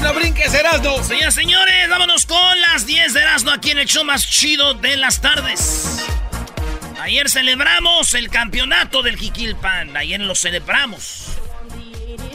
que 0.00 0.06
no 0.06 0.14
brinque 0.14 0.42
es 0.44 0.54
Erasmo. 0.54 1.02
Señoras 1.02 1.34
señores, 1.34 1.88
vámonos 1.88 2.26
con 2.26 2.60
las 2.60 2.86
10 2.86 3.12
de 3.12 3.20
Erasmo 3.20 3.50
aquí 3.50 3.70
en 3.70 3.78
el 3.78 3.86
show 3.86 4.04
más 4.04 4.26
chido 4.26 4.74
de 4.74 4.96
las 4.96 5.20
tardes. 5.20 5.98
Ayer 7.00 7.28
celebramos 7.28 8.14
el 8.14 8.30
campeonato 8.30 9.02
del 9.02 9.16
Jiquilpan. 9.16 9.96
Ayer 9.96 10.20
lo 10.20 10.34
celebramos. 10.34 11.26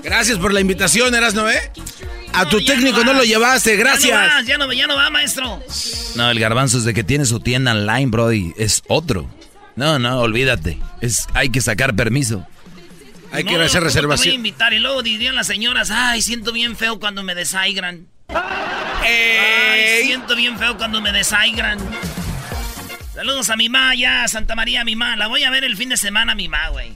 Gracias 0.03 0.37
por 0.37 0.53
la 0.53 0.59
invitación, 0.59 1.13
Erasmo, 1.15 1.47
¿eh? 1.49 1.71
A 2.33 2.47
tu 2.47 2.63
técnico 2.63 2.99
no 2.99 3.05
no, 3.05 3.13
lo 3.13 3.20
vas. 3.20 3.27
llevaste, 3.27 3.71
Ya 3.71 3.77
gracias. 3.77 4.11
no 4.11 4.27
va, 4.27 4.41
ya 4.43 4.57
no, 4.57 4.73
ya 4.73 4.87
no 4.87 4.95
va, 4.95 5.09
maestro. 5.09 5.63
No, 6.15 6.29
el 6.29 6.39
garbanzo 6.39 6.77
es 6.77 6.84
de 6.84 6.93
que 6.93 7.03
tiene 7.03 7.25
su 7.25 7.39
tienda 7.39 7.71
online, 7.71 8.07
Brody. 8.07 8.53
Es 8.57 8.84
otro. 8.87 9.29
No, 9.75 9.97
no, 9.99 10.20
olvídate. 10.20 10.77
Es, 11.01 11.27
hay 11.34 11.49
que 11.49 11.61
sacar 11.61 11.95
permiso. 11.95 12.45
Hay 13.35 13.44
No, 13.44 13.49
que 13.49 13.55
hacer 13.55 13.57
¿cómo 13.57 13.70
te 13.70 13.70
voy 13.70 13.77
a 13.77 13.80
reservación. 13.85 14.35
invitar? 14.35 14.73
Y 14.73 14.80
luego 14.80 15.03
dirían 15.03 15.35
las 15.35 15.48
señoras, 15.48 15.91
ay, 15.91 16.21
siento 16.21 16.52
bien 16.52 16.76
feo 16.76 16.99
cuando 16.99 17.23
me 17.23 17.35
desaigran. 17.35 18.07
Ay, 18.30 20.04
siento 20.04 20.35
bien 20.35 20.57
feo 20.57 20.77
cuando 20.77 21.01
me 21.01 21.12
desaigran. 21.12 21.77
Saludos 23.13 23.49
a 23.49 23.55
mi 23.55 23.70
ma, 23.70 23.96
ya, 23.96 24.27
Santa 24.27 24.55
María, 24.55 24.84
mi 24.84 24.96
ma. 24.96 25.15
La 25.15 25.27
voy 25.27 25.43
a 25.43 25.49
ver 25.49 25.63
el 25.63 25.77
fin 25.77 25.90
de 25.90 25.98
semana, 25.98 26.35
mi 26.35 26.49
ma, 26.49 26.70
güey. 26.70 26.93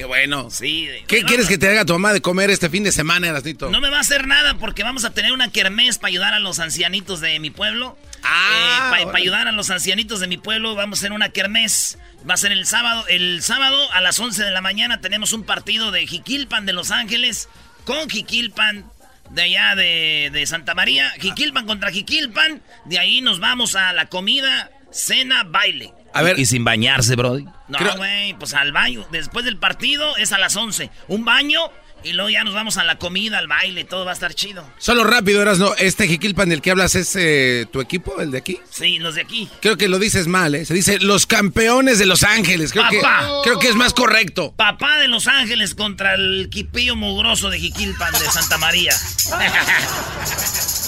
Qué 0.00 0.06
bueno. 0.06 0.48
Sí. 0.48 0.88
¿Qué 1.06 1.24
quieres 1.24 1.46
que 1.46 1.58
te 1.58 1.68
haga 1.68 1.84
tu 1.84 1.92
mamá 1.92 2.14
de 2.14 2.22
comer 2.22 2.48
este 2.48 2.70
fin 2.70 2.82
de 2.82 2.90
semana, 2.90 3.28
Erasnito? 3.28 3.68
No 3.68 3.82
me 3.82 3.90
va 3.90 3.98
a 3.98 4.00
hacer 4.00 4.26
nada 4.26 4.54
porque 4.54 4.82
vamos 4.82 5.04
a 5.04 5.10
tener 5.12 5.30
una 5.30 5.52
kermés 5.52 5.98
para 5.98 6.08
ayudar 6.08 6.32
a 6.32 6.38
los 6.38 6.58
ancianitos 6.58 7.20
de 7.20 7.38
mi 7.38 7.50
pueblo. 7.50 7.98
Ah, 8.22 8.88
para 8.92 9.02
órale. 9.02 9.18
ayudar 9.20 9.46
a 9.46 9.52
los 9.52 9.68
ancianitos 9.68 10.20
de 10.20 10.26
mi 10.26 10.38
pueblo 10.38 10.74
vamos 10.74 10.98
a 10.98 11.00
hacer 11.00 11.12
una 11.12 11.28
kermés. 11.28 11.98
Va 12.26 12.32
a 12.32 12.36
ser 12.38 12.50
el 12.50 12.64
sábado. 12.64 13.04
El 13.08 13.42
sábado 13.42 13.92
a 13.92 14.00
las 14.00 14.18
11 14.18 14.42
de 14.42 14.50
la 14.50 14.62
mañana 14.62 15.02
tenemos 15.02 15.34
un 15.34 15.42
partido 15.42 15.90
de 15.90 16.06
Jiquilpan 16.06 16.64
de 16.64 16.72
Los 16.72 16.92
Ángeles 16.92 17.50
con 17.84 18.08
Jiquilpan 18.08 18.86
de 19.28 19.42
allá 19.42 19.74
de, 19.74 20.30
de 20.32 20.46
Santa 20.46 20.74
María. 20.74 21.10
Jiquilpan 21.20 21.66
contra 21.66 21.90
Jiquilpan. 21.90 22.62
De 22.86 22.98
ahí 22.98 23.20
nos 23.20 23.38
vamos 23.38 23.76
a 23.76 23.92
la 23.92 24.06
comida, 24.06 24.70
cena, 24.92 25.44
baile. 25.44 25.92
A 26.12 26.22
ver, 26.22 26.38
Y 26.38 26.46
sin 26.46 26.64
bañarse, 26.64 27.14
Brody. 27.16 27.44
No, 27.68 27.78
Creo- 27.78 27.96
güey, 27.96 28.34
pues 28.34 28.54
al 28.54 28.72
baño. 28.72 29.06
Después 29.12 29.44
del 29.44 29.56
partido 29.58 30.16
es 30.16 30.32
a 30.32 30.38
las 30.38 30.56
11. 30.56 30.90
Un 31.08 31.24
baño 31.24 31.60
y 32.02 32.14
luego 32.14 32.30
ya 32.30 32.42
nos 32.44 32.54
vamos 32.54 32.78
a 32.78 32.84
la 32.84 32.96
comida, 32.96 33.36
al 33.38 33.46
baile, 33.46 33.84
todo 33.84 34.04
va 34.06 34.10
a 34.12 34.14
estar 34.14 34.32
chido. 34.34 34.66
solo 34.78 35.04
rápido, 35.04 35.42
Erasmo. 35.42 35.74
Este 35.78 36.08
Jiquilpan 36.08 36.48
del 36.48 36.62
que 36.62 36.70
hablas 36.70 36.94
es 36.94 37.14
eh, 37.14 37.66
tu 37.70 37.80
equipo, 37.82 38.20
el 38.20 38.30
de 38.30 38.38
aquí. 38.38 38.58
Sí, 38.70 38.98
los 38.98 39.14
de 39.16 39.20
aquí. 39.20 39.48
Creo 39.60 39.76
que 39.76 39.86
lo 39.86 39.98
dices 39.98 40.26
mal, 40.26 40.54
¿eh? 40.54 40.64
Se 40.64 40.72
dice 40.74 40.98
los 40.98 41.26
campeones 41.26 41.98
de 41.98 42.06
Los 42.06 42.22
Ángeles. 42.24 42.72
Creo, 42.72 42.88
que, 42.88 43.00
Papá. 43.00 43.28
creo 43.44 43.58
que 43.58 43.68
es 43.68 43.74
más 43.76 43.92
correcto. 43.92 44.52
Papá 44.56 44.96
de 44.98 45.08
Los 45.08 45.26
Ángeles 45.28 45.74
contra 45.74 46.14
el 46.14 46.48
quipillo 46.50 46.96
mugroso 46.96 47.50
de 47.50 47.60
Jiquilpan 47.60 48.12
de 48.14 48.18
Santa 48.30 48.56
María. 48.58 48.94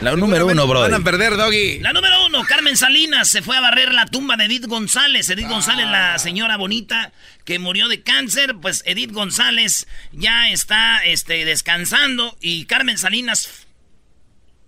La 0.00 0.16
número 0.16 0.46
uno, 0.46 0.66
Brody. 0.66 0.90
Van 0.90 1.00
a 1.02 1.04
perder, 1.04 1.36
Doggy. 1.36 1.80
La 1.80 1.92
número 1.92 2.24
uno, 2.26 2.42
Carmen 2.44 2.76
Salinas 2.76 3.28
se 3.28 3.42
fue 3.42 3.56
a 3.56 3.60
barrer 3.60 3.92
la 3.92 4.06
tumba 4.06 4.36
de 4.36 4.46
Edith 4.46 4.66
González. 4.66 5.28
Edith 5.28 5.48
González, 5.48 5.86
la 5.88 6.18
señora 6.18 6.56
bonita 6.56 7.12
que 7.44 7.58
murió 7.58 7.86
de 7.88 8.02
cáncer, 8.02 8.56
pues 8.62 8.82
Edith 8.86 9.12
González 9.12 9.86
ya 10.12 10.48
está 10.50 11.04
este, 11.04 11.44
descansando 11.44 12.34
y 12.40 12.64
Carmen 12.64 12.96
Salinas 12.96 13.66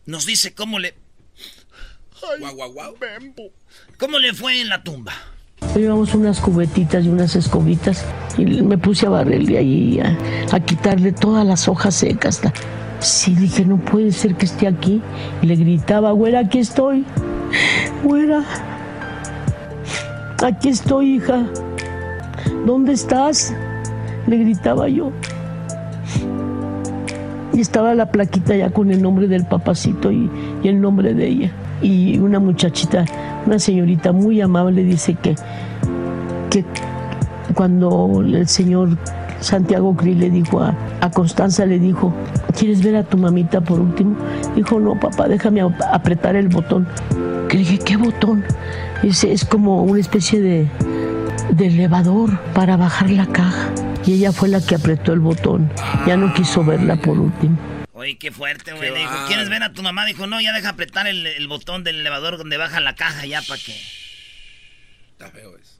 nos 0.04 0.26
dice 0.26 0.53
cómo 0.54 0.78
le, 0.78 0.94
Guau, 2.38 2.54
guau, 2.54 2.72
guau. 2.72 2.97
cómo 3.98 4.19
le 4.19 4.34
fue 4.34 4.60
en 4.60 4.69
la 4.69 4.82
tumba. 4.82 5.15
Llevamos 5.75 6.12
unas 6.12 6.41
cubetitas 6.41 7.04
y 7.04 7.09
unas 7.09 7.34
escobitas 7.37 8.04
y 8.37 8.44
me 8.44 8.76
puse 8.76 9.06
a 9.06 9.10
barrerle 9.10 9.56
ahí, 9.59 9.98
a, 10.00 10.19
a 10.54 10.60
quitarle 10.60 11.12
todas 11.12 11.47
las 11.47 11.69
hojas 11.69 11.94
secas. 11.94 12.42
la- 12.44 12.53
Sí, 13.03 13.35
dije, 13.35 13.65
no 13.65 13.79
puede 13.79 14.13
ser 14.13 14.37
que 14.37 14.47
esté 14.47 14.69
aquí. 14.69 15.03
Le 15.43 15.57
gritaba, 15.57 16.13
güera, 16.13 16.39
aquí 16.41 16.61
estoy. 16.61 17.05
Güera, 18.05 18.45
aquí 20.43 20.69
estoy, 20.69 21.17
hija. 21.17 21.45
¿Dónde 22.65 22.93
estás? 22.93 23.53
Le 24.29 24.39
gritaba 24.39 24.89
yo. 24.89 25.11
Y 27.53 27.61
estaba 27.61 27.93
la 27.97 28.07
plaquita 28.07 28.55
ya 28.55 28.71
con 28.71 28.93
el 28.93 29.03
nombre 29.03 29.27
del 29.27 29.45
papacito 29.47 30.13
y, 30.13 30.31
y 30.63 30.69
el 30.69 30.81
nombre 30.81 31.13
de 31.13 31.27
ella. 31.27 31.51
Y 31.83 32.21
una 32.21 32.39
muchachita, 32.39 33.05
una 33.47 33.59
señorita 33.59 34.13
muy 34.13 34.41
amable 34.41 34.84
dice 34.84 35.15
que, 35.15 35.34
que 36.51 36.65
cuando 37.55 38.23
el 38.25 38.47
señor 38.47 38.97
Santiago 39.42 39.97
Krill 39.97 40.20
le 40.20 40.30
dijo 40.30 40.62
a, 40.62 40.75
a 41.00 41.10
Constanza, 41.10 41.66
le 41.66 41.78
dijo, 41.78 42.14
¿quieres 42.58 42.82
ver 42.82 42.97
a 42.97 43.03
tu 43.04 43.19
mamita 43.19 43.60
por 43.60 43.80
último? 43.80 44.16
Dijo, 44.54 44.78
no, 44.80 44.98
papá, 44.98 45.28
déjame 45.28 45.60
ap- 45.60 45.82
apretar 45.92 46.36
el 46.36 46.48
botón. 46.48 46.86
Que 47.48 47.58
dije, 47.58 47.78
¿qué 47.78 47.97
botón? 47.97 48.44
Ese 49.03 49.32
es 49.32 49.44
como 49.44 49.82
una 49.82 50.00
especie 50.00 50.41
de, 50.41 50.69
de 51.50 51.66
elevador 51.66 52.38
para 52.54 52.76
bajar 52.76 53.10
la 53.10 53.26
caja. 53.26 53.69
Y 54.06 54.14
ella 54.14 54.32
fue 54.32 54.48
la 54.48 54.60
que 54.64 54.75
apretó 54.76 55.12
el 55.12 55.20
botón. 55.20 55.70
Ya 56.06 56.16
no 56.16 56.32
quiso 56.34 56.64
verla 56.64 56.97
por 56.97 57.19
último. 57.19 57.59
Oye, 57.92 58.16
qué 58.19 58.30
fuerte, 58.32 58.72
güey. 58.72 58.92
Dijo. 58.94 59.10
¿quieres 59.28 59.48
ver 59.48 59.62
a 59.62 59.72
tu 59.72 59.82
mamá? 59.82 60.04
Dijo, 60.06 60.26
no, 60.26 60.41
ya 60.41 60.53
deja 60.53 60.70
apretar 60.70 61.06
el, 61.06 61.26
el 61.26 61.47
botón 61.48 61.84
del 61.84 62.00
elevador 62.00 62.36
donde 62.38 62.56
baja 62.56 62.80
la 62.80 62.94
caja 62.97 63.26
ya 63.26 63.42
para 63.42 63.60
que... 63.60 63.72
Está 65.12 65.28
feo 65.30 65.56
eso. 65.56 65.72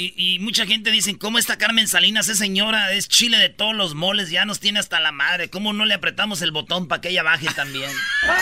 Y, 0.00 0.14
y 0.16 0.38
mucha 0.38 0.64
gente 0.64 0.92
dice, 0.92 1.18
¿cómo 1.18 1.40
está 1.40 1.58
Carmen 1.58 1.88
Salinas? 1.88 2.28
Es 2.28 2.38
señora, 2.38 2.92
es 2.92 3.08
chile 3.08 3.36
de 3.36 3.48
todos 3.48 3.74
los 3.74 3.96
moles, 3.96 4.30
ya 4.30 4.44
nos 4.44 4.60
tiene 4.60 4.78
hasta 4.78 5.00
la 5.00 5.10
madre. 5.10 5.50
¿Cómo 5.50 5.72
no 5.72 5.84
le 5.86 5.94
apretamos 5.94 6.40
el 6.40 6.52
botón 6.52 6.86
para 6.86 7.00
que 7.00 7.08
ella 7.08 7.24
baje 7.24 7.48
también? 7.56 7.90
No, 8.22 8.34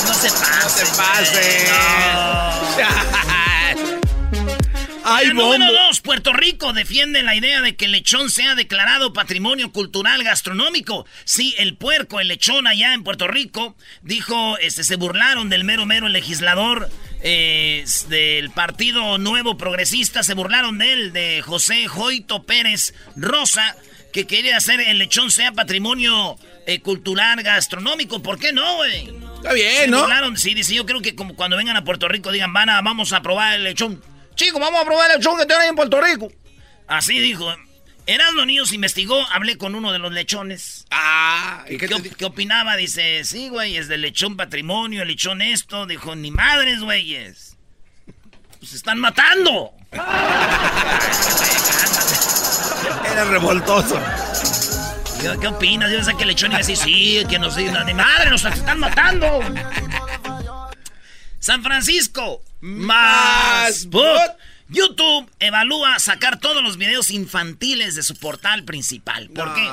no- 0.00 0.08
no 0.08 0.14
se 0.14 0.30
pase. 0.30 0.86
se 0.86 0.96
pase. 0.96 1.68
no. 1.68 3.24
¡Ay, 5.06 5.26
La 5.28 5.34
número 5.34 5.70
dos, 5.70 6.00
Puerto 6.00 6.32
Rico 6.32 6.72
defiende 6.72 7.22
la 7.22 7.34
idea 7.36 7.60
de 7.60 7.76
que 7.76 7.84
el 7.84 7.92
lechón 7.92 8.30
sea 8.30 8.54
declarado 8.54 9.12
patrimonio 9.12 9.70
cultural 9.70 10.24
gastronómico. 10.24 11.06
Sí, 11.24 11.54
el 11.58 11.76
puerco, 11.76 12.20
el 12.20 12.28
lechón 12.28 12.66
allá 12.66 12.94
en 12.94 13.04
Puerto 13.04 13.28
Rico, 13.28 13.76
dijo, 14.02 14.56
este, 14.58 14.82
se 14.82 14.96
burlaron 14.96 15.50
del 15.50 15.64
mero 15.64 15.84
mero 15.84 16.08
legislador 16.08 16.88
eh, 17.22 17.84
del 18.08 18.50
Partido 18.50 19.18
Nuevo 19.18 19.58
Progresista, 19.58 20.22
se 20.22 20.32
burlaron 20.32 20.78
de 20.78 20.92
él, 20.94 21.12
de 21.12 21.42
José 21.42 21.86
Joito 21.86 22.44
Pérez 22.44 22.94
Rosa, 23.14 23.76
que 24.12 24.26
quería 24.26 24.56
hacer 24.56 24.80
el 24.80 24.98
lechón 24.98 25.30
sea 25.30 25.52
patrimonio 25.52 26.38
eh, 26.66 26.80
cultural 26.80 27.42
gastronómico. 27.42 28.22
¿Por 28.22 28.38
qué 28.38 28.52
no, 28.52 28.76
güey? 28.76 29.10
Está 29.36 29.52
bien, 29.52 29.76
Se 29.82 29.88
¿no? 29.88 30.00
burlaron, 30.00 30.38
sí, 30.38 30.54
dice, 30.54 30.74
yo 30.74 30.86
creo 30.86 31.02
que 31.02 31.14
como 31.14 31.34
cuando 31.36 31.58
vengan 31.58 31.76
a 31.76 31.84
Puerto 31.84 32.08
Rico 32.08 32.32
digan, 32.32 32.54
van 32.54 32.70
a, 32.70 32.80
vamos 32.80 33.12
a 33.12 33.20
probar 33.20 33.54
el 33.54 33.64
lechón. 33.64 34.02
Chicos, 34.34 34.60
vamos 34.60 34.80
a 34.80 34.84
probar 34.84 35.10
el 35.10 35.18
lechón 35.18 35.38
que 35.38 35.46
tienen 35.46 35.68
en 35.70 35.76
Puerto 35.76 36.00
Rico. 36.00 36.28
Así 36.86 37.18
dijo. 37.20 37.54
Erasmo 38.06 38.44
Niños 38.44 38.70
investigó, 38.74 39.18
hablé 39.32 39.56
con 39.56 39.74
uno 39.74 39.90
de 39.90 39.98
los 39.98 40.12
lechones. 40.12 40.84
Ah, 40.90 41.64
¿y 41.68 41.78
¿Qué, 41.78 41.88
qué 41.88 42.00
te 42.00 42.10
qué 42.10 42.26
opinaba? 42.26 42.76
Dice, 42.76 43.24
sí, 43.24 43.48
güey, 43.48 43.78
es 43.78 43.88
del 43.88 44.02
lechón 44.02 44.36
patrimonio, 44.36 45.00
el 45.00 45.08
lechón 45.08 45.40
esto. 45.40 45.86
Dijo, 45.86 46.14
ni 46.14 46.30
madres, 46.30 46.80
güeyes. 46.80 47.56
Pues 48.58 48.70
se 48.72 48.76
están 48.76 49.00
matando. 49.00 49.72
Era 53.10 53.24
revoltoso. 53.24 53.98
Yo, 55.22 55.40
¿Qué 55.40 55.46
opinas? 55.46 55.90
Yo 55.90 55.96
pensé 55.96 56.14
que 56.16 56.22
el 56.22 56.28
lechón 56.28 56.50
iba 56.50 56.56
a 56.56 56.62
decir, 56.62 56.76
sí, 56.76 57.24
que 57.30 57.38
nos 57.38 57.56
ni 57.56 57.94
madre, 57.94 58.28
nos 58.28 58.44
están 58.44 58.80
matando. 58.80 59.40
San 61.44 61.62
Francisco, 61.62 62.42
más. 62.62 63.86
YouTube 64.70 65.30
evalúa 65.40 65.98
sacar 65.98 66.40
todos 66.40 66.62
los 66.62 66.78
videos 66.78 67.10
infantiles 67.10 67.94
de 67.94 68.02
su 68.02 68.16
portal 68.16 68.64
principal. 68.64 69.28
¿Por 69.28 69.52
qué? 69.52 69.68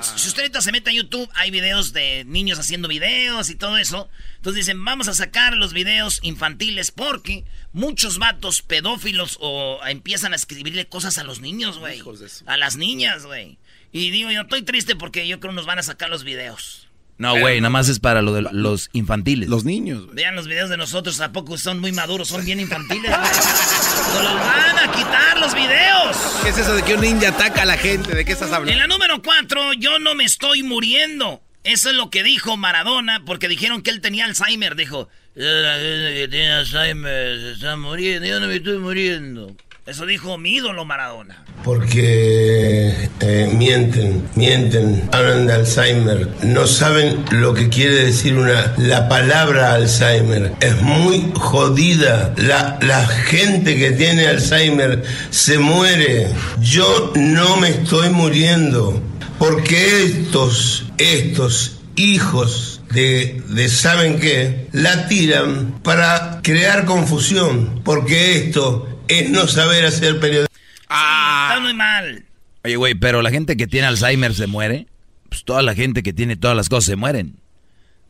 Si 0.00 0.28
usted 0.28 0.42
ahorita 0.42 0.60
se 0.60 0.70
mete 0.70 0.90
a 0.90 0.92
YouTube, 0.92 1.28
hay 1.34 1.50
videos 1.50 1.92
de 1.92 2.22
niños 2.24 2.60
haciendo 2.60 2.86
videos 2.86 3.50
y 3.50 3.56
todo 3.56 3.78
eso. 3.78 4.08
Entonces 4.36 4.64
dicen, 4.64 4.84
vamos 4.84 5.08
a 5.08 5.12
sacar 5.12 5.54
los 5.54 5.72
videos 5.72 6.20
infantiles 6.22 6.92
porque 6.92 7.44
muchos 7.72 8.18
vatos 8.18 8.62
pedófilos 8.62 9.38
o 9.40 9.80
empiezan 9.88 10.34
a 10.34 10.36
escribirle 10.36 10.86
cosas 10.86 11.18
a 11.18 11.24
los 11.24 11.40
niños, 11.40 11.80
güey. 11.80 12.00
A 12.46 12.56
las 12.56 12.76
niñas, 12.76 13.26
güey. 13.26 13.58
Y 13.90 14.12
digo, 14.12 14.30
yo 14.30 14.42
estoy 14.42 14.62
triste 14.62 14.94
porque 14.94 15.26
yo 15.26 15.40
creo 15.40 15.50
que 15.50 15.56
nos 15.56 15.66
van 15.66 15.80
a 15.80 15.82
sacar 15.82 16.10
los 16.10 16.22
videos. 16.22 16.87
No, 17.18 17.36
güey, 17.38 17.60
nada 17.60 17.70
más 17.70 17.88
es 17.88 17.98
para 17.98 18.22
lo 18.22 18.32
de 18.32 18.42
los 18.52 18.90
infantiles. 18.92 19.48
Los 19.48 19.64
niños. 19.64 20.14
Vean 20.14 20.36
los 20.36 20.46
videos 20.46 20.70
de 20.70 20.76
nosotros, 20.76 21.20
¿a 21.20 21.32
poco 21.32 21.58
son 21.58 21.80
muy 21.80 21.90
maduros? 21.90 22.28
Son 22.28 22.44
bien 22.44 22.60
infantiles. 22.60 23.10
¡Nos 23.10 24.22
los 24.22 24.34
van 24.34 24.78
a 24.78 24.92
quitar 24.92 25.38
los 25.38 25.52
videos! 25.52 26.16
¿Qué 26.44 26.50
es 26.50 26.58
eso 26.58 26.74
de 26.74 26.82
que 26.84 26.94
un 26.94 27.00
ninja 27.00 27.30
ataca 27.30 27.62
a 27.62 27.66
la 27.66 27.76
gente? 27.76 28.14
¿De 28.14 28.24
qué 28.24 28.32
estás 28.32 28.52
hablando? 28.52 28.70
En 28.70 28.78
la 28.78 28.86
número 28.86 29.20
4, 29.20 29.72
yo 29.74 29.98
no 29.98 30.14
me 30.14 30.24
estoy 30.24 30.62
muriendo. 30.62 31.42
Eso 31.64 31.90
es 31.90 31.96
lo 31.96 32.08
que 32.08 32.22
dijo 32.22 32.56
Maradona, 32.56 33.24
porque 33.26 33.48
dijeron 33.48 33.82
que 33.82 33.90
él 33.90 34.00
tenía 34.00 34.24
Alzheimer. 34.24 34.76
Dijo, 34.76 35.08
la 35.34 35.74
gente 35.74 36.14
que 36.14 36.28
tiene 36.30 36.52
Alzheimer 36.52 37.40
se 37.40 37.52
está 37.52 37.76
muriendo, 37.76 38.28
yo 38.28 38.38
no 38.38 38.46
me 38.46 38.56
estoy 38.56 38.78
muriendo. 38.78 39.56
Eso 39.88 40.04
dijo 40.04 40.36
mi 40.36 40.56
ídolo 40.56 40.84
Maradona. 40.84 41.42
Porque 41.64 43.08
mienten, 43.54 44.28
mienten, 44.34 45.08
hablan 45.12 45.46
de 45.46 45.54
Alzheimer, 45.54 46.28
no 46.42 46.66
saben 46.66 47.24
lo 47.30 47.54
que 47.54 47.70
quiere 47.70 48.04
decir 48.04 48.36
una, 48.36 48.74
la 48.76 49.08
palabra 49.08 49.72
Alzheimer. 49.72 50.52
Es 50.60 50.82
muy 50.82 51.32
jodida. 51.34 52.34
La, 52.36 52.78
la 52.82 53.06
gente 53.06 53.78
que 53.78 53.92
tiene 53.92 54.26
Alzheimer 54.26 55.04
se 55.30 55.58
muere. 55.58 56.28
Yo 56.60 57.14
no 57.16 57.56
me 57.56 57.70
estoy 57.70 58.10
muriendo. 58.10 59.00
Porque 59.38 60.04
estos, 60.04 60.84
estos 60.98 61.78
hijos 61.96 62.82
de, 62.90 63.42
de, 63.48 63.68
saben 63.68 64.18
qué, 64.18 64.68
la 64.72 65.08
tiran 65.08 65.80
para 65.82 66.40
crear 66.42 66.84
confusión, 66.84 67.80
porque 67.84 68.36
esto 68.36 68.87
es 69.08 69.30
no 69.30 69.46
saber 69.46 69.84
hacer 69.84 70.20
periodismo. 70.20 70.54
Ah. 70.88 71.48
Está 71.50 71.60
muy 71.60 71.74
mal. 71.74 72.24
Oye, 72.64 72.76
güey, 72.76 72.94
pero 72.94 73.22
la 73.22 73.30
gente 73.30 73.56
que 73.56 73.66
tiene 73.66 73.86
Alzheimer 73.86 74.34
se 74.34 74.46
muere. 74.46 74.86
Pues 75.28 75.44
toda 75.44 75.62
la 75.62 75.74
gente 75.74 76.02
que 76.02 76.12
tiene 76.12 76.36
todas 76.36 76.56
las 76.56 76.68
cosas 76.68 76.84
se 76.86 76.96
mueren. 76.96 77.40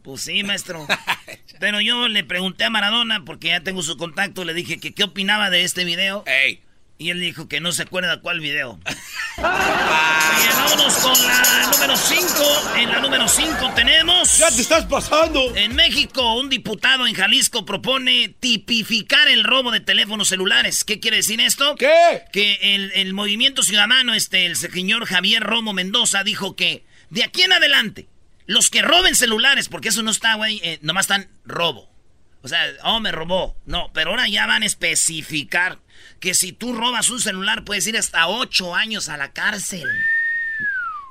Pues 0.02 0.22
sí, 0.22 0.44
maestro. 0.44 0.86
pero 1.60 1.80
yo 1.80 2.08
le 2.08 2.24
pregunté 2.24 2.64
a 2.64 2.70
Maradona, 2.70 3.24
porque 3.24 3.48
ya 3.48 3.60
tengo 3.60 3.82
su 3.82 3.96
contacto, 3.96 4.44
le 4.44 4.54
dije 4.54 4.78
que 4.78 4.94
qué 4.94 5.04
opinaba 5.04 5.50
de 5.50 5.64
este 5.64 5.84
video. 5.84 6.24
Ey. 6.26 6.62
Y 7.00 7.10
él 7.10 7.20
dijo 7.20 7.46
que 7.46 7.60
no 7.60 7.70
se 7.70 7.82
acuerda 7.82 8.20
cuál 8.20 8.40
video. 8.40 8.80
Vámonos 9.36 10.94
con 10.96 11.26
la 11.28 11.70
número 11.70 11.96
5. 11.96 12.76
En 12.76 12.90
la 12.90 12.98
número 12.98 13.28
5 13.28 13.72
tenemos... 13.76 14.36
¡Ya 14.36 14.50
te 14.50 14.60
estás 14.60 14.84
pasando! 14.86 15.54
En 15.54 15.76
México, 15.76 16.34
un 16.34 16.48
diputado 16.48 17.06
en 17.06 17.14
Jalisco 17.14 17.64
propone 17.64 18.34
tipificar 18.40 19.28
el 19.28 19.44
robo 19.44 19.70
de 19.70 19.78
teléfonos 19.78 20.26
celulares. 20.26 20.82
¿Qué 20.82 20.98
quiere 20.98 21.18
decir 21.18 21.40
esto? 21.40 21.76
¿Qué? 21.76 22.24
Que 22.32 22.58
el, 22.94 23.14
movimiento 23.14 23.62
ciudadano, 23.62 24.12
este, 24.14 24.46
el 24.46 24.56
señor 24.56 25.06
Javier 25.06 25.44
Romo 25.44 25.72
Mendoza, 25.72 26.24
dijo 26.24 26.56
que 26.56 26.84
de 27.10 27.22
aquí 27.22 27.42
en 27.42 27.52
adelante, 27.52 28.08
los 28.46 28.70
que 28.70 28.82
roben 28.82 29.14
celulares, 29.14 29.68
porque 29.68 29.90
eso 29.90 30.02
no 30.02 30.10
está, 30.10 30.34
güey, 30.34 30.60
eh, 30.64 30.80
nomás 30.82 31.04
están 31.04 31.28
robo. 31.44 31.88
O 32.42 32.48
sea, 32.48 32.60
oh, 32.82 32.98
me 32.98 33.12
robó. 33.12 33.56
No, 33.66 33.92
pero 33.92 34.10
ahora 34.10 34.26
ya 34.28 34.46
van 34.46 34.64
a 34.64 34.66
especificar 34.66 35.78
que 36.20 36.34
si 36.34 36.52
tú 36.52 36.74
robas 36.74 37.10
un 37.10 37.20
celular 37.20 37.64
puedes 37.64 37.86
ir 37.86 37.96
hasta 37.96 38.28
ocho 38.28 38.74
años 38.74 39.08
a 39.08 39.16
la 39.16 39.32
cárcel. 39.32 39.88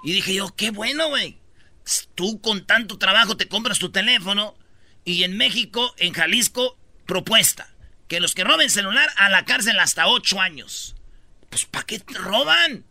Y 0.03 0.13
dije 0.13 0.35
yo, 0.35 0.55
qué 0.55 0.71
bueno, 0.71 1.09
güey. 1.09 1.37
Tú 2.15 2.41
con 2.41 2.65
tanto 2.65 2.97
trabajo 2.97 3.37
te 3.37 3.47
compras 3.47 3.79
tu 3.79 3.91
teléfono 3.91 4.55
y 5.05 5.23
en 5.23 5.37
México, 5.37 5.95
en 5.97 6.13
Jalisco, 6.13 6.77
propuesta. 7.05 7.69
Que 8.07 8.19
los 8.19 8.33
que 8.33 8.43
roben 8.43 8.69
celular 8.69 9.09
a 9.17 9.29
la 9.29 9.45
cárcel 9.45 9.79
hasta 9.79 10.07
ocho 10.07 10.39
años. 10.39 10.95
Pues 11.49 11.65
¿para 11.65 11.85
qué 11.85 11.99
te 11.99 12.13
roban? 12.13 12.85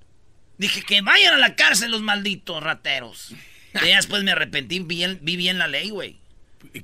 Dije 0.58 0.82
que 0.82 1.00
vayan 1.02 1.34
a 1.34 1.38
la 1.38 1.56
cárcel 1.56 1.90
los 1.90 2.02
malditos 2.02 2.62
rateros. 2.62 3.34
Y 3.74 3.88
después 3.88 4.22
me 4.22 4.32
arrepentí, 4.32 4.80
vi 4.80 5.36
bien 5.36 5.58
la 5.58 5.68
ley, 5.68 5.90
güey. 5.90 6.18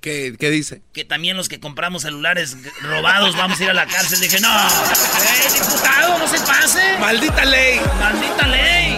¿Qué, 0.01 0.35
¿Qué 0.39 0.51
dice? 0.51 0.83
Que 0.93 1.05
también 1.05 1.37
los 1.37 1.49
que 1.49 1.61
compramos 1.61 2.03
celulares 2.03 2.57
robados 2.81 3.37
vamos 3.37 3.61
a 3.61 3.65
ir 3.65 3.71
a 3.71 3.75
la 3.75 3.87
cárcel. 3.87 4.21
Dije, 4.21 4.41
no, 4.41 4.49
¡eh, 4.49 5.53
diputado, 5.53 6.19
no 6.19 6.29
se 6.29 6.39
pase! 6.41 6.99
¡Maldita 6.99 7.45
ley! 7.45 7.81
¡Maldita 7.99 8.47
ley! 8.49 8.97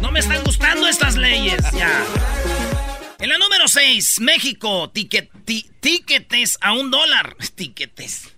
No 0.00 0.10
me 0.10 0.20
están 0.20 0.42
gustando 0.44 0.86
estas 0.86 1.16
leyes, 1.16 1.62
ya. 1.72 2.04
En 3.18 3.30
la 3.30 3.38
número 3.38 3.66
6, 3.66 4.20
México, 4.20 4.92
tiquetes 4.92 6.58
a 6.60 6.72
un 6.72 6.90
dólar. 6.90 7.36
Tiquetes. 7.54 8.35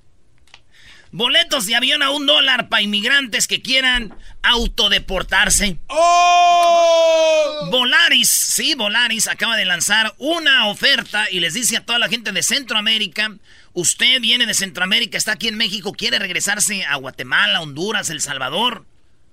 Boletos 1.10 1.66
de 1.66 1.75
avión 1.75 2.02
a 2.02 2.10
un 2.10 2.26
dólar 2.26 2.69
para 2.69 2.82
inmigrantes 2.82 3.46
que 3.46 3.62
quieran 3.62 4.14
autodeportarse. 4.43 5.78
¡Oh! 5.88 7.69
Volaris, 7.70 8.28
sí, 8.28 8.75
Volaris 8.75 9.26
acaba 9.26 9.56
de 9.56 9.64
lanzar 9.64 10.14
una 10.19 10.69
oferta 10.69 11.31
y 11.31 11.40
les 11.40 11.55
dice 11.55 11.78
a 11.78 11.84
toda 11.84 11.99
la 11.99 12.08
gente 12.08 12.32
de 12.32 12.43
Centroamérica, 12.43 13.37
usted 13.72 14.20
viene 14.20 14.46
de 14.46 14.55
Centroamérica, 14.55 15.16
está 15.16 15.32
aquí 15.32 15.49
en 15.49 15.56
México, 15.56 15.93
quiere 15.93 16.19
regresarse 16.19 16.84
a 16.84 16.96
Guatemala, 16.96 17.62
Honduras, 17.62 18.10
El 18.10 18.20
Salvador. 18.20 18.84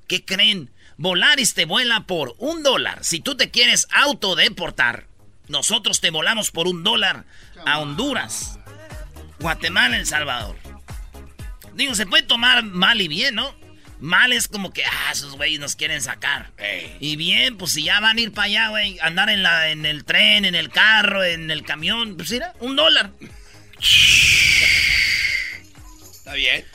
¿Qué 0.07 0.23
creen? 0.23 0.71
Volaris 0.97 1.53
te 1.55 1.65
vuela 1.65 2.05
por 2.05 2.35
un 2.37 2.63
dólar. 2.63 3.03
Si 3.03 3.19
tú 3.19 3.35
te 3.35 3.51
quieres 3.51 3.87
autodeportar, 3.91 5.07
nosotros 5.49 5.99
te 5.99 6.09
volamos 6.09 6.51
por 6.51 6.67
un 6.67 6.83
dólar 6.83 7.25
a 7.65 7.79
Honduras, 7.79 8.59
Guatemala, 9.39 9.97
El 9.97 10.05
Salvador. 10.05 10.64
Digo, 11.75 11.93
se 11.93 12.05
puede 12.05 12.23
tomar 12.23 12.63
mal 12.63 13.01
y 13.01 13.09
bien, 13.09 13.35
¿no? 13.35 13.53
Mal 13.99 14.31
es 14.31 14.47
como 14.47 14.71
que, 14.71 14.85
ah, 14.85 15.11
esos 15.11 15.35
güeyes 15.35 15.59
nos 15.59 15.75
quieren 15.75 16.01
sacar. 16.01 16.51
Y 16.99 17.17
bien, 17.17 17.57
pues 17.57 17.73
si 17.73 17.83
ya 17.83 17.99
van 17.99 18.17
a 18.17 18.21
ir 18.21 18.31
para 18.31 18.45
allá, 18.45 18.69
güey, 18.69 18.97
andar 19.01 19.29
en, 19.29 19.43
la, 19.43 19.69
en 19.69 19.85
el 19.85 20.05
tren, 20.05 20.45
en 20.45 20.55
el 20.55 20.69
carro, 20.69 21.23
en 21.23 21.51
el 21.51 21.63
camión, 21.63 22.15
pues 22.15 22.31
mira, 22.31 22.53
un 22.59 22.75
dólar. 22.75 23.11
Está 26.11 26.33
bien. 26.33 26.65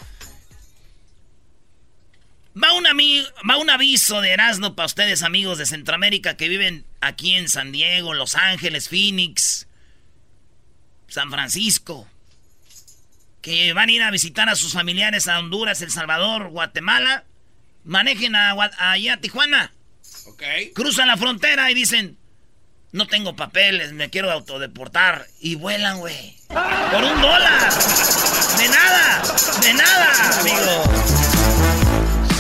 Va 2.63 2.73
un, 2.75 2.85
va 2.85 3.57
un 3.57 3.71
aviso 3.71 4.21
de 4.21 4.31
Erasmo 4.31 4.75
para 4.75 4.87
ustedes, 4.87 5.23
amigos 5.23 5.57
de 5.57 5.67
Centroamérica 5.67 6.37
que 6.37 6.49
viven 6.49 6.85
aquí 7.01 7.35
en 7.35 7.49
San 7.49 7.73
Diego, 7.73 8.13
Los 8.13 8.35
Ángeles, 8.35 8.89
Phoenix, 8.89 9.67
San 11.09 11.31
Francisco 11.31 12.10
que 13.41 13.73
van 13.73 13.89
a 13.89 13.93
ir 13.93 14.03
a 14.03 14.11
visitar 14.11 14.49
a 14.49 14.57
sus 14.57 14.73
familiares 14.73 15.29
a 15.29 15.39
Honduras, 15.39 15.83
El 15.83 15.91
Salvador, 15.91 16.49
Guatemala, 16.49 17.25
manejen 17.85 18.37
a, 18.37 18.51
allá 18.79 19.15
a 19.15 19.17
Tijuana. 19.19 19.73
Ok. 20.27 20.43
Cruzan 20.75 21.09
la 21.09 21.17
frontera 21.17 21.71
y 21.71 21.75
dicen, 21.75 22.19
no 22.93 23.07
tengo 23.07 23.37
papeles, 23.37 23.93
me 23.93 24.11
quiero 24.11 24.31
autodeportar. 24.31 25.27
Y 25.41 25.55
vuelan, 25.55 25.99
güey. 25.99 26.37
Por 26.49 27.05
un 27.05 27.21
dólar. 27.21 27.73
De 28.59 28.69
nada, 28.69 29.23
de 29.63 29.75
nada, 29.75 30.41
amigo. 30.41 30.85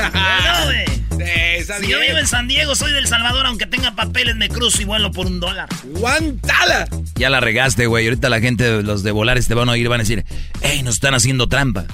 no, 0.12 0.64
güey 0.66 0.99
si 1.20 1.88
yo 1.88 2.00
vivo 2.00 2.18
en 2.18 2.26
San 2.26 2.48
Diego, 2.48 2.74
soy 2.74 2.92
del 2.92 3.06
Salvador, 3.06 3.46
aunque 3.46 3.66
tenga 3.66 3.94
papeles, 3.94 4.36
me 4.36 4.48
cruzo 4.48 4.82
y 4.82 4.84
vuelo 4.84 5.10
por 5.10 5.26
un 5.26 5.40
dólar. 5.40 5.68
¡Guantala! 5.84 6.88
Ya 7.14 7.30
la 7.30 7.40
regaste, 7.40 7.86
güey. 7.86 8.06
Ahorita 8.06 8.28
la 8.28 8.40
gente, 8.40 8.82
los 8.82 9.02
de 9.02 9.10
Volares 9.10 9.46
te 9.46 9.54
van 9.54 9.68
a 9.68 9.72
oír 9.72 9.84
y 9.84 9.88
van 9.88 10.00
a 10.00 10.04
decir, 10.04 10.24
¡Ey, 10.62 10.82
nos 10.82 10.94
están 10.94 11.14
haciendo 11.14 11.48
trampa! 11.48 11.86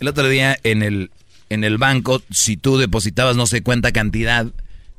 El 0.00 0.08
otro 0.08 0.28
día 0.28 0.58
en 0.64 0.82
el, 0.82 1.12
en 1.48 1.62
el 1.62 1.78
banco, 1.78 2.22
si 2.30 2.56
tú 2.56 2.76
depositabas 2.76 3.36
no 3.36 3.46
sé 3.46 3.62
cuánta 3.62 3.92
cantidad, 3.92 4.46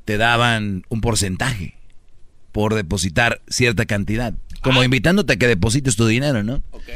te 0.06 0.18
daban 0.18 0.84
un 0.88 1.02
porcentaje 1.02 1.76
por 2.54 2.74
depositar 2.74 3.42
cierta 3.50 3.86
cantidad. 3.86 4.34
Como 4.62 4.80
ah. 4.80 4.86
invitándote 4.86 5.34
a 5.34 5.36
que 5.36 5.48
deposites 5.48 5.98
tu 5.98 6.08
dinero, 6.08 6.42
¿no? 6.44 6.64
Ok. 6.72 6.88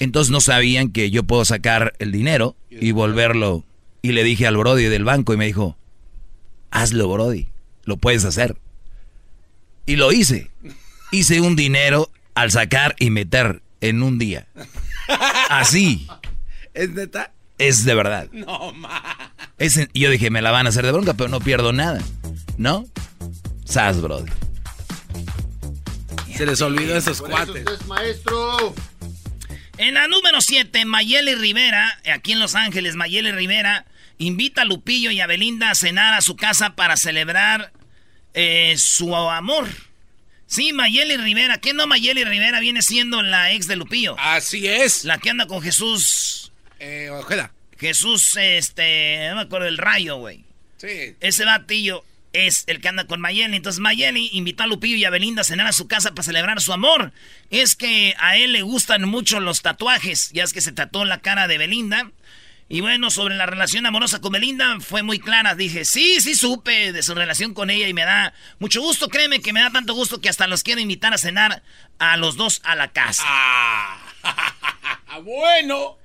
Entonces 0.00 0.32
no 0.32 0.40
sabían 0.40 0.90
que 0.90 1.12
yo 1.12 1.22
puedo 1.22 1.44
sacar 1.44 1.94
el 2.00 2.10
dinero 2.10 2.56
y 2.70 2.90
volverlo 2.90 3.64
y 4.04 4.12
le 4.12 4.22
dije 4.22 4.46
al 4.46 4.58
Brody 4.58 4.84
del 4.84 5.02
banco 5.02 5.32
y 5.32 5.38
me 5.38 5.46
dijo, 5.46 5.78
hazlo 6.70 7.08
Brody, 7.08 7.48
lo 7.84 7.96
puedes 7.96 8.26
hacer. 8.26 8.54
Y 9.86 9.96
lo 9.96 10.12
hice. 10.12 10.50
Hice 11.10 11.40
un 11.40 11.56
dinero 11.56 12.10
al 12.34 12.50
sacar 12.50 12.94
y 12.98 13.08
meter 13.08 13.62
en 13.80 14.02
un 14.02 14.18
día. 14.18 14.46
Así. 15.48 16.06
¿Es 16.74 16.90
neta? 16.90 17.32
Es 17.56 17.86
de 17.86 17.94
verdad. 17.94 18.28
No, 18.32 18.74
ma. 18.74 19.32
yo 19.94 20.10
dije, 20.10 20.28
me 20.28 20.42
la 20.42 20.50
van 20.50 20.66
a 20.66 20.68
hacer 20.68 20.84
de 20.84 20.92
bronca, 20.92 21.14
pero 21.14 21.30
no 21.30 21.40
pierdo 21.40 21.72
nada. 21.72 22.02
¿No? 22.58 22.84
Sas, 23.64 24.02
Brody. 24.02 24.30
Se 26.36 26.44
les 26.44 26.60
olvidó 26.60 26.94
esos 26.94 27.22
cuates. 27.22 27.64
maestro. 27.86 28.74
En 29.78 29.94
la 29.94 30.08
número 30.08 30.42
7, 30.42 30.84
Mayeli 30.84 31.36
Rivera, 31.36 31.98
aquí 32.12 32.32
en 32.32 32.40
Los 32.40 32.54
Ángeles, 32.54 32.96
Mayeli 32.96 33.32
Rivera 33.32 33.86
invita 34.18 34.62
a 34.62 34.64
Lupillo 34.64 35.10
y 35.10 35.20
a 35.20 35.26
Belinda 35.26 35.70
a 35.70 35.74
cenar 35.74 36.14
a 36.14 36.20
su 36.20 36.36
casa 36.36 36.74
para 36.76 36.96
celebrar 36.96 37.72
eh, 38.34 38.74
su 38.78 39.14
amor. 39.14 39.68
Sí, 40.46 40.72
Mayeli 40.72 41.16
Rivera. 41.16 41.58
¿Qué 41.58 41.72
no 41.72 41.86
Mayeli 41.86 42.24
Rivera 42.24 42.60
viene 42.60 42.82
siendo 42.82 43.22
la 43.22 43.52
ex 43.52 43.66
de 43.66 43.76
Lupillo? 43.76 44.16
Así 44.18 44.66
es. 44.66 45.04
La 45.04 45.18
que 45.18 45.30
anda 45.30 45.46
con 45.46 45.62
Jesús. 45.62 46.52
Eh, 46.78 47.10
Ojeda. 47.10 47.52
Jesús, 47.78 48.36
este, 48.36 49.26
no 49.30 49.36
me 49.36 49.42
acuerdo 49.42 49.66
del 49.66 49.78
rayo, 49.78 50.16
güey. 50.16 50.44
Sí. 50.76 51.16
Ese 51.20 51.44
batillo 51.44 52.04
es 52.32 52.64
el 52.66 52.80
que 52.80 52.88
anda 52.88 53.06
con 53.06 53.20
Mayeli. 53.20 53.56
Entonces 53.56 53.80
Mayeli 53.80 54.30
invitó 54.32 54.64
a 54.64 54.66
Lupillo 54.66 54.96
y 54.96 55.04
a 55.04 55.10
Belinda 55.10 55.40
a 55.40 55.44
cenar 55.44 55.66
a 55.66 55.72
su 55.72 55.88
casa 55.88 56.10
para 56.10 56.24
celebrar 56.24 56.60
su 56.60 56.72
amor. 56.72 57.12
Es 57.50 57.74
que 57.74 58.14
a 58.18 58.36
él 58.36 58.52
le 58.52 58.62
gustan 58.62 59.08
mucho 59.08 59.40
los 59.40 59.62
tatuajes. 59.62 60.30
Ya 60.32 60.44
es 60.44 60.52
que 60.52 60.60
se 60.60 60.72
tatuó 60.72 61.04
la 61.04 61.20
cara 61.20 61.48
de 61.48 61.58
Belinda. 61.58 62.10
Y 62.68 62.80
bueno, 62.80 63.10
sobre 63.10 63.36
la 63.36 63.46
relación 63.46 63.84
amorosa 63.84 64.20
con 64.20 64.32
Belinda 64.32 64.78
fue 64.80 65.02
muy 65.02 65.18
clara. 65.18 65.54
Dije, 65.54 65.84
sí, 65.84 66.20
sí 66.20 66.34
supe 66.34 66.92
de 66.92 67.02
su 67.02 67.14
relación 67.14 67.52
con 67.52 67.68
ella 67.70 67.88
y 67.88 67.94
me 67.94 68.04
da 68.04 68.32
mucho 68.58 68.80
gusto. 68.80 69.08
Créeme 69.08 69.40
que 69.40 69.52
me 69.52 69.60
da 69.60 69.70
tanto 69.70 69.94
gusto 69.94 70.20
que 70.20 70.28
hasta 70.30 70.46
los 70.46 70.62
quiero 70.62 70.80
invitar 70.80 71.12
a 71.12 71.18
cenar 71.18 71.62
a 71.98 72.16
los 72.16 72.36
dos 72.36 72.60
a 72.64 72.74
la 72.74 72.88
casa. 72.88 73.22
Ah, 73.26 73.98
bueno. 75.22 75.98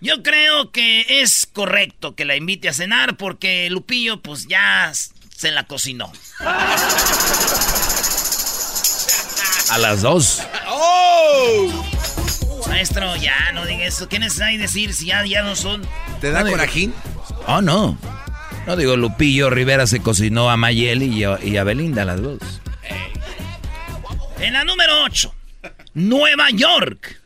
Yo 0.00 0.22
creo 0.22 0.72
que 0.72 1.06
es 1.08 1.46
correcto 1.52 2.16
que 2.16 2.24
la 2.24 2.34
invite 2.36 2.68
a 2.68 2.72
cenar 2.72 3.16
porque 3.16 3.70
Lupillo 3.70 4.20
pues 4.20 4.48
ya 4.48 4.92
se 5.36 5.50
la 5.50 5.64
cocinó. 5.64 6.12
A 9.70 9.78
las 9.78 10.02
dos. 10.02 10.42
¡Oh! 10.68 11.91
Maestro, 12.72 13.14
ya 13.16 13.52
no 13.52 13.66
diga 13.66 13.84
eso. 13.84 14.08
¿Qué 14.08 14.18
necesitáis 14.18 14.58
decir 14.58 14.94
si 14.94 15.04
ya, 15.04 15.26
ya 15.26 15.42
no 15.42 15.54
son? 15.56 15.86
¿Te 16.22 16.30
da 16.30 16.42
corajín? 16.42 16.94
Oh, 17.46 17.60
no. 17.60 17.98
No 18.66 18.76
digo, 18.76 18.96
Lupillo 18.96 19.50
Rivera 19.50 19.86
se 19.86 20.00
cocinó 20.00 20.48
a 20.48 20.56
Mayeli 20.56 21.04
y 21.04 21.24
a, 21.24 21.38
y 21.44 21.58
a 21.58 21.64
Belinda, 21.64 22.06
las 22.06 22.22
dos. 22.22 22.38
En 24.40 24.54
la 24.54 24.64
número 24.64 25.02
8, 25.04 25.34
Nueva 25.92 26.48
York. 26.48 27.20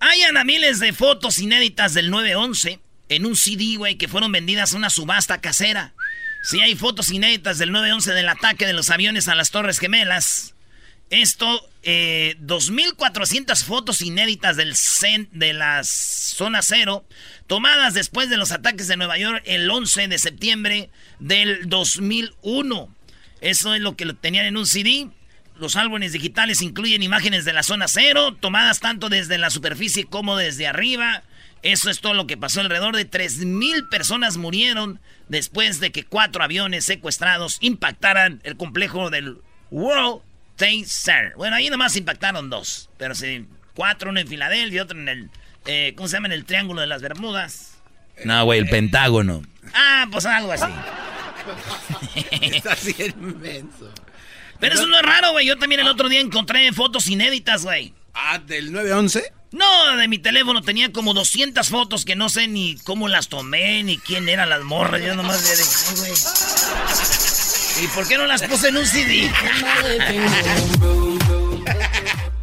Hayan 0.00 0.36
a 0.36 0.44
miles 0.44 0.80
de 0.80 0.92
fotos 0.92 1.38
inéditas 1.38 1.94
del 1.94 2.12
9-11 2.12 2.78
en 3.08 3.24
un 3.24 3.36
CD, 3.36 3.76
güey, 3.78 3.96
que 3.96 4.06
fueron 4.06 4.32
vendidas 4.32 4.74
a 4.74 4.76
una 4.76 4.90
subasta 4.90 5.40
casera. 5.40 5.94
Sí, 6.42 6.60
hay 6.60 6.76
fotos 6.76 7.10
inéditas 7.10 7.56
del 7.56 7.70
9-11 7.70 8.12
del 8.12 8.28
ataque 8.28 8.66
de 8.66 8.74
los 8.74 8.90
aviones 8.90 9.28
a 9.28 9.34
las 9.34 9.50
Torres 9.50 9.78
Gemelas. 9.78 10.55
Esto, 11.10 11.68
eh, 11.84 12.36
2.400 12.40 13.62
fotos 13.62 14.02
inéditas 14.02 14.56
del 14.56 14.74
cen 14.74 15.28
de 15.30 15.52
la 15.52 15.84
zona 15.84 16.62
cero, 16.62 17.04
tomadas 17.46 17.94
después 17.94 18.28
de 18.28 18.36
los 18.36 18.50
ataques 18.50 18.88
de 18.88 18.96
Nueva 18.96 19.16
York 19.16 19.40
el 19.46 19.70
11 19.70 20.08
de 20.08 20.18
septiembre 20.18 20.90
del 21.20 21.68
2001. 21.68 22.92
Eso 23.40 23.74
es 23.74 23.80
lo 23.80 23.96
que 23.96 24.12
tenían 24.14 24.46
en 24.46 24.56
un 24.56 24.66
CD. 24.66 25.08
Los 25.54 25.76
álbumes 25.76 26.12
digitales 26.12 26.60
incluyen 26.60 27.04
imágenes 27.04 27.44
de 27.44 27.52
la 27.52 27.62
zona 27.62 27.86
cero, 27.86 28.36
tomadas 28.40 28.80
tanto 28.80 29.08
desde 29.08 29.38
la 29.38 29.50
superficie 29.50 30.06
como 30.06 30.36
desde 30.36 30.66
arriba. 30.66 31.22
Eso 31.62 31.88
es 31.88 32.00
todo 32.00 32.14
lo 32.14 32.26
que 32.26 32.36
pasó. 32.36 32.60
Alrededor 32.60 32.96
de 32.96 33.08
3.000 33.08 33.88
personas 33.88 34.38
murieron 34.38 35.00
después 35.28 35.78
de 35.78 35.92
que 35.92 36.04
cuatro 36.04 36.42
aviones 36.42 36.84
secuestrados 36.84 37.58
impactaran 37.60 38.40
el 38.42 38.56
complejo 38.56 39.08
del 39.08 39.38
World 39.70 40.25
Center. 40.56 41.34
Bueno, 41.36 41.56
ahí 41.56 41.70
nomás 41.70 41.96
impactaron 41.96 42.50
dos. 42.50 42.88
Pero 42.98 43.14
sí, 43.14 43.46
cuatro, 43.74 44.10
uno 44.10 44.20
en 44.20 44.28
Filadelfia 44.28 44.76
y 44.76 44.80
otro 44.80 44.98
en 44.98 45.08
el... 45.08 45.30
Eh, 45.66 45.94
¿Cómo 45.96 46.08
se 46.08 46.16
llama? 46.16 46.28
En 46.28 46.32
el 46.32 46.44
Triángulo 46.44 46.80
de 46.80 46.86
las 46.86 47.02
Bermudas. 47.02 47.78
No, 48.24 48.44
güey, 48.44 48.60
el 48.60 48.68
Pentágono. 48.68 49.42
Ah, 49.74 50.06
pues 50.10 50.24
algo 50.26 50.52
así. 50.52 50.64
Está 52.40 52.72
así 52.72 52.94
inmenso. 52.98 53.92
Pero 54.58 54.74
eso 54.74 54.86
no 54.86 54.96
es 54.96 55.02
raro, 55.02 55.32
güey. 55.32 55.46
Yo 55.46 55.58
también 55.58 55.80
el 55.80 55.88
otro 55.88 56.08
día 56.08 56.20
encontré 56.20 56.72
fotos 56.72 57.08
inéditas, 57.08 57.64
güey. 57.64 57.92
Ah, 58.14 58.38
del 58.38 58.72
911. 58.72 59.32
No, 59.52 59.96
de 59.96 60.08
mi 60.08 60.18
teléfono 60.18 60.60
tenía 60.62 60.92
como 60.92 61.14
200 61.14 61.68
fotos 61.68 62.04
que 62.04 62.16
no 62.16 62.28
sé 62.28 62.48
ni 62.48 62.76
cómo 62.84 63.08
las 63.08 63.28
tomé, 63.28 63.82
ni 63.82 63.98
quién 63.98 64.28
eran 64.28 64.48
las 64.48 64.62
morras. 64.62 65.02
Yo 65.02 65.14
nomás 65.14 65.42
de 65.44 65.50
ay, 65.50 65.96
güey. 66.00 66.12
¿Y 67.82 67.86
por 67.88 68.06
qué 68.08 68.16
no 68.16 68.26
las 68.26 68.42
puse 68.42 68.68
en 68.68 68.76
un 68.78 68.86
CD? 68.86 69.30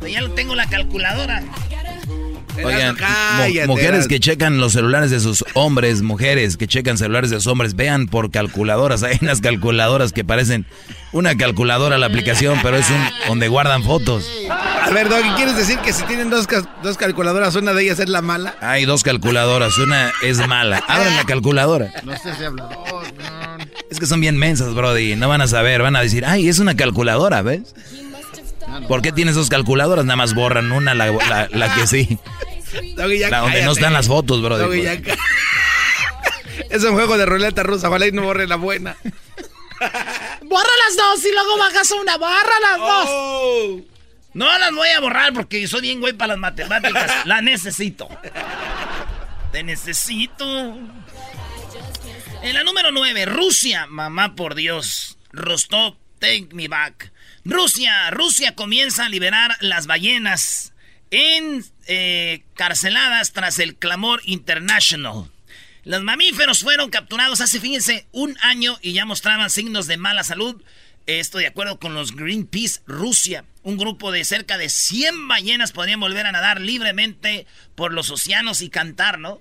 ya 0.12 0.22
lo 0.22 0.32
tengo 0.32 0.56
la 0.56 0.68
calculadora. 0.68 1.44
Oigan, 2.64 2.96
Cállate, 2.96 3.66
mu- 3.68 3.74
mujeres 3.76 4.08
que 4.08 4.20
checan 4.20 4.60
los 4.60 4.74
celulares 4.74 5.10
de 5.10 5.20
sus 5.20 5.44
hombres, 5.56 6.04
mujeres 6.04 6.56
que 6.56 6.68
checan 6.68 7.00
celulares 7.00 7.32
de 7.32 7.38
sus 7.38 7.48
hombres, 7.48 7.76
vean 7.76 8.06
por 8.06 8.30
calculadoras. 8.30 9.02
Hay 9.02 9.18
unas 9.22 9.42
calculadoras 9.42 10.14
que 10.14 10.24
parecen 10.24 10.68
una 11.14 11.36
calculadora 11.36 11.98
la 11.98 12.06
aplicación, 12.06 12.60
pero 12.62 12.78
es 12.78 12.88
un 12.92 13.04
donde 13.28 13.48
guardan 13.48 13.84
fotos. 13.84 14.30
A 14.52 14.92
ver, 14.92 15.10
Doggy, 15.10 15.30
¿quieres 15.36 15.58
decir 15.58 15.80
que 15.80 15.94
si 15.94 16.04
tienen 16.04 16.30
dos, 16.30 16.46
calculadoras, 16.98 17.56
una 17.56 17.74
de 17.74 17.84
ellas 17.84 17.98
es 18.00 18.10
la 18.10 18.22
mala? 18.22 18.56
Hay 18.62 18.86
dos 18.86 19.02
calculadoras, 19.02 19.76
una 19.80 20.12
es 20.22 20.38
mala. 20.48 20.78
Abran 20.88 21.16
la 21.16 21.24
calculadora. 21.24 21.92
No 22.04 22.14
estés 22.14 22.38
de 22.38 22.46
hablador, 22.46 22.78
no. 23.18 23.63
Es 23.94 24.00
que 24.00 24.08
son 24.08 24.20
bien 24.22 24.38
mensas, 24.38 24.74
Brody. 24.74 25.16
No 25.16 25.30
van 25.30 25.42
a 25.42 25.48
saber, 25.48 25.84
van 25.84 25.96
a 25.96 26.02
decir, 26.02 26.26
ay, 26.26 26.50
es 26.50 26.58
una 26.58 26.76
calculadora, 26.76 27.44
¿ves? 27.44 27.76
¿Por 28.88 29.04
qué 29.04 29.12
tienes 29.12 29.36
dos 29.36 29.50
calculadoras? 29.50 30.04
Nada 30.04 30.16
más 30.18 30.34
borran 30.34 30.72
una, 30.72 30.96
la, 30.96 31.12
la- 31.12 31.48
la 31.52 31.76
que 31.76 31.86
sí. 31.86 32.18
La 33.30 33.42
donde 33.42 33.62
no 33.64 33.74
están 33.74 33.94
las 33.94 34.08
fotos, 34.08 34.42
Brody. 34.42 34.82
Cá- 34.84 35.16
es 36.72 36.84
un 36.84 36.94
juego 36.96 37.18
de 37.20 37.26
ruleta 37.28 37.62
rusa, 37.62 37.88
ojalá 37.90 38.08
y 38.08 38.12
no 38.12 38.24
borre 38.24 38.48
la 38.48 38.56
buena. 38.56 38.96
Borra 40.44 40.70
las 40.88 40.98
dos 40.98 41.26
y 41.26 41.32
luego 41.34 41.58
bajas 41.58 41.92
una. 41.92 42.18
Borra 42.18 42.60
las 42.62 42.78
dos. 42.80 43.06
Oh. 43.10 43.82
No 44.34 44.58
las 44.58 44.72
voy 44.74 44.88
a 44.90 45.00
borrar 45.02 45.34
porque 45.34 45.68
soy 45.68 45.82
bien 45.82 46.00
güey 46.00 46.14
para 46.14 46.30
las 46.34 46.38
matemáticas. 46.40 47.26
La 47.26 47.42
necesito. 47.42 48.08
Te 49.52 49.62
necesito. 49.64 50.78
En 52.44 52.54
la 52.56 52.64
número 52.66 52.92
9, 52.92 53.26
Rusia. 53.26 53.88
Mamá 53.88 54.36
por 54.36 54.54
Dios. 54.54 55.18
Rostov, 55.32 55.96
take 56.20 56.50
me 56.52 56.68
back. 56.68 57.14
Rusia, 57.46 58.12
Rusia 58.12 58.54
comienza 58.54 59.06
a 59.06 59.10
liberar 59.10 59.56
las 59.62 59.88
ballenas 59.88 60.74
encarceladas 61.10 63.32
tras 63.32 63.60
el 63.60 63.78
clamor 63.78 64.22
international. 64.26 65.32
Los 65.86 66.04
mamíferos 66.04 66.60
fueron 66.60 66.90
capturados 66.90 67.40
hace, 67.40 67.62
fíjense, 67.62 68.08
un 68.12 68.38
año 68.42 68.78
y 68.82 68.92
ya 68.92 69.06
mostraban 69.06 69.50
signos 69.50 69.88
de 69.88 69.96
mala 69.96 70.26
salud. 70.26 70.62
Esto 71.06 71.38
de 71.38 71.48
acuerdo 71.48 71.80
con 71.80 71.94
los 71.94 72.14
Greenpeace 72.14 72.82
Rusia. 72.86 73.46
Un 73.62 73.78
grupo 73.78 74.12
de 74.12 74.26
cerca 74.26 74.58
de 74.58 74.68
100 74.68 75.30
ballenas 75.30 75.72
podrían 75.72 76.02
volver 76.02 76.26
a 76.26 76.34
nadar 76.34 76.60
libremente 76.60 77.48
por 77.76 77.94
los 77.94 78.10
océanos 78.10 78.62
y 78.62 78.70
cantar, 78.70 79.18
¿no? 79.18 79.40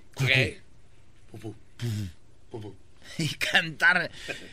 Y 3.19 3.27
cantar 3.35 4.09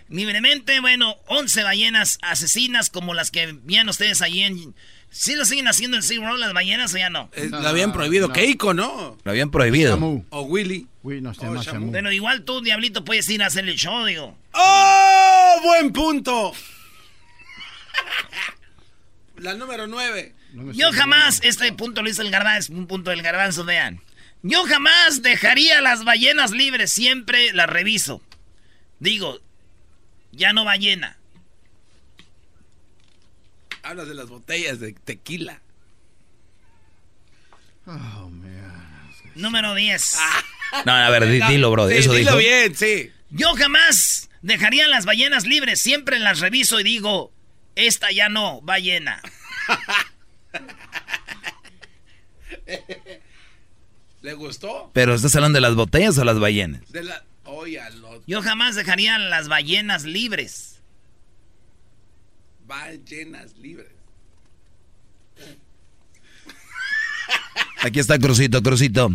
libremente. 0.09 0.81
Bueno, 0.81 1.17
11 1.27 1.63
ballenas 1.63 2.19
asesinas 2.23 2.91
como 2.91 3.15
las 3.15 3.31
que 3.31 3.53
veían 3.63 3.89
ustedes 3.89 4.23
allí 4.23 4.43
en... 4.43 4.75
¿Sí 5.13 5.35
lo 5.35 5.45
siguen 5.45 5.67
haciendo 5.67 5.97
en 5.97 6.05
SeaWorld 6.05 6.39
las 6.39 6.53
ballenas 6.53 6.95
o 6.95 6.99
ya 6.99 7.11
no? 7.11 7.31
Eh, 7.35 7.49
lo 7.51 7.67
habían 7.67 7.93
prohibido. 7.93 8.29
no. 8.29 8.35
Keiko, 8.35 8.75
¿no? 8.75 9.19
Lo 9.25 9.31
habían 9.31 9.51
prohibido. 9.51 9.91
Shamu. 9.97 10.25
O 10.31 10.43
Willy. 10.43 10.87
Uy, 11.03 11.21
no 11.21 11.35
se 11.35 11.41
Oh, 11.41 11.45
llama 11.45 11.63
Shamu. 11.65 11.79
Shamu. 11.81 11.91
Bueno, 11.91 12.13
igual 12.13 12.45
tú, 12.45 12.61
Diablito, 12.61 13.05
puedes 13.05 13.29
ir 13.29 13.43
a 13.43 13.47
hacer 13.47 13.69
el 13.69 13.75
show, 13.77 14.05
digo. 14.05 14.39
¡Oh! 14.53 15.57
¡Buen 15.65 15.93
punto! 15.93 16.53
La 19.37 19.55
número 19.55 19.87
9. 19.87 20.35
No 20.53 20.63
me 20.65 20.75
Yo 20.75 20.93
jamás, 20.93 21.41
este 21.43 21.73
punto 21.73 22.03
lo 22.03 22.11
hizo 22.11 22.23
el 22.23 22.31
garbanzo, 22.31 22.73
es 22.73 22.79
un 22.79 22.87
punto 22.87 23.11
del 23.11 23.23
garbanzo, 23.23 23.65
vean. 23.65 24.01
Yo 24.43 24.65
jamás 24.65 25.23
dejaría 25.23 25.81
las 25.81 26.05
ballenas 26.05 26.51
libres, 26.51 26.93
siempre 26.93 27.53
las 27.53 27.69
reviso. 27.69 28.23
Digo, 29.01 29.41
ya 30.33 30.53
no 30.53 30.65
ballena. 30.65 31.17
Hablas 33.83 34.07
de 34.09 34.15
las 34.15 34.29
botellas 34.29 34.79
de 34.79 34.93
tequila. 34.93 35.61
Oh, 37.87 38.29
man. 38.31 39.11
Número 39.35 39.75
10. 39.75 40.17
No, 40.85 40.93
a 40.93 41.09
ver, 41.11 41.27
di- 41.27 41.41
dilo, 41.49 41.71
bro. 41.71 41.89
Sí, 41.89 41.97
Eso 41.97 42.13
dilo 42.13 42.37
dijo. 42.37 42.39
bien, 42.39 42.77
sí. 42.77 43.11
Yo 43.31 43.55
jamás 43.55 44.29
dejaría 44.43 44.87
las 44.87 45.05
ballenas 45.07 45.47
libres, 45.47 45.81
siempre 45.81 46.19
las 46.19 46.41
reviso 46.41 46.79
y 46.79 46.85
digo, 46.85 47.33
esta 47.75 48.11
ya 48.13 48.29
no, 48.29 48.61
ballena. 48.61 49.23
¿Le 54.23 54.35
gustó? 54.35 54.91
Pero 54.93 55.15
estás 55.15 55.35
hablando 55.37 55.57
de 55.57 55.63
las 55.63 55.75
botellas 55.75 56.19
o 56.19 56.25
las 56.25 56.39
ballenas. 56.39 56.91
De 56.93 57.03
la... 57.03 57.25
Los 58.01 58.10
Yo 58.27 58.43
jamás 58.43 58.77
dejaría 58.77 59.19
las 59.19 59.49
ballenas 59.49 60.05
libres. 60.05 60.83
ballenas 62.67 63.57
libres. 63.57 63.91
Aquí 67.83 67.99
está 67.99 68.19
Crucito, 68.19 68.63
Crucito. 68.63 69.11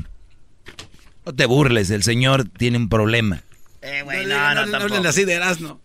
No 1.25 1.33
te 1.33 1.45
burles, 1.45 1.89
el 1.89 2.03
señor 2.03 2.47
tiene 2.49 2.77
un 2.77 2.89
problema. 2.89 3.41
Eh, 3.81 4.01
güey, 4.03 4.25
no, 4.25 4.55
no, 4.55 4.65
no, 4.65 4.87
no, 4.87 5.09
así 5.09 5.25
de 5.25 5.33
Erasmo. 5.33 5.79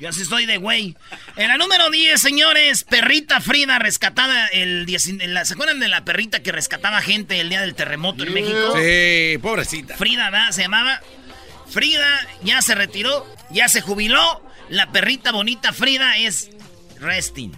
Yo 0.00 0.08
así 0.08 0.22
estoy 0.22 0.46
de 0.46 0.56
güey. 0.56 0.96
En 1.36 1.48
la 1.48 1.58
número 1.58 1.90
10, 1.90 2.18
señores, 2.18 2.84
perrita 2.84 3.42
Frida 3.42 3.78
rescatada 3.78 4.46
el 4.48 4.86
10, 4.86 5.02
¿Se 5.44 5.52
acuerdan 5.52 5.78
de 5.78 5.88
la 5.88 6.06
perrita 6.06 6.42
que 6.42 6.52
rescataba 6.52 7.02
gente 7.02 7.38
el 7.38 7.50
día 7.50 7.60
del 7.60 7.74
terremoto 7.74 8.24
en 8.24 8.32
México? 8.32 8.74
Sí, 8.76 9.36
pobrecita. 9.42 9.96
Frida, 9.96 10.30
¿verdad? 10.30 10.52
Se 10.52 10.62
llamaba. 10.62 11.02
Frida 11.70 12.26
ya 12.42 12.62
se 12.62 12.74
retiró, 12.74 13.26
ya 13.50 13.68
se 13.68 13.80
jubiló. 13.80 14.42
La 14.68 14.92
perrita 14.92 15.32
bonita 15.32 15.72
Frida 15.72 16.16
es 16.16 16.50
resting. 17.00 17.52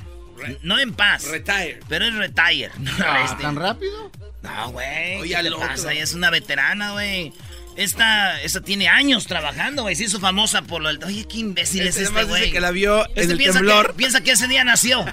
no 0.62 0.78
en 0.78 0.94
paz. 0.94 1.24
Retire. 1.24 1.80
Pero 1.88 2.06
es 2.06 2.14
retire. 2.14 2.70
No 2.78 2.92
ah, 3.00 3.36
¿Tan 3.40 3.56
rápido? 3.56 4.10
No, 4.42 4.70
güey. 4.72 5.28
¿Qué 5.28 5.42
le 5.42 5.50
pasa? 5.52 5.92
es 5.92 6.14
una 6.14 6.30
veterana, 6.30 6.92
güey. 6.92 7.32
Esta, 7.76 8.40
esta 8.42 8.60
tiene 8.60 8.88
años 8.88 9.26
trabajando, 9.26 9.82
güey. 9.82 9.96
Se 9.96 10.04
hizo 10.04 10.20
famosa 10.20 10.62
por 10.62 10.82
lo 10.82 10.88
del... 10.88 11.02
Oye, 11.04 11.26
qué 11.26 11.38
imbécil 11.38 11.86
es 11.86 11.96
este, 11.96 12.24
güey. 12.24 12.50
que 12.50 12.60
la 12.60 12.70
vio 12.70 13.04
en 13.06 13.10
este 13.14 13.32
el 13.32 13.38
piensa 13.38 13.58
temblor. 13.60 13.88
Que, 13.88 13.92
piensa 13.94 14.20
que 14.20 14.32
ese 14.32 14.48
día 14.48 14.64
nació. 14.64 15.04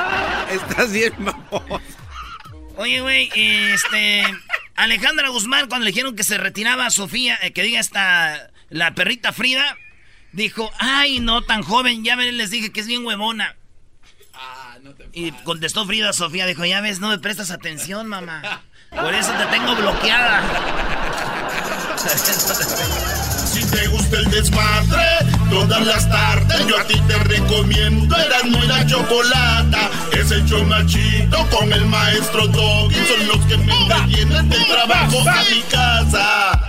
Estás 0.50 0.92
bien, 0.92 1.12
mamón. 1.18 1.82
Oye, 2.76 3.00
güey, 3.00 3.30
este... 3.34 4.22
Alejandra 4.78 5.28
Guzmán, 5.30 5.66
cuando 5.68 5.84
le 5.84 5.90
dijeron 5.90 6.14
que 6.14 6.22
se 6.22 6.38
retiraba 6.38 6.88
Sofía, 6.90 7.36
eh, 7.42 7.52
que 7.52 7.62
diga 7.62 7.80
esta... 7.80 8.50
La 8.70 8.94
perrita 8.94 9.32
Frida, 9.32 9.76
dijo, 10.32 10.70
ay, 10.78 11.20
no, 11.20 11.42
tan 11.42 11.62
joven, 11.62 12.04
ya 12.04 12.14
les 12.16 12.50
dije 12.50 12.70
que 12.70 12.80
es 12.80 12.86
bien 12.86 13.04
huevona. 13.04 13.56
Ah, 14.34 14.76
no 14.82 14.92
te 14.92 15.08
y 15.12 15.32
contestó 15.42 15.84
Frida 15.84 16.12
Sofía, 16.12 16.46
dijo, 16.46 16.64
ya 16.64 16.80
ves, 16.80 17.00
no 17.00 17.08
me 17.08 17.18
prestas 17.18 17.50
atención, 17.50 18.06
mamá. 18.06 18.62
Por 18.90 19.14
eso 19.14 19.32
te 19.32 19.46
tengo 19.46 19.74
bloqueada. 19.74 20.42
Si 23.48 23.64
te 23.70 23.88
gusta 23.88 24.18
el 24.18 24.30
desmadre, 24.30 25.02
todas 25.50 25.86
las 25.86 26.08
tardes 26.08 26.66
yo 26.66 26.78
a 26.78 26.84
ti 26.84 27.00
te 27.06 27.18
recomiendo 27.18 28.16
Eran 28.16 28.50
muy 28.50 28.66
la 28.66 28.86
chocolata. 28.86 29.90
Es 30.12 30.30
el 30.30 30.44
chomachito 30.46 31.46
con 31.48 31.72
el 31.72 31.86
maestro 31.86 32.46
Doggy. 32.48 32.94
Son 33.06 33.26
los 33.28 33.38
que 33.46 33.56
me 33.58 33.72
entretienen 33.72 34.48
del 34.48 34.66
trabajo 34.66 35.18
a 35.28 35.42
mi 35.50 35.62
casa. 35.62 36.60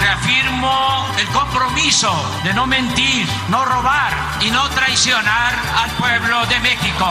Reafirmo 0.00 1.06
el 1.18 1.26
compromiso 1.28 2.12
de 2.44 2.54
no 2.54 2.66
mentir, 2.66 3.26
no 3.48 3.64
robar 3.64 4.12
y 4.40 4.50
no 4.50 4.68
traicionar 4.70 5.54
al 5.76 5.90
pueblo 5.92 6.46
de 6.46 6.60
México 6.60 7.06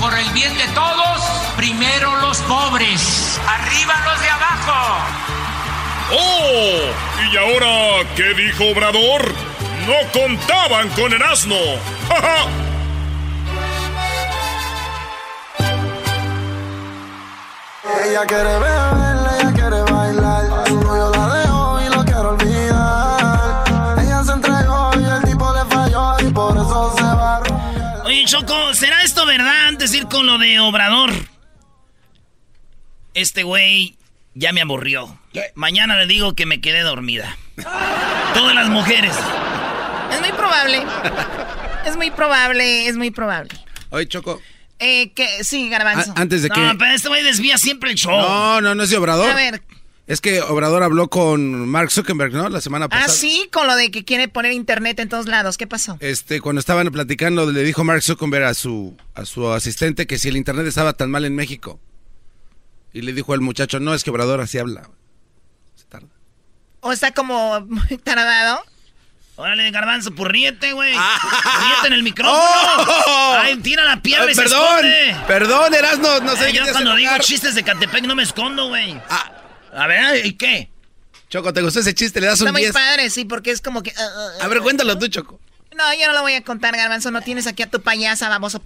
por 0.00 0.18
el 0.18 0.28
bien 0.30 0.56
de 0.56 0.66
todos, 0.68 1.20
primero 1.56 2.16
los 2.20 2.38
pobres, 2.42 3.38
arriba 3.46 3.94
los 4.06 4.20
de 4.20 4.30
abajo. 4.30 5.39
¡Oh! 6.12 6.80
¿Y 7.32 7.36
ahora 7.36 8.08
qué 8.16 8.34
dijo 8.34 8.64
Obrador? 8.70 9.32
No 9.86 10.12
contaban 10.12 10.88
con 10.90 11.12
el 11.12 11.22
asno. 11.22 11.56
¡Ja, 12.08 12.46
Ella 18.04 18.26
quiere 18.26 18.58
beber, 18.58 19.16
ella 19.38 19.52
quiere 19.52 19.82
bailar. 19.92 20.70
No, 20.70 20.96
yo 20.96 21.10
la 21.10 21.34
dejo 21.34 21.80
y 21.80 21.96
lo 21.96 22.04
quiero 22.04 22.30
olvidar. 22.30 23.98
Ella 24.02 24.24
se 24.24 24.32
entregó 24.32 24.90
y 25.00 25.04
el 25.04 25.22
tipo 25.22 25.52
le 25.54 25.64
falló 25.66 26.28
y 26.28 26.32
por 26.32 26.56
eso 26.56 26.94
se 26.96 27.02
va 27.02 27.42
Oye, 28.04 28.24
Choco, 28.26 28.74
¿será 28.74 29.02
esto 29.02 29.24
verdad 29.26 29.68
antes 29.68 29.92
de 29.92 29.98
ir 29.98 30.06
con 30.08 30.26
lo 30.26 30.38
de 30.38 30.58
Obrador? 30.60 31.10
Este 33.14 33.42
güey 33.42 33.96
ya 34.34 34.52
me 34.52 34.60
aburrió. 34.60 35.18
Mañana 35.54 35.96
le 35.98 36.06
digo 36.06 36.34
que 36.34 36.46
me 36.46 36.60
quedé 36.60 36.80
dormida. 36.82 37.36
Todas 38.34 38.54
las 38.54 38.68
mujeres. 38.68 39.14
Es 40.12 40.20
muy 40.20 40.32
probable. 40.32 40.82
Es 41.86 41.96
muy 41.96 42.10
probable, 42.10 42.86
es 42.88 42.96
muy 42.96 43.10
probable. 43.10 43.50
Oye, 43.90 44.06
Choco. 44.06 44.40
Eh, 44.78 45.12
que, 45.12 45.44
sí, 45.44 45.68
Garbanzo. 45.68 46.12
antes 46.16 46.42
de 46.42 46.48
que... 46.48 46.58
No, 46.60 46.76
pero 46.78 46.92
este 46.92 47.08
güey 47.08 47.22
desvía 47.22 47.58
siempre 47.58 47.90
el 47.90 47.96
show. 47.96 48.12
No, 48.18 48.60
no, 48.60 48.74
no 48.74 48.82
es 48.82 48.90
de 48.90 48.96
Obrador. 48.96 49.30
A 49.30 49.34
ver, 49.34 49.62
Es 50.06 50.20
que 50.22 50.40
Obrador 50.40 50.82
habló 50.82 51.08
con 51.08 51.68
Mark 51.68 51.90
Zuckerberg, 51.90 52.32
¿no? 52.32 52.48
La 52.48 52.60
semana 52.62 52.88
pasada. 52.88 53.06
Ah, 53.06 53.14
sí, 53.14 53.48
con 53.52 53.66
lo 53.66 53.76
de 53.76 53.90
que 53.90 54.04
quiere 54.04 54.28
poner 54.28 54.52
internet 54.52 54.98
en 55.00 55.08
todos 55.10 55.26
lados. 55.26 55.58
¿Qué 55.58 55.66
pasó? 55.66 55.98
Este, 56.00 56.40
cuando 56.40 56.60
estaban 56.60 56.86
platicando, 56.90 57.50
le 57.50 57.62
dijo 57.62 57.84
Mark 57.84 58.02
Zuckerberg 58.02 58.44
a 58.44 58.54
su, 58.54 58.96
a 59.14 59.26
su 59.26 59.50
asistente 59.50 60.06
que 60.06 60.18
si 60.18 60.28
el 60.28 60.36
internet 60.36 60.66
estaba 60.66 60.94
tan 60.94 61.10
mal 61.10 61.24
en 61.26 61.34
México. 61.34 61.78
Y 62.92 63.02
le 63.02 63.12
dijo 63.12 63.32
al 63.32 63.40
muchacho, 63.40 63.78
no, 63.80 63.94
es 63.94 64.04
que 64.04 64.10
Obrador 64.10 64.40
así 64.40 64.58
habla. 64.58 64.88
Se 65.76 65.84
tarda. 65.84 66.08
¿O 66.80 66.92
está 66.92 67.12
como 67.12 67.60
muy 67.62 67.98
taradado? 67.98 68.62
Órale, 69.36 69.70
garbanzo, 69.70 70.10
pues 70.14 70.30
ríete, 70.30 70.72
güey. 70.72 70.92
Ríete 70.92 71.86
en 71.86 71.92
el 71.94 72.02
micrófono. 72.02 72.38
¡Oh! 72.38 73.36
Ay, 73.40 73.56
tira 73.58 73.84
la 73.84 74.02
piedra 74.02 74.30
y 74.30 74.34
se 74.34 74.42
perdón, 74.42 74.84
esconde. 74.84 75.16
perdón, 75.26 75.74
Erasno, 75.74 76.20
no 76.20 76.36
sé 76.36 76.50
Eh, 76.50 76.52
qué 76.52 76.58
yo 76.58 76.64
cuando 76.72 76.94
digo 76.96 77.12
chistes 77.20 77.54
de 77.54 77.62
Catepec 77.62 78.04
no 78.04 78.14
me 78.14 78.22
escondo, 78.22 78.68
güey. 78.68 79.00
Ah, 79.08 79.32
A 79.74 79.86
ver, 79.86 80.26
¿y 80.26 80.34
qué? 80.34 80.70
Choco, 81.30 81.52
¿te 81.54 81.62
gustó 81.62 81.80
ese 81.80 81.94
chiste? 81.94 82.20
Le 82.20 82.26
das 82.26 82.34
Está 82.40 82.50
un 82.50 82.52
muy 82.52 82.62
10. 82.62 82.72
padre, 82.74 83.08
sí, 83.08 83.24
porque 83.24 83.50
es 83.52 83.62
como 83.62 83.82
que... 83.82 83.92
ah, 83.96 84.02
ah, 84.02 84.28
ah. 84.40 84.44
A 84.44 84.48
ver, 84.48 84.60
cuéntalo 84.60 84.98
tú, 84.98 85.06
Choco. 85.08 85.40
No, 85.74 85.84
yo 85.94 86.06
no 86.08 86.12
lo 86.12 86.20
voy 86.22 86.34
a 86.34 86.42
contar, 86.42 86.76
Garbanzo. 86.76 87.10
No 87.10 87.22
tienes 87.22 87.46
aquí 87.46 87.62
a 87.62 87.70
tu 87.70 87.80
payasa, 87.80 88.28
baboso. 88.28 88.60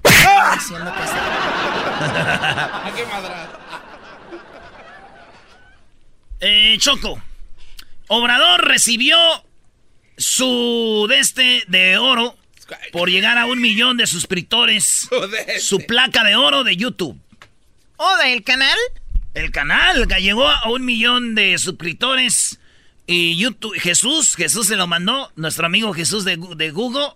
Diciendo 0.54 0.92
que 0.92 1.06
sí. 1.06 1.14
Eh, 6.46 6.76
Choco. 6.78 7.22
Obrador 8.08 8.66
recibió 8.66 9.16
su 10.18 11.06
de 11.08 11.18
este 11.18 11.64
de 11.68 11.96
oro 11.96 12.36
por 12.92 13.08
llegar 13.08 13.38
a 13.38 13.46
un 13.46 13.62
millón 13.62 13.96
de 13.96 14.06
suscriptores. 14.06 15.08
Su 15.60 15.78
placa 15.78 16.22
de 16.22 16.36
oro 16.36 16.62
de 16.62 16.76
YouTube. 16.76 17.18
¿O 17.96 18.16
del 18.18 18.44
canal? 18.44 18.76
El 19.32 19.50
canal 19.52 20.06
que 20.06 20.20
llegó 20.20 20.46
a 20.46 20.68
un 20.68 20.84
millón 20.84 21.34
de 21.34 21.56
suscriptores. 21.56 22.60
Y 23.06 23.36
YouTube, 23.36 23.78
Jesús, 23.78 24.34
Jesús 24.34 24.66
se 24.66 24.76
lo 24.76 24.86
mandó. 24.86 25.32
Nuestro 25.36 25.64
amigo 25.64 25.94
Jesús 25.94 26.24
de, 26.24 26.38
de 26.56 26.70
Google, 26.70 27.08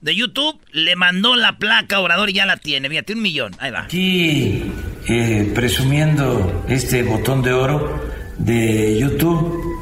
de 0.00 0.16
YouTube, 0.16 0.60
le 0.72 0.96
mandó 0.96 1.36
la 1.36 1.58
placa 1.58 1.96
a 1.96 2.00
Obrador 2.00 2.30
y 2.30 2.34
ya 2.34 2.46
la 2.46 2.56
tiene. 2.56 2.88
Fíjate, 2.88 3.12
un 3.12 3.22
millón. 3.22 3.54
Ahí 3.60 3.70
va. 3.70 3.82
Aquí 3.82 4.64
eh, 5.08 5.52
presumiendo 5.54 6.64
este 6.68 7.04
botón 7.04 7.42
de 7.42 7.52
oro 7.52 8.21
de 8.44 8.98
YouTube, 8.98 9.76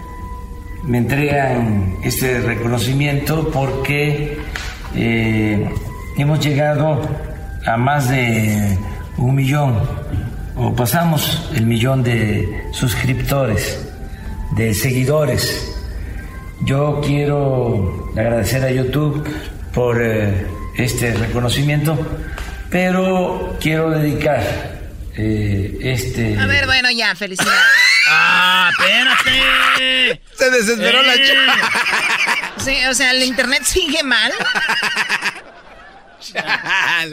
me 0.85 0.99
entregan 0.99 1.97
este 2.05 2.41
reconocimiento 2.41 3.51
porque 3.51 4.39
eh, 4.95 5.71
hemos 6.17 6.41
llegado 6.41 7.01
a 7.67 7.77
más 7.77 8.09
de 8.11 8.79
un 9.17 9.35
millón, 9.35 9.79
o 10.57 10.75
pasamos 10.75 11.51
el 11.55 11.67
millón 11.67 12.03
de 12.03 12.65
suscriptores, 12.73 13.87
de 14.57 14.75
seguidores. 14.75 15.67
Yo 16.63 17.01
quiero 17.03 18.11
agradecer 18.15 18.63
a 18.65 18.71
YouTube 18.71 19.27
por 19.73 20.03
eh, 20.03 20.47
este 20.77 21.15
reconocimiento, 21.15 21.97
pero 22.69 23.57
quiero 23.59 23.91
dedicar 23.91 24.80
eh, 25.23 25.79
este... 25.83 26.39
A 26.39 26.47
ver, 26.47 26.65
bueno, 26.67 26.91
ya, 26.91 27.15
felicidades. 27.15 27.61
¡Ah, 28.09 28.71
espérate! 28.79 30.21
Se 30.37 30.51
desesperó 30.51 31.03
la 31.03 31.15
Eh. 31.15 31.25
chica. 31.27 31.71
Sí, 32.65 32.77
o 32.91 32.95
sea, 32.95 33.11
el 33.13 33.23
internet 33.23 33.63
sigue 33.65 34.03
mal. 34.03 34.33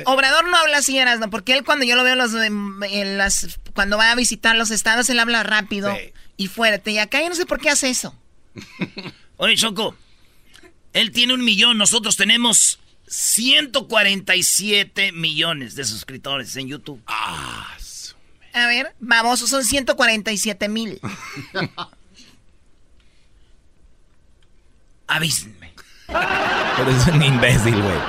Obrador 0.06 0.48
no 0.50 0.58
habla 0.58 0.78
así, 0.78 0.98
Erasmo, 0.98 1.30
porque 1.30 1.54
él 1.54 1.63
cuando 1.63 1.86
yo 1.86 1.96
lo 1.96 2.04
veo 2.04 2.15
los, 2.15 2.34
en 2.34 3.17
las, 3.17 3.60
cuando 3.74 3.98
va 3.98 4.12
a 4.12 4.15
visitar 4.15 4.56
los 4.56 4.72
estados, 4.72 5.10
él 5.10 5.20
habla 5.20 5.43
rápido 5.43 5.93
Sí. 5.96 6.13
y 6.38 6.48
fuerte. 6.48 6.91
Y 6.91 7.00
acá 7.00 7.22
yo 7.22 7.30
no 7.30 7.36
sé 7.36 7.46
por 7.46 7.60
qué 7.60 7.70
hace 7.70 7.89
eso. 7.89 8.15
Oye, 9.38 9.56
Choco, 9.56 9.96
él 10.93 11.12
tiene 11.12 11.34
un 11.34 11.43
millón, 11.43 11.78
nosotros 11.78 12.17
tenemos 12.17 12.80
147 13.08 15.12
millones 15.13 15.76
de 15.76 15.86
suscriptores 15.86 16.56
en 16.58 16.67
YouTube. 16.67 17.02
A 18.58 18.65
ver, 18.65 18.96
vamos, 19.00 19.39
son 19.41 19.63
147 19.63 20.67
mil. 20.67 21.00
Avísenme. 25.08 25.74
Pero 26.08 26.89
es 26.89 27.06
un 27.06 27.22
imbécil, 27.22 27.80
güey. 27.80 28.00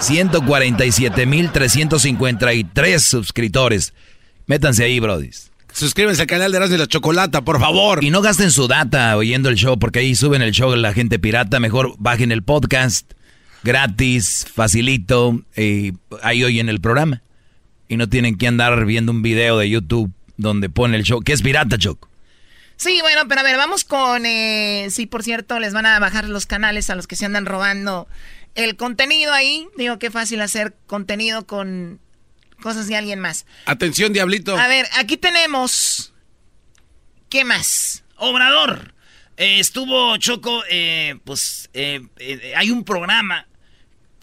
147.353 0.00 2.98
suscriptores. 2.98 3.94
Métanse 4.46 4.84
ahí, 4.84 5.00
brodis. 5.00 5.50
Suscríbanse 5.72 6.20
al 6.20 6.28
canal 6.28 6.52
de 6.52 6.58
Erasmo 6.58 6.76
y 6.76 6.80
la 6.80 6.86
Chocolata, 6.86 7.40
por 7.40 7.58
favor. 7.58 8.04
Y 8.04 8.10
no 8.10 8.20
gasten 8.20 8.50
su 8.50 8.68
data 8.68 9.16
oyendo 9.16 9.48
el 9.48 9.56
show, 9.56 9.78
porque 9.78 10.00
ahí 10.00 10.14
suben 10.14 10.42
el 10.42 10.52
show 10.52 10.76
la 10.76 10.92
gente 10.92 11.18
pirata. 11.18 11.60
Mejor 11.60 11.94
bajen 11.96 12.30
el 12.30 12.42
podcast 12.42 13.10
gratis, 13.62 14.46
facilito, 14.52 15.40
y 15.56 15.94
ahí 16.22 16.44
oyen 16.44 16.68
el 16.68 16.82
programa. 16.82 17.22
Y 17.94 17.96
no 17.96 18.08
tienen 18.08 18.36
que 18.36 18.48
andar 18.48 18.84
viendo 18.86 19.12
un 19.12 19.22
video 19.22 19.56
de 19.56 19.70
YouTube 19.70 20.12
donde 20.36 20.68
pone 20.68 20.96
el 20.96 21.04
show, 21.04 21.20
que 21.20 21.32
es 21.32 21.42
pirata, 21.42 21.78
Choco. 21.78 22.10
Sí, 22.76 22.98
bueno, 23.00 23.28
pero 23.28 23.40
a 23.40 23.44
ver, 23.44 23.56
vamos 23.56 23.84
con... 23.84 24.26
Eh, 24.26 24.88
sí, 24.90 25.06
por 25.06 25.22
cierto, 25.22 25.60
les 25.60 25.72
van 25.72 25.86
a 25.86 26.00
bajar 26.00 26.28
los 26.28 26.46
canales 26.46 26.90
a 26.90 26.96
los 26.96 27.06
que 27.06 27.14
se 27.14 27.24
andan 27.24 27.46
robando 27.46 28.08
el 28.56 28.74
contenido 28.74 29.32
ahí. 29.32 29.68
Digo, 29.78 30.00
qué 30.00 30.10
fácil 30.10 30.40
hacer 30.40 30.74
contenido 30.88 31.46
con 31.46 32.00
cosas 32.60 32.88
de 32.88 32.96
alguien 32.96 33.20
más. 33.20 33.46
Atención, 33.66 34.12
diablito. 34.12 34.58
A 34.58 34.66
ver, 34.66 34.86
aquí 34.98 35.16
tenemos... 35.16 36.12
¿Qué 37.28 37.44
más? 37.44 38.02
Obrador. 38.16 38.92
Eh, 39.36 39.60
estuvo 39.60 40.16
Choco, 40.16 40.64
eh, 40.68 41.16
pues 41.24 41.70
eh, 41.74 42.00
hay 42.56 42.70
un 42.70 42.84
programa, 42.84 43.46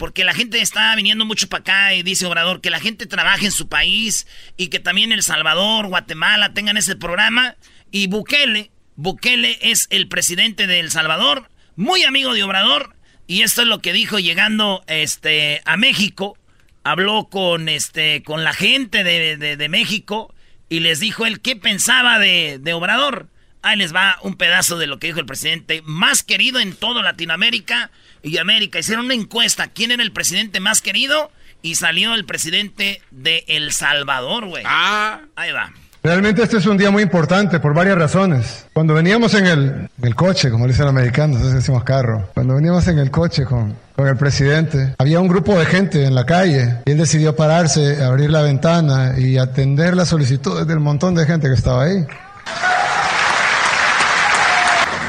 porque 0.02 0.24
la 0.24 0.34
gente 0.34 0.60
está 0.60 0.96
viniendo 0.96 1.24
mucho 1.24 1.48
para 1.48 1.60
acá 1.60 1.94
y 1.94 2.02
dice 2.02 2.26
Obrador 2.26 2.60
que 2.60 2.70
la 2.70 2.80
gente 2.80 3.06
trabaje 3.06 3.44
en 3.44 3.52
su 3.52 3.68
país 3.68 4.26
y 4.56 4.66
que 4.66 4.80
también 4.80 5.12
El 5.12 5.22
Salvador, 5.22 5.86
Guatemala 5.86 6.52
tengan 6.54 6.76
ese 6.76 6.96
programa. 6.96 7.54
Y 7.92 8.08
Bukele, 8.08 8.72
Bukele 8.96 9.60
es 9.62 9.86
el 9.90 10.08
presidente 10.08 10.66
de 10.66 10.80
El 10.80 10.90
Salvador, 10.90 11.48
muy 11.76 12.02
amigo 12.02 12.34
de 12.34 12.42
Obrador, 12.42 12.96
y 13.28 13.42
esto 13.42 13.62
es 13.62 13.68
lo 13.68 13.78
que 13.78 13.92
dijo 13.92 14.18
llegando 14.18 14.82
este, 14.88 15.62
a 15.66 15.76
México. 15.76 16.36
Habló 16.82 17.28
con, 17.30 17.68
este, 17.68 18.24
con 18.24 18.42
la 18.42 18.54
gente 18.54 19.04
de, 19.04 19.36
de 19.36 19.68
México 19.68 20.34
y 20.68 20.80
les 20.80 20.98
dijo 20.98 21.26
él 21.26 21.40
qué 21.40 21.54
pensaba 21.54 22.18
de, 22.18 22.58
de 22.60 22.72
Obrador. 22.72 23.28
Ahí 23.62 23.76
les 23.76 23.94
va 23.94 24.18
un 24.22 24.34
pedazo 24.34 24.78
de 24.78 24.88
lo 24.88 24.98
que 24.98 25.06
dijo 25.06 25.20
el 25.20 25.26
presidente 25.26 25.80
más 25.84 26.24
querido 26.24 26.58
en 26.58 26.74
toda 26.74 27.02
Latinoamérica 27.02 27.92
y 28.22 28.38
América. 28.38 28.78
Hicieron 28.78 29.06
una 29.06 29.14
encuesta, 29.14 29.68
¿quién 29.68 29.90
era 29.90 30.02
el 30.02 30.12
presidente 30.12 30.60
más 30.60 30.82
querido? 30.82 31.30
Y 31.62 31.76
salió 31.76 32.14
el 32.14 32.24
presidente 32.24 33.02
de 33.10 33.44
El 33.46 33.72
Salvador, 33.72 34.46
güey. 34.46 34.64
Ah. 34.66 35.20
Ahí 35.36 35.52
va. 35.52 35.72
Realmente 36.04 36.42
este 36.42 36.56
es 36.56 36.66
un 36.66 36.76
día 36.76 36.90
muy 36.90 37.04
importante 37.04 37.60
por 37.60 37.74
varias 37.74 37.96
razones. 37.96 38.66
Cuando 38.72 38.92
veníamos 38.92 39.34
en 39.34 39.46
el, 39.46 39.60
en 39.60 39.88
el 40.02 40.16
coche, 40.16 40.50
como 40.50 40.66
dicen 40.66 40.86
los 40.86 40.90
americanos, 40.90 41.36
nosotros 41.36 41.60
decimos 41.60 41.84
carro, 41.84 42.28
cuando 42.34 42.56
veníamos 42.56 42.88
en 42.88 42.98
el 42.98 43.12
coche 43.12 43.44
con, 43.44 43.76
con 43.94 44.08
el 44.08 44.16
presidente, 44.16 44.96
había 44.98 45.20
un 45.20 45.28
grupo 45.28 45.56
de 45.56 45.64
gente 45.64 46.04
en 46.04 46.16
la 46.16 46.26
calle 46.26 46.78
y 46.86 46.90
él 46.90 46.98
decidió 46.98 47.36
pararse, 47.36 48.02
abrir 48.02 48.30
la 48.30 48.42
ventana 48.42 49.14
y 49.16 49.38
atender 49.38 49.94
las 49.94 50.08
solicitudes 50.08 50.66
del 50.66 50.80
montón 50.80 51.14
de 51.14 51.24
gente 51.24 51.46
que 51.46 51.54
estaba 51.54 51.84
ahí. 51.84 52.04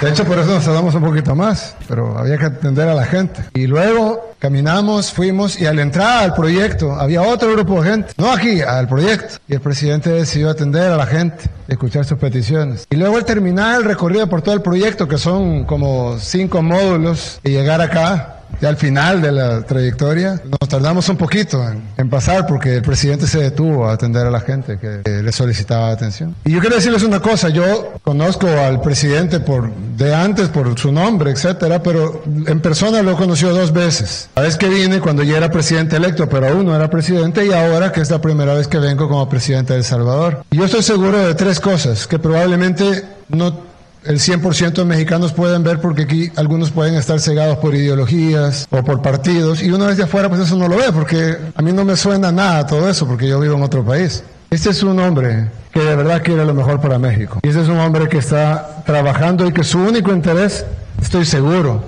De 0.03 0.09
hecho, 0.09 0.25
por 0.25 0.37
eso 0.37 0.53
nos 0.53 0.65
tardamos 0.65 0.93
un 0.95 1.01
poquito 1.01 1.33
más, 1.33 1.77
pero 1.87 2.17
había 2.17 2.37
que 2.37 2.47
atender 2.47 2.89
a 2.89 2.93
la 2.93 3.05
gente. 3.05 3.41
Y 3.53 3.67
luego 3.67 4.33
caminamos, 4.37 5.13
fuimos 5.13 5.57
y 5.61 5.65
al 5.65 5.79
entrar 5.79 6.25
al 6.25 6.33
proyecto 6.33 6.91
había 6.91 7.21
otro 7.21 7.53
grupo 7.53 7.81
de 7.81 7.89
gente, 7.89 8.13
no 8.17 8.29
aquí, 8.29 8.61
al 8.61 8.89
proyecto. 8.89 9.35
Y 9.47 9.53
el 9.53 9.61
presidente 9.61 10.09
decidió 10.09 10.49
atender 10.49 10.91
a 10.91 10.97
la 10.97 11.05
gente, 11.05 11.45
escuchar 11.69 12.03
sus 12.03 12.17
peticiones. 12.17 12.85
Y 12.89 12.97
luego 12.97 13.15
al 13.15 13.23
terminar 13.23 13.79
el 13.79 13.85
recorrido 13.85 14.27
por 14.27 14.41
todo 14.41 14.53
el 14.53 14.61
proyecto, 14.61 15.07
que 15.07 15.17
son 15.17 15.63
como 15.63 16.19
cinco 16.19 16.61
módulos, 16.61 17.39
y 17.41 17.51
llegar 17.51 17.79
acá, 17.79 18.42
ya 18.61 18.69
al 18.69 18.77
final 18.77 19.21
de 19.21 19.31
la 19.31 19.61
trayectoria, 19.61 20.41
nos 20.45 20.69
tardamos 20.69 21.07
un 21.09 21.17
poquito 21.17 21.63
en, 21.97 22.09
pasar 22.09 22.45
porque 22.45 22.75
el 22.75 22.81
presidente 22.81 23.27
se 23.27 23.39
detuvo 23.39 23.87
a 23.87 23.93
atender 23.93 24.27
a 24.27 24.29
la 24.29 24.39
gente 24.39 24.77
que 24.77 25.01
le 25.21 25.31
solicitaba 25.31 25.89
atención. 25.89 26.35
Y 26.45 26.51
yo 26.51 26.59
quiero 26.59 26.75
decirles 26.75 27.03
una 27.03 27.19
cosa, 27.19 27.49
yo 27.49 27.93
conozco 28.03 28.47
al 28.47 28.81
presidente 28.81 29.39
por 29.39 29.73
de 29.73 30.13
antes 30.13 30.49
por 30.49 30.77
su 30.77 30.91
nombre, 30.91 31.31
etcétera, 31.31 31.81
pero 31.81 32.23
en 32.25 32.59
persona 32.61 33.01
lo 33.01 33.11
he 33.11 33.15
conocido 33.15 33.53
dos 33.53 33.71
veces. 33.71 34.29
La 34.35 34.43
vez 34.43 34.57
que 34.57 34.67
vine 34.67 34.99
cuando 34.99 35.23
ya 35.23 35.37
era 35.37 35.49
presidente 35.49 35.95
electo, 35.95 36.29
pero 36.29 36.47
aún 36.47 36.65
no 36.65 36.75
era 36.75 36.89
presidente, 36.89 37.45
y 37.45 37.51
ahora 37.51 37.91
que 37.91 38.01
es 38.01 38.11
la 38.11 38.21
primera 38.21 38.53
vez 38.53 38.67
que 38.67 38.79
vengo 38.79 39.07
como 39.07 39.27
presidente 39.29 39.73
de 39.73 39.79
El 39.79 39.85
Salvador. 39.85 40.43
Y 40.51 40.57
yo 40.57 40.65
estoy 40.65 40.83
seguro 40.83 41.17
de 41.17 41.35
tres 41.35 41.59
cosas 41.59 42.07
que 42.07 42.19
probablemente 42.19 43.03
no 43.29 43.72
el 44.05 44.19
100% 44.19 44.73
de 44.73 44.85
mexicanos 44.85 45.33
pueden 45.33 45.63
ver 45.63 45.79
porque 45.79 46.03
aquí 46.03 46.31
algunos 46.35 46.71
pueden 46.71 46.95
estar 46.95 47.19
cegados 47.19 47.57
por 47.57 47.73
ideologías 47.75 48.67
o 48.69 48.83
por 48.83 49.01
partidos 49.01 49.61
y 49.63 49.71
una 49.71 49.87
vez 49.87 49.97
de 49.97 50.03
afuera 50.03 50.29
pues 50.29 50.41
eso 50.41 50.57
no 50.57 50.67
lo 50.67 50.77
ve 50.77 50.91
porque 50.91 51.37
a 51.55 51.61
mí 51.61 51.71
no 51.71 51.85
me 51.85 51.95
suena 51.95 52.31
nada 52.31 52.65
todo 52.65 52.89
eso 52.89 53.07
porque 53.07 53.27
yo 53.27 53.39
vivo 53.39 53.55
en 53.55 53.63
otro 53.63 53.83
país. 53.83 54.23
Este 54.49 54.69
es 54.69 54.83
un 54.83 54.99
hombre 54.99 55.49
que 55.71 55.79
de 55.79 55.95
verdad 55.95 56.21
quiere 56.21 56.45
lo 56.45 56.53
mejor 56.53 56.79
para 56.79 56.99
México. 56.99 57.39
Y 57.41 57.47
este 57.47 57.61
es 57.61 57.67
un 57.67 57.79
hombre 57.79 58.07
que 58.07 58.19
está 58.19 58.83
trabajando 58.85 59.47
y 59.47 59.51
que 59.51 59.63
su 59.63 59.79
único 59.79 60.11
interés, 60.11 60.65
estoy 61.01 61.25
seguro, 61.25 61.83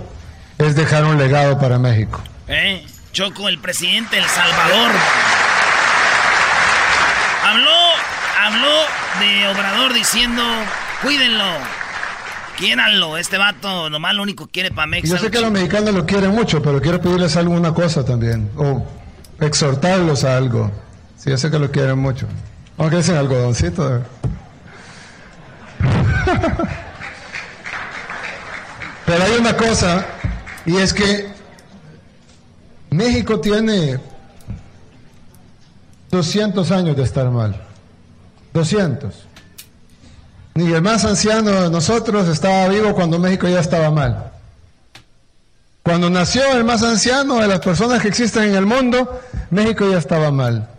es 0.57 0.75
dejar 0.75 1.05
un 1.05 1.17
legado 1.17 1.59
para 1.59 1.77
México. 1.77 2.21
Eh, 2.47 2.83
Choco, 3.11 3.47
el 3.47 3.59
presidente 3.59 4.17
El 4.17 4.25
Salvador. 4.25 4.91
Habló, 7.45 7.71
habló 8.43 8.73
de 9.19 9.47
Obrador 9.47 9.93
diciendo, 9.93 10.41
cuídenlo, 11.03 11.45
Quiéranlo, 12.57 13.17
este 13.17 13.37
vato 13.37 13.89
nomás 13.89 14.15
lo 14.15 14.23
único 14.23 14.47
quiere 14.47 14.71
para 14.71 14.87
México. 14.87 15.13
Yo 15.13 15.21
sé 15.21 15.29
que 15.29 15.41
los 15.41 15.51
mexicanos 15.51 15.93
lo 15.93 16.05
quieren 16.05 16.31
mucho, 16.31 16.61
pero 16.61 16.81
quiero 16.81 17.01
pedirles 17.01 17.35
alguna 17.35 17.73
cosa 17.73 18.05
también, 18.05 18.49
o 18.55 18.85
exhortarlos 19.39 20.23
a 20.23 20.37
algo. 20.37 20.71
Sí, 21.17 21.29
yo 21.29 21.37
sé 21.37 21.51
que 21.51 21.59
lo 21.59 21.69
quieren 21.69 21.99
mucho. 21.99 22.27
Aunque 22.77 22.97
dicen 22.97 23.17
algodoncito. 23.17 24.01
pero 29.05 29.23
hay 29.23 29.33
una 29.39 29.57
cosa, 29.57 30.05
y 30.65 30.77
es 30.77 30.93
que 30.93 31.27
México 32.89 33.39
tiene 33.41 33.99
200 36.09 36.71
años 36.71 36.95
de 36.95 37.03
estar 37.03 37.29
mal. 37.29 37.61
200. 38.53 39.24
Ni 40.55 40.71
el 40.71 40.81
más 40.81 41.03
anciano 41.03 41.63
de 41.63 41.69
nosotros 41.69 42.29
estaba 42.29 42.69
vivo 42.69 42.95
cuando 42.95 43.19
México 43.19 43.47
ya 43.47 43.59
estaba 43.59 43.91
mal. 43.91 44.31
Cuando 45.83 46.09
nació 46.09 46.49
el 46.53 46.63
más 46.63 46.81
anciano 46.81 47.35
de 47.35 47.47
las 47.47 47.59
personas 47.59 48.01
que 48.01 48.07
existen 48.07 48.43
en 48.45 48.55
el 48.55 48.65
mundo, 48.65 49.21
México 49.51 49.89
ya 49.91 49.97
estaba 49.97 50.31
mal. 50.31 50.69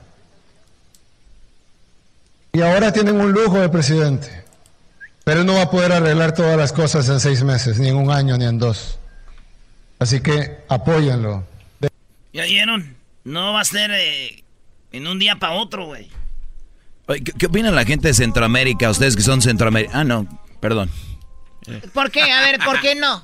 Y 2.55 2.63
ahora 2.63 2.91
tienen 2.91 3.21
un 3.21 3.33
lujo 3.33 3.61
de 3.61 3.69
presidente. 3.69 4.45
Pero 5.25 5.41
él 5.41 5.47
no 5.47 5.55
va 5.55 5.63
a 5.63 5.71
poder 5.71 5.93
arreglar 5.93 6.33
todas 6.33 6.57
las 6.57 6.73
cosas 6.73 7.07
en 7.11 7.21
seis 7.21 7.43
meses, 7.43 7.79
ni 7.79 7.89
en 7.89 7.97
un 7.97 8.11
año, 8.11 8.39
ni 8.39 8.47
en 8.47 8.59
dos. 8.59 8.99
Así 9.99 10.21
que 10.21 10.65
apóyanlo. 10.69 11.45
¿Ya 12.33 12.45
vieron? 12.45 12.97
No 13.25 13.53
va 13.53 13.61
a 13.61 13.65
ser 13.65 13.91
eh, 13.93 14.43
en 14.93 15.07
un 15.07 15.19
día 15.19 15.37
para 15.37 15.53
otro, 15.53 15.85
güey. 15.87 16.09
¿Qué, 17.39 17.47
opina 17.47 17.71
la 17.71 17.85
gente 17.85 18.09
de 18.09 18.15
Centroamérica? 18.15 18.91
Ustedes 18.91 19.15
que 19.15 19.23
son 19.23 19.41
Centroamérica. 19.41 20.01
Ah, 20.01 20.05
no, 20.05 20.27
perdón. 20.61 20.91
¿Por 21.93 22.11
qué? 22.11 22.23
A 22.23 22.41
ver, 22.43 22.59
¿por 22.65 22.81
qué 22.81 22.95
no? 22.95 23.23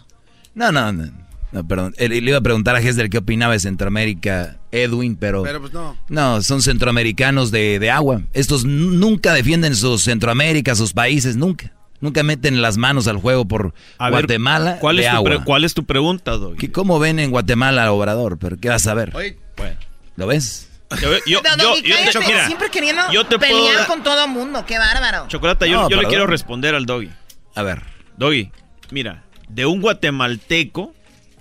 No, 0.54 0.70
no, 0.70 0.92
no, 0.92 1.66
perdón. 1.66 1.94
Le 1.98 2.16
iba 2.16 2.38
a 2.38 2.42
preguntar 2.42 2.76
a 2.76 2.80
Hesler 2.80 3.10
qué 3.10 3.18
opinaba 3.18 3.54
de 3.54 3.60
Centroamérica, 3.60 4.58
Edwin, 4.70 5.16
pero. 5.16 5.42
Pero 5.42 5.60
pues 5.60 5.72
no. 5.72 5.96
No, 6.08 6.42
son 6.42 6.62
centroamericanos 6.62 7.50
de, 7.50 7.90
agua. 7.90 8.22
Estos 8.32 8.64
nunca 8.64 9.34
defienden 9.34 9.74
sus 9.74 10.02
Centroamérica, 10.02 10.74
sus 10.74 10.92
países, 10.92 11.36
nunca. 11.36 11.72
Nunca 12.00 12.24
meten 12.24 12.62
las 12.62 12.78
manos 12.78 13.06
al 13.06 13.16
juego 13.18 13.46
por 13.46 13.74
Guatemala 13.96 14.78
¿cuál 14.80 14.96
de 14.96 15.02
es 15.02 15.08
agua. 15.08 15.38
Tu 15.38 15.44
¿Cuál 15.44 15.62
es 15.64 15.72
tu 15.72 15.84
pregunta, 15.84 16.32
Doggy? 16.32 16.66
¿Cómo 16.68 16.98
ven 16.98 17.20
en 17.20 17.30
Guatemala 17.30 17.84
al 17.84 17.90
Obrador? 17.90 18.38
¿Pero 18.38 18.56
qué 18.58 18.70
vas 18.70 18.88
a 18.88 18.94
ver? 18.94 19.12
Bueno. 19.12 19.76
¿Lo 20.16 20.26
ves? 20.26 20.71
Yo, 21.00 21.12
yo, 21.26 21.40
yo, 22.12 22.22
siempre 22.46 22.70
queriendo 22.70 23.02
pelear 23.38 23.86
con 23.86 24.02
todo 24.02 24.26
mundo, 24.28 24.64
qué 24.66 24.78
bárbaro. 24.78 25.26
Chocolata, 25.28 25.66
yo, 25.66 25.88
le 25.88 26.06
quiero 26.08 26.26
responder 26.26 26.74
al 26.74 26.86
Doggy. 26.86 27.10
A 27.54 27.62
ver. 27.62 27.82
Doggy, 28.16 28.50
mira, 28.90 29.24
de 29.48 29.66
un 29.66 29.80
guatemalteco 29.80 30.94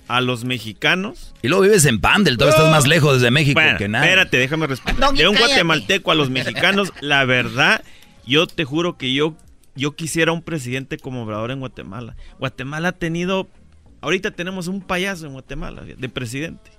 a 0.07 0.19
los 0.21 0.43
mexicanos. 0.43 1.33
Y 1.41 1.47
luego 1.47 1.63
vives 1.63 1.85
en 1.85 2.01
Pandel, 2.01 2.37
todavía 2.37 2.57
estás 2.57 2.71
más 2.71 2.87
lejos 2.87 3.15
desde 3.15 3.31
México 3.31 3.59
que 3.77 3.87
nada. 3.87 4.05
Espérate, 4.05 4.37
déjame 4.37 4.67
responder. 4.67 5.13
de 5.13 5.27
un 5.27 5.37
guatemalteco 5.37 6.11
a 6.11 6.15
los 6.15 6.29
mexicanos, 6.29 6.91
la 7.01 7.23
verdad, 7.25 7.81
yo 8.25 8.47
te 8.47 8.65
juro 8.65 8.97
que 8.97 9.13
yo, 9.13 9.35
yo 9.75 9.95
quisiera 9.95 10.31
un 10.31 10.41
presidente 10.41 10.97
como 10.97 11.23
Obrador 11.23 11.51
en 11.51 11.59
Guatemala. 11.59 12.15
Guatemala 12.39 12.89
ha 12.89 12.91
tenido, 12.91 13.47
ahorita 14.01 14.31
tenemos 14.31 14.67
un 14.67 14.81
payaso 14.81 15.27
en 15.27 15.33
Guatemala 15.33 15.83
de 15.83 16.09
presidente. 16.09 16.71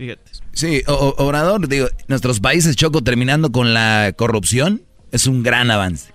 Fíjate. 0.00 0.22
Sí, 0.54 0.82
Obrador, 0.86 1.68
digo, 1.68 1.86
nuestros 2.08 2.40
países, 2.40 2.74
Choco, 2.74 3.02
terminando 3.02 3.52
con 3.52 3.74
la 3.74 4.14
corrupción, 4.16 4.82
es 5.12 5.26
un 5.26 5.42
gran 5.42 5.70
avance. 5.70 6.10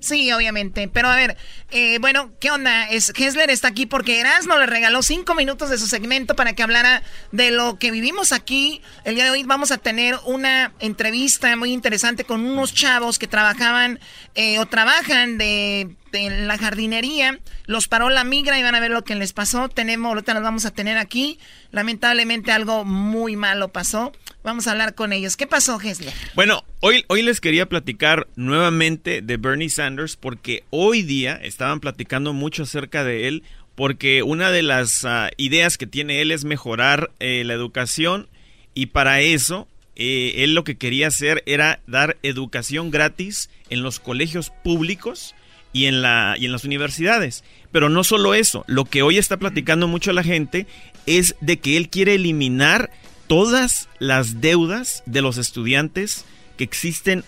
Sí, 0.00 0.32
obviamente. 0.32 0.88
Pero 0.88 1.06
a 1.06 1.14
ver, 1.14 1.36
eh, 1.70 1.98
bueno, 2.00 2.32
¿qué 2.40 2.50
onda? 2.50 2.88
Es, 2.88 3.12
Hessler 3.16 3.48
está 3.50 3.68
aquí 3.68 3.86
porque 3.86 4.18
Erasmo 4.18 4.58
le 4.58 4.66
regaló 4.66 5.02
cinco 5.02 5.36
minutos 5.36 5.70
de 5.70 5.78
su 5.78 5.86
segmento 5.86 6.34
para 6.34 6.54
que 6.54 6.64
hablara 6.64 7.04
de 7.30 7.52
lo 7.52 7.78
que 7.78 7.92
vivimos 7.92 8.32
aquí. 8.32 8.82
El 9.04 9.14
día 9.14 9.26
de 9.26 9.30
hoy 9.30 9.44
vamos 9.44 9.70
a 9.70 9.78
tener 9.78 10.16
una 10.24 10.72
entrevista 10.80 11.54
muy 11.54 11.72
interesante 11.72 12.24
con 12.24 12.44
unos 12.44 12.74
chavos 12.74 13.20
que 13.20 13.28
trabajaban 13.28 14.00
eh, 14.34 14.58
o 14.58 14.66
trabajan 14.66 15.38
de, 15.38 15.94
la 16.12 16.58
jardinería. 16.58 17.38
Los 17.66 17.88
paró 17.88 18.10
la 18.10 18.24
migra 18.24 18.58
y 18.58 18.62
van 18.62 18.74
a 18.74 18.80
ver 18.80 18.90
lo 18.90 19.04
que 19.04 19.14
les 19.14 19.32
pasó. 19.32 19.68
Tenemos, 19.68 20.10
ahorita 20.10 20.34
nos 20.34 20.42
vamos 20.42 20.64
a 20.64 20.70
tener 20.70 20.98
aquí. 20.98 21.38
Lamentablemente 21.70 22.52
algo 22.52 22.84
muy 22.84 23.36
malo 23.36 23.68
pasó. 23.68 24.12
Vamos 24.42 24.66
a 24.66 24.72
hablar 24.72 24.94
con 24.94 25.12
ellos. 25.12 25.36
¿Qué 25.36 25.46
pasó, 25.46 25.80
Hessler? 25.80 26.12
Bueno, 26.34 26.64
hoy, 26.80 27.04
hoy 27.08 27.22
les 27.22 27.40
quería 27.40 27.68
platicar 27.68 28.26
nuevamente 28.36 29.22
de 29.22 29.36
Bernie 29.36 29.68
Sanders 29.68 30.16
porque 30.16 30.64
hoy 30.70 31.02
día 31.02 31.34
estaban 31.42 31.80
platicando 31.80 32.32
mucho 32.32 32.64
acerca 32.64 33.04
de 33.04 33.28
él 33.28 33.42
porque 33.74 34.22
una 34.22 34.50
de 34.50 34.62
las 34.62 35.04
ah, 35.04 35.30
ideas 35.36 35.78
que 35.78 35.86
tiene 35.86 36.20
él 36.20 36.30
es 36.30 36.44
mejorar 36.44 37.10
eh, 37.20 37.42
la 37.44 37.54
educación 37.54 38.28
y 38.74 38.86
para 38.86 39.20
eso 39.20 39.68
eh, 39.96 40.34
él 40.38 40.54
lo 40.54 40.64
que 40.64 40.76
quería 40.76 41.08
hacer 41.08 41.42
era 41.46 41.80
dar 41.86 42.16
educación 42.22 42.90
gratis 42.90 43.50
en 43.70 43.82
los 43.82 44.00
colegios 44.00 44.50
públicos 44.62 45.34
y 45.72 45.86
en, 45.86 46.02
la, 46.02 46.36
y 46.38 46.46
en 46.46 46.52
las 46.52 46.64
universidades. 46.64 47.44
Pero 47.70 47.88
no 47.88 48.04
solo 48.04 48.34
eso, 48.34 48.64
lo 48.66 48.84
que 48.84 49.02
hoy 49.02 49.18
está 49.18 49.36
platicando 49.36 49.88
mucho 49.88 50.12
la 50.12 50.22
gente 50.22 50.66
es 51.06 51.34
de 51.40 51.58
que 51.58 51.76
él 51.76 51.88
quiere 51.88 52.14
eliminar 52.14 52.90
todas 53.26 53.88
las 53.98 54.40
deudas 54.40 55.02
de 55.06 55.22
los 55.22 55.38
estudiantes 55.38 56.24
que 56.56 56.64
existen 56.64 57.24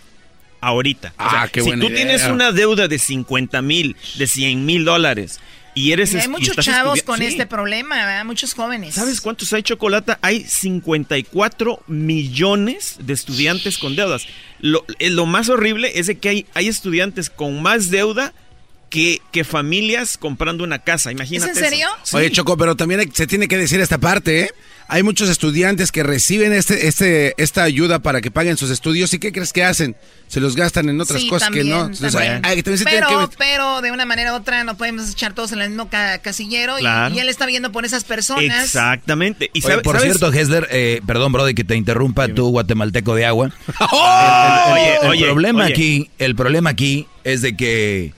ahorita. 0.61 1.14
Ah, 1.18 1.48
qué 1.50 1.61
si 1.61 1.68
buena 1.68 1.80
tú 1.83 1.88
idea. 1.88 1.96
tienes 2.04 2.24
una 2.26 2.52
deuda 2.52 2.88
de 2.88 2.98
50 2.98 3.62
mil, 3.62 3.96
de 4.18 4.26
100 4.26 4.66
mil 4.66 4.85
dólares 4.85 5.40
y 5.75 5.93
eres... 5.93 6.15
Hay 6.15 6.29
muchos 6.29 6.57
chavos 6.65 7.03
con 7.03 7.19
Sí. 7.19 7.27
este 7.27 7.47
problema, 7.47 7.97
¿verdad? 7.97 8.25
Muchos 8.25 8.55
jóvenes. 8.55 8.95
¿Sabes 8.95 9.21
cuántos 9.21 9.53
hay, 9.53 9.63
Chocolata? 9.63 10.19
Hay 10.23 10.45
54 10.45 11.83
millones 11.87 12.97
de 13.01 13.13
estudiantes 13.13 13.79
con 13.79 13.97
deudas. 13.97 14.27
Lo, 14.61 14.85
eh, 14.99 15.11
lo 15.11 15.27
más 15.27 15.49
horrible 15.49 15.93
es 15.99 16.07
de 16.07 16.17
que 16.19 16.29
hay, 16.29 16.47
hay 16.55 16.69
estudiantes 16.69 17.31
con 17.31 17.61
más 17.63 17.91
deuda 17.91 18.33
que, 18.91 19.21
que 19.33 19.43
familias 19.45 20.17
comprando 20.17 20.63
una 20.65 20.79
casa. 20.79 21.11
Imagínate. 21.11 21.51
¿Es 21.53 21.59
en 21.59 21.65
serio? 21.65 21.89
eso. 21.97 21.99
Sí. 22.05 22.17
Oye, 22.17 22.31
Choco, 22.31 22.57
pero 22.57 22.77
también 22.77 23.01
hay- 23.01 23.11
se 23.13 23.27
tiene 23.27 23.49
que 23.49 23.57
decir 23.59 23.81
esta 23.81 23.99
parte, 23.99 24.41
¿eh? 24.43 24.51
Hay 24.87 25.03
muchos 25.03 25.29
estudiantes 25.31 25.90
que 25.92 26.03
reciben 26.03 26.53
este, 26.53 26.87
este, 26.88 27.35
esta 27.42 27.62
ayuda 27.62 28.01
para 28.01 28.20
que 28.20 28.31
paguen 28.31 28.57
sus 28.57 28.70
estudios. 28.70 29.12
¿Y 29.14 29.18
qué 29.18 29.33
crees 29.33 29.53
que 29.53 29.64
hacen? 29.64 29.97
Se 30.29 30.40
los 30.40 30.57
gastan 30.57 30.88
en 30.88 31.01
otras 31.01 31.23
Sí, 31.23 31.29
cosas 31.29 31.51
que 31.51 31.64
no. 31.64 31.70
también, 31.70 31.81
Entonces, 31.94 32.12
también. 32.12 32.40
hay- 32.44 32.62
también 32.62 32.79
se 32.79 32.85
tiene 32.85 33.07
pero, 33.07 33.29
que- 33.31 33.37
pero 33.38 33.81
de 33.83 33.92
una 33.92 34.05
manera 34.05 34.33
u 34.33 34.37
otra 34.37 34.62
no 34.64 34.77
podemos 34.77 35.11
echar 35.11 35.33
todos 35.33 35.53
en 35.53 35.61
el 35.62 35.70
mismo 35.70 35.88
ca- 35.88 36.18
casillero 36.18 36.79
y- 36.79 36.83
Claro. 36.83 37.14
y, 37.14 37.18
él 37.18 37.29
está 37.29 37.47
viendo 37.47 37.73
por 37.73 37.85
esas 37.85 38.05
personas. 38.05 38.64
Exactamente. 38.64 39.51
Y 39.53 39.61
Oye, 39.61 39.68
sabe- 39.73 39.83
por 39.83 39.97
¿sabes? 39.97 40.12
cierto, 40.18 40.33
Hessler, 40.33 40.68
eh, 40.70 41.01
perdón, 41.07 41.33
Brody, 41.33 41.55
que 41.55 41.64
te 41.64 41.77
interrumpa, 41.77 42.29
tú 42.29 42.49
guatemalteco 42.49 43.14
de 43.14 43.25
agua. 43.27 43.51
¡Oh! 43.90 44.75
el, 44.77 44.83
el- 44.83 44.83
Oye, 44.83 44.99
el 45.03 45.09
oye, 45.09 45.25
problema 45.25 45.64
oye. 45.64 45.73
aquí, 45.73 46.11
el 46.18 46.35
problema 46.37 46.70
aquí 46.70 47.07
es 47.25 47.40
de 47.42 47.57
que 47.57 48.12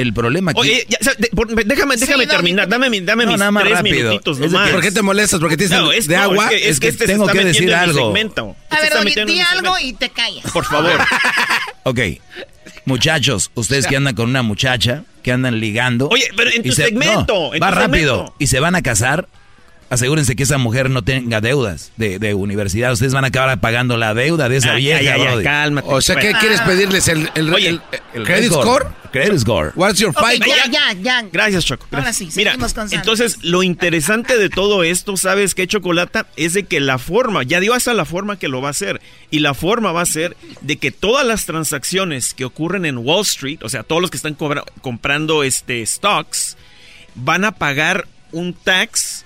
el 0.00 0.12
problema 0.14 0.50
aquí. 0.52 0.60
Oye, 0.60 0.86
ya, 0.88 0.98
de- 1.18 1.28
por- 1.28 1.48
déjame, 1.64 1.94
Sí, 1.96 2.06
déjame 2.06 2.26
terminar. 2.26 2.68
Dame, 2.68 2.90
mi- 2.90 3.00
dame 3.00 3.24
No, 3.24 3.30
mis 3.32 3.38
nada 3.38 3.50
más 3.50 3.64
tres 3.64 3.76
rápido. 3.76 4.08
minutitos 4.10 4.38
nomás. 4.38 4.70
¿Por 4.70 4.80
qué 4.80 4.90
te 4.92 5.02
molestas? 5.02 5.40
Porque 5.40 5.56
tienes 5.56 5.78
No, 5.78 5.92
es, 5.92 6.06
de 6.08 6.16
no, 6.16 6.22
agua. 6.22 6.44
es 6.46 6.50
que, 6.50 6.56
es 6.56 6.62
es 6.70 6.80
que 6.80 6.86
que 6.86 6.88
este 6.92 7.06
se 7.06 7.12
tengo 7.12 7.26
está 7.26 7.38
que 7.38 7.44
decir 7.44 7.74
algo. 7.74 8.06
segmento. 8.06 8.56
A 8.70 8.76
Se 8.76 8.82
ver, 8.82 8.84
está 8.86 8.98
Doggy, 8.98 9.04
metiendo 9.10 9.32
en 9.32 9.38
di 9.38 9.42
mi 9.44 9.58
algo 9.58 9.78
y 9.80 9.92
te 9.92 10.10
callas. 10.10 10.50
Por 10.52 10.64
favor. 10.64 10.92
Ok, 11.82 11.98
muchachos, 12.84 13.50
ustedes 13.54 13.86
que 13.86 13.96
andan 13.96 14.14
con 14.14 14.28
una 14.28 14.42
muchacha, 14.42 15.04
que 15.22 15.32
andan 15.32 15.60
ligando. 15.60 16.08
Oye, 16.08 16.28
pero 16.36 16.50
en 16.50 16.62
tu 16.62 16.72
segmento, 16.72 17.34
no, 17.48 17.54
en 17.54 17.62
va 17.62 17.70
tu 17.70 17.74
rápido. 17.78 18.14
segmento. 18.16 18.34
Y 18.38 18.46
se 18.48 18.60
van 18.60 18.74
a 18.74 18.82
casar. 18.82 19.28
Asegúrense 19.90 20.36
que 20.36 20.44
esa 20.44 20.56
mujer 20.56 20.88
no 20.88 21.02
tenga 21.02 21.40
deudas 21.40 21.90
de, 21.96 22.20
de 22.20 22.32
universidad. 22.34 22.92
Ustedes 22.92 23.12
van 23.12 23.24
a 23.24 23.26
acabar 23.28 23.60
pagando 23.60 23.96
la 23.96 24.14
deuda 24.14 24.48
de 24.48 24.58
esa 24.58 24.72
Ah, 24.72 24.76
vieja, 24.76 25.02
ya, 25.02 25.16
ya, 25.16 25.24
ya, 25.24 25.30
brody. 25.32 25.44
cálmate. 25.44 25.88
O 25.90 26.00
sea, 26.00 26.14
¿qué 26.14 26.26
Bueno. 26.26 26.38
quieres 26.38 26.60
pedirles? 26.60 27.08
¿El, 27.08 27.28
el, 27.34 27.52
Oye, 27.52 27.68
el- 27.70 27.80
El 28.14 28.22
credit 28.24 28.52
score? 28.52 28.86
Credit 29.10 29.38
score. 29.40 29.72
What's 29.74 29.98
your 29.98 30.10
Ok, 30.16 30.24
FICO? 30.30 30.46
ya, 30.46 30.70
ya, 30.70 30.92
ya. 30.92 31.22
Gracias, 31.32 31.64
Choco. 31.64 31.84
Ahora 31.90 32.12
sí, 32.12 32.28
Mira, 32.36 32.56
con 32.56 32.92
entonces 32.92 33.38
lo 33.42 33.64
interesante 33.64 34.38
de 34.38 34.48
todo 34.48 34.84
esto, 34.84 35.16
¿sabes 35.16 35.56
qué, 35.56 35.66
Chocolata? 35.66 36.28
Es 36.36 36.52
de 36.52 36.62
que 36.62 36.78
la 36.78 36.98
forma, 36.98 37.42
ya 37.42 37.58
dio 37.58 37.74
hasta 37.74 37.92
la 37.92 38.04
forma 38.04 38.38
que 38.38 38.46
lo 38.46 38.62
va 38.62 38.68
a 38.68 38.70
hacer. 38.70 39.00
Y 39.32 39.40
la 39.40 39.54
forma 39.54 39.90
va 39.90 40.02
a 40.02 40.06
ser 40.06 40.36
de 40.60 40.76
que 40.76 40.92
todas 40.92 41.26
las 41.26 41.46
transacciones 41.46 42.32
que 42.34 42.44
ocurren 42.44 42.84
en 42.86 42.98
Wall 42.98 43.22
Street, 43.22 43.58
o 43.64 43.68
sea, 43.68 43.82
todos 43.82 44.00
los 44.00 44.12
que 44.12 44.18
están 44.18 44.34
cobra- 44.34 44.62
comprando 44.82 45.42
este 45.42 45.84
stocks, 45.84 46.56
van 47.16 47.44
a 47.44 47.50
pagar 47.50 48.06
un 48.30 48.54
tax 48.54 49.24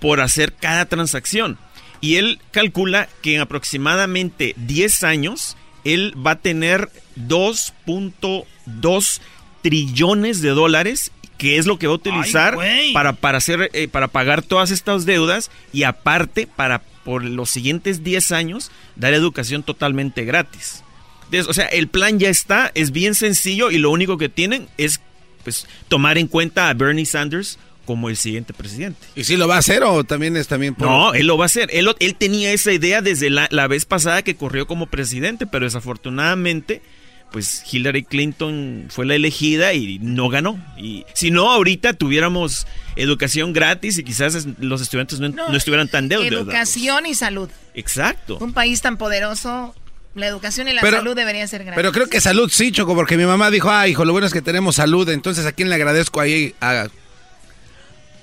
por 0.00 0.20
hacer 0.20 0.54
cada 0.54 0.86
transacción. 0.86 1.58
Y 2.00 2.16
él 2.16 2.40
calcula 2.50 3.08
que 3.22 3.34
en 3.34 3.40
aproximadamente 3.40 4.54
10 4.56 5.04
años, 5.04 5.56
él 5.84 6.14
va 6.16 6.32
a 6.32 6.40
tener 6.40 6.90
2.2 7.16 9.20
trillones 9.62 10.40
de 10.40 10.50
dólares, 10.50 11.12
que 11.36 11.58
es 11.58 11.66
lo 11.66 11.78
que 11.78 11.86
va 11.86 11.92
a 11.92 11.96
utilizar 11.96 12.56
para, 12.92 13.12
para, 13.12 13.38
hacer, 13.38 13.70
eh, 13.72 13.88
para 13.88 14.08
pagar 14.08 14.42
todas 14.42 14.70
estas 14.70 15.06
deudas 15.06 15.50
y 15.72 15.84
aparte 15.84 16.46
para 16.46 16.82
por 17.04 17.24
los 17.24 17.50
siguientes 17.50 18.04
10 18.04 18.32
años 18.32 18.70
dar 18.96 19.14
educación 19.14 19.62
totalmente 19.62 20.24
gratis. 20.24 20.82
Entonces, 21.24 21.48
o 21.48 21.54
sea, 21.54 21.66
el 21.66 21.88
plan 21.88 22.18
ya 22.18 22.28
está, 22.28 22.72
es 22.74 22.90
bien 22.90 23.14
sencillo 23.14 23.70
y 23.70 23.78
lo 23.78 23.90
único 23.90 24.18
que 24.18 24.28
tienen 24.28 24.68
es 24.78 25.00
pues, 25.44 25.66
tomar 25.88 26.18
en 26.18 26.26
cuenta 26.26 26.68
a 26.68 26.74
Bernie 26.74 27.06
Sanders 27.06 27.58
como 27.84 28.08
el 28.08 28.16
siguiente 28.16 28.52
presidente. 28.52 28.98
¿Y 29.14 29.24
si 29.24 29.36
lo 29.36 29.48
va 29.48 29.56
a 29.56 29.58
hacer 29.58 29.82
o 29.82 30.04
también 30.04 30.36
es 30.36 30.46
también 30.48 30.74
por... 30.74 30.88
No, 30.88 31.14
él 31.14 31.26
lo 31.26 31.36
va 31.36 31.44
a 31.44 31.46
hacer. 31.46 31.70
Él, 31.72 31.88
tenía 32.18 32.52
esa 32.52 32.72
idea 32.72 33.02
desde 33.02 33.30
la, 33.30 33.48
la 33.50 33.66
vez 33.66 33.84
pasada 33.84 34.22
que 34.22 34.36
corrió 34.36 34.66
como 34.66 34.86
presidente, 34.86 35.46
pero 35.46 35.64
desafortunadamente, 35.64 36.82
pues 37.30 37.62
Hillary 37.70 38.04
Clinton 38.04 38.86
fue 38.90 39.06
la 39.06 39.14
elegida 39.14 39.72
y 39.74 39.98
no 40.00 40.28
ganó. 40.28 40.58
Y 40.76 41.04
si 41.14 41.30
no, 41.30 41.50
ahorita 41.50 41.94
tuviéramos 41.94 42.66
educación 42.96 43.52
gratis 43.52 43.98
y 43.98 44.04
quizás 44.04 44.46
los 44.58 44.80
estudiantes 44.80 45.20
no, 45.20 45.28
no 45.28 45.56
estuvieran 45.56 45.88
tan 45.88 46.08
deudados. 46.08 46.32
Educación 46.32 47.06
y 47.06 47.14
salud. 47.14 47.48
Exacto. 47.74 48.38
Un 48.40 48.52
país 48.52 48.80
tan 48.82 48.96
poderoso, 48.96 49.74
la 50.14 50.26
educación 50.26 50.68
y 50.68 50.72
la 50.72 50.80
Pero- 50.80 50.98
salud 50.98 51.14
deberían 51.14 51.48
ser 51.48 51.64
gratis. 51.64 51.76
Pero 51.76 51.92
creo 51.92 52.08
que 52.08 52.20
salud 52.20 52.50
sí, 52.52 52.72
Choco, 52.72 52.94
porque 52.94 53.16
mi 53.16 53.24
mamá 53.26 53.50
dijo, 53.50 53.70
ah, 53.70 53.86
hijo, 53.88 54.04
lo 54.04 54.12
bueno 54.12 54.26
es 54.26 54.32
que 54.32 54.42
tenemos 54.42 54.76
salud, 54.76 55.08
entonces 55.08 55.46
a 55.46 55.52
quién 55.52 55.68
le 55.68 55.74
agradezco 55.76 56.20
ahí 56.20 56.54
a... 56.60 56.88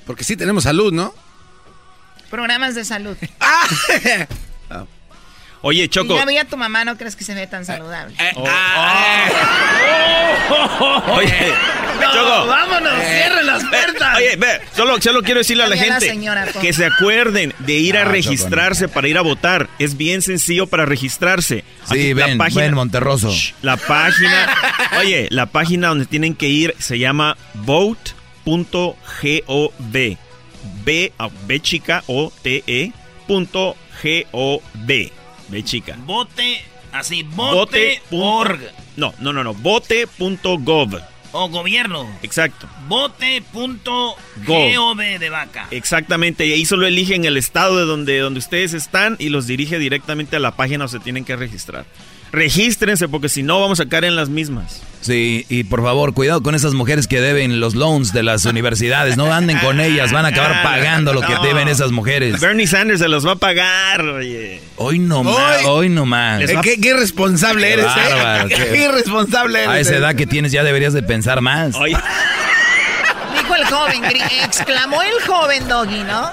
Porque 0.07 0.23
sí 0.23 0.35
tenemos 0.35 0.63
salud, 0.63 0.91
¿no? 0.93 1.13
Programas 2.31 2.73
de 2.75 2.83
salud. 2.85 3.15
Oye, 5.61 5.83
Y 5.85 5.89
Choco. 5.89 6.15
ya 6.15 6.23
vi 6.25 6.37
a 6.37 6.45
tu 6.45 6.55
mamá, 6.55 6.85
no 6.85 6.97
crees 6.97 7.15
que 7.15 7.23
se 7.23 7.33
ve 7.33 7.47
tan 7.47 7.65
saludable. 7.65 8.15
Oh, 8.35 8.47
Oye, 11.15 11.33
Choco. 12.13 12.45
vámonos, 12.47 12.93
cierren 13.03 13.45
las 13.47 13.63
puertas. 13.65 14.17
Oye, 14.17 14.35
ve, 14.37 14.61
solo, 14.75 15.01
solo 15.01 15.23
quiero 15.23 15.39
decirle 15.39 15.63
a 15.63 15.67
la 15.67 15.75
la 15.75 15.81
gente 15.81 16.07
señora, 16.07 16.45
que 16.61 16.73
se 16.73 16.85
acuerden 16.85 17.53
de 17.59 17.73
ir 17.73 17.97
a 17.97 18.01
Ah, 18.01 18.03
Choco, 18.03 18.13
registrarse 18.13 18.87
para 18.87 19.07
ir 19.07 19.17
a 19.17 19.21
votar. 19.21 19.67
Es 19.79 19.97
bien 19.97 20.21
sencillo 20.21 20.67
para 20.67 20.85
registrarse. 20.85 21.63
Sí, 21.91 22.13
ven, 22.13 22.37
ven, 22.37 22.73
Monterroso. 22.75 23.33
La 23.63 23.77
página, 23.77 24.53
oye, 24.99 25.27
la 25.31 25.47
página 25.47 25.87
donde 25.89 26.05
tienen 26.05 26.35
que 26.35 26.47
ir 26.49 26.75
se 26.77 26.99
llama 26.99 27.35
vote.gov. 28.47 30.17
B, 30.83 31.13
ah, 31.17 31.29
B 31.45 31.59
chica 31.59 32.03
O 32.07 32.31
T 32.41 32.63
E 32.65 32.91
punto 33.27 33.75
G 34.01 34.25
O 34.31 34.61
V. 34.85 35.11
B 35.49 35.63
chica. 35.63 35.97
Bote, 36.05 36.61
así, 36.91 37.23
Vote. 37.23 38.01
bote. 38.09 38.71
No, 38.95 39.13
no, 39.19 39.33
no, 39.33 39.43
no. 39.43 39.53
Vote.gov. 39.53 41.01
O 41.33 41.49
gobierno. 41.49 42.09
Exacto. 42.23 42.67
Bote.gov 42.87 44.15
de 44.97 45.29
vaca. 45.29 45.67
Exactamente, 45.71 46.47
y 46.47 46.53
ahí 46.53 46.65
solo 46.65 46.87
eligen 46.87 47.25
el 47.25 47.35
estado 47.35 47.77
de 47.77 47.83
donde, 47.85 48.19
donde 48.19 48.39
ustedes 48.39 48.73
están 48.73 49.17
y 49.19 49.27
los 49.29 49.45
dirige 49.45 49.77
directamente 49.77 50.37
a 50.37 50.39
la 50.39 50.55
página 50.55 50.85
donde 50.85 50.87
se 50.87 50.99
tienen 50.99 51.25
que 51.25 51.35
registrar. 51.35 51.85
Regístrense 52.31 53.07
porque 53.07 53.29
si 53.29 53.43
no 53.43 53.59
vamos 53.61 53.79
a 53.79 53.87
caer 53.87 54.05
en 54.05 54.15
las 54.15 54.29
mismas. 54.29 54.81
Sí, 54.99 55.45
y 55.47 55.63
por 55.63 55.81
favor, 55.83 56.13
cuidado 56.13 56.41
con 56.43 56.55
esas 56.55 56.73
mujeres 56.73 57.07
que 57.07 57.21
deben 57.21 57.59
los 57.61 57.75
loans 57.75 58.11
de 58.13 58.23
las 58.23 58.43
universidades. 58.45 59.15
No 59.15 59.31
anden 59.33 59.57
con 59.59 59.79
ellas, 59.79 60.11
van 60.11 60.25
a 60.25 60.29
acabar 60.29 60.63
pagando 60.63 61.13
lo 61.13 61.21
que 61.21 61.33
No. 61.35 61.43
deben 61.43 61.67
esas 61.67 61.91
mujeres. 61.91 62.41
Bernie 62.41 62.67
Sanders 62.67 62.99
se 62.99 63.07
los 63.07 63.25
va 63.25 63.33
a 63.33 63.35
pagar, 63.37 64.01
oye. 64.01 64.59
Hoy 64.75 64.99
no 64.99 65.23
más, 65.23 65.63
hoy 65.65 65.87
no 65.89 66.05
más. 66.05 66.41
Va- 66.53 66.61
¿Qué, 66.61 66.81
qué 66.81 66.89
irresponsable 66.89 67.71
eres, 67.71 67.85
bárbaro, 67.85 68.49
¿eh? 68.49 68.53
qué- 68.57 68.67
Qué 68.73 68.83
irresponsable 68.85 69.59
eres. 69.59 69.69
A 69.69 69.79
esa 69.79 69.93
¿eh? 69.93 69.97
edad 69.97 70.15
que 70.15 70.25
tienes 70.27 70.51
ya 70.51 70.63
deberías 70.63 70.93
de 70.93 71.03
pensar 71.03 71.39
más. 71.41 71.75
Oye, 71.75 71.95
Dijo 73.47 73.55
el 73.55 73.65
joven, 73.65 74.03
exclamó 74.43 75.01
el 75.01 75.21
joven 75.25 75.67
Doggy, 75.69 76.03
¿no? 76.03 76.29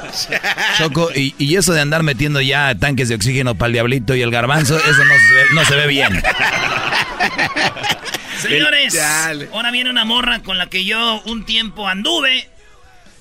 Choco, 0.78 1.10
y, 1.14 1.32
y 1.38 1.54
eso 1.54 1.72
de 1.72 1.80
andar 1.80 2.02
metiendo 2.02 2.40
ya 2.40 2.74
tanques 2.74 3.08
de 3.08 3.14
oxígeno 3.14 3.54
para 3.54 3.68
el 3.68 3.74
diablito 3.74 4.16
y 4.16 4.22
el 4.22 4.32
garbanzo, 4.32 4.76
eso 4.76 5.04
no 5.04 5.14
se 5.14 5.34
ve, 5.34 5.44
no 5.52 5.64
se 5.64 5.76
ve 5.76 5.86
bien. 5.86 6.22
Señores, 8.42 8.94
Dale. 8.94 9.48
ahora 9.52 9.70
viene 9.70 9.90
una 9.90 10.04
morra 10.04 10.40
con 10.40 10.58
la 10.58 10.66
que 10.66 10.84
yo 10.84 11.22
un 11.26 11.46
tiempo 11.46 11.86
anduve. 11.86 12.48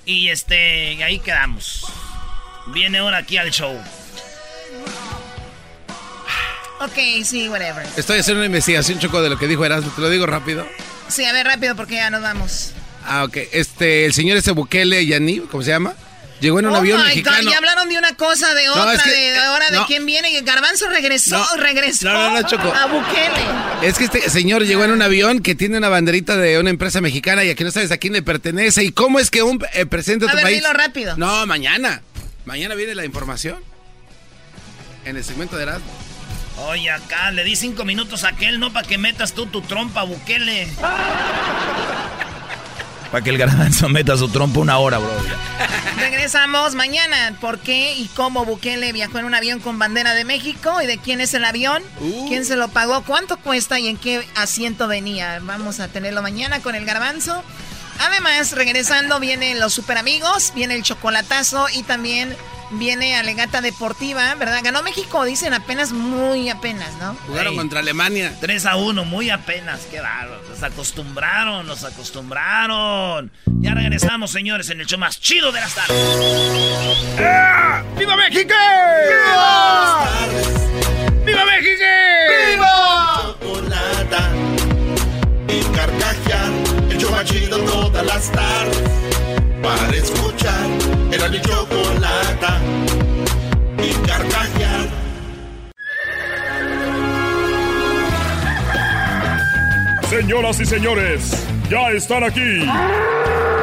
Y 0.05 0.29
este, 0.29 0.93
y 0.93 1.03
ahí 1.03 1.19
quedamos. 1.19 1.85
Viene 2.73 2.97
ahora 2.97 3.19
aquí 3.19 3.37
al 3.37 3.51
show. 3.51 3.79
Ok, 6.79 7.23
sí, 7.23 7.47
whatever. 7.47 7.85
Estoy 7.95 8.19
haciendo 8.19 8.39
una 8.39 8.47
investigación, 8.47 8.97
Choco, 8.97 9.21
de 9.21 9.29
lo 9.29 9.37
que 9.37 9.47
dijo 9.47 9.63
Erasmo. 9.63 9.91
Te 9.91 10.01
lo 10.01 10.09
digo 10.09 10.25
rápido. 10.25 10.67
Sí, 11.07 11.23
a 11.25 11.31
ver, 11.31 11.45
rápido 11.45 11.75
porque 11.75 11.95
ya 11.95 12.09
nos 12.09 12.23
vamos. 12.23 12.73
Ah, 13.05 13.23
ok. 13.25 13.37
Este, 13.51 14.05
el 14.05 14.13
señor 14.13 14.37
ese 14.37 14.51
Bukele 14.51 15.05
Yanib, 15.05 15.49
¿cómo 15.49 15.63
se 15.63 15.69
llama? 15.71 15.93
Llegó 16.39 16.59
en 16.59 16.65
un 16.65 16.73
Oh 16.73 16.77
avión 16.77 16.99
my 16.99 17.05
mexicano. 17.05 17.37
God, 17.43 17.51
ya 17.51 17.57
hablaron 17.57 17.87
de 17.87 17.97
una 17.97 18.15
cosa, 18.15 18.53
de 18.53 18.65
No, 18.65 18.73
otra, 18.73 18.93
es 18.95 19.01
que- 19.03 19.11
de 19.11 19.37
ahora 19.37 19.69
de 19.69 19.79
quién 19.87 20.05
viene. 20.05 20.41
Garbanzo 20.41 20.89
regresó, 20.89 21.37
No. 21.37 21.55
regresó 21.61 22.09
No, 22.11 22.31
no, 22.31 22.41
no, 22.41 22.47
Choco. 22.47 22.73
a 22.73 22.85
Bukele. 22.87 23.87
Es 23.87 23.97
que 23.97 24.03
este 24.05 24.29
señor 24.29 24.65
llegó 24.65 24.83
en 24.83 24.91
un 24.91 25.01
avión 25.01 25.41
que 25.41 25.55
tiene 25.55 25.77
una 25.77 25.87
banderita 25.87 26.35
de 26.35 26.59
una 26.59 26.69
empresa 26.69 26.99
mexicana 26.99 27.45
y 27.45 27.49
aquí 27.49 27.63
no 27.63 27.71
sabes 27.71 27.91
a 27.91 27.97
quién 27.97 28.11
le 28.13 28.21
pertenece. 28.23 28.83
¿Y 28.83 28.91
cómo 28.91 29.19
es 29.19 29.29
que 29.31 29.41
un 29.41 29.63
eh, 29.73 29.85
presidente 29.85 30.25
de 30.25 30.31
A 30.31 30.33
tu 30.33 30.35
ver, 30.37 30.43
país... 30.45 30.57
dilo 30.57 30.73
rápido. 30.73 31.15
No, 31.15 31.45
mañana. 31.45 32.01
Mañana 32.45 32.75
viene 32.75 32.93
la 32.93 33.05
información. 33.05 33.57
En 35.05 35.15
el 35.15 35.23
segmento 35.23 35.55
de 35.55 35.63
Erasmo. 35.63 35.91
Oye, 36.67 36.89
acá 36.91 37.31
le 37.31 37.43
di 37.45 37.55
cinco 37.55 37.83
minutos 37.85 38.23
a 38.25 38.29
aquel, 38.29 38.59
no 38.59 38.71
para 38.73 38.85
que 38.87 38.97
metas 38.97 39.33
tú 39.33 39.45
tu 39.47 39.61
trompa, 39.61 40.03
Bukele. 40.03 40.67
Para 43.13 43.23
que 43.23 43.29
el 43.29 43.37
garbanzo 43.37 43.89
meta 43.89 44.17
su 44.17 44.27
trompa 44.27 44.59
una 44.59 44.79
hora, 44.79 44.97
bro. 44.97 45.11
Regresamos 45.97 46.73
mañana. 46.73 47.37
¿Por 47.39 47.59
qué 47.59 47.93
y 47.93 48.07
cómo 48.07 48.43
Bukele 48.43 48.91
viajó 48.91 49.19
en 49.19 49.25
un 49.25 49.35
avión 49.35 49.59
con 49.59 49.77
bandera 49.77 50.15
de 50.15 50.25
México? 50.25 50.81
¿Y 50.81 50.87
de 50.87 50.97
quién 50.97 51.21
es 51.21 51.35
el 51.35 51.45
avión? 51.45 51.83
Uh. 51.99 52.27
¿Quién 52.27 52.43
se 52.43 52.55
lo 52.55 52.69
pagó? 52.69 53.03
¿Cuánto 53.03 53.37
cuesta 53.37 53.79
y 53.79 53.87
en 53.87 53.97
qué 53.97 54.27
asiento 54.33 54.87
venía? 54.87 55.37
Vamos 55.43 55.79
a 55.79 55.89
tenerlo 55.89 56.23
mañana 56.23 56.59
con 56.61 56.73
el 56.73 56.85
garbanzo. 56.85 57.43
Además, 57.99 58.53
regresando 58.53 59.19
vienen 59.19 59.59
los 59.59 59.75
super 59.75 59.99
amigos, 59.99 60.51
viene 60.55 60.73
el 60.73 60.81
chocolatazo 60.81 61.67
y 61.71 61.83
también 61.83 62.35
viene 62.73 63.15
Alegata 63.15 63.61
Deportiva, 63.61 64.33
¿verdad? 64.35 64.61
Ganó 64.63 64.83
México, 64.83 65.23
dicen 65.25 65.53
apenas, 65.53 65.91
muy 65.91 66.49
apenas, 66.49 66.93
¿no? 66.99 67.15
Jugaron 67.27 67.53
Ey. 67.53 67.57
contra 67.57 67.79
Alemania. 67.79 68.33
3 68.39 68.65
a 68.65 68.75
1, 68.75 69.05
muy 69.05 69.29
apenas, 69.29 69.81
qué 69.89 69.99
bárbaro. 70.01 70.41
Nos 70.49 70.63
acostumbraron, 70.63 71.65
nos 71.67 71.83
acostumbraron. 71.83 73.31
Ya 73.59 73.73
regresamos, 73.73 74.31
señores, 74.31 74.69
en 74.69 74.79
el 74.81 74.87
show 74.87 74.99
más 74.99 75.19
chido 75.19 75.51
de 75.51 75.59
las 75.61 75.73
tardes. 75.75 75.97
¡Viva 77.97 78.15
México! 78.15 78.53
¡Viva! 79.07 80.09
¡Viva 81.25 81.45
México! 81.45 81.83
¡Viva! 82.51 83.35
Chocolata 83.39 84.29
y 85.47 85.61
carcajear, 85.75 86.51
el 86.89 86.97
show 86.97 87.11
más 87.11 87.25
chido 87.25 87.57
todas 87.59 88.05
las 88.05 88.31
tardes. 88.31 89.02
Para 89.63 89.95
escuchar, 89.95 90.67
era 91.09 91.29
mi 91.29 91.39
chocolata 91.39 92.59
y 93.77 93.93
carcajear. 94.05 94.89
Señoras 100.09 100.59
y 100.59 100.65
señores, 100.65 101.47
ya 101.69 101.91
están 101.91 102.25
aquí 102.25 102.65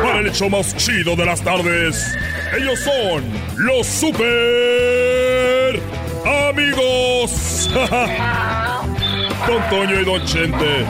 para 0.02 0.20
el 0.20 0.28
hecho 0.28 0.48
más 0.48 0.74
chido 0.76 1.14
de 1.16 1.26
las 1.26 1.42
tardes. 1.42 2.16
Ellos 2.56 2.80
son 2.80 3.22
los 3.58 3.86
super 3.86 5.80
amigos. 6.48 7.68
Don 9.46 9.62
Toño 9.68 10.00
y 10.00 10.04
Don 10.06 10.24
Chente. 10.24 10.86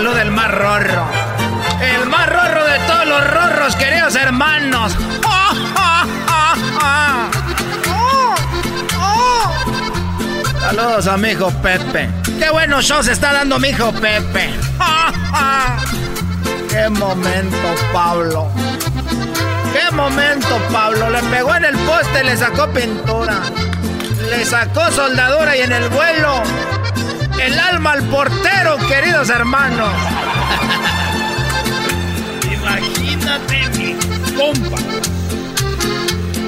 Saluda 0.00 0.22
el 0.22 0.30
más 0.30 0.50
rorro. 0.50 1.04
El 1.82 2.06
más 2.06 2.26
rorro 2.26 2.64
de 2.64 2.78
todos 2.86 3.06
los 3.06 3.30
rorros, 3.30 3.76
queridos 3.76 4.14
hermanos. 4.14 4.96
¡Ah, 5.26 5.52
ah, 5.76 6.06
ah, 6.26 6.54
ah! 6.80 7.30
¡Oh, 7.90 8.34
oh! 8.98 10.58
Saludos 10.58 11.06
a 11.06 11.18
mi 11.18 11.28
hijo 11.28 11.50
Pepe. 11.62 12.08
¡Qué 12.38 12.48
bueno 12.50 12.80
show 12.80 13.02
se 13.02 13.12
está 13.12 13.34
dando 13.34 13.58
mi 13.58 13.68
hijo 13.68 13.92
Pepe! 13.92 14.48
¡Ah, 14.78 15.12
ah! 15.34 15.76
¡Qué 16.70 16.88
momento, 16.88 17.74
Pablo! 17.92 18.48
¡Qué 19.74 19.94
momento, 19.94 20.58
Pablo! 20.72 21.10
Le 21.10 21.22
pegó 21.24 21.54
en 21.56 21.66
el 21.66 21.76
poste, 21.80 22.24
le 22.24 22.38
sacó 22.38 22.68
pintura. 22.68 23.42
Le 24.30 24.46
sacó 24.46 24.90
soldadura 24.92 25.54
y 25.58 25.60
en 25.60 25.72
el 25.72 25.90
vuelo. 25.90 26.42
El 27.40 27.58
alma 27.58 27.92
al 27.92 28.04
portero, 28.08 28.76
queridos 28.86 29.30
hermanos. 29.30 29.94
Imagínate 32.52 33.68
mi 33.78 33.94
compa. 34.36 34.76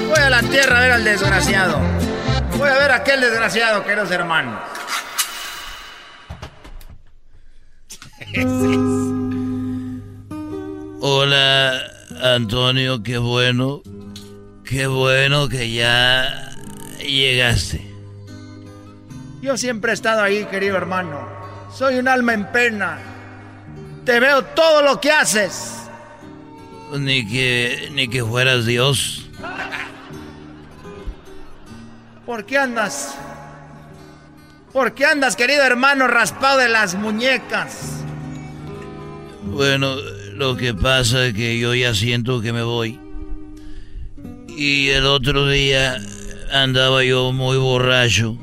Voy 0.07 0.19
a 0.19 0.29
la 0.29 0.41
tierra 0.43 0.77
a 0.77 0.81
ver 0.81 0.91
al 0.91 1.03
desgraciado. 1.03 1.79
Voy 2.57 2.69
a 2.69 2.77
ver 2.77 2.91
a 2.91 2.95
aquel 2.97 3.21
desgraciado, 3.21 3.83
queridos 3.83 4.11
hermanos. 4.11 4.61
Hola, 11.01 11.73
Antonio, 12.21 13.01
qué 13.01 13.17
bueno. 13.17 13.81
Qué 14.63 14.85
bueno 14.85 15.49
que 15.49 15.71
ya 15.71 16.51
llegaste. 16.99 17.92
Yo 19.43 19.57
siempre 19.57 19.91
he 19.91 19.93
estado 19.93 20.21
ahí, 20.21 20.45
querido 20.45 20.77
hermano. 20.77 21.27
Soy 21.69 21.95
un 21.95 22.07
alma 22.07 22.33
en 22.33 22.49
pena. 22.53 22.97
Te 24.05 24.21
veo 24.21 24.41
todo 24.41 24.81
lo 24.81 25.01
que 25.01 25.11
haces. 25.11 25.81
Ni 26.97 27.27
que, 27.27 27.89
ni 27.91 28.07
que 28.07 28.23
fueras 28.23 28.65
Dios. 28.65 29.27
¿Por 32.25 32.45
qué 32.45 32.57
andas? 32.57 33.15
¿Por 34.71 34.93
qué 34.93 35.07
andas, 35.07 35.35
querido 35.35 35.63
hermano, 35.63 36.07
raspado 36.07 36.59
de 36.59 36.69
las 36.69 36.95
muñecas? 36.95 38.01
Bueno, 39.43 39.97
lo 40.35 40.55
que 40.55 40.73
pasa 40.73 41.25
es 41.25 41.33
que 41.33 41.59
yo 41.59 41.75
ya 41.75 41.93
siento 41.93 42.39
que 42.39 42.53
me 42.53 42.63
voy. 42.63 42.97
Y 44.47 44.87
el 44.87 45.05
otro 45.05 45.49
día 45.49 45.97
andaba 46.53 47.03
yo 47.03 47.33
muy 47.33 47.57
borracho. 47.57 48.37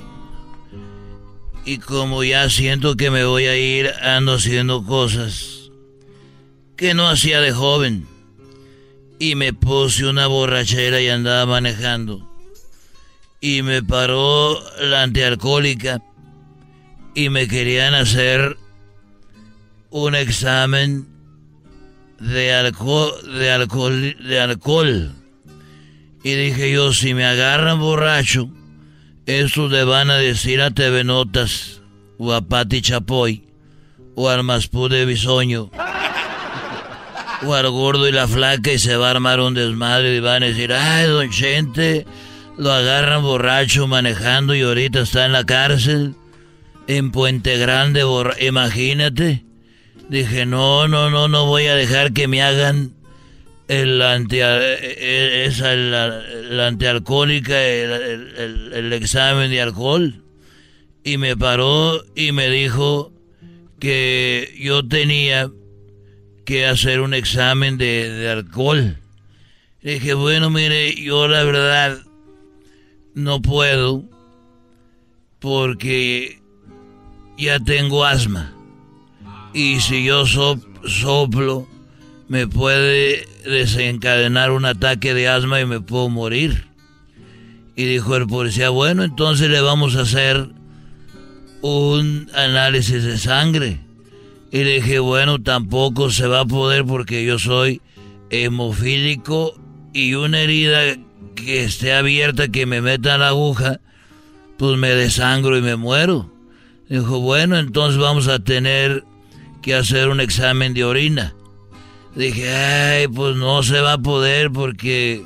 Y 1.65 1.79
como 1.79 2.25
ya 2.25 2.49
siento 2.49 2.97
que 2.97 3.11
me 3.11 3.25
voy 3.25 3.47
a 3.47 3.57
ir, 3.57 3.93
ando 4.03 4.35
haciendo 4.35 4.85
cosas 4.85 5.71
que 6.77 6.95
no 6.95 7.09
hacía 7.09 7.41
de 7.41 7.53
joven. 7.53 8.07
Y 9.19 9.35
me 9.35 9.53
puse 9.53 10.07
una 10.07 10.27
borrachera 10.27 11.01
y 11.01 11.09
andaba 11.09 11.45
manejando. 11.45 12.27
Y 13.41 13.63
me 13.63 13.83
paró 13.83 14.59
la 14.81 15.03
antialcohólica 15.03 16.03
y 17.15 17.29
me 17.29 17.49
querían 17.49 17.95
hacer 17.95 18.57
un 19.91 20.15
examen 20.15 21.07
de 22.19 22.55
alcohol, 22.55 23.13
de 23.39 23.51
alcohol, 23.51 24.17
de 24.19 24.41
alcohol. 24.41 25.15
Y 26.23 26.35
dije 26.35 26.73
yo, 26.73 26.93
si 26.93 27.15
me 27.15 27.25
agarran 27.25 27.81
borracho, 27.81 28.49
estos 29.39 29.71
le 29.71 29.85
van 29.85 30.11
a 30.11 30.17
decir 30.17 30.61
a 30.61 30.71
TV 30.71 31.05
Notas, 31.05 31.81
o 32.19 32.33
a 32.33 32.41
Pati 32.41 32.83
Chapoy, 32.83 33.45
o 34.17 34.29
al 34.29 34.43
Maspú 34.43 34.89
de 34.89 35.05
Bisoño, 35.05 35.71
o 37.47 37.55
al 37.55 37.71
gordo 37.71 38.09
y 38.09 38.13
la 38.13 38.27
flaca, 38.27 38.73
y 38.73 38.79
se 38.79 38.97
va 38.97 39.09
a 39.09 39.11
armar 39.13 39.41
un 39.41 39.55
desmadre 39.55 40.17
y 40.17 40.21
van 40.21 40.43
a 40.43 40.47
decir, 40.47 40.73
ay, 40.73 41.07
don 41.07 41.31
Chente, 41.31 42.07
lo 42.59 42.73
agarran 42.73 43.23
borracho 43.23 43.87
manejando 43.87 44.55
y 44.55 44.63
ahorita 44.63 45.01
está 45.01 45.27
en 45.27 45.33
la 45.33 45.45
cárcel, 45.45 46.15
en 46.89 47.13
Puente 47.13 47.57
Grande, 47.57 48.03
imagínate. 48.41 49.45
Dije, 50.09 50.45
no, 50.45 50.89
no, 50.89 51.09
no, 51.09 51.29
no 51.29 51.47
voy 51.47 51.67
a 51.69 51.77
dejar 51.77 52.13
que 52.13 52.27
me 52.27 52.43
hagan 52.43 52.95
el 53.71 54.03
anti, 54.03 54.39
eh, 54.41 55.45
esa, 55.47 55.75
la, 55.77 56.09
la 56.09 56.67
antialcohólica, 56.67 57.63
el, 57.65 57.91
el- 58.37 58.73
el- 58.73 58.93
examen 58.93 59.49
de 59.51 59.61
alcohol. 59.61 60.25
Y 61.05 61.19
me 61.19 61.37
paró 61.37 62.03
y 62.17 62.33
me 62.33 62.51
dijo 62.51 63.13
que 63.79 64.53
yo 64.61 64.87
tenía 64.87 65.51
que 66.45 66.67
hacer 66.67 67.01
un 67.01 67.15
examen 67.15 67.79
de, 67.79 68.11
de 68.11 68.29
alcohol. 68.31 68.97
Dije, 69.83 70.15
bueno, 70.15 70.51
mire, 70.51 70.95
yo 70.97 71.29
la 71.29 71.45
verdad 71.45 71.99
no 73.15 73.41
puedo 73.41 74.03
porque 75.39 76.41
ya 77.39 77.61
tengo 77.61 78.05
asma. 78.05 78.53
Y 79.55 79.81
si 79.81 80.05
yo 80.05 80.27
sop- 80.27 80.87
soplo, 80.87 81.67
me 82.31 82.47
puede 82.47 83.27
desencadenar 83.45 84.53
un 84.53 84.65
ataque 84.65 85.15
de 85.15 85.27
asma 85.27 85.61
y 85.61 85.67
me 85.67 85.81
puedo 85.81 86.09
morir. 86.09 86.69
Y 87.75 87.87
dijo 87.87 88.15
el 88.15 88.29
policía, 88.29 88.69
bueno, 88.71 89.03
entonces 89.03 89.51
le 89.51 89.61
vamos 89.61 89.97
a 89.97 90.03
hacer 90.03 90.49
un 91.61 92.31
análisis 92.33 93.03
de 93.03 93.19
sangre. 93.19 93.81
Y 94.53 94.63
le 94.63 94.75
dije, 94.75 95.01
bueno, 95.01 95.43
tampoco 95.43 96.13
se 96.13 96.29
va 96.29 96.43
a 96.43 96.45
poder 96.45 96.85
porque 96.85 97.25
yo 97.25 97.41
soy 97.41 97.81
hemofílico 98.31 99.61
y 99.93 100.15
una 100.15 100.39
herida 100.41 100.83
que 101.35 101.65
esté 101.65 101.95
abierta, 101.95 102.47
que 102.47 102.65
me 102.65 102.81
meta 102.81 103.19
la 103.19 103.31
aguja, 103.31 103.81
pues 104.57 104.79
me 104.79 104.91
desangro 104.91 105.59
y 105.59 105.63
me 105.63 105.75
muero. 105.75 106.33
Dijo, 106.89 107.19
bueno, 107.19 107.59
entonces 107.59 107.99
vamos 107.99 108.29
a 108.29 108.39
tener 108.39 109.03
que 109.63 109.75
hacer 109.75 110.11
un 110.11 110.21
examen 110.21 110.75
de 110.75 110.85
orina. 110.85 111.35
Dije, 112.15 112.51
ay, 112.53 113.09
pues 113.09 113.37
no 113.37 113.63
se 113.63 113.81
va 113.81 113.95
a 113.95 113.99
poder 113.99 114.51
porque 114.51 115.25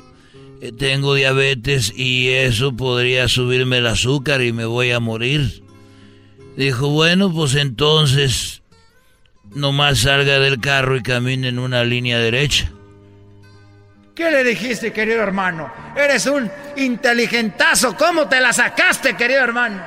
tengo 0.77 1.13
diabetes 1.13 1.91
y 1.95 2.29
eso 2.29 2.75
podría 2.75 3.27
subirme 3.27 3.79
el 3.79 3.87
azúcar 3.87 4.41
y 4.41 4.53
me 4.53 4.65
voy 4.65 4.91
a 4.91 4.99
morir. 4.99 5.63
Dijo, 6.57 6.89
bueno, 6.89 7.31
pues 7.33 7.55
entonces 7.55 8.61
nomás 9.53 9.99
salga 9.99 10.39
del 10.39 10.59
carro 10.59 10.95
y 10.95 11.03
camine 11.03 11.49
en 11.49 11.59
una 11.59 11.83
línea 11.83 12.19
derecha. 12.19 12.71
¿Qué 14.13 14.31
le 14.31 14.43
dijiste, 14.45 14.93
querido 14.93 15.21
hermano? 15.21 15.71
Eres 15.97 16.25
un 16.27 16.49
inteligentazo. 16.77 17.97
¿Cómo 17.97 18.29
te 18.29 18.39
la 18.39 18.53
sacaste, 18.53 19.15
querido 19.17 19.41
hermano? 19.41 19.81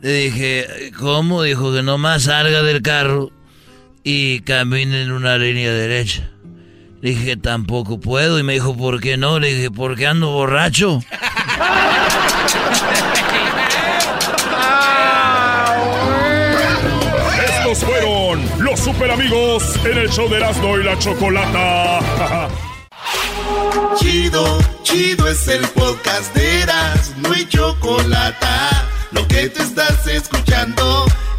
Le 0.00 0.12
dije, 0.12 0.92
¿cómo? 0.96 1.42
Dijo 1.42 1.72
que 1.72 1.82
nomás 1.82 2.24
salga 2.24 2.62
del 2.62 2.80
carro 2.80 3.32
y 4.04 4.40
camine 4.40 5.02
en 5.02 5.12
una 5.12 5.38
línea 5.38 5.72
derecha. 5.72 6.30
Le 7.00 7.10
dije, 7.10 7.36
tampoco 7.36 8.00
puedo. 8.00 8.38
Y 8.38 8.42
me 8.42 8.54
dijo, 8.54 8.76
¿por 8.76 9.00
qué 9.00 9.16
no? 9.16 9.38
Le 9.38 9.54
dije, 9.54 9.70
porque 9.70 10.06
ando 10.06 10.30
borracho. 10.30 11.00
Estos 17.44 17.84
fueron 17.84 18.42
los 18.58 18.80
super 18.80 19.10
amigos 19.10 19.76
en 19.84 19.98
el 19.98 20.08
show 20.10 20.28
de 20.28 20.38
Erasmo 20.38 20.78
y 20.78 20.84
la 20.84 20.98
Chocolata. 20.98 22.48
chido, 23.96 24.58
chido 24.82 25.28
es 25.28 25.46
el 25.48 25.66
podcast 25.68 26.34
de 26.34 26.62
Erasmo 26.62 27.34
y 27.34 27.46
Chocolata. 27.48 28.86
Lo 29.12 29.26
que 29.28 29.48
te 29.48 29.62
estás 29.62 30.06
escuchando, 30.06 31.06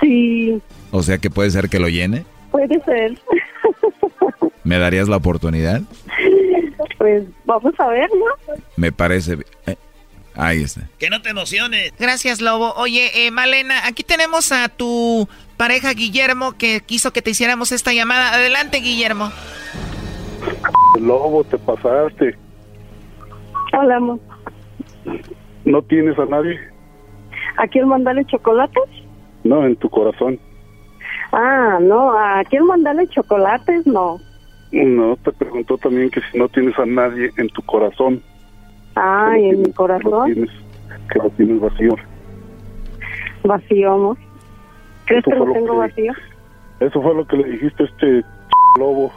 Sí, 0.00 0.60
O 0.90 1.02
sea 1.02 1.18
que 1.18 1.30
puede 1.30 1.50
ser 1.50 1.68
que 1.68 1.78
lo 1.78 1.88
llene. 1.88 2.24
puede 2.50 2.80
ser. 2.84 3.18
¿Me 4.64 4.78
darías 4.78 5.08
la 5.08 5.16
oportunidad? 5.16 5.82
Pues 6.98 7.24
vamos 7.44 7.74
a 7.78 7.86
ver, 7.88 8.08
¿no? 8.10 8.54
Me 8.76 8.92
parece... 8.92 9.38
eh, 9.66 9.76
ahí 10.34 10.62
está. 10.62 10.82
Que 10.98 11.10
no 11.10 11.22
te 11.22 11.30
emociones. 11.30 11.92
Gracias, 11.98 12.40
Lobo. 12.40 12.72
Oye, 12.76 13.26
eh, 13.26 13.30
Malena, 13.30 13.86
aquí 13.86 14.02
tenemos 14.02 14.52
a 14.52 14.68
tu 14.68 15.28
pareja 15.56 15.92
Guillermo 15.94 16.52
que 16.58 16.80
quiso 16.80 17.12
que 17.12 17.22
te 17.22 17.30
hiciéramos 17.30 17.72
esta 17.72 17.92
llamada. 17.92 18.34
Adelante, 18.34 18.78
Guillermo. 18.78 19.30
Lobo, 21.00 21.44
te 21.44 21.58
pasaste. 21.58 22.36
Hola, 23.72 23.96
amor. 23.96 24.18
¿No 25.64 25.82
tienes 25.82 26.18
a 26.18 26.24
nadie? 26.26 26.58
¿A 27.56 27.66
quién 27.68 27.88
mandarle 27.88 28.24
chocolates? 28.26 28.82
No, 29.48 29.64
en 29.64 29.76
tu 29.76 29.88
corazón. 29.88 30.38
Ah, 31.32 31.78
no, 31.80 32.12
¿a 32.12 32.44
quién 32.44 32.66
mandarle 32.66 33.06
chocolates? 33.08 33.86
No. 33.86 34.18
No, 34.72 35.16
te 35.16 35.32
preguntó 35.32 35.78
también 35.78 36.10
que 36.10 36.20
si 36.30 36.36
no 36.38 36.48
tienes 36.50 36.78
a 36.78 36.84
nadie 36.84 37.30
en 37.38 37.48
tu 37.48 37.62
corazón. 37.62 38.22
Ay, 38.94 39.48
en 39.48 39.58
mi 39.58 39.62
Que 39.64 39.68
lo 39.70 39.74
corazón, 39.74 40.32
tienes, 40.34 40.50
que 41.10 41.18
lo 41.18 41.30
tienes 41.30 41.60
vacío. 41.60 41.94
vacío, 43.44 43.92
amor. 43.92 44.16
¿Crees 45.06 45.22
Eso 45.26 45.30
que 45.30 45.38
lo 45.38 45.46
lo 45.46 45.52
tengo 45.54 45.72
que- 45.72 45.78
vacío? 45.78 46.12
Eso 46.80 47.02
fue 47.02 47.14
lo 47.14 47.26
que 47.26 47.36
le 47.38 47.44
dijiste 47.48 47.84
a 47.84 47.86
este 47.86 48.22
lobo. 48.78 49.10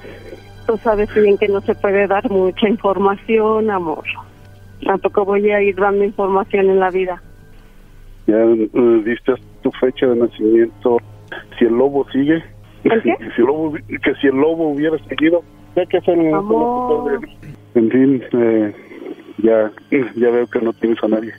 Tú 0.65 0.77
sabes 0.77 1.13
bien 1.13 1.37
que 1.37 1.49
no 1.49 1.59
se 1.61 1.75
puede 1.75 2.07
dar 2.07 2.29
mucha 2.31 2.69
información, 2.69 3.69
amor. 3.69 4.03
Tampoco 4.85 5.25
voy 5.25 5.51
a 5.51 5.61
ir 5.61 5.75
dando 5.75 6.05
información 6.05 6.69
en 6.69 6.79
la 6.79 6.89
vida. 6.89 7.21
Ya 8.31 8.37
eh, 8.37 9.01
diste 9.03 9.33
tu 9.61 9.71
fecha 9.73 10.07
de 10.07 10.15
nacimiento. 10.15 10.97
Si 11.59 11.65
el 11.65 11.73
lobo 11.73 12.07
sigue, 12.11 12.41
¿El 12.85 13.01
qué? 13.03 13.13
si 13.35 13.41
el 13.41 13.47
lobo, 13.47 13.73
que 13.73 14.15
si 14.21 14.27
el 14.27 14.35
lobo 14.35 14.69
hubiera 14.69 14.97
seguido, 15.09 15.43
ya 15.75 15.85
que 15.85 15.99
un- 16.09 16.33
Amor. 16.33 17.19
En 17.75 17.89
fin, 17.91 18.23
eh, 18.31 18.73
ya, 19.39 19.69
ya 20.15 20.29
veo 20.29 20.47
que 20.47 20.61
no 20.61 20.71
tienes 20.73 21.03
a 21.03 21.09
nadie. 21.09 21.33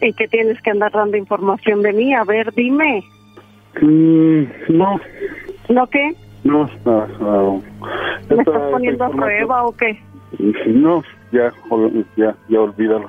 ¿Y 0.00 0.12
que 0.14 0.26
tienes 0.26 0.60
que 0.62 0.70
andar 0.70 0.90
dando 0.90 1.16
información 1.16 1.82
de 1.82 1.92
mí? 1.92 2.12
A 2.14 2.24
ver, 2.24 2.52
dime. 2.54 3.04
Mm, 3.80 4.42
no, 4.70 5.00
¿No 5.68 5.86
qué? 5.86 6.14
no, 6.42 6.68
no, 6.84 7.06
no. 7.20 7.62
¿Me 8.28 8.36
estás 8.42 8.62
poniendo 8.72 9.04
a 9.04 9.10
prueba 9.10 9.64
o 9.66 9.72
qué? 9.76 9.98
No, 10.66 11.02
ya, 11.30 11.52
ya, 12.16 12.34
ya 12.48 12.60
olvídalo. 12.60 13.08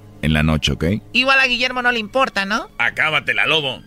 en 0.21 0.33
la 0.33 0.43
noche, 0.43 0.73
¿ok? 0.73 0.85
Igual 1.13 1.39
a 1.39 1.47
Guillermo 1.47 1.81
no 1.81 1.91
le 1.91 1.99
importa, 1.99 2.45
¿no? 2.45 2.67
Acábatela, 2.77 3.45
lobo. 3.45 3.81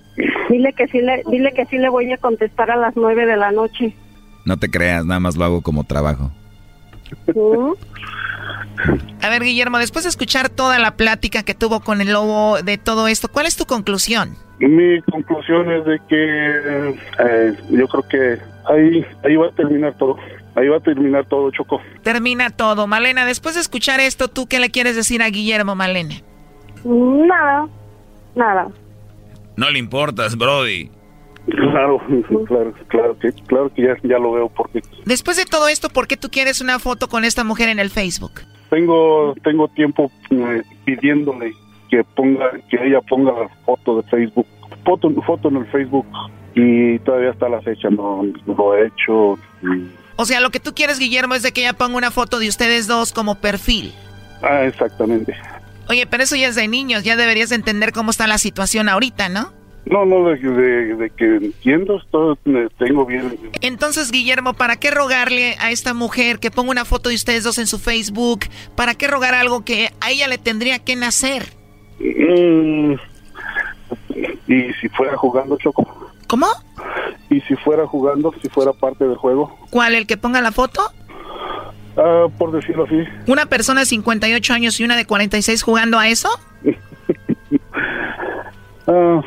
Dile 0.51 0.73
que 0.73 0.87
sí 0.89 1.01
le, 1.01 1.23
dile 1.31 1.53
que 1.53 1.67
sí 1.67 1.79
le 1.79 1.89
voy 1.89 2.13
a 2.13 2.19
contestar 2.19 2.71
a 2.71 2.77
las 2.77 2.97
nueve 2.97 3.27
de 3.27 3.37
la 3.37 3.51
noche. 3.51 3.95
No 4.45 4.59
te 4.59 4.71
creas, 4.71 5.05
nada 5.05 5.21
más 5.21 5.37
lo 5.37 5.45
hago 5.45 5.63
como 5.63 5.85
trabajo. 5.85 6.31
¿Mm? 7.35 7.73
A 9.23 9.29
ver, 9.29 9.43
Guillermo, 9.43 9.79
después 9.79 10.05
de 10.05 10.11
escuchar 10.11 10.49
toda 10.49 10.79
la 10.79 10.97
plática 10.97 11.43
que 11.43 11.55
tuvo 11.55 11.81
con 11.81 12.01
el 12.01 12.13
lobo 12.13 12.61
de 12.63 12.77
todo 12.77 13.09
esto, 13.09 13.29
¿cuál 13.29 13.47
es 13.47 13.57
tu 13.57 13.65
conclusión? 13.65 14.37
Mi 14.59 15.01
conclusión 15.03 15.71
es 15.71 15.85
de 15.85 15.99
que 16.09 16.91
eh, 17.19 17.55
yo 17.71 17.89
creo 17.89 18.09
que 18.09 18.39
ahí, 18.67 19.05
ahí 19.25 19.37
va 19.37 19.47
a 19.47 19.53
terminar 19.53 19.95
todo. 19.97 20.17
Ahí 20.57 20.69
va 20.69 20.77
a 20.77 20.81
terminar 20.81 21.27
todo, 21.27 21.51
Choco. 21.51 21.81
Termina 22.03 22.51
todo. 22.51 22.87
Malena, 22.87 23.25
después 23.27 23.55
de 23.57 23.61
escuchar 23.61 24.01
esto, 24.01 24.29
¿tú 24.29 24.47
qué 24.47 24.61
le 24.61 24.71
quieres 24.71 24.95
decir 24.97 25.23
a 25.23 25.29
Guillermo, 25.31 25.75
Malena? 25.75 26.15
Nada, 26.85 27.67
nada. 28.35 28.69
No 29.57 29.71
le 29.71 29.79
importas, 29.79 30.37
Brody. 30.37 30.91
Claro, 31.47 32.01
claro, 32.49 32.73
claro 32.89 33.19
que, 33.19 33.33
claro 33.47 33.71
que 33.75 33.83
ya, 33.83 33.97
ya 34.03 34.19
lo 34.19 34.33
veo 34.33 34.49
porque 34.49 34.81
Después 35.05 35.37
de 35.37 35.45
todo 35.45 35.69
esto, 35.69 35.91
¿por 35.91 36.07
qué 36.07 36.17
tú 36.17 36.31
quieres 36.31 36.61
una 36.63 36.79
foto 36.79 37.09
con 37.09 37.25
esta 37.25 37.45
mujer 37.45 37.69
en 37.69 37.79
el 37.79 37.91
Facebook? 37.91 38.33
tengo 38.71 39.35
tengo 39.45 39.69
tiempo 39.69 40.11
eh, 40.31 40.63
pidiéndole 40.85 41.53
que 41.91 42.03
ponga 42.03 42.51
que 42.71 42.77
ella 42.85 43.01
ponga 43.03 43.33
la 43.33 43.49
foto 43.67 44.01
de 44.01 44.09
Facebook, 44.09 44.47
foto 44.85 45.11
foto 45.27 45.49
en 45.49 45.57
el 45.57 45.67
Facebook 45.67 46.07
y 46.55 46.99
todavía 47.01 47.31
está 47.31 47.49
la 47.49 47.61
fecha, 47.61 47.91
no 47.91 48.23
lo 48.47 48.75
he 48.75 48.87
hecho. 48.87 49.39
y- 49.63 50.04
O 50.17 50.25
sea, 50.27 50.41
lo 50.41 50.51
que 50.51 50.61
tú 50.61 50.75
quieres, 50.75 50.99
Guillermo, 50.99 51.35
es 51.35 51.43
de 51.43 51.53
que 51.53 51.63
ella 51.63 51.73
ponga 51.73 51.97
una 51.97 52.11
foto 52.11 52.39
de 52.39 52.49
ustedes 52.49 52.87
dos 52.87 53.13
como 53.13 53.37
perfil. 53.37 53.93
ah, 54.43 54.65
exactamente. 54.65 55.35
Oye, 55.89 56.07
pero 56.07 56.23
eso 56.23 56.35
ya 56.37 56.49
es 56.49 56.55
de 56.55 56.67
niños, 56.69 57.03
ya 57.05 57.15
deberías 57.17 57.53
entender 57.53 57.93
cómo 57.93 58.11
está 58.11 58.27
la 58.27 58.39
situación 58.39 58.89
ahorita, 58.89 59.29
¿no? 59.29 59.53
No, 59.87 60.07
no, 60.07 60.25
de, 60.31 60.37
de- 60.39 60.95
de 60.97 61.11
que 61.11 61.27
entiendo, 61.37 62.01
eh, 62.47 62.69
tengo 62.79 63.05
bien. 63.05 63.39
Entonces, 63.61 64.11
Guillermo, 64.11 64.55
¿para 64.55 64.77
qué 64.77 64.91
rogarle 64.91 65.57
a 65.61 65.71
esta 65.71 65.93
mujer 65.93 66.39
que 66.39 66.51
ponga 66.51 66.71
una 66.71 66.87
foto 66.87 67.11
de 67.11 67.17
ustedes 67.17 67.45
dos 67.45 67.59
en 67.59 67.67
su 67.67 67.79
Facebook? 67.79 68.47
¿Para 68.77 68.95
qué 68.95 69.09
rogar 69.09 69.35
algo 69.35 69.63
que 69.63 69.93
a 70.01 70.11
ella 70.11 70.27
le 70.27 70.39
tendría 70.39 70.79
que 70.79 70.97
nacer? 70.97 71.53
Mm, 72.01 72.95
y 74.49 74.73
si 74.81 74.89
fuera 74.89 75.17
jugando, 75.19 75.59
Choco. 75.59 76.13
¿Cómo? 76.27 76.47
Y 77.31 77.41
si 77.43 77.57
fuera 77.57 77.87
jugando, 77.87 78.33
si 78.43 78.49
fuera 78.49 78.73
parte 78.73 79.05
del 79.07 79.17
juego, 79.17 79.57
¿Cuál? 79.71 79.95
¿El 79.95 80.07
que 80.07 80.17
ponga 80.17 80.41
la 80.41 80.53
foto? 80.53 80.83
ah, 81.97 82.27
por 82.39 82.53
decirlo 82.53 82.85
así. 82.85 82.97
¿Una 83.27 83.47
persona 83.47 83.81
de 83.81 83.87
58 83.87 84.53
años 84.53 84.79
y 84.81 84.85
una 84.85 84.97
de 84.97 85.05
46 85.07 85.63
jugando 85.63 85.99
a 85.99 86.09
eso? 86.09 86.29
Ah, 88.87 89.21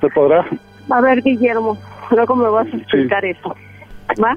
¿Se 0.00 0.08
podrá? 0.10 0.46
A 0.90 1.00
ver, 1.00 1.20
Guillermo, 1.22 1.76
luego 2.10 2.36
me 2.36 2.48
vas 2.48 2.66
a 2.72 2.76
explicar 2.76 3.24
eso. 3.24 3.54
¿Va? 4.22 4.36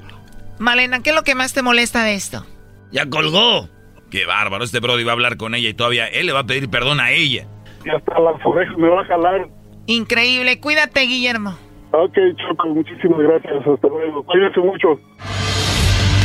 Malena, 0.58 1.00
¿qué 1.00 1.10
es 1.10 1.16
lo 1.16 1.22
que 1.22 1.34
más 1.36 1.52
te 1.52 1.62
molesta 1.62 2.02
de 2.04 2.14
esto? 2.14 2.44
Ya 2.90 3.08
colgó. 3.08 3.68
Qué 4.10 4.26
bárbaro, 4.26 4.64
este 4.64 4.80
Brody 4.80 5.04
va 5.04 5.12
a 5.12 5.14
hablar 5.14 5.36
con 5.36 5.54
ella 5.54 5.68
y 5.68 5.74
todavía 5.74 6.06
él 6.06 6.26
le 6.26 6.32
va 6.32 6.40
a 6.40 6.46
pedir 6.46 6.68
perdón 6.70 7.00
a 7.00 7.10
ella. 7.12 7.46
Y 7.84 7.90
hasta 7.90 8.18
las 8.18 8.34
orejas 8.44 8.76
me 8.76 8.88
va 8.88 9.02
a 9.02 9.04
jalar. 9.04 9.48
Increíble. 9.86 10.60
Cuídate, 10.60 11.00
Guillermo. 11.02 11.56
Ok, 11.96 12.16
Choco, 12.36 12.68
muchísimas 12.68 13.20
gracias. 13.20 13.66
Hasta 13.66 13.88
luego. 13.88 14.22
Cuídense 14.24 14.60
mucho. 14.60 14.98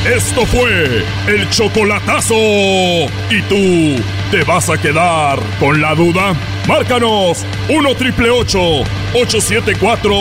Esto 0.05 0.45
fue 0.45 1.03
el 1.27 1.49
chocolatazo. 1.49 2.33
¿Y 2.33 3.41
tú 3.49 4.01
te 4.31 4.43
vas 4.45 4.69
a 4.69 4.77
quedar 4.81 5.37
con 5.59 5.79
la 5.79 5.93
duda? 5.93 6.33
Márcanos 6.67 7.45
1 7.69 7.95
triple 7.95 8.31
874 8.31 10.11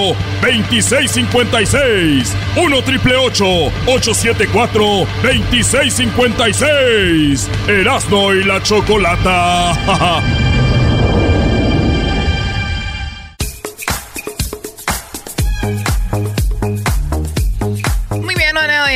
2656. 0.42 2.36
1 2.56 2.82
triple 2.82 3.16
874 3.16 4.82
2656. 5.22 7.50
Erasno 7.68 8.34
y 8.34 8.44
la 8.44 8.62
chocolata. 8.62 9.72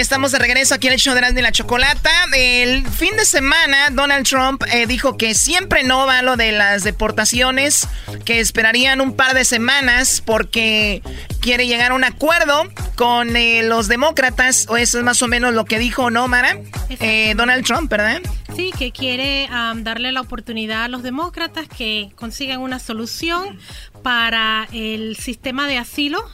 estamos 0.01 0.33
de 0.33 0.39
regreso 0.39 0.75
aquí 0.75 0.87
en 0.87 0.95
el 0.95 0.99
show 0.99 1.15
de 1.15 1.21
y 1.29 1.43
la 1.43 1.53
Chocolata. 1.53 2.11
El 2.35 2.87
fin 2.89 3.17
de 3.17 3.25
semana, 3.25 3.91
Donald 3.91 4.27
Trump 4.27 4.63
eh, 4.73 4.87
dijo 4.87 5.17
que 5.17 5.35
siempre 5.35 5.85
no 5.85 6.07
va 6.07 6.23
lo 6.23 6.37
de 6.37 6.53
las 6.53 6.83
deportaciones, 6.83 7.87
que 8.25 8.41
esperarían 8.41 9.01
un 9.01 9.15
par 9.15 9.35
de 9.35 9.45
semanas 9.45 10.23
porque 10.25 11.03
quiere 11.41 11.67
llegar 11.67 11.93
a 11.93 11.95
un 11.95 12.05
acuerdo 12.05 12.65
con 12.97 13.37
eh, 13.37 13.63
los 13.63 13.89
demócratas, 13.89 14.67
o 14.69 14.77
eso 14.77 14.99
es 14.99 15.05
más 15.05 15.23
o 15.23 15.29
menos 15.29 15.55
lo 15.55 15.65
que 15.65 15.79
dijo, 15.79 16.11
¿no, 16.11 16.27
Mara? 16.27 16.59
Eh, 16.89 17.35
Donald 17.37 17.65
Trump, 17.65 17.91
¿verdad? 17.91 18.21
Sí, 18.57 18.73
que 18.77 18.93
quiere 18.93 19.49
darle 19.77 20.13
la 20.13 20.21
oportunidad 20.21 20.85
a 20.85 20.89
los 20.89 21.03
demócratas 21.03 21.67
que 21.69 22.11
consigan 22.17 22.61
una 22.61 22.79
solución 22.79 23.59
para 24.03 24.69
el 24.73 25.17
sistema 25.17 25.67
de 25.67 25.79
asilo 25.79 26.29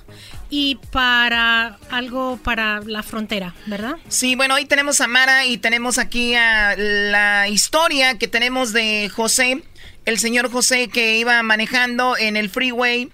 y 0.51 0.77
para 0.91 1.79
algo 1.91 2.39
para 2.43 2.81
la 2.81 3.03
frontera, 3.03 3.55
¿verdad? 3.67 3.97
Sí, 4.09 4.35
bueno, 4.35 4.55
hoy 4.55 4.65
tenemos 4.65 5.01
a 5.01 5.07
Mara 5.07 5.45
y 5.45 5.59
tenemos 5.59 5.99
aquí 5.99 6.35
a 6.35 6.75
la 6.77 7.49
historia 7.49 8.19
que 8.19 8.29
tenemos 8.29 8.73
de 8.73 9.11
José, 9.15 9.63
el 10.05 10.19
señor 10.19 10.51
José 10.51 10.89
que 10.89 11.19
iba 11.19 11.43
manejando 11.43 12.17
en 12.17 12.37
el 12.37 12.49
freeway 12.49 13.11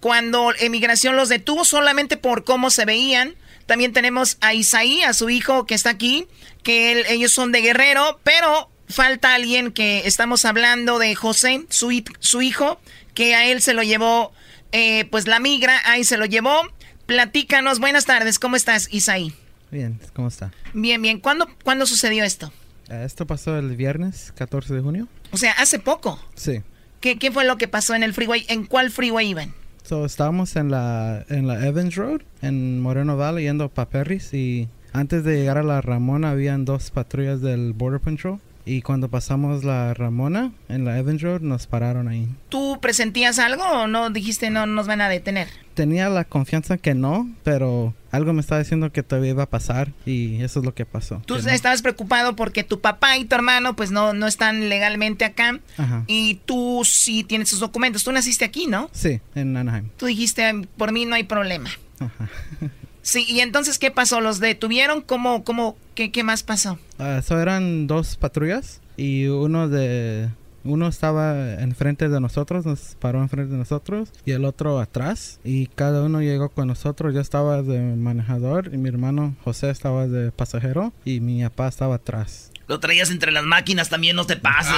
cuando 0.00 0.52
emigración 0.58 1.16
los 1.16 1.28
detuvo 1.28 1.64
solamente 1.64 2.16
por 2.16 2.44
cómo 2.44 2.70
se 2.70 2.86
veían. 2.86 3.34
También 3.66 3.92
tenemos 3.92 4.38
a 4.40 4.54
Isaí, 4.54 5.02
a 5.02 5.12
su 5.12 5.30
hijo 5.30 5.66
que 5.66 5.74
está 5.74 5.90
aquí, 5.90 6.26
que 6.62 7.04
ellos 7.08 7.32
son 7.32 7.52
de 7.52 7.60
Guerrero, 7.60 8.18
pero 8.24 8.70
falta 8.88 9.34
alguien 9.34 9.70
que 9.70 10.02
estamos 10.06 10.44
hablando 10.44 10.98
de 10.98 11.14
José, 11.14 11.66
su, 11.68 12.02
su 12.18 12.42
hijo, 12.42 12.80
que 13.14 13.34
a 13.34 13.44
él 13.44 13.62
se 13.62 13.74
lo 13.74 13.82
llevó 13.82 14.32
eh, 14.72 15.06
pues 15.10 15.26
la 15.26 15.40
migra, 15.40 15.80
ahí 15.84 16.04
se 16.04 16.16
lo 16.16 16.26
llevó. 16.26 16.62
Platícanos, 17.06 17.80
buenas 17.80 18.04
tardes, 18.04 18.38
¿cómo 18.38 18.56
estás, 18.56 18.88
Isaí? 18.92 19.34
Bien, 19.70 19.98
¿cómo 20.14 20.28
está? 20.28 20.52
Bien, 20.74 21.00
bien. 21.00 21.20
¿Cuándo, 21.20 21.48
¿cuándo 21.64 21.86
sucedió 21.86 22.24
esto? 22.24 22.52
Eh, 22.88 23.02
esto 23.04 23.26
pasó 23.26 23.56
el 23.58 23.76
viernes 23.76 24.32
14 24.36 24.74
de 24.74 24.80
junio. 24.80 25.08
O 25.32 25.36
sea, 25.36 25.52
hace 25.52 25.78
poco. 25.78 26.20
Sí. 26.34 26.62
¿Qué, 27.00 27.18
qué 27.18 27.30
fue 27.30 27.44
lo 27.44 27.56
que 27.56 27.68
pasó 27.68 27.94
en 27.94 28.02
el 28.02 28.14
freeway? 28.14 28.44
¿En 28.48 28.66
cuál 28.66 28.90
freeway 28.90 29.28
iban? 29.28 29.54
So, 29.84 30.04
estábamos 30.04 30.56
en 30.56 30.70
la, 30.70 31.24
en 31.28 31.46
la 31.46 31.66
Evans 31.66 31.94
Road, 31.96 32.20
en 32.42 32.80
Moreno 32.80 33.16
Valley, 33.16 33.44
yendo 33.44 33.72
a 33.74 33.88
Perris 33.88 34.34
y 34.34 34.68
antes 34.92 35.24
de 35.24 35.36
llegar 35.36 35.58
a 35.58 35.62
la 35.62 35.80
Ramona 35.80 36.30
habían 36.30 36.64
dos 36.64 36.90
patrullas 36.90 37.40
del 37.40 37.72
Border 37.72 38.00
Patrol 38.00 38.40
y 38.64 38.82
cuando 38.82 39.08
pasamos 39.08 39.64
la 39.64 39.94
Ramona 39.94 40.52
en 40.68 40.84
la 40.84 40.98
Evans 40.98 41.22
Road 41.22 41.40
nos 41.40 41.66
pararon 41.66 42.08
ahí. 42.08 42.28
¿Tú 42.48 42.78
presentías 42.80 43.38
algo 43.38 43.64
o 43.64 43.86
no 43.86 44.10
dijiste 44.10 44.50
no 44.50 44.66
nos 44.66 44.86
van 44.86 45.00
a 45.00 45.08
detener? 45.08 45.48
Tenía 45.74 46.08
la 46.08 46.24
confianza 46.24 46.76
que 46.76 46.94
no, 46.94 47.28
pero 47.42 47.94
algo 48.10 48.32
me 48.32 48.40
estaba 48.40 48.60
diciendo 48.60 48.92
que 48.92 49.02
todavía 49.02 49.30
iba 49.30 49.44
a 49.44 49.50
pasar 49.50 49.92
y 50.04 50.42
eso 50.42 50.60
es 50.60 50.66
lo 50.66 50.74
que 50.74 50.84
pasó. 50.84 51.22
Tú 51.26 51.36
estabas 51.36 51.82
preocupado 51.82 52.36
porque 52.36 52.64
tu 52.64 52.80
papá 52.80 53.16
y 53.16 53.24
tu 53.24 53.34
hermano 53.34 53.76
pues 53.76 53.90
no, 53.90 54.12
no 54.12 54.26
están 54.26 54.68
legalmente 54.68 55.24
acá 55.24 55.58
Ajá. 55.78 56.04
y 56.06 56.40
tú 56.44 56.82
sí 56.84 57.24
tienes 57.24 57.48
sus 57.48 57.60
documentos. 57.60 58.04
Tú 58.04 58.12
naciste 58.12 58.44
aquí, 58.44 58.66
¿no? 58.66 58.90
Sí, 58.92 59.20
en 59.34 59.56
Anaheim. 59.56 59.88
Tú 59.96 60.06
dijiste, 60.06 60.52
por 60.76 60.92
mí 60.92 61.06
no 61.06 61.14
hay 61.14 61.24
problema. 61.24 61.70
Ajá. 61.98 62.28
Sí, 63.02 63.24
y 63.26 63.40
entonces, 63.40 63.78
¿qué 63.78 63.90
pasó? 63.90 64.20
¿Los 64.20 64.40
detuvieron? 64.40 65.00
¿Cómo, 65.00 65.42
cómo, 65.42 65.76
qué, 65.94 66.12
qué 66.12 66.22
más 66.22 66.42
pasó? 66.42 66.78
Uh, 67.00 67.34
eran 67.34 67.86
dos 67.86 68.16
patrullas 68.16 68.80
y 68.96 69.26
uno 69.26 69.68
de... 69.68 70.28
Uno 70.62 70.88
estaba 70.88 71.54
enfrente 71.54 72.10
de 72.10 72.20
nosotros, 72.20 72.66
nos 72.66 72.94
paró 73.00 73.22
enfrente 73.22 73.52
de 73.52 73.58
nosotros 73.58 74.10
y 74.26 74.32
el 74.32 74.44
otro 74.44 74.78
atrás 74.78 75.40
y 75.42 75.68
cada 75.68 76.02
uno 76.02 76.20
llegó 76.20 76.50
con 76.50 76.68
nosotros. 76.68 77.14
Yo 77.14 77.22
estaba 77.22 77.62
de 77.62 77.80
manejador 77.96 78.68
y 78.70 78.76
mi 78.76 78.90
hermano 78.90 79.34
José 79.42 79.70
estaba 79.70 80.06
de 80.06 80.32
pasajero 80.32 80.92
y 81.02 81.20
mi 81.20 81.42
papá 81.44 81.68
estaba 81.68 81.94
atrás. 81.94 82.52
Lo 82.68 82.78
traías 82.78 83.10
entre 83.10 83.32
las 83.32 83.44
máquinas 83.44 83.88
también, 83.88 84.16
no 84.16 84.26
te 84.26 84.36
pases. 84.36 84.74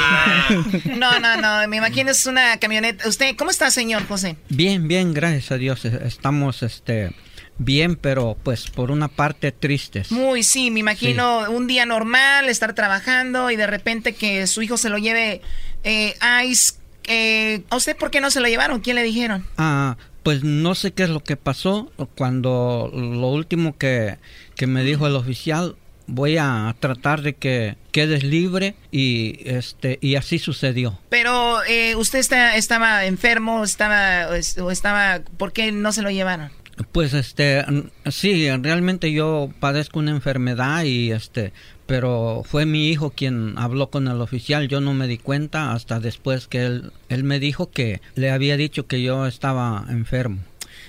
no, 0.97 1.19
no, 1.19 1.37
no, 1.41 1.67
me 1.67 1.79
imagino 1.79 2.13
es 2.13 2.27
una 2.27 2.57
camioneta. 2.59 3.09
¿Usted 3.09 3.35
cómo 3.37 3.51
está, 3.51 3.73
señor 3.73 4.07
José? 4.07 4.37
Bien, 4.51 4.87
bien, 4.87 5.13
gracias 5.13 5.51
a 5.51 5.57
Dios. 5.57 5.85
Estamos, 5.85 6.63
este 6.63 7.11
bien, 7.59 7.97
pero 7.97 8.37
pues 8.43 8.69
por 8.71 8.91
una 8.91 9.09
parte 9.09 9.53
tristes. 9.53 10.11
Muy, 10.11 10.43
sí, 10.43 10.71
me 10.71 10.81
imagino 10.81 11.51
un 11.51 11.67
día 11.67 11.87
normal, 11.87 12.49
estar 12.49 12.75
trabajando 12.75 13.51
y 13.51 13.57
de 13.57 13.67
repente 13.67 14.15
que 14.15 14.47
su 14.47 14.63
hijo 14.63 14.77
se 14.77 14.89
lo 14.89 14.99
lleve 14.99 15.41
eh, 15.85 16.15
Ice. 16.47 16.75
Eh, 17.05 17.63
¿A 17.71 17.77
usted 17.77 17.97
por 17.97 18.11
qué 18.11 18.21
no 18.21 18.31
se 18.31 18.41
lo 18.41 18.49
llevaron? 18.49 18.81
¿Quién 18.81 18.97
le 18.97 19.03
dijeron? 19.03 19.47
Ah, 19.59 19.97
pues 20.23 20.45
no 20.45 20.75
sé 20.75 20.93
qué 20.93 21.05
es 21.05 21.11
lo 21.11 21.23
que 21.25 21.37
pasó. 21.37 21.91
Cuando 22.17 22.91
lo 22.93 23.29
último 23.29 23.77
que, 23.77 24.19
que 24.55 24.67
me 24.67 24.85
dijo 24.85 25.07
el 25.07 25.17
oficial, 25.17 25.77
voy 26.07 26.37
a 26.37 26.75
tratar 26.79 27.23
de 27.23 27.35
que 27.35 27.77
quedes 27.91 28.23
libre 28.23 28.75
y 28.91 29.41
este 29.45 29.99
y 30.01 30.17
así 30.17 30.39
sucedió. 30.39 30.99
Pero 31.09 31.63
eh, 31.65 31.97
usted 31.97 32.19
está, 32.19 32.57
estaba 32.57 33.05
enfermo, 33.05 33.65
estaba 33.65 34.29
o 34.61 34.71
estaba, 34.71 35.21
¿por 35.37 35.53
qué 35.53 35.73
no 35.73 35.93
se 35.93 36.03
lo 36.03 36.11
llevaron? 36.11 36.51
Pues 36.93 37.13
este 37.13 37.65
sí, 38.11 38.51
realmente 38.51 39.13
yo 39.13 39.51
padezco 39.61 39.99
una 39.99 40.11
enfermedad 40.11 40.85
y 40.85 41.13
este 41.13 41.53
pero 41.87 42.43
fue 42.49 42.65
mi 42.65 42.89
hijo 42.89 43.11
quien 43.11 43.59
habló 43.59 43.91
con 43.91 44.09
el 44.09 44.21
oficial, 44.23 44.69
yo 44.69 44.81
no 44.81 44.95
me 44.95 45.07
di 45.07 45.19
cuenta 45.19 45.73
hasta 45.73 46.01
después 46.01 46.47
que 46.47 46.65
él 46.65 46.93
él 47.11 47.25
me 47.25 47.39
dijo 47.39 47.71
que 47.71 48.01
le 48.15 48.31
había 48.31 48.57
dicho 48.57 48.87
que 48.87 49.03
yo 49.03 49.27
estaba 49.27 49.85
enfermo. 49.91 50.39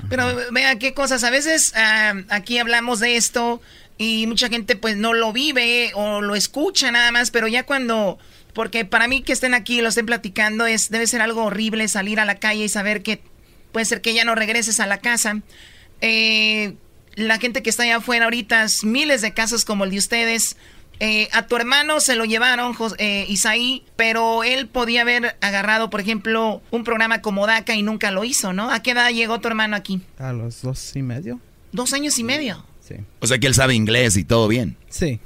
Pero 0.10 0.26
vea 0.52 0.80
qué 0.80 0.94
cosas, 0.94 1.24
a 1.24 1.30
veces 1.30 1.74
ah, 1.76 2.14
aquí 2.30 2.58
hablamos 2.58 3.00
de 3.00 3.18
esto 3.18 3.62
y 3.98 4.26
mucha 4.28 4.48
gente 4.48 4.76
pues 4.76 4.96
no 4.96 5.14
lo 5.14 5.34
vive 5.34 5.92
o 5.96 6.22
lo 6.22 6.36
escucha 6.36 6.92
nada 6.92 7.12
más, 7.12 7.32
pero 7.32 7.48
ya 7.48 7.66
cuando 7.66 8.18
porque 8.54 8.86
para 8.86 9.08
mí 9.08 9.24
que 9.24 9.34
estén 9.34 9.54
aquí 9.54 9.80
y 9.80 9.82
lo 9.82 9.90
estén 9.90 10.06
platicando 10.06 10.66
es 10.66 10.90
debe 10.90 11.08
ser 11.08 11.22
algo 11.22 11.44
horrible 11.44 11.88
salir 11.90 12.20
a 12.20 12.26
la 12.26 12.36
calle 12.36 12.66
y 12.66 12.70
saber 12.70 13.04
que 13.04 13.22
puede 13.72 13.86
ser 13.86 14.02
que 14.02 14.14
ya 14.14 14.24
no 14.24 14.36
regreses 14.36 14.80
a 14.80 14.88
la 14.88 15.00
casa 15.00 15.42
eh, 16.04 16.76
la 17.16 17.40
gente 17.40 17.64
que 17.64 17.70
está 17.70 17.84
allá 17.84 17.98
afuera 17.98 18.26
ahorita, 18.26 18.66
miles 18.84 19.22
de 19.22 19.34
casos 19.34 19.64
como 19.64 19.86
el 19.86 19.92
de 19.92 19.98
ustedes. 19.98 20.58
Eh, 21.00 21.30
a 21.32 21.48
tu 21.48 21.56
hermano 21.56 22.02
se 22.02 22.16
lo 22.16 22.26
llevaron, 22.26 22.76
eh, 22.98 23.26
Isaí, 23.30 23.84
pero 23.96 24.44
él 24.44 24.68
podía 24.68 25.02
haber 25.02 25.38
agarrado, 25.42 25.90
por 25.90 26.02
ejemplo, 26.02 26.62
un 26.72 26.84
programa 26.84 27.22
como 27.22 27.48
DACA 27.48 27.76
y 27.76 27.84
nunca 27.84 28.12
lo 28.12 28.26
hizo, 28.26 28.52
¿no? 28.54 28.70
¿A 28.70 28.82
qué 28.82 28.92
edad 28.92 29.10
llegó 29.10 29.40
tu 29.40 29.48
hermano 29.48 29.76
aquí? 29.76 30.02
A 30.20 30.34
los 30.34 30.62
dos 30.62 30.96
y 30.96 31.02
medio. 31.02 31.40
¿Dos 31.72 31.94
años 31.94 32.20
y 32.20 32.24
medio? 32.24 32.66
Sí. 32.94 33.04
O 33.20 33.28
sea 33.28 33.38
que 33.38 33.48
él 33.48 33.54
sabe 33.54 33.74
inglés 33.74 34.18
y 34.18 34.24
todo 34.24 34.48
bien. 34.48 34.78
Sí. 34.90 35.20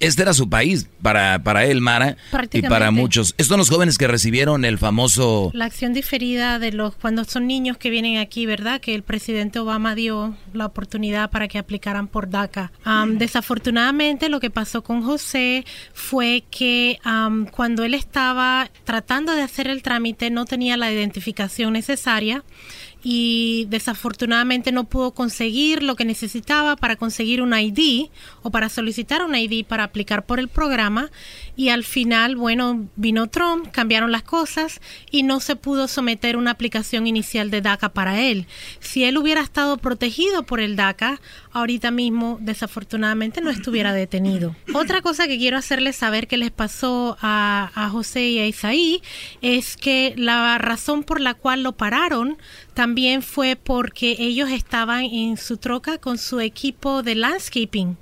este 0.00 0.22
era 0.22 0.32
su 0.32 0.48
país 0.48 0.88
para, 1.02 1.42
para 1.42 1.64
él, 1.64 1.80
Mara, 1.80 2.16
y 2.52 2.62
para 2.62 2.92
muchos. 2.92 3.30
Estos 3.30 3.48
son 3.48 3.58
los 3.58 3.68
jóvenes 3.68 3.98
que 3.98 4.06
recibieron 4.06 4.64
el 4.64 4.78
famoso... 4.78 5.50
La 5.54 5.64
acción 5.64 5.92
diferida 5.92 6.60
de 6.60 6.70
los 6.70 6.94
cuando 6.94 7.24
son 7.24 7.48
niños 7.48 7.78
que 7.78 7.90
vienen 7.90 8.18
aquí, 8.18 8.46
¿verdad? 8.46 8.80
Que 8.80 8.94
el 8.94 9.02
presidente 9.02 9.58
Obama 9.58 9.96
dio 9.96 10.36
la 10.52 10.66
oportunidad 10.66 11.30
para 11.30 11.48
que 11.48 11.58
aplicaran 11.58 12.06
por 12.06 12.30
DACA. 12.30 12.70
desafortunadamente 13.08 14.28
lo 14.28 14.38
que 14.38 14.50
pasó 14.50 14.82
con 14.82 15.02
José 15.02 15.64
fue 15.94 16.44
que 16.50 16.98
cuando 17.50 17.84
él 17.84 17.94
estaba 17.94 18.70
tratando 18.84 19.34
de 19.34 19.42
hacer 19.42 19.66
el 19.66 19.82
trámite 19.82 20.30
no 20.30 20.44
tenía 20.44 20.76
la 20.76 20.92
identificación 20.92 21.72
necesaria 21.72 22.44
y 23.02 23.66
desafortunadamente 23.68 24.70
no 24.72 24.84
pudo 24.84 25.12
conseguir 25.12 25.82
lo 25.82 25.96
que 25.96 26.04
necesitaba 26.04 26.76
para 26.76 26.96
conseguir 26.96 27.42
un 27.42 27.52
ID 27.52 28.08
o 28.42 28.50
para 28.50 28.68
solicitar 28.68 29.24
un 29.24 29.34
ID 29.34 29.64
para 29.64 29.84
aplicar 29.84 30.24
por 30.24 30.38
el 30.38 30.48
programa 30.48 31.10
y 31.54 31.68
al 31.68 31.84
final, 31.84 32.36
bueno, 32.36 32.88
vino 32.96 33.28
Trump, 33.28 33.68
cambiaron 33.70 34.10
las 34.10 34.22
cosas 34.22 34.80
y 35.10 35.22
no 35.22 35.40
se 35.40 35.54
pudo 35.56 35.86
someter 35.86 36.36
una 36.36 36.52
aplicación 36.52 37.06
inicial 37.06 37.50
de 37.50 37.60
DACA 37.60 37.90
para 37.90 38.20
él. 38.20 38.46
Si 38.80 39.04
él 39.04 39.18
hubiera 39.18 39.42
estado 39.42 39.76
protegido 39.76 40.44
por 40.44 40.60
el 40.60 40.76
DACA, 40.76 41.20
ahorita 41.52 41.90
mismo 41.90 42.38
desafortunadamente 42.40 43.42
no 43.42 43.50
estuviera 43.50 43.92
detenido. 43.92 44.56
Otra 44.72 45.02
cosa 45.02 45.26
que 45.26 45.36
quiero 45.36 45.58
hacerles 45.58 45.96
saber 45.96 46.26
que 46.26 46.38
les 46.38 46.50
pasó 46.50 47.18
a, 47.20 47.70
a 47.74 47.90
José 47.90 48.28
y 48.28 48.38
a 48.38 48.46
Isaí 48.46 49.02
es 49.42 49.76
que 49.76 50.14
la 50.16 50.56
razón 50.58 51.04
por 51.04 51.20
la 51.20 51.34
cual 51.34 51.62
lo 51.62 51.72
pararon 51.72 52.38
también 52.72 53.22
fue 53.22 53.56
porque 53.56 54.16
ellos 54.18 54.50
estaban 54.50 55.04
en 55.04 55.36
su 55.36 55.58
troca 55.58 55.98
con 55.98 56.16
su 56.16 56.40
equipo 56.40 57.02
de 57.02 57.14
landscaping 57.14 57.96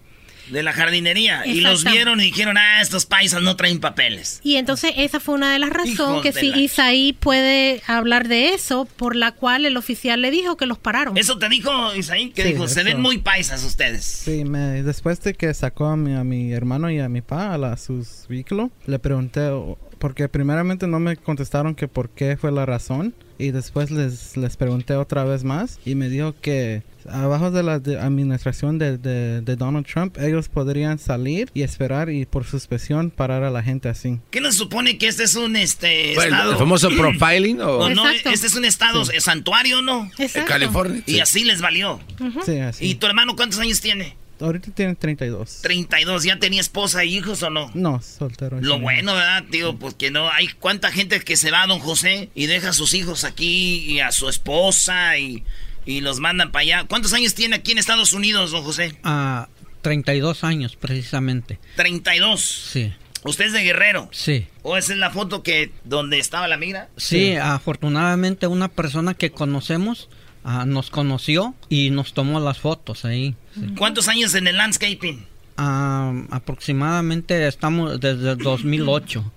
de 0.50 0.62
la 0.62 0.72
jardinería. 0.72 1.46
Y 1.46 1.60
los 1.60 1.84
vieron 1.84 2.20
y 2.20 2.24
dijeron, 2.24 2.56
ah, 2.58 2.80
estos 2.80 3.06
paisas 3.06 3.42
no 3.42 3.56
traen 3.56 3.80
papeles. 3.80 4.40
Y 4.42 4.56
entonces 4.56 4.92
esa 4.96 5.20
fue 5.20 5.34
una 5.34 5.52
de 5.52 5.58
las 5.58 5.70
razones 5.70 6.22
que 6.22 6.32
si 6.32 6.48
Isaí 6.48 7.12
puede 7.12 7.82
hablar 7.86 8.28
de 8.28 8.54
eso, 8.54 8.86
por 8.96 9.16
la 9.16 9.32
cual 9.32 9.66
el 9.66 9.76
oficial 9.76 10.20
le 10.22 10.30
dijo 10.30 10.56
que 10.56 10.66
los 10.66 10.78
pararon. 10.78 11.16
¿Eso 11.16 11.38
te 11.38 11.48
dijo 11.48 11.94
Isaí? 11.94 12.30
Que 12.30 12.44
dijo, 12.44 12.68
se 12.68 12.82
ven 12.82 13.00
muy 13.00 13.18
paisas 13.18 13.64
ustedes. 13.64 14.04
Sí, 14.04 14.44
me, 14.44 14.82
después 14.82 15.20
de 15.22 15.34
que 15.34 15.52
sacó 15.54 15.86
a 15.86 15.96
mi, 15.96 16.14
a 16.14 16.24
mi 16.24 16.52
hermano 16.52 16.90
y 16.90 16.98
a 17.00 17.08
mi 17.08 17.20
pa 17.20 17.54
a 17.54 17.76
sus 17.76 18.26
vehículos, 18.28 18.70
le 18.86 18.98
pregunté, 18.98 19.50
porque 19.98 20.28
primeramente 20.28 20.86
no 20.86 21.00
me 21.00 21.16
contestaron 21.16 21.74
que 21.74 21.88
por 21.88 22.10
qué 22.10 22.36
fue 22.36 22.52
la 22.52 22.66
razón. 22.66 23.14
Y 23.38 23.52
después 23.52 23.90
les, 23.90 24.36
les 24.36 24.56
pregunté 24.56 24.94
otra 24.96 25.24
vez 25.24 25.44
más 25.44 25.78
y 25.86 25.94
me 25.94 26.10
dijo 26.10 26.34
que 26.40 26.82
abajo 27.08 27.50
de 27.50 27.62
la 27.62 27.74
administración 27.74 28.78
de, 28.78 28.98
de, 28.98 29.56
Donald 29.56 29.86
Trump, 29.86 30.16
ellos 30.18 30.48
podrían 30.48 30.98
salir 30.98 31.50
y 31.54 31.62
esperar 31.62 32.10
y 32.10 32.26
por 32.26 32.44
suspensión 32.44 33.10
parar 33.10 33.42
a 33.44 33.50
la 33.50 33.62
gente 33.62 33.88
así. 33.88 34.20
¿Qué 34.30 34.40
nos 34.40 34.56
supone 34.56 34.98
que 34.98 35.08
este 35.08 35.24
es 35.24 35.34
un 35.34 35.56
este 35.56 36.12
estado? 36.12 36.52
¿El 36.52 36.58
famoso 36.58 36.90
profiling? 36.90 37.60
¿o? 37.60 37.88
no, 37.90 38.08
este 38.08 38.30
es 38.46 38.54
un 38.54 38.64
estado 38.64 39.04
santuario, 39.18 39.82
¿no? 39.82 40.10
Exacto. 40.18 40.48
California. 40.48 41.02
Y 41.06 41.20
así 41.20 41.44
les 41.44 41.60
valió. 41.60 42.00
Sí, 42.44 42.58
así. 42.58 42.86
¿Y 42.86 42.94
tu 42.96 43.06
hermano 43.06 43.36
cuántos 43.36 43.58
años 43.58 43.80
tiene? 43.80 44.16
Ahorita 44.40 44.70
tiene 44.72 44.94
32. 44.94 45.60
32, 45.62 46.24
¿ya 46.24 46.38
tenía 46.38 46.60
esposa 46.60 47.02
e 47.02 47.06
hijos 47.06 47.42
o 47.42 47.50
no? 47.50 47.70
No, 47.74 48.00
soltero. 48.00 48.60
Lo 48.60 48.78
bueno, 48.78 49.14
¿verdad, 49.14 49.44
tío? 49.50 49.76
Pues 49.76 49.94
que 49.94 50.10
no, 50.10 50.30
hay 50.30 50.48
cuánta 50.48 50.90
gente 50.90 51.20
que 51.20 51.36
se 51.36 51.50
va 51.50 51.62
a 51.62 51.66
don 51.66 51.78
José 51.78 52.30
y 52.34 52.46
deja 52.46 52.70
a 52.70 52.72
sus 52.72 52.94
hijos 52.94 53.24
aquí 53.24 53.84
y 53.86 54.00
a 54.00 54.12
su 54.12 54.28
esposa 54.28 55.18
y 55.18 55.44
y 55.86 56.00
los 56.00 56.20
mandan 56.20 56.52
para 56.52 56.62
allá. 56.62 56.84
¿Cuántos 56.88 57.12
años 57.12 57.34
tiene 57.34 57.56
aquí 57.56 57.72
en 57.72 57.78
Estados 57.78 58.12
Unidos, 58.12 58.50
don 58.50 58.62
José? 58.62 58.94
Ah, 59.02 59.48
32 59.82 60.44
años 60.44 60.76
precisamente. 60.76 61.58
32. 61.76 62.40
Sí. 62.40 62.92
¿Usted 63.24 63.46
es 63.46 63.52
de 63.52 63.62
Guerrero? 63.62 64.08
Sí. 64.12 64.46
¿O 64.62 64.76
esa 64.76 64.92
es 64.92 64.98
la 64.98 65.10
foto 65.10 65.42
que 65.42 65.72
donde 65.84 66.18
estaba 66.18 66.48
la 66.48 66.56
migra? 66.56 66.88
Sí, 66.96 67.36
afortunadamente 67.36 68.46
una 68.46 68.68
persona 68.68 69.14
que 69.14 69.30
conocemos 69.30 70.08
ah, 70.44 70.64
nos 70.66 70.90
conoció 70.90 71.54
y 71.68 71.90
nos 71.90 72.14
tomó 72.14 72.40
las 72.40 72.58
fotos 72.58 73.04
ahí. 73.04 73.34
¿Cuántos 73.76 74.08
años 74.08 74.34
en 74.34 74.46
el 74.46 74.56
landscaping? 74.56 75.26
Ah, 75.58 76.14
aproximadamente 76.30 77.46
estamos 77.46 78.00
desde 78.00 78.36
2008. 78.36 79.32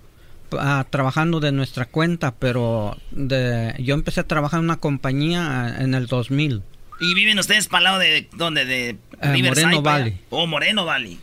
Ah, 0.52 0.86
trabajando 0.88 1.40
de 1.40 1.52
nuestra 1.52 1.86
cuenta, 1.86 2.34
pero 2.34 2.96
de, 3.10 3.74
yo 3.78 3.94
empecé 3.94 4.20
a 4.20 4.26
trabajar 4.26 4.58
en 4.58 4.64
una 4.64 4.76
compañía 4.76 5.66
ah, 5.66 5.82
en 5.82 5.94
el 5.94 6.06
2000. 6.06 6.62
¿Y 7.00 7.14
viven 7.14 7.38
ustedes 7.38 7.66
para 7.66 7.78
el 7.78 7.84
lado 7.84 7.98
de 7.98 8.28
dónde? 8.36 8.64
¿De 8.64 8.96
eh, 9.20 9.42
Moreno 9.42 9.82
Valley. 9.82 10.18
Oh, 10.30 10.46
Moreno 10.46 10.84
Valley. 10.84 11.18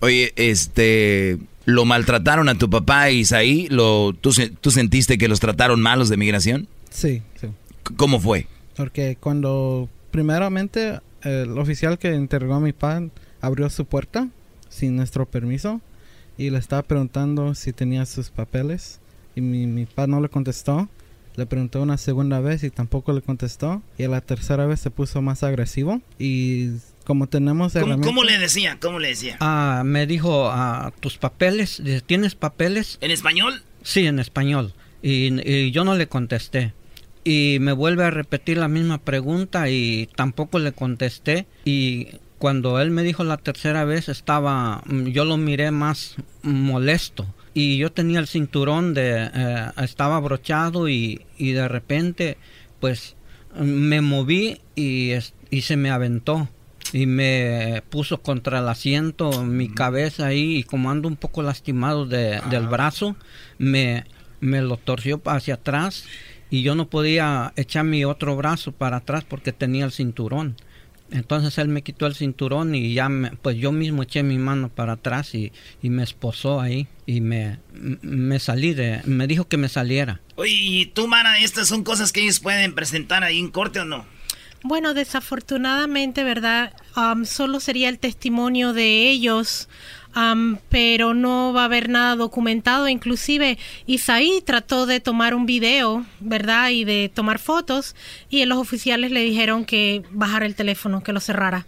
Oye, 0.00 0.32
este, 0.36 1.38
¿lo 1.64 1.84
maltrataron 1.84 2.48
a 2.48 2.56
tu 2.56 2.68
papá 2.68 3.10
Isaí? 3.10 3.68
¿Lo, 3.70 4.12
tú, 4.12 4.32
¿Tú 4.60 4.70
sentiste 4.70 5.18
que 5.18 5.28
los 5.28 5.40
trataron 5.40 5.80
malos 5.80 6.08
de 6.08 6.16
migración? 6.16 6.68
Sí, 6.90 7.22
sí. 7.40 7.48
¿Cómo 7.96 8.20
fue? 8.20 8.46
Porque 8.76 9.16
cuando, 9.18 9.88
primeramente, 10.10 11.00
el 11.22 11.58
oficial 11.58 11.98
que 11.98 12.14
interrogó 12.14 12.54
a 12.54 12.60
mi 12.60 12.72
padre 12.72 13.10
abrió 13.40 13.68
su 13.70 13.84
puerta 13.84 14.28
sin 14.68 14.96
nuestro 14.96 15.26
permiso 15.26 15.80
y 16.36 16.50
le 16.50 16.58
estaba 16.58 16.82
preguntando 16.82 17.54
si 17.54 17.72
tenía 17.72 18.06
sus 18.06 18.30
papeles 18.30 19.00
y 19.36 19.40
mi, 19.40 19.66
mi 19.66 19.86
papá 19.86 20.06
no 20.06 20.20
le 20.20 20.28
contestó. 20.28 20.88
Le 21.36 21.46
preguntó 21.46 21.82
una 21.82 21.98
segunda 21.98 22.38
vez 22.40 22.62
y 22.62 22.70
tampoco 22.70 23.12
le 23.12 23.20
contestó. 23.20 23.82
Y 23.98 24.04
a 24.04 24.08
la 24.08 24.20
tercera 24.20 24.66
vez 24.66 24.80
se 24.80 24.90
puso 24.90 25.20
más 25.20 25.42
agresivo. 25.42 26.00
Y 26.18 26.70
como 27.04 27.26
tenemos 27.26 27.72
¿Cómo, 27.72 28.00
¿Cómo, 28.00 28.22
le 28.22 28.38
decía? 28.38 28.78
¿Cómo 28.80 29.00
le 29.00 29.08
decía? 29.08 29.36
Ah, 29.40 29.82
me 29.84 30.06
dijo, 30.06 30.48
ah, 30.48 30.92
¿tus 31.00 31.18
papeles? 31.18 31.82
¿Tienes 32.06 32.36
papeles? 32.36 32.98
¿En 33.00 33.10
español? 33.10 33.62
Sí, 33.82 34.06
en 34.06 34.20
español. 34.20 34.74
Y, 35.02 35.40
y, 35.48 35.72
yo 35.72 35.84
no 35.84 35.96
le 35.96 36.06
contesté. 36.06 36.72
Y 37.24 37.58
me 37.60 37.72
vuelve 37.72 38.04
a 38.04 38.10
repetir 38.10 38.58
la 38.58 38.68
misma 38.68 38.98
pregunta 38.98 39.68
y 39.68 40.08
tampoco 40.14 40.60
le 40.60 40.72
contesté. 40.72 41.46
Y 41.64 42.20
cuando 42.38 42.80
él 42.80 42.90
me 42.90 43.02
dijo 43.02 43.24
la 43.24 43.36
tercera 43.36 43.84
vez 43.84 44.08
estaba, 44.08 44.82
mm, 44.86 45.06
yo 45.06 45.24
lo 45.24 45.36
miré 45.36 45.70
más 45.70 46.16
molesto. 46.42 47.26
Y 47.54 47.78
yo 47.78 47.92
tenía 47.92 48.18
el 48.18 48.26
cinturón 48.26 48.94
de, 48.94 49.30
eh, 49.32 49.70
estaba 49.82 50.16
abrochado 50.16 50.88
y, 50.88 51.24
y, 51.38 51.52
de 51.52 51.68
repente 51.68 52.36
pues 52.80 53.14
me 53.56 54.00
moví 54.00 54.60
y, 54.74 55.12
y 55.50 55.62
se 55.62 55.76
me 55.76 55.90
aventó. 55.90 56.48
Y 56.92 57.06
me 57.06 57.82
puso 57.90 58.20
contra 58.20 58.58
el 58.58 58.68
asiento 58.68 59.42
mi 59.42 59.68
cabeza 59.68 60.26
ahí 60.26 60.58
y 60.58 60.62
como 60.64 60.90
ando 60.90 61.08
un 61.08 61.16
poco 61.16 61.42
lastimado 61.42 62.06
de, 62.06 62.40
del 62.50 62.68
brazo 62.68 63.16
me, 63.58 64.04
me 64.40 64.60
lo 64.60 64.76
torció 64.76 65.20
hacia 65.24 65.54
atrás 65.54 66.04
y 66.50 66.62
yo 66.62 66.74
no 66.74 66.88
podía 66.88 67.52
echar 67.56 67.84
mi 67.84 68.04
otro 68.04 68.36
brazo 68.36 68.70
para 68.70 68.98
atrás 68.98 69.24
porque 69.26 69.52
tenía 69.52 69.86
el 69.86 69.92
cinturón 69.92 70.56
entonces 71.10 71.58
él 71.58 71.68
me 71.68 71.82
quitó 71.82 72.06
el 72.06 72.14
cinturón 72.14 72.74
y 72.74 72.94
ya, 72.94 73.08
me, 73.08 73.30
pues 73.32 73.56
yo 73.56 73.72
mismo 73.72 74.02
eché 74.02 74.22
mi 74.22 74.38
mano 74.38 74.68
para 74.68 74.94
atrás 74.94 75.34
y, 75.34 75.52
y 75.82 75.90
me 75.90 76.02
esposó 76.02 76.60
ahí 76.60 76.88
y 77.06 77.20
me, 77.20 77.58
me 77.72 78.38
salí 78.38 78.74
de, 78.74 79.00
me 79.04 79.26
dijo 79.26 79.46
que 79.46 79.56
me 79.56 79.68
saliera. 79.68 80.20
Oye, 80.36 80.52
¿y 80.52 80.86
tú, 80.86 81.06
Mara, 81.06 81.38
estas 81.38 81.68
son 81.68 81.84
cosas 81.84 82.12
que 82.12 82.22
ellos 82.22 82.40
pueden 82.40 82.74
presentar 82.74 83.22
ahí 83.22 83.38
en 83.38 83.50
corte 83.50 83.80
o 83.80 83.84
no? 83.84 84.06
Bueno, 84.62 84.94
desafortunadamente, 84.94 86.24
¿verdad? 86.24 86.72
Um, 86.96 87.26
solo 87.26 87.60
sería 87.60 87.90
el 87.90 87.98
testimonio 87.98 88.72
de 88.72 89.10
ellos 89.10 89.68
pero 90.68 91.14
no 91.14 91.52
va 91.52 91.62
a 91.62 91.64
haber 91.66 91.88
nada 91.88 92.16
documentado. 92.16 92.88
Inclusive 92.88 93.58
Isaí 93.86 94.42
trató 94.44 94.86
de 94.86 95.00
tomar 95.00 95.34
un 95.34 95.46
video, 95.46 96.04
¿verdad? 96.20 96.70
Y 96.70 96.84
de 96.84 97.10
tomar 97.12 97.38
fotos 97.38 97.96
y 98.30 98.44
los 98.44 98.58
oficiales 98.58 99.10
le 99.10 99.20
dijeron 99.20 99.64
que 99.64 100.02
bajara 100.10 100.46
el 100.46 100.54
teléfono, 100.54 101.02
que 101.02 101.12
lo 101.12 101.20
cerrara. 101.20 101.66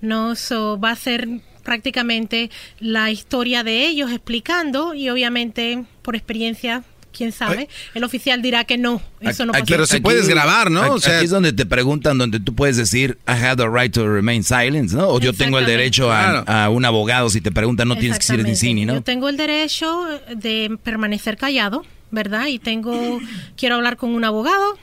No, 0.00 0.32
eso 0.32 0.78
va 0.80 0.90
a 0.90 0.96
ser 0.96 1.28
prácticamente 1.62 2.50
la 2.80 3.10
historia 3.10 3.62
de 3.62 3.86
ellos 3.86 4.10
explicando 4.10 4.94
y 4.94 5.08
obviamente 5.08 5.84
por 6.02 6.16
experiencia 6.16 6.82
quién 7.12 7.32
sabe. 7.32 7.68
El 7.94 8.04
oficial 8.04 8.42
dirá 8.42 8.64
que 8.64 8.78
no, 8.78 9.02
eso 9.20 9.46
no 9.46 9.52
pasa. 9.52 9.64
Pero 9.66 9.86
si 9.86 10.00
puedes 10.00 10.28
grabar, 10.28 10.70
¿no? 10.70 10.94
O 10.94 10.98
sea, 10.98 11.16
aquí 11.16 11.26
es 11.26 11.30
donde 11.30 11.52
te 11.52 11.66
preguntan, 11.66 12.18
donde 12.18 12.40
tú 12.40 12.54
puedes 12.54 12.76
decir, 12.76 13.18
I 13.28 13.32
have 13.32 13.56
the 13.56 13.68
right 13.68 13.92
to 13.92 14.08
remain 14.08 14.42
silent, 14.42 14.92
¿no? 14.92 15.08
O 15.08 15.20
yo 15.20 15.32
tengo 15.32 15.58
el 15.58 15.66
derecho 15.66 16.12
a, 16.12 16.68
un 16.70 16.84
abogado, 16.84 17.30
si 17.30 17.40
te 17.40 17.52
preguntan, 17.52 17.88
no 17.88 17.96
tienes 17.96 18.18
que 18.18 18.32
decir 18.32 18.44
ni 18.44 18.56
sí 18.56 18.72
¿no? 18.84 18.94
Yo 18.94 19.02
tengo 19.02 19.28
el 19.28 19.36
derecho 19.36 20.06
de 20.34 20.76
permanecer 20.82 21.36
callado, 21.36 21.84
¿verdad? 22.10 22.46
Y 22.46 22.58
tengo, 22.58 23.20
quiero 23.56 23.76
hablar 23.76 23.96
con 23.96 24.10
un 24.10 24.24
abogado, 24.24 24.78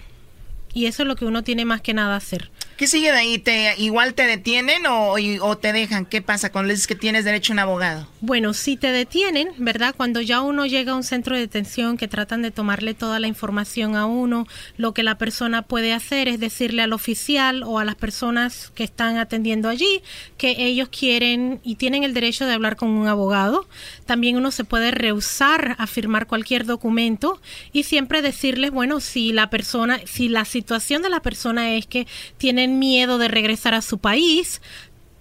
y 0.74 0.86
eso 0.86 1.04
es 1.04 1.08
lo 1.08 1.16
que 1.16 1.26
uno 1.26 1.44
tiene 1.44 1.66
más 1.66 1.82
que 1.82 1.94
nada 1.94 2.16
hacer. 2.16 2.52
¿Qué 2.80 2.88
sigue 2.88 3.12
de 3.12 3.18
ahí? 3.18 3.40
¿Te, 3.40 3.76
¿Igual 3.78 4.14
te 4.14 4.26
detienen 4.26 4.84
o, 4.88 5.58
te 5.58 5.74
dejan? 5.74 6.06
¿Qué 6.06 6.22
pasa 6.22 6.50
cuando 6.50 6.70
dices 6.70 6.88
que 6.88 6.96
tienes 6.96 7.26
derecho 7.26 7.52
a 7.52 7.56
un 7.56 7.60
abogado? 7.60 8.08
Bueno, 8.22 8.54
si 8.54 8.78
te 8.78 8.94
detienen, 8.94 9.50
¿verdad? 9.58 9.94
Cuando 9.98 10.22
ya 10.22 10.40
uno 10.40 10.66
llega 10.66 10.94
a 10.94 10.96
un 10.96 11.04
centro 11.04 11.36
de 11.36 11.42
detención 11.42 11.98
que 11.98 12.08
tratan 12.08 12.42
de 12.42 12.52
tomarle 12.52 12.94
toda 12.94 13.20
la 13.20 13.28
información 13.28 13.98
a 13.98 14.06
uno, 14.06 14.48
lo 14.78 14.94
que 14.94 15.04
la 15.04 15.18
persona 15.18 15.64
puede 15.64 15.92
hacer 15.92 16.30
es 16.30 16.40
decirle 16.40 16.82
al 16.82 16.94
oficial 16.94 17.64
o 17.64 17.80
a 17.80 17.84
las 17.84 17.96
personas 17.96 18.72
que 18.74 18.86
están 18.86 19.18
atendiendo 19.18 19.68
allí 19.68 20.02
que 20.38 20.56
ellos 20.60 20.88
quieren 20.88 21.60
y 21.66 21.76
tienen 21.76 22.06
el 22.06 22.14
derecho 22.14 22.46
de 22.46 22.54
hablar 22.54 22.78
con 22.78 22.88
un 22.88 23.10
abogado. 23.10 23.68
También 24.06 24.38
uno 24.38 24.52
se 24.52 24.64
puede 24.64 24.92
rehusar 24.92 25.76
a 25.80 25.86
firmar 25.86 26.28
cualquier 26.28 26.66
documento 26.66 27.42
y 27.74 27.84
siempre 27.84 28.22
decirles, 28.22 28.72
bueno, 28.72 29.02
si 29.02 29.34
la 29.34 29.50
persona, 29.50 30.00
si 30.06 30.30
la 30.30 30.46
situación 30.46 31.02
de 31.02 31.10
la 31.10 31.20
persona 31.20 31.74
es 31.74 31.86
que 31.86 32.08
tienen 32.38 32.69
miedo 32.78 33.18
de 33.18 33.28
regresar 33.28 33.74
a 33.74 33.82
su 33.82 33.98
país, 33.98 34.62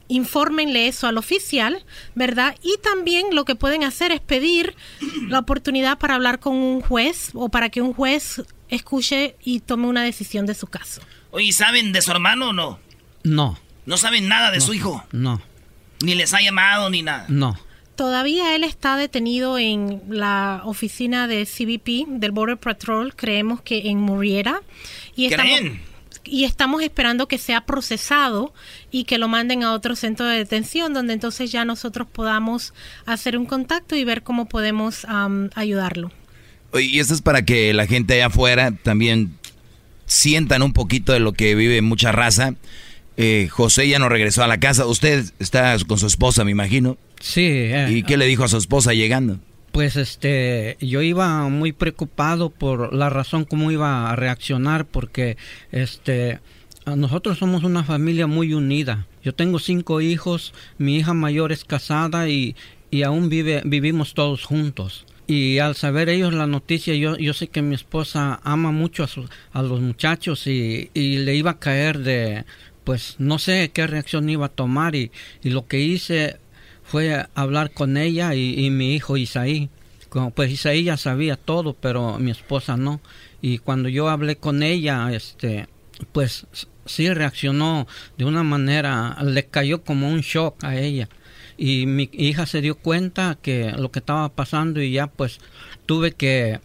infórmenle 0.08 0.88
eso 0.88 1.06
al 1.06 1.18
oficial, 1.18 1.84
¿verdad? 2.14 2.56
Y 2.62 2.76
también 2.82 3.26
lo 3.32 3.44
que 3.44 3.54
pueden 3.54 3.84
hacer 3.84 4.10
es 4.12 4.20
pedir 4.20 4.74
la 5.28 5.38
oportunidad 5.38 5.98
para 5.98 6.14
hablar 6.14 6.40
con 6.40 6.56
un 6.56 6.80
juez 6.80 7.30
o 7.34 7.48
para 7.48 7.68
que 7.68 7.80
un 7.80 7.92
juez 7.92 8.42
escuche 8.68 9.36
y 9.42 9.60
tome 9.60 9.86
una 9.86 10.02
decisión 10.02 10.46
de 10.46 10.54
su 10.54 10.66
caso. 10.66 11.00
Oye, 11.30 11.52
¿saben 11.52 11.92
de 11.92 12.02
su 12.02 12.10
hermano 12.10 12.50
o 12.50 12.52
no? 12.52 12.78
No. 13.22 13.58
¿No 13.86 13.96
saben 13.96 14.28
nada 14.28 14.50
de 14.50 14.60
su 14.60 14.74
hijo? 14.74 15.04
No. 15.12 15.40
Ni 16.00 16.14
les 16.14 16.34
ha 16.34 16.40
llamado 16.40 16.90
ni 16.90 17.02
nada. 17.02 17.26
No. 17.28 17.58
Todavía 17.96 18.54
él 18.54 18.62
está 18.62 18.96
detenido 18.96 19.58
en 19.58 20.00
la 20.08 20.62
oficina 20.64 21.26
de 21.26 21.46
CBP, 21.46 22.06
del 22.20 22.30
Border 22.30 22.56
Patrol, 22.56 23.14
creemos 23.16 23.60
que 23.60 23.88
en 23.88 23.98
Murriera. 23.98 24.62
Y 25.16 25.28
¿Creen? 25.28 25.82
Y 26.30 26.44
estamos 26.44 26.82
esperando 26.82 27.28
que 27.28 27.38
sea 27.38 27.62
procesado 27.62 28.52
y 28.90 29.04
que 29.04 29.18
lo 29.18 29.28
manden 29.28 29.62
a 29.62 29.72
otro 29.72 29.96
centro 29.96 30.26
de 30.26 30.38
detención 30.38 30.92
donde 30.92 31.14
entonces 31.14 31.50
ya 31.50 31.64
nosotros 31.64 32.06
podamos 32.10 32.74
hacer 33.06 33.36
un 33.36 33.46
contacto 33.46 33.96
y 33.96 34.04
ver 34.04 34.22
cómo 34.22 34.48
podemos 34.48 35.06
ayudarlo. 35.54 36.12
Y 36.74 36.98
esto 36.98 37.14
es 37.14 37.22
para 37.22 37.44
que 37.44 37.72
la 37.72 37.86
gente 37.86 38.14
allá 38.14 38.26
afuera 38.26 38.72
también 38.82 39.38
sientan 40.06 40.62
un 40.62 40.72
poquito 40.72 41.12
de 41.12 41.20
lo 41.20 41.32
que 41.32 41.54
vive 41.54 41.80
mucha 41.82 42.12
raza. 42.12 42.54
Eh, 43.16 43.48
José 43.50 43.88
ya 43.88 43.98
no 43.98 44.08
regresó 44.08 44.44
a 44.44 44.46
la 44.46 44.60
casa. 44.60 44.86
Usted 44.86 45.24
está 45.38 45.76
con 45.86 45.98
su 45.98 46.06
esposa, 46.06 46.44
me 46.44 46.50
imagino. 46.50 46.98
Sí. 47.20 47.46
Eh, 47.46 47.88
¿Y 47.90 48.02
qué 48.02 48.16
le 48.16 48.26
dijo 48.26 48.44
a 48.44 48.48
su 48.48 48.58
esposa 48.58 48.92
llegando? 48.92 49.40
Pues 49.78 49.94
este, 49.94 50.76
yo 50.80 51.02
iba 51.02 51.48
muy 51.48 51.70
preocupado 51.70 52.50
por 52.50 52.92
la 52.92 53.10
razón 53.10 53.44
cómo 53.44 53.70
iba 53.70 54.10
a 54.10 54.16
reaccionar, 54.16 54.86
porque 54.86 55.36
este, 55.70 56.40
nosotros 56.84 57.38
somos 57.38 57.62
una 57.62 57.84
familia 57.84 58.26
muy 58.26 58.54
unida. 58.54 59.06
Yo 59.22 59.36
tengo 59.36 59.60
cinco 59.60 60.00
hijos, 60.00 60.52
mi 60.78 60.96
hija 60.96 61.14
mayor 61.14 61.52
es 61.52 61.64
casada 61.64 62.28
y, 62.28 62.56
y 62.90 63.04
aún 63.04 63.28
vive, 63.28 63.62
vivimos 63.64 64.14
todos 64.14 64.44
juntos. 64.44 65.06
Y 65.28 65.60
al 65.60 65.76
saber 65.76 66.08
ellos 66.08 66.34
la 66.34 66.48
noticia, 66.48 66.96
yo, 66.96 67.16
yo 67.16 67.32
sé 67.32 67.46
que 67.46 67.62
mi 67.62 67.76
esposa 67.76 68.40
ama 68.42 68.72
mucho 68.72 69.04
a, 69.04 69.08
a 69.52 69.62
los 69.62 69.80
muchachos 69.80 70.48
y, 70.48 70.90
y, 70.92 71.18
le 71.18 71.36
iba 71.36 71.52
a 71.52 71.60
caer 71.60 72.00
de, 72.00 72.46
pues 72.82 73.14
no 73.20 73.38
sé 73.38 73.70
qué 73.72 73.86
reacción 73.86 74.28
iba 74.28 74.46
a 74.46 74.48
tomar 74.48 74.96
y, 74.96 75.12
y 75.40 75.50
lo 75.50 75.68
que 75.68 75.78
hice 75.78 76.40
fue 76.88 77.26
hablar 77.34 77.70
con 77.72 77.96
ella 77.96 78.34
y, 78.34 78.70
mi 78.70 78.94
hijo 78.94 79.16
Isaí. 79.16 79.70
pues 80.34 80.50
Isaí 80.50 80.84
ya 80.84 80.96
sabía 80.96 81.36
todo, 81.36 81.74
pero 81.74 82.18
mi 82.18 82.30
esposa 82.30 82.76
no. 82.76 83.00
Y 83.40 83.58
cuando 83.58 83.88
yo 83.88 84.08
hablé 84.08 84.36
con 84.36 84.62
ella, 84.62 85.12
este, 85.12 85.68
pues 86.12 86.46
sí 86.86 87.12
reaccionó 87.12 87.86
de 88.16 88.24
una 88.24 88.42
manera, 88.42 89.18
le 89.22 89.44
cayó 89.46 89.82
como 89.82 90.08
un 90.08 90.20
shock 90.20 90.64
a 90.64 90.76
ella 90.76 91.08
y 91.58 91.86
mi 91.86 92.08
hija 92.12 92.46
se 92.46 92.60
dio 92.60 92.76
cuenta 92.76 93.36
que 93.42 93.72
lo 93.72 93.90
que 93.90 93.98
estaba 93.98 94.28
pasando 94.30 94.80
y 94.80 94.92
ya 94.92 95.08
pues 95.08 95.40
tuve 95.86 96.12
que 96.12 96.60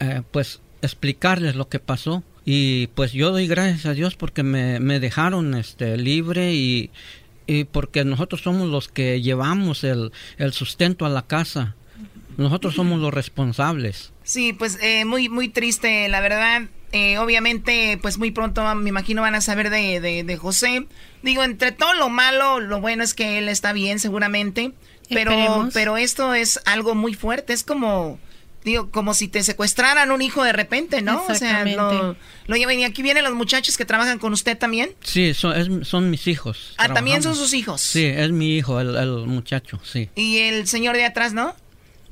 eh, 0.00 0.22
pues 0.32 0.60
explicarles 0.80 1.54
lo 1.54 1.68
que 1.68 1.78
pasó 1.78 2.24
y 2.46 2.86
pues 2.88 3.12
yo 3.12 3.30
doy 3.30 3.46
gracias 3.46 3.84
a 3.84 3.92
Dios 3.92 4.16
porque 4.16 4.42
me, 4.42 4.80
me 4.80 5.00
dejaron 5.00 5.54
este 5.54 5.98
libre 5.98 6.54
y, 6.54 6.90
y, 7.48 7.64
porque 7.64 8.04
nosotros 8.04 8.42
somos 8.42 8.68
los 8.68 8.86
que 8.86 9.20
llevamos 9.20 9.82
el, 9.82 10.12
el 10.36 10.52
sustento 10.52 11.04
a 11.04 11.08
la 11.08 11.22
casa 11.26 11.74
nosotros 12.36 12.76
somos 12.76 13.00
los 13.00 13.12
responsables 13.12 14.12
sí 14.22 14.52
pues 14.52 14.78
eh, 14.80 15.04
muy 15.04 15.28
muy 15.28 15.48
triste 15.48 16.08
la 16.08 16.20
verdad 16.20 16.68
eh, 16.92 17.18
obviamente, 17.18 17.98
pues 18.00 18.16
muy 18.16 18.30
pronto 18.30 18.74
me 18.74 18.88
imagino 18.88 19.20
van 19.20 19.34
a 19.34 19.42
saber 19.42 19.68
de, 19.68 20.00
de, 20.00 20.36
José. 20.36 20.86
Digo, 21.22 21.42
entre 21.42 21.70
todo 21.72 21.92
lo 21.94 22.08
malo, 22.08 22.60
lo 22.60 22.80
bueno 22.80 23.02
es 23.04 23.12
que 23.12 23.38
él 23.38 23.48
está 23.48 23.72
bien 23.72 23.98
seguramente. 23.98 24.72
Pero, 25.10 25.68
pero 25.72 25.96
esto 25.96 26.34
es 26.34 26.60
algo 26.64 26.94
muy 26.94 27.14
fuerte. 27.14 27.52
Es 27.52 27.62
como, 27.62 28.18
digo, 28.64 28.90
como 28.90 29.14
si 29.14 29.28
te 29.28 29.42
secuestraran 29.42 30.10
un 30.10 30.22
hijo 30.22 30.42
de 30.42 30.52
repente, 30.52 31.02
¿no? 31.02 31.24
O 31.28 31.34
sea, 31.34 31.64
lo, 31.64 32.16
lo 32.46 32.56
llevan. 32.56 32.78
Y 32.78 32.84
aquí 32.84 33.02
vienen 33.02 33.24
los 33.24 33.34
muchachos 33.34 33.76
que 33.76 33.84
trabajan 33.84 34.18
con 34.18 34.32
usted 34.32 34.56
también. 34.56 34.90
Sí, 35.02 35.34
son, 35.34 35.84
son 35.84 36.10
mis 36.10 36.26
hijos. 36.26 36.74
Ah, 36.76 36.92
también 36.92 37.22
son 37.22 37.34
sus 37.34 37.54
hijos. 37.54 37.80
Sí, 37.80 38.04
es 38.04 38.30
mi 38.30 38.56
hijo, 38.56 38.80
el, 38.80 38.96
el 38.96 39.26
muchacho, 39.26 39.80
sí. 39.84 40.10
Y 40.14 40.38
el 40.38 40.66
señor 40.66 40.96
de 40.96 41.04
atrás, 41.04 41.32
¿no? 41.32 41.54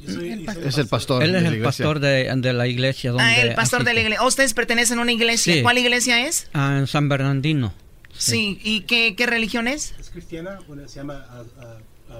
es 0.04 0.78
el 0.78 0.88
pastor. 0.88 1.22
Él 1.22 1.34
es 1.34 1.44
el 1.44 1.62
pastor 1.62 2.00
de, 2.00 2.52
la 2.52 2.66
iglesia. 2.66 3.10
Donde 3.10 3.24
ah, 3.24 3.40
el 3.40 3.54
pastor 3.54 3.84
de 3.84 3.94
la 3.94 4.00
iglesia. 4.00 4.24
¿Ustedes 4.24 4.54
pertenecen 4.54 4.98
a 4.98 5.02
una 5.02 5.12
iglesia? 5.12 5.62
¿Cuál 5.62 5.78
iglesia 5.78 6.26
es? 6.26 6.48
Ah, 6.52 6.76
en 6.78 6.86
San 6.86 7.08
Bernardino. 7.08 7.72
Sí, 8.16 8.58
¿y 8.62 8.82
qué, 8.82 9.14
qué, 9.14 9.26
religión 9.26 9.68
es? 9.68 9.94
Es 10.00 10.08
cristiana, 10.08 10.58
se 10.86 11.00
llama 11.00 11.26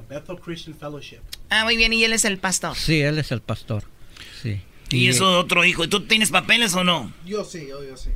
Bethel 0.09 0.39
Christian 0.39 0.77
Fellowship. 0.77 1.20
Ah, 1.49 1.64
muy 1.64 1.77
bien, 1.77 1.93
y 1.93 2.05
él 2.05 2.12
es 2.12 2.24
el 2.24 2.39
pastor. 2.39 2.77
Sí, 2.77 3.01
él 3.01 3.18
es 3.18 3.33
el 3.33 3.41
pastor. 3.41 3.85
Sí. 4.47 4.61
Y, 4.91 4.97
y 5.05 5.09
eso 5.09 5.39
otro 5.39 5.65
hijo. 5.65 5.85
¿Y 5.85 5.89
tú 5.89 6.07
tienes 6.07 6.31
papeles 6.31 6.75
o 6.75 6.85
no? 6.85 7.13
Yo 7.25 7.45
sí, 7.45 7.67
yo, 7.69 7.83
yo 7.85 7.97
sí. 7.97 8.11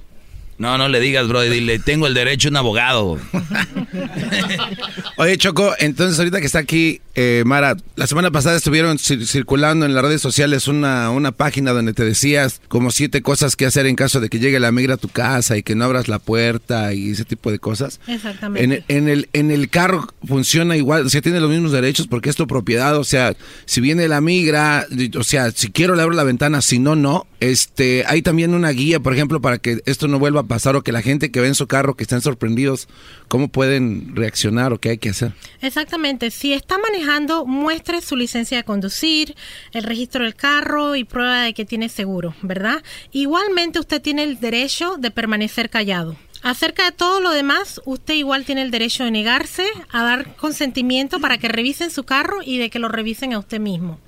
No, 0.61 0.77
no 0.77 0.91
le 0.91 1.01
digas, 1.01 1.27
bro, 1.27 1.41
dile, 1.41 1.79
tengo 1.79 2.07
el 2.07 2.13
derecho 2.13 2.49
a 2.49 2.51
un 2.51 2.57
abogado. 2.59 3.19
Oye, 5.17 5.39
Choco, 5.39 5.73
entonces 5.79 6.19
ahorita 6.19 6.39
que 6.39 6.45
está 6.45 6.59
aquí, 6.59 7.01
eh, 7.15 7.45
Mara, 7.47 7.79
la 7.97 8.07
semana 8.07 8.31
pasada 8.31 8.59
estuvieron 8.59 8.99
circulando 8.99 9.87
en 9.87 9.95
las 9.95 10.05
redes 10.05 10.21
sociales 10.21 10.69
una, 10.69 11.09
una 11.09 11.33
página 11.33 11.73
donde 11.73 11.95
te 11.95 12.05
decías 12.05 12.61
como 12.69 12.91
siete 12.91 13.23
cosas 13.23 13.57
que 13.57 13.65
hacer 13.65 13.87
en 13.87 13.97
caso 13.97 14.21
de 14.21 14.29
que 14.29 14.39
llegue 14.39 14.61
la 14.61 14.71
migra 14.71 14.95
a 14.95 14.99
tu 14.99 15.09
casa 15.09 15.57
y 15.57 15.63
que 15.63 15.75
no 15.75 15.87
abras 15.87 16.09
la 16.09 16.19
puerta 16.19 16.93
y 16.93 17.13
ese 17.13 17.25
tipo 17.25 17.51
de 17.51 17.59
cosas. 17.59 17.99
Exactamente. 18.07 18.85
En, 18.89 19.09
el, 19.09 19.31
en 19.33 19.51
el 19.51 19.71
carro 19.71 20.09
funciona 20.29 20.77
igual, 20.77 21.07
o 21.07 21.09
sea, 21.09 21.23
tiene 21.23 21.41
los 21.41 21.49
mismos 21.49 21.73
derechos 21.73 22.07
porque 22.07 22.29
es 22.29 22.37
tu 22.37 22.47
propiedad, 22.47 22.99
o 22.99 23.05
sea, 23.05 23.35
si 23.65 23.81
viene 23.81 24.09
la 24.09 24.21
migra, 24.21 24.87
o 25.19 25.25
sea, 25.25 25.53
si 25.53 25.71
quiero 25.71 25.95
le 25.95 26.03
abro 26.03 26.15
la 26.15 26.25
ventana, 26.25 26.61
si 26.61 26.79
no, 26.79 26.97
no. 26.97 27.27
Este, 27.41 28.05
hay 28.07 28.21
también 28.21 28.53
una 28.53 28.69
guía, 28.69 29.01
por 29.01 29.15
ejemplo, 29.15 29.41
para 29.41 29.57
que 29.57 29.81
esto 29.87 30.07
no 30.07 30.19
vuelva 30.19 30.41
a 30.43 30.50
pasar 30.51 30.75
o 30.75 30.83
que 30.83 30.91
la 30.91 31.01
gente 31.01 31.31
que 31.31 31.41
ve 31.41 31.47
en 31.47 31.55
su 31.55 31.69
carro, 31.69 31.95
que 31.95 32.03
están 32.03 32.23
sorprendidos, 32.23 32.89
cómo 33.29 33.47
pueden 33.47 34.17
reaccionar 34.17 34.73
o 34.73 34.81
qué 34.81 34.89
hay 34.89 34.99
que 34.99 35.11
hacer. 35.11 35.33
Exactamente. 35.61 36.33
Si 36.33 36.53
está 36.53 36.77
manejando, 36.77 37.47
muestre 37.47 38.01
su 38.01 38.17
licencia 38.17 38.57
de 38.57 38.65
conducir, 38.65 39.37
el 39.73 39.85
registro 39.85 40.25
del 40.25 40.35
carro 40.35 40.97
y 40.97 41.05
prueba 41.05 41.43
de 41.43 41.55
que 41.55 41.65
tiene 41.65 41.89
seguro, 41.89 42.35
¿verdad? 42.43 42.83
Igualmente 43.13 43.79
usted 43.79 44.03
tiene 44.03 44.25
el 44.25 44.41
derecho 44.41 44.97
de 44.99 45.13
permanecer 45.13 45.71
callado. 45.71 46.17
Acerca 46.43 46.85
de 46.85 46.93
todo 46.93 47.21
lo 47.21 47.31
demás, 47.31 47.81
usted 47.85 48.15
igual 48.15 48.45
tiene 48.45 48.63
el 48.63 48.73
derecho 48.73 49.05
de 49.05 49.13
negarse 49.13 49.67
a 49.91 50.03
dar 50.03 50.35
consentimiento 50.35 51.21
para 51.21 51.39
que 51.39 51.47
revisen 51.47 51.93
su 51.93 52.03
carro 52.03 52.39
y 52.45 52.59
de 52.59 52.71
que 52.71 52.81
lo 52.81 52.89
revisen 52.89 53.35
a 53.35 53.39
usted 53.39 53.61
mismo. 53.61 54.01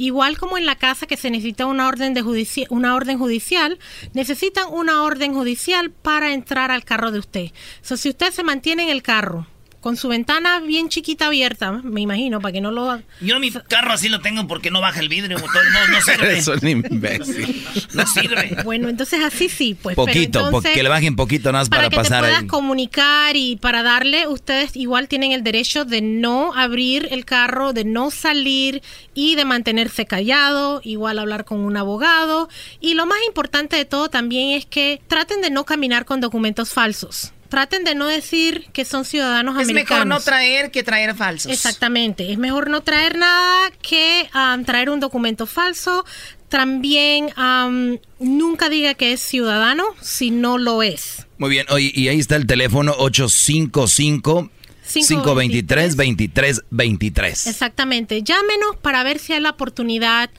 Igual 0.00 0.38
como 0.38 0.56
en 0.56 0.64
la 0.64 0.76
casa 0.76 1.08
que 1.08 1.16
se 1.16 1.28
necesita 1.28 1.66
una 1.66 1.88
orden, 1.88 2.14
de 2.14 2.22
una 2.70 2.94
orden 2.94 3.18
judicial, 3.18 3.80
necesitan 4.12 4.66
una 4.70 5.02
orden 5.02 5.34
judicial 5.34 5.90
para 5.90 6.32
entrar 6.32 6.70
al 6.70 6.84
carro 6.84 7.10
de 7.10 7.18
usted. 7.18 7.50
So, 7.82 7.96
si 7.96 8.08
usted 8.08 8.30
se 8.30 8.44
mantiene 8.44 8.84
en 8.84 8.90
el 8.90 9.02
carro 9.02 9.48
con 9.80 9.96
su 9.96 10.08
ventana 10.08 10.60
bien 10.60 10.88
chiquita 10.88 11.26
abierta, 11.26 11.70
me 11.70 12.00
imagino, 12.00 12.40
para 12.40 12.52
que 12.52 12.60
no 12.60 12.70
lo... 12.70 13.00
Yo 13.20 13.38
mi 13.38 13.50
carro 13.50 13.92
así 13.92 14.08
lo 14.08 14.20
tengo 14.20 14.46
porque 14.48 14.70
no 14.70 14.80
baja 14.80 15.00
el 15.00 15.08
vidrio, 15.08 15.38
no, 15.38 15.46
no 15.46 16.02
sirve. 16.02 16.38
Es 16.38 16.48
un 16.48 16.66
imbécil. 16.66 17.64
No 17.94 18.06
sirve. 18.06 18.56
Bueno, 18.64 18.88
entonces 18.88 19.22
así 19.24 19.48
sí, 19.48 19.76
pues. 19.80 19.96
Poquito, 19.96 20.50
que 20.62 20.82
le 20.82 20.88
bajen 20.88 21.16
poquito 21.16 21.52
más 21.52 21.68
para, 21.68 21.90
para 21.90 22.02
que 22.02 22.08
Te 22.08 22.18
puedas 22.18 22.44
comunicar 22.44 23.36
y 23.36 23.56
para 23.56 23.82
darle, 23.82 24.26
ustedes 24.26 24.76
igual 24.76 25.08
tienen 25.08 25.32
el 25.32 25.42
derecho 25.42 25.84
de 25.84 26.00
no 26.02 26.54
abrir 26.54 27.08
el 27.10 27.24
carro, 27.24 27.72
de 27.72 27.84
no 27.84 28.10
salir 28.10 28.82
y 29.14 29.36
de 29.36 29.44
mantenerse 29.44 30.06
callado, 30.06 30.80
igual 30.84 31.18
hablar 31.18 31.44
con 31.44 31.60
un 31.60 31.76
abogado. 31.76 32.48
Y 32.80 32.94
lo 32.94 33.06
más 33.06 33.18
importante 33.26 33.76
de 33.76 33.84
todo 33.84 34.08
también 34.08 34.50
es 34.50 34.66
que 34.66 35.00
traten 35.08 35.40
de 35.40 35.50
no 35.50 35.64
caminar 35.64 36.04
con 36.04 36.20
documentos 36.20 36.72
falsos 36.72 37.32
traten 37.48 37.84
de 37.84 37.94
no 37.94 38.06
decir 38.06 38.66
que 38.72 38.84
son 38.84 39.04
ciudadanos 39.04 39.54
americanos. 39.54 39.80
Es 39.80 39.90
mejor 39.90 40.06
no 40.06 40.20
traer 40.20 40.70
que 40.70 40.82
traer 40.82 41.14
falsos. 41.14 41.50
Exactamente, 41.50 42.32
es 42.32 42.38
mejor 42.38 42.70
no 42.70 42.82
traer 42.82 43.18
nada 43.18 43.70
que 43.82 44.28
um, 44.34 44.64
traer 44.64 44.90
un 44.90 45.00
documento 45.00 45.46
falso. 45.46 46.04
También 46.48 47.30
um, 47.36 47.98
nunca 48.18 48.70
diga 48.70 48.94
que 48.94 49.12
es 49.12 49.20
ciudadano 49.20 49.84
si 50.00 50.30
no 50.30 50.56
lo 50.56 50.82
es. 50.82 51.26
Muy 51.36 51.50
bien, 51.50 51.66
Oye, 51.70 51.92
y 51.94 52.08
ahí 52.08 52.18
está 52.18 52.36
el 52.36 52.46
teléfono 52.46 52.94
855 52.98 54.50
523 54.92 55.96
2323. 55.96 57.46
Exactamente. 57.46 58.22
Llámenos 58.22 58.76
para 58.80 59.02
ver 59.02 59.18
si 59.18 59.34
hay 59.34 59.40
la 59.40 59.50
oportunidad 59.50 60.30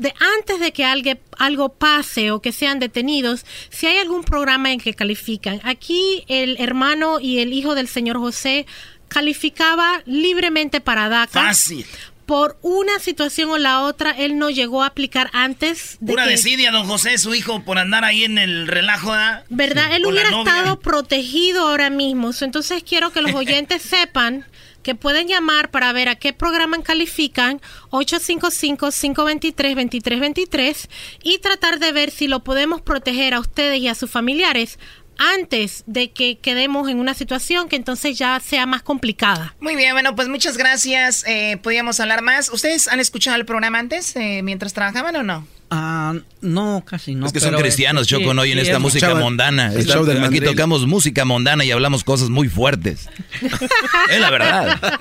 de 0.00 0.14
antes 0.38 0.58
de 0.60 0.72
que 0.72 0.84
algo, 0.84 1.12
algo 1.38 1.68
pase 1.74 2.30
o 2.30 2.40
que 2.40 2.52
sean 2.52 2.78
detenidos, 2.78 3.44
si 3.68 3.86
hay 3.86 3.98
algún 3.98 4.24
programa 4.24 4.72
en 4.72 4.80
que 4.80 4.94
califican. 4.94 5.60
Aquí 5.62 6.24
el 6.26 6.56
hermano 6.58 7.20
y 7.20 7.38
el 7.38 7.52
hijo 7.52 7.74
del 7.74 7.86
señor 7.86 8.18
José 8.18 8.66
calificaba 9.08 10.02
libremente 10.06 10.80
para 10.80 11.08
DACA. 11.08 11.48
Fácil. 11.48 11.84
Por 12.30 12.56
una 12.62 13.00
situación 13.00 13.50
o 13.50 13.58
la 13.58 13.82
otra, 13.82 14.12
él 14.12 14.38
no 14.38 14.50
llegó 14.50 14.84
a 14.84 14.86
aplicar 14.86 15.30
antes 15.32 15.96
de 15.98 16.12
Pura 16.12 16.26
desidia, 16.26 16.70
don 16.70 16.86
José, 16.86 17.18
su 17.18 17.34
hijo, 17.34 17.64
por 17.64 17.76
andar 17.76 18.04
ahí 18.04 18.22
en 18.22 18.38
el 18.38 18.68
relajo. 18.68 19.10
¿Verdad? 19.48 19.96
él 19.96 20.06
hubiera 20.06 20.28
estado 20.28 20.78
protegido 20.78 21.66
ahora 21.66 21.90
mismo. 21.90 22.30
Entonces 22.40 22.84
quiero 22.84 23.10
que 23.10 23.20
los 23.20 23.34
oyentes 23.34 23.82
sepan 23.90 24.46
que 24.84 24.94
pueden 24.94 25.26
llamar 25.28 25.70
para 25.70 25.92
ver 25.92 26.08
a 26.08 26.14
qué 26.14 26.32
programa 26.32 26.82
califican 26.82 27.60
855-523-2323 27.90 30.88
y 31.22 31.36
tratar 31.38 31.78
de 31.78 31.92
ver 31.92 32.10
si 32.10 32.28
lo 32.28 32.42
podemos 32.44 32.80
proteger 32.80 33.34
a 33.34 33.40
ustedes 33.40 33.78
y 33.80 33.88
a 33.88 33.94
sus 33.94 34.10
familiares 34.10 34.78
antes 35.20 35.84
de 35.86 36.10
que 36.10 36.38
quedemos 36.38 36.88
en 36.88 36.98
una 36.98 37.14
situación 37.14 37.68
que 37.68 37.76
entonces 37.76 38.18
ya 38.18 38.40
sea 38.40 38.66
más 38.66 38.82
complicada. 38.82 39.54
Muy 39.60 39.76
bien, 39.76 39.92
bueno, 39.92 40.16
pues 40.16 40.28
muchas 40.28 40.56
gracias. 40.56 41.24
Eh, 41.26 41.58
podríamos 41.62 42.00
hablar 42.00 42.22
más. 42.22 42.50
¿Ustedes 42.50 42.88
han 42.88 42.98
escuchado 43.00 43.36
el 43.36 43.44
programa 43.44 43.78
antes, 43.78 44.16
eh, 44.16 44.42
mientras 44.42 44.72
trabajaban 44.72 45.14
o 45.16 45.22
no? 45.22 45.46
Ah, 45.72 46.14
no, 46.40 46.82
casi 46.84 47.14
no. 47.14 47.26
Es 47.26 47.32
que 47.32 47.38
son 47.38 47.54
cristianos, 47.54 48.02
este, 48.02 48.16
Choco, 48.16 48.34
no 48.34 48.42
sí, 48.42 48.48
oyen 48.50 48.58
sí, 48.58 48.62
esta 48.62 48.76
es- 48.76 48.80
música 48.82 49.06
escuchaban 49.06 49.22
mondana. 49.22 49.72
el 49.72 49.78
Está- 49.78 49.94
show 49.94 50.04
del 50.04 50.24
aquí 50.24 50.40
tocamos 50.40 50.84
música 50.86 51.24
mondana 51.24 51.64
y 51.64 51.70
hablamos 51.70 52.02
cosas 52.02 52.28
muy 52.28 52.48
fuertes. 52.48 53.08
es 54.10 54.20
la 54.20 54.30
verdad. 54.30 54.80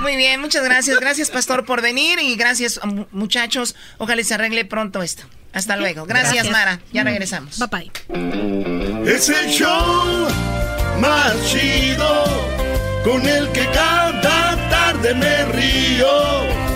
Muy 0.00 0.16
bien, 0.16 0.40
muchas 0.40 0.64
gracias. 0.64 0.98
Gracias, 1.00 1.30
pastor, 1.30 1.64
por 1.64 1.82
venir 1.82 2.18
y 2.20 2.36
gracias, 2.36 2.80
mu- 2.84 3.06
muchachos. 3.12 3.74
Ojalá 3.98 4.22
se 4.22 4.34
arregle 4.34 4.64
pronto 4.64 5.02
esto. 5.02 5.22
Hasta 5.52 5.76
luego. 5.76 6.04
Gracias, 6.06 6.46
Gracias. 6.46 6.52
Mara. 6.52 6.80
Ya 6.92 7.02
regresamos. 7.02 7.58
Bye 7.58 7.90
bye. 8.12 9.10
Es 9.10 9.28
el 9.28 9.48
show 9.50 10.28
más 11.00 11.34
chido 11.48 12.24
con 13.04 13.26
el 13.26 13.48
que 13.52 13.66
cada 13.72 14.68
tarde 14.70 15.14
me 15.14 15.44
río. 15.46 16.75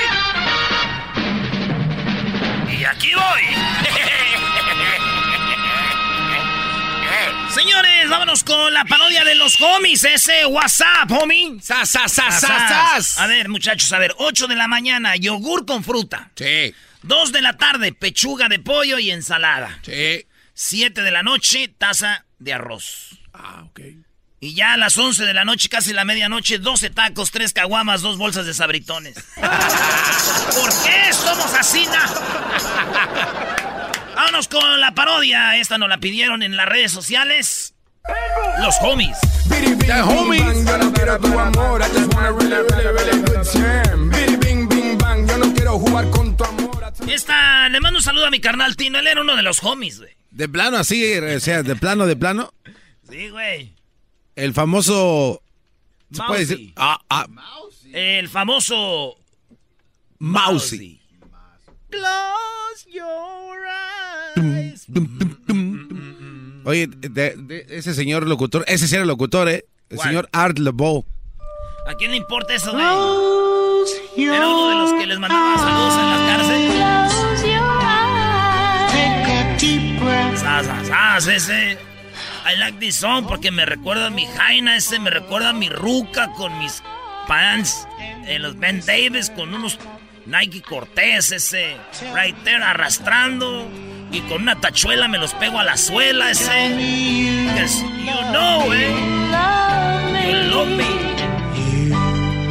Y 2.81 2.83
aquí 2.83 3.11
voy. 3.13 3.41
Señores, 7.53 8.09
vámonos 8.09 8.43
con 8.43 8.73
la 8.73 8.83
parodia 8.85 9.23
de 9.23 9.35
los 9.35 9.61
homies. 9.61 10.03
Ese 10.03 10.47
WhatsApp, 10.47 11.11
homie. 11.11 11.61
Sas. 11.61 13.19
A 13.19 13.27
ver, 13.27 13.49
muchachos, 13.49 13.93
a 13.93 13.99
ver. 13.99 14.15
8 14.17 14.47
de 14.47 14.55
la 14.55 14.67
mañana, 14.67 15.15
yogur 15.15 15.67
con 15.67 15.83
fruta. 15.83 16.31
Sí. 16.35 16.73
2 17.03 17.31
de 17.31 17.41
la 17.43 17.55
tarde, 17.55 17.93
pechuga 17.93 18.49
de 18.49 18.57
pollo 18.57 18.97
y 18.97 19.11
ensalada. 19.11 19.77
Sí. 19.83 20.25
7 20.55 21.03
de 21.03 21.11
la 21.11 21.21
noche, 21.21 21.67
taza 21.67 22.25
de 22.39 22.53
arroz. 22.53 23.19
Ah, 23.31 23.61
ok. 23.67 23.79
Y 24.43 24.55
ya 24.55 24.73
a 24.73 24.77
las 24.77 24.97
11 24.97 25.23
de 25.23 25.35
la 25.35 25.45
noche, 25.45 25.69
casi 25.69 25.93
la 25.93 26.03
medianoche, 26.03 26.57
12 26.57 26.89
tacos, 26.89 27.29
3 27.29 27.53
caguamas, 27.53 28.01
2 28.01 28.17
bolsas 28.17 28.43
de 28.47 28.55
sabritones. 28.55 29.13
¿Por 29.35 30.69
qué 30.83 31.13
somos 31.13 31.53
así, 31.53 31.85
na? 31.85 32.09
Vámonos 34.15 34.47
con 34.47 34.81
la 34.81 34.95
parodia. 34.95 35.57
Esta 35.57 35.77
nos 35.77 35.89
la 35.89 35.99
pidieron 35.99 36.41
en 36.41 36.57
las 36.57 36.65
redes 36.65 36.91
sociales. 36.91 37.75
Los 38.59 38.75
homies. 38.81 39.15
The 39.47 40.01
homies. 40.01 40.65
Yo 40.65 40.77
no 40.79 40.91
quiero 40.91 41.19
tu 41.19 41.39
amor, 41.39 41.81
I 41.83 41.85
just 41.93 42.11
want 42.15 42.25
a 42.25 42.31
really, 42.31 42.67
really, 42.67 42.87
really 42.97 43.21
good 43.21 43.45
time. 43.45 44.09
Bidi 44.09 44.37
bing, 44.37 44.67
bing, 44.67 44.97
bang, 44.97 45.27
yo 45.29 45.37
no 45.37 45.53
quiero 45.53 45.77
jugar 45.77 46.09
con 46.09 46.35
tu 46.35 46.43
amor. 46.45 46.91
Esta, 47.07 47.69
le 47.69 47.79
mando 47.79 47.99
un 47.99 48.03
saludo 48.03 48.25
a 48.25 48.31
mi 48.31 48.41
carnal 48.41 48.75
Tino. 48.75 48.97
Él 48.97 49.05
era 49.05 49.21
uno 49.21 49.35
de 49.35 49.43
los 49.43 49.63
homies, 49.63 49.99
güey. 49.99 50.15
De 50.31 50.49
plano 50.49 50.77
así, 50.77 51.15
o 51.19 51.39
sea, 51.39 51.61
de 51.61 51.75
plano, 51.75 52.07
de 52.07 52.15
plano. 52.15 52.51
Sí, 53.07 53.29
güey. 53.29 53.75
El 54.35 54.53
famoso. 54.53 55.41
¿Se 56.11 56.21
puede 56.23 56.45
decir? 56.45 56.73
Ah, 56.75 56.99
ah, 57.09 57.25
El 57.93 58.27
famoso. 58.29 59.15
Mousy. 60.19 61.01
Close 61.89 62.89
your 62.91 63.57
eyes. 64.37 64.85
Oye, 66.63 66.87
de- 66.87 67.35
de- 67.35 67.65
ese 67.69 67.93
señor 67.93 68.27
locutor, 68.27 68.63
ese 68.67 68.87
sí 68.87 68.95
era 68.95 69.03
locutor, 69.05 69.49
¿eh? 69.49 69.65
El 69.89 69.97
¿Cuál? 69.97 70.07
señor 70.09 70.29
Art 70.31 70.57
LeBeau. 70.59 71.05
¿A 71.87 71.95
quién 71.95 72.11
le 72.11 72.17
importa 72.17 72.53
eso, 72.55 72.71
güey? 72.71 72.85
Era 74.27 74.47
uno 74.47 74.69
de 74.69 74.75
los 74.75 74.93
que 75.01 75.07
les 75.07 75.19
mandaba 75.19 75.57
saludos 75.57 75.93
en 75.95 76.09
la 76.09 76.17
cárcel. 76.27 76.71
Sas, 80.37 80.87
sas, 80.87 81.27
ese. 81.27 81.77
I 82.51 82.57
like 82.57 82.79
this 82.79 82.97
song 82.97 83.27
porque 83.27 83.49
me 83.49 83.65
recuerda 83.65 84.07
a 84.07 84.09
mi 84.09 84.25
Jaina, 84.25 84.75
ese 84.75 84.99
me 84.99 85.09
recuerda 85.09 85.49
a 85.49 85.53
mi 85.53 85.69
ruca 85.69 86.33
con 86.33 86.57
mis 86.59 86.83
pants, 87.25 87.87
en 88.27 88.41
los 88.41 88.57
Ben 88.59 88.83
Davis 88.85 89.29
con 89.29 89.53
unos 89.53 89.79
Nike 90.25 90.61
Cortez, 90.61 91.31
ese 91.31 91.77
right 92.13 92.35
there 92.43 92.61
arrastrando 92.61 93.69
y 94.11 94.19
con 94.21 94.41
una 94.41 94.59
tachuela 94.59 95.07
me 95.07 95.17
los 95.17 95.33
pego 95.35 95.59
a 95.59 95.63
la 95.63 95.77
suela, 95.77 96.31
ese. 96.31 96.51
'Cause 97.55 97.83
you 98.05 98.31
know, 98.31 98.73
eh. 98.73 98.95
You 100.27 100.37
love 100.51 100.67
me. 100.67 100.91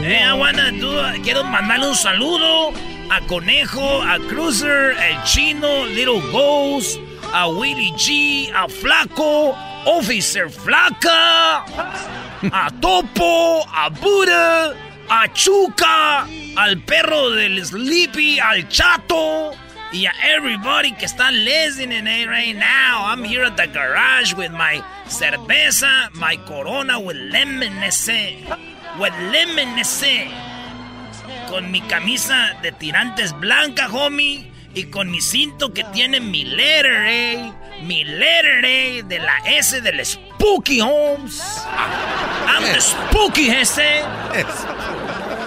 Eh, 0.06 0.24
I 0.24 1.20
quiero 1.22 1.44
mandarle 1.44 1.88
un 1.88 1.94
saludo 1.94 2.72
a 3.10 3.20
Conejo, 3.26 4.02
a 4.02 4.18
Cruiser, 4.30 4.96
el 4.98 5.22
Chino, 5.24 5.84
Little 5.84 6.20
Ghost, 6.32 6.98
a 7.34 7.46
Willy 7.48 7.92
G, 7.92 8.50
a 8.54 8.66
Flaco, 8.68 9.56
Officer 9.86 10.50
Flaca, 10.50 11.64
a 12.52 12.70
Topo, 12.80 13.64
a 13.66 13.88
Buda, 13.88 14.74
a 15.08 15.26
Chuca, 15.32 16.26
al 16.56 16.78
perro 16.84 17.30
del 17.30 17.64
Sleepy, 17.64 18.38
al 18.38 18.68
Chato. 18.68 19.52
Y 19.92 20.06
a 20.06 20.12
everybody 20.36 20.92
que 20.92 21.06
está 21.06 21.32
listening 21.32 22.04
right 22.28 22.54
now. 22.54 23.06
I'm 23.06 23.24
here 23.24 23.42
at 23.42 23.56
the 23.56 23.66
garage 23.66 24.34
with 24.34 24.52
my 24.52 24.80
cerveza, 25.06 26.14
my 26.14 26.36
corona 26.46 27.00
with 27.00 27.16
lemon 27.16 27.82
ese. 27.82 28.36
With 29.00 29.12
lemon 29.32 29.76
ese. 29.78 30.30
Con 31.48 31.72
mi 31.72 31.80
camisa 31.80 32.56
de 32.62 32.70
tirantes 32.70 33.32
blanca, 33.32 33.88
homie. 33.88 34.49
Y 34.74 34.84
con 34.84 35.10
mi 35.10 35.20
cinto 35.20 35.72
que 35.72 35.84
tiene 35.92 36.20
mi 36.20 36.44
letter, 36.44 37.04
eh. 37.06 37.52
Mi 37.82 38.04
letter, 38.04 38.64
eh. 38.64 39.02
De 39.06 39.18
la 39.18 39.38
S 39.46 39.80
del 39.80 40.04
Spooky 40.04 40.80
Homes. 40.80 41.42
I'm 42.46 42.62
the 42.72 42.80
Spooky 42.80 43.50
ese. 43.50 44.02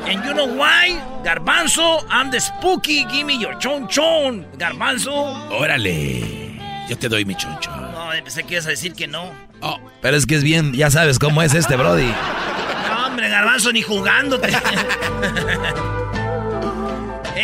And 0.05 0.23
you 0.25 0.33
know 0.33 0.47
why? 0.47 1.01
Garbanzo, 1.23 2.03
I'm 2.09 2.29
the 2.31 2.39
Spooky. 2.41 3.05
Give 3.05 3.25
me 3.25 3.39
your 3.39 3.57
chon 3.59 3.87
chon. 3.87 4.45
Garbanzo. 4.57 5.13
Órale. 5.51 6.53
Yo 6.89 6.97
te 6.97 7.07
doy 7.07 7.23
mi 7.23 7.35
choncho. 7.35 7.71
No, 7.71 8.09
pensé 8.23 8.43
que 8.43 8.55
ibas 8.55 8.65
a 8.65 8.69
decir 8.69 8.93
que 8.93 9.07
no. 9.07 9.31
Pero 10.01 10.17
es 10.17 10.25
que 10.25 10.35
es 10.35 10.43
bien, 10.43 10.73
ya 10.73 10.91
sabes 10.91 11.17
cómo 11.17 11.41
es 11.41 11.53
este 11.53 11.77
Brody. 11.77 12.11
No, 12.89 13.07
hombre, 13.07 13.29
garbanzo, 13.29 13.71
ni 13.71 13.81
jugándote. 13.81 14.49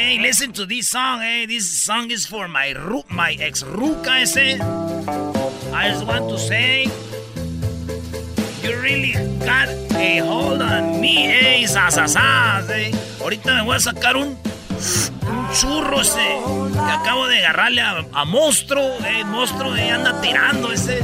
hey, 0.09 0.17
listen 0.17 0.51
to 0.51 0.65
this 0.65 0.89
song, 0.89 1.21
hey. 1.21 1.45
This 1.45 1.81
song 1.81 2.09
is 2.09 2.25
for 2.25 2.47
my 2.47 2.71
ru 2.71 3.03
my 3.09 3.37
ex 3.39 3.61
ruca 3.63 4.21
ese. 4.25 4.57
I 5.71 5.89
just 5.89 6.05
want 6.05 6.29
to 6.29 6.37
say, 6.39 6.85
you 8.63 8.71
really 8.81 9.13
got 9.45 9.69
a 9.93 10.17
hold 10.25 10.61
on 10.61 10.99
me, 10.99 11.15
hey, 11.29 11.63
sasasas, 11.65 12.69
eh. 12.69 12.91
Ahorita 13.21 13.53
me 13.53 13.65
voy 13.65 13.75
a 13.75 13.79
sacar 13.79 14.17
un, 14.17 14.35
churro 15.53 16.01
ese 16.01 16.27
acabo 16.81 17.27
de 17.27 17.45
agarrarle 17.45 17.81
a, 17.81 18.05
a 18.11 18.25
monstruo, 18.25 18.97
eh, 19.05 19.23
monstruo, 19.25 19.75
eh, 19.75 19.91
anda 19.91 20.19
tirando 20.21 20.71
ese. 20.71 21.03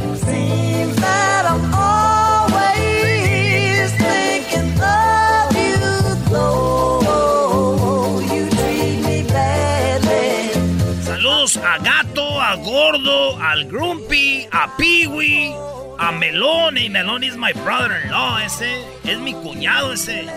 A 12.46 12.56
Gordo, 12.56 13.42
al 13.42 13.66
Grumpy, 13.66 14.48
a 14.52 14.76
Peewee, 14.78 15.52
a 15.98 16.12
Melón. 16.12 16.78
Y 16.78 16.90
Melón 16.90 17.24
is 17.24 17.36
my 17.36 17.52
brother-in-law, 17.54 18.38
ese. 18.40 18.86
Es 19.04 19.18
mi 19.20 19.34
cuñado, 19.34 19.94
ese. 19.94 20.28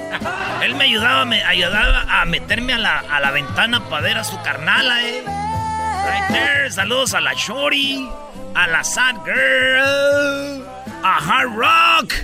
Él 0.62 0.74
me 0.74 0.84
ayudaba, 0.84 1.24
me 1.26 1.42
ayudaba 1.44 2.06
a 2.09 2.24
meterme 2.24 2.72
a 2.72 2.78
la, 2.78 2.98
a 2.98 3.20
la 3.20 3.30
ventana 3.30 3.80
para 3.88 4.02
ver 4.02 4.18
a 4.18 4.24
su 4.24 4.40
carnala, 4.42 5.02
eh. 5.04 5.22
Right 5.26 6.28
there. 6.28 6.70
Saludos 6.70 7.12
a 7.12 7.20
la 7.20 7.34
Shorty, 7.34 8.09
a 8.54 8.66
la 8.68 8.82
Sad 8.82 9.16
Girl, 9.24 10.64
a 11.02 11.18
Hard 11.18 11.54
Rock. 11.54 12.14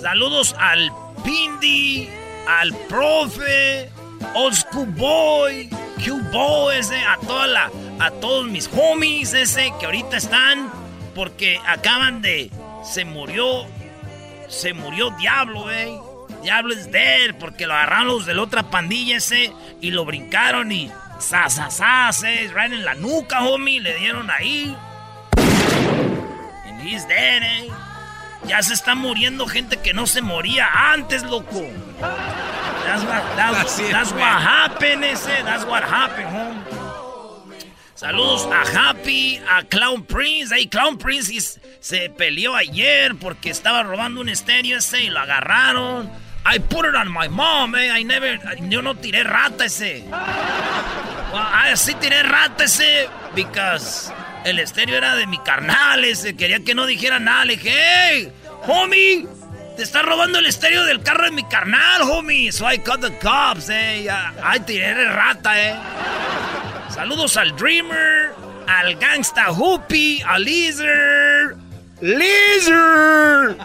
Saludos 0.00 0.54
al 0.58 0.90
Pindi, 1.24 2.08
al 2.48 2.72
Profe, 2.88 3.90
Old 4.34 4.54
School 4.54 4.86
Boy, 4.92 5.68
Q-Boy, 6.02 6.78
ese, 6.78 6.96
a 6.96 7.18
toda 7.26 7.46
la, 7.46 7.70
a 7.98 8.10
todos 8.10 8.46
mis 8.46 8.68
homies, 8.72 9.32
ese, 9.34 9.72
que 9.78 9.86
ahorita 9.86 10.16
están 10.16 10.70
porque 11.14 11.58
acaban 11.66 12.20
de, 12.20 12.50
se 12.84 13.04
murió, 13.04 13.64
se 14.48 14.74
murió 14.74 15.10
Diablo, 15.18 15.70
eh. 15.70 15.98
Diablo 16.42 16.74
es 16.74 16.92
dead, 16.92 17.34
porque 17.40 17.66
lo 17.66 17.74
agarraron 17.74 18.08
los 18.08 18.26
de 18.26 18.34
la 18.34 18.42
otra 18.42 18.64
pandilla 18.64 19.16
ese 19.16 19.52
y 19.80 19.90
lo 19.90 20.04
brincaron 20.04 20.70
y 20.70 20.92
sasasas, 21.18 22.22
eh, 22.24 22.50
right 22.54 22.72
en 22.72 22.84
la 22.84 22.94
nuca, 22.94 23.42
homie, 23.44 23.80
le 23.80 23.96
dieron 23.96 24.30
ahí. 24.30 24.76
he's 26.86 27.06
dead, 27.08 27.42
eh. 27.42 27.68
Ya 28.46 28.62
se 28.62 28.74
está 28.74 28.94
muriendo 28.94 29.46
gente 29.46 29.78
que 29.78 29.92
no 29.92 30.06
se 30.06 30.22
moría 30.22 30.68
antes, 30.92 31.24
loco. 31.24 31.66
That's 32.00 33.02
what, 33.02 33.22
that's, 33.36 33.76
that's 33.90 34.12
what 34.12 34.22
happened, 34.22 35.04
ese. 35.04 35.42
That's 35.42 35.64
what 35.64 35.82
happened, 35.82 36.28
home. 36.28 36.65
Saludos 37.96 38.46
a 38.52 38.90
Happy, 38.90 39.40
a 39.48 39.62
Clown 39.64 40.04
Prince. 40.04 40.54
Hey, 40.54 40.66
Clown 40.66 40.98
Prince 40.98 41.58
se 41.80 42.10
peleó 42.10 42.54
ayer 42.54 43.14
porque 43.14 43.48
estaba 43.48 43.84
robando 43.84 44.20
un 44.20 44.28
estéreo 44.28 44.76
ese 44.76 45.04
y 45.04 45.08
lo 45.08 45.18
agarraron. 45.20 46.10
I 46.44 46.58
put 46.58 46.84
it 46.84 46.94
on 46.94 47.10
my 47.10 47.26
mom, 47.26 47.74
eh. 47.74 47.88
I 47.98 48.04
never, 48.04 48.38
yo 48.68 48.82
no 48.82 48.96
tiré 48.96 49.24
rata 49.24 49.64
ese. 49.64 50.04
Well, 51.32 51.42
I 51.42 51.74
sí 51.74 51.94
tiré 51.94 52.22
rata 52.22 52.64
ese 52.64 53.08
because 53.34 54.12
el 54.44 54.58
estéreo 54.58 54.98
era 54.98 55.16
de 55.16 55.26
mi 55.26 55.38
carnal 55.38 56.04
ese. 56.04 56.36
Quería 56.36 56.60
que 56.60 56.74
no 56.74 56.84
dijera 56.84 57.18
nada. 57.18 57.46
Le 57.46 57.56
dije, 57.56 57.72
hey, 57.72 58.32
homie, 58.66 59.26
te 59.76 59.82
está 59.82 60.02
robando 60.02 60.38
el 60.38 60.46
estéreo 60.46 60.84
del 60.84 61.02
carro 61.02 61.24
de 61.24 61.32
mi 61.32 61.44
carnal, 61.44 62.02
homie. 62.02 62.50
So 62.50 62.70
I 62.70 62.78
called 62.78 63.02
the 63.02 63.18
cops, 63.18 63.68
eh. 63.68 64.06
I 64.08 64.60
tiré 64.60 64.94
rata, 65.12 65.52
eh. 65.60 65.76
Saludos 66.90 67.36
al 67.36 67.54
Dreamer, 67.56 68.32
al 68.66 68.96
Gangsta 68.96 69.50
Hoopy, 69.50 70.22
al 70.22 70.44
Lizard. 70.44 71.56
Lizard. 72.00 73.56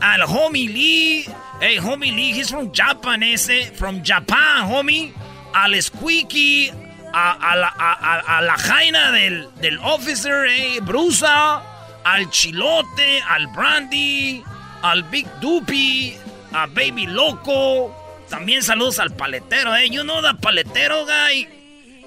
Al 0.00 0.22
Homie 0.22 0.68
Lee. 0.68 1.26
Hey, 1.60 1.78
Homie 1.78 2.12
Lee, 2.12 2.32
he's 2.32 2.50
from 2.50 2.70
Japan, 2.72 3.22
ese. 3.22 3.72
From 3.74 4.02
Japan, 4.02 4.68
homie. 4.68 5.12
Al 5.54 5.80
Squeaky. 5.80 6.70
A, 7.12 7.56
la, 7.56 7.68
a, 7.68 8.42
la, 8.42 8.56
jaina 8.58 9.10
del, 9.12 9.48
del 9.60 9.78
officer, 9.78 10.46
eh, 10.46 10.78
Brusa. 10.82 11.62
Al 12.04 12.30
Chilote, 12.30 13.22
al 13.28 13.48
Brandy. 13.48 14.44
Al 14.82 15.02
Big 15.04 15.26
Doopy. 15.40 16.16
A 16.52 16.66
Baby 16.66 17.06
Loco. 17.06 17.94
También 18.28 18.62
saludos 18.62 18.98
al 18.98 19.14
paletero, 19.14 19.74
eh. 19.74 19.88
You 19.88 20.02
know 20.02 20.20
the 20.20 20.34
paletero, 20.40 21.06
guy. 21.06 21.48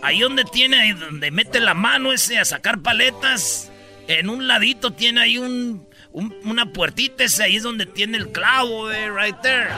Ahí 0.03 0.19
donde 0.19 0.43
tiene, 0.45 0.80
ahí 0.80 0.93
donde 0.93 1.32
mete 1.32 1.59
la 1.59 1.74
mano 1.74 2.11
ese 2.11 2.39
a 2.39 2.45
sacar 2.45 2.80
paletas. 2.82 3.72
En 4.07 4.30
un 4.30 4.47
ladito 4.47 4.91
tiene 4.91 5.22
ahí 5.22 5.38
un 5.38 5.88
una 6.13 6.65
puertita 6.65 7.24
ese 7.24 7.43
ahí 7.43 7.55
es 7.55 7.63
donde 7.63 7.86
tiene 7.86 8.17
el 8.17 8.32
clavo, 8.32 8.91
eh, 8.91 9.09
right 9.09 9.39
there. 9.41 9.69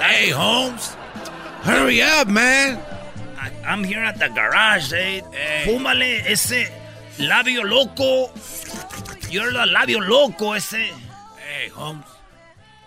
Hey, 0.00 0.32
Holmes. 0.32 0.96
Hurry 1.64 2.02
up, 2.02 2.28
man. 2.28 2.80
I'm 3.66 3.84
here 3.84 4.02
at 4.04 4.18
the 4.18 4.28
garage, 4.28 4.92
eh. 4.92 5.22
Fúmale 5.64 6.30
ese 6.30 6.72
labio 7.18 7.62
loco. 7.62 8.32
You're 9.30 9.52
the 9.52 9.66
labio 9.66 10.00
loco 10.00 10.56
ese. 10.56 10.92
Hey, 11.50 11.68
Holmes. 11.68 12.06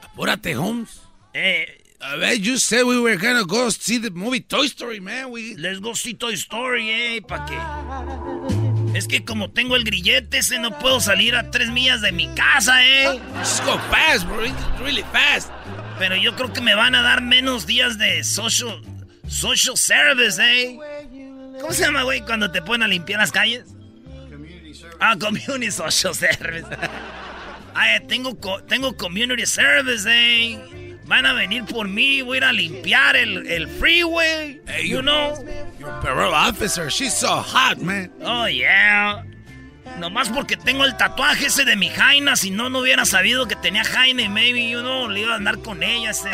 Apúrate, 0.01 0.55
Holmes. 0.55 1.01
Eh. 1.33 1.65
A 1.99 2.17
ver, 2.17 2.33
you 2.33 2.57
said 2.57 2.83
we 2.85 2.99
were 2.99 3.17
gonna 3.17 3.45
go 3.45 3.69
see 3.69 3.97
the 3.97 4.09
movie 4.09 4.39
Toy 4.41 4.67
Story, 4.67 4.99
man. 4.99 5.31
We... 5.31 5.55
Let's 5.55 5.79
go 5.79 5.93
see 5.93 6.13
Toy 6.13 6.33
Story, 6.35 6.89
eh. 6.89 7.21
¿Para 7.21 7.45
qué? 7.45 8.97
Es 8.97 9.07
que 9.07 9.23
como 9.25 9.51
tengo 9.51 9.75
el 9.75 9.83
grillete 9.83 10.37
ese, 10.37 10.59
no 10.59 10.77
puedo 10.79 10.99
salir 10.99 11.35
a 11.35 11.49
tres 11.49 11.69
millas 11.71 12.01
de 12.01 12.11
mi 12.11 12.27
casa, 12.35 12.85
¿eh? 12.85 13.19
Just 13.39 13.65
go 13.65 13.77
fast, 13.89 14.25
bro. 14.27 14.39
really 14.79 15.03
fast. 15.11 15.49
Pero 15.97 16.15
yo 16.15 16.35
creo 16.35 16.51
que 16.53 16.61
me 16.61 16.75
van 16.75 16.95
a 16.95 17.01
dar 17.01 17.21
menos 17.21 17.65
días 17.65 17.97
de 17.97 18.23
social, 18.23 18.81
social 19.27 19.77
service, 19.77 20.41
¿eh? 20.41 20.77
¿Cómo 21.59 21.73
se 21.73 21.83
llama, 21.83 22.03
güey, 22.03 22.21
cuando 22.21 22.51
te 22.51 22.61
ponen 22.61 22.83
a 22.83 22.87
limpiar 22.87 23.19
las 23.19 23.31
calles? 23.31 23.65
Community 24.29 24.73
service. 24.73 24.97
Ah, 24.99 25.15
community 25.19 25.71
social 25.71 26.13
service. 26.15 26.67
Ay, 27.75 27.99
tengo, 28.07 28.35
tengo 28.67 28.95
community 28.95 29.45
service, 29.45 30.05
¿eh? 30.07 30.97
Van 31.05 31.25
a 31.25 31.33
venir 31.33 31.65
por 31.65 31.87
mí, 31.87 32.21
voy 32.21 32.35
a 32.35 32.37
ir 32.37 32.43
a 32.45 32.51
limpiar 32.53 33.15
el, 33.15 33.45
el 33.47 33.67
freeway. 33.67 34.61
Hey, 34.65 34.87
you 34.87 35.01
know? 35.01 35.33
Your 35.79 35.91
parole 36.01 36.33
officer, 36.33 36.89
she's 36.89 37.13
so 37.13 37.41
hot, 37.41 37.77
man. 37.79 38.11
Oh, 38.21 38.47
yeah. 38.47 39.23
Nomás 39.99 40.29
porque 40.29 40.55
tengo 40.55 40.85
el 40.85 40.95
tatuaje 40.95 41.47
ese 41.47 41.65
de 41.65 41.75
mi 41.75 41.89
Jaina, 41.89 42.35
si 42.35 42.51
no, 42.51 42.69
no 42.69 42.79
hubiera 42.79 43.05
sabido 43.05 43.47
que 43.47 43.55
tenía 43.55 43.83
Jaina 43.83 44.23
y 44.23 44.29
maybe, 44.29 44.69
you 44.69 44.79
know, 44.79 45.09
le 45.09 45.21
iba 45.21 45.33
a 45.33 45.35
andar 45.35 45.59
con 45.59 45.83
ella 45.83 46.11
ese. 46.11 46.29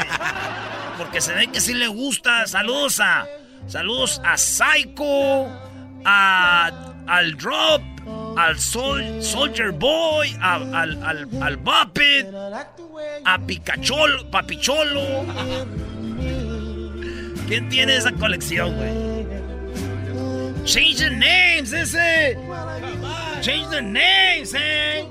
Porque 0.98 1.20
se 1.20 1.34
ve 1.34 1.48
que 1.48 1.60
sí 1.60 1.74
le 1.74 1.88
gusta. 1.88 2.46
Saludos 2.48 3.00
a. 3.00 3.26
Saludos 3.68 4.22
a 4.24 4.38
Psycho, 4.38 5.48
a, 6.06 6.72
al 7.08 7.38
Drop, 7.38 7.82
al 8.40 8.58
Soldier 8.58 9.74
Boy, 9.74 10.34
al, 10.42 10.74
al, 10.74 11.04
al, 11.04 11.28
al 11.44 11.58
Buppet, 11.58 12.34
a 13.26 13.38
Picacholo, 13.38 14.32
Papicholo. 14.32 15.26
¿Quién 17.48 17.68
tiene 17.68 17.98
esa 17.98 18.14
colección, 18.14 18.76
güey? 18.78 19.28
Change 20.64 20.98
the 21.00 21.10
names, 21.10 21.74
ese. 21.74 22.38
Change 23.42 23.70
the 23.72 23.82
names, 23.82 24.54
eh. 24.54 25.06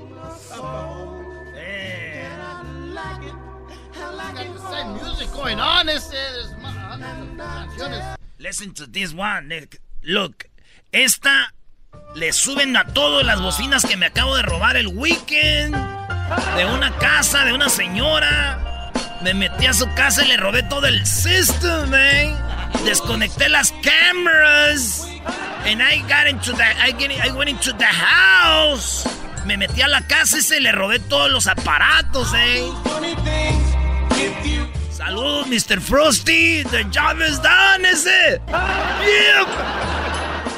Listen 8.39 8.73
to 8.73 8.87
this 8.87 9.13
one. 9.13 9.53
Look, 10.01 10.45
esta 10.91 11.53
le 12.15 12.33
suben 12.33 12.75
a 12.75 12.85
todas 12.85 13.25
las 13.25 13.41
bocinas 13.41 13.85
que 13.85 13.97
me 13.97 14.07
acabo 14.07 14.35
de 14.35 14.41
robar 14.41 14.77
el 14.77 14.87
weekend. 14.87 15.75
De 16.55 16.65
una 16.65 16.95
casa, 16.97 17.45
de 17.45 17.53
una 17.53 17.69
señora. 17.69 18.91
Me 19.21 19.33
metí 19.33 19.65
a 19.65 19.73
su 19.73 19.91
casa 19.93 20.23
y 20.23 20.27
le 20.27 20.37
robé 20.37 20.63
todo 20.63 20.87
el 20.87 21.05
system, 21.05 21.93
eh. 21.93 22.33
Desconecté 22.85 23.49
las 23.49 23.73
cámaras. 23.83 25.07
And 25.65 25.81
I 25.81 26.01
got 26.07 26.27
into 26.27 26.53
the, 26.53 26.63
I, 26.63 26.93
I 27.27 27.31
went 27.31 27.49
into 27.49 27.73
the 27.73 27.85
house. 27.85 29.03
Me 29.45 29.57
metí 29.57 29.81
a 29.81 29.87
la 29.87 30.01
casa 30.01 30.37
y 30.37 30.41
se 30.41 30.59
le 30.59 30.71
robé 30.71 30.99
todos 30.99 31.29
los 31.29 31.47
aparatos, 31.47 32.33
eh. 32.35 32.69
Saludos, 34.91 35.47
Mr. 35.47 35.81
Frosty. 35.81 36.63
The 36.63 36.83
job 36.85 37.19
is 37.21 37.41
done, 37.41 37.85
ese. 37.85 38.39
Yep 38.47 39.98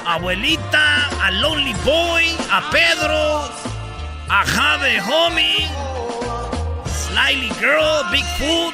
abuelita, 0.06 1.10
a 1.22 1.32
Lonely 1.32 1.74
Boy, 1.84 2.24
a 2.49 2.62
Pedro, 2.72 3.49
a 4.30 4.43
Jave 4.45 4.99
Homie, 4.99 5.68
Slyly 6.86 7.49
Girl, 7.60 8.04
Bigfoot, 8.12 8.74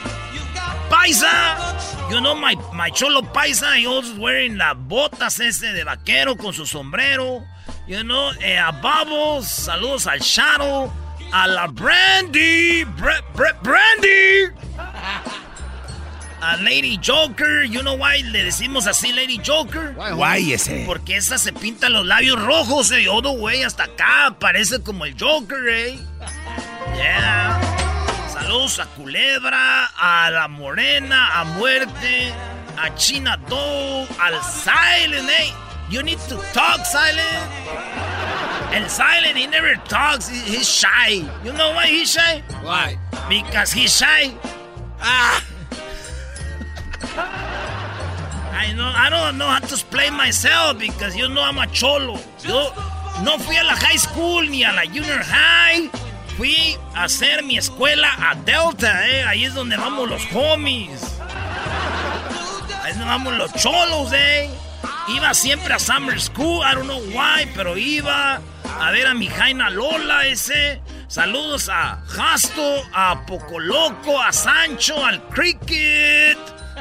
Paisa. 0.89 2.11
You 2.11 2.21
know 2.21 2.35
my, 2.35 2.55
my 2.73 2.89
cholo 2.89 3.21
Paisa, 3.21 3.75
he 3.75 3.85
always 3.85 4.13
wearing 4.17 4.57
las 4.57 4.75
botas 4.75 5.39
ese 5.39 5.73
de 5.73 5.83
vaquero 5.83 6.35
con 6.35 6.53
su 6.53 6.65
sombrero. 6.65 7.43
You 7.87 8.03
know, 8.03 8.31
eh, 8.41 8.57
a 8.57 8.71
Bubbles, 8.71 9.47
saludos 9.47 10.07
al 10.07 10.19
Shadow, 10.19 10.91
a 11.31 11.47
la 11.47 11.67
Brandy, 11.67 12.83
Brandy 12.83 14.51
a 16.41 16.57
Lady 16.57 16.97
Joker. 16.97 17.63
You 17.63 17.81
know 17.81 17.95
why 17.95 18.21
le 18.31 18.43
decimos 18.43 18.87
así 18.87 19.13
Lady 19.13 19.39
Joker? 19.43 19.93
Why 19.95 20.53
ese? 20.53 20.83
Porque 20.85 21.17
esa 21.17 21.37
se 21.37 21.53
pinta 21.53 21.89
los 21.89 22.05
labios 22.05 22.41
rojos, 22.41 22.91
eh. 22.91 23.05
Todo, 23.05 23.31
güey, 23.31 23.63
hasta 23.63 23.83
acá. 23.83 24.35
Parece 24.39 24.81
como 24.81 25.05
el 25.05 25.15
Joker, 25.19 25.67
eh. 25.69 25.97
Yeah. 26.95 27.59
Saludos 28.31 28.79
a 28.79 28.85
Culebra, 28.85 29.85
a 29.97 30.29
la 30.31 30.47
Morena, 30.47 31.39
a 31.39 31.43
Muerte, 31.43 32.31
a 32.77 32.93
China 32.95 33.37
Doe, 33.49 34.07
al 34.19 34.41
Silent, 34.43 35.29
eh. 35.29 35.53
You 35.89 36.03
need 36.03 36.19
to 36.27 36.37
talk, 36.53 36.85
Silent. 36.85 37.23
El 38.73 38.89
Silent, 38.89 39.37
he 39.37 39.47
never 39.47 39.75
talks. 39.87 40.27
he's 40.27 40.67
shy. 40.67 41.25
You 41.43 41.53
know 41.53 41.71
why 41.73 41.87
he's 41.87 42.11
shy? 42.11 42.43
Why? 42.61 42.97
Because 43.29 43.71
he's 43.71 43.95
shy. 43.95 44.33
Ah. 44.99 45.41
I 47.03 48.73
know 48.73 48.91
I 48.95 49.09
don't 49.09 49.37
know 49.37 49.47
how 49.47 49.59
to 49.59 49.73
explain 49.73 50.13
myself 50.13 50.79
because 50.79 51.15
you 51.15 51.29
know 51.29 51.41
I'm 51.41 51.57
a 51.57 51.67
cholo. 51.67 52.19
Yo 52.43 52.73
no 53.23 53.37
fui 53.37 53.57
a 53.57 53.63
la 53.63 53.75
high 53.75 53.97
school 53.97 54.41
ni 54.43 54.63
a 54.63 54.71
la 54.71 54.83
junior 54.83 55.21
high. 55.23 55.89
Fui 56.37 56.77
a 56.95 57.05
hacer 57.05 57.43
mi 57.43 57.57
escuela 57.57 58.09
a 58.19 58.35
Delta, 58.35 59.07
eh. 59.07 59.23
Ahí 59.23 59.45
es 59.45 59.53
donde 59.53 59.77
vamos 59.77 60.09
los 60.09 60.23
homies. 60.33 61.01
Ahí 62.83 62.91
es 62.91 62.97
donde 62.97 63.05
vamos 63.05 63.33
los 63.33 63.53
cholos, 63.53 64.11
eh. 64.13 64.49
Iba 65.09 65.33
siempre 65.33 65.73
a 65.73 65.79
summer 65.79 66.19
school, 66.19 66.61
I 66.63 66.75
don't 66.75 66.87
know 66.87 66.99
why, 67.13 67.47
pero 67.55 67.77
iba 67.77 68.41
a 68.79 68.91
ver 68.91 69.07
a 69.07 69.13
mi 69.13 69.27
Jaina 69.27 69.69
Lola 69.69 70.27
ese. 70.27 70.81
Saludos 71.07 71.69
a 71.69 72.01
Jasto, 72.05 72.83
a 72.93 73.25
Pocoloco, 73.25 74.21
a 74.21 74.33
Sancho, 74.33 75.03
al 75.05 75.23
Cricket 75.29 76.37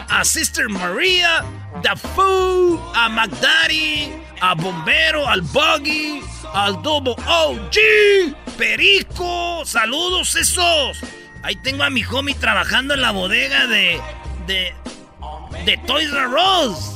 a 0.08 0.24
Sister 0.24 0.68
Maria, 0.68 1.44
The 1.82 1.96
Foo, 1.96 2.80
a 2.94 3.08
McDaddy, 3.08 4.12
a 4.40 4.54
Bombero, 4.54 5.26
al 5.26 5.40
Buggy, 5.42 6.20
al 6.52 6.82
Double 6.82 7.14
OG, 7.26 8.56
Perico, 8.56 9.64
saludos 9.64 10.36
esos. 10.36 10.98
Ahí 11.42 11.56
tengo 11.56 11.84
a 11.84 11.90
mi 11.90 12.04
homie 12.04 12.34
trabajando 12.34 12.94
en 12.94 13.00
la 13.00 13.12
bodega 13.12 13.66
de, 13.66 14.00
de, 14.46 14.74
de 15.64 15.76
Toys 15.86 16.10
R 16.12 16.28
Us. 16.66 16.92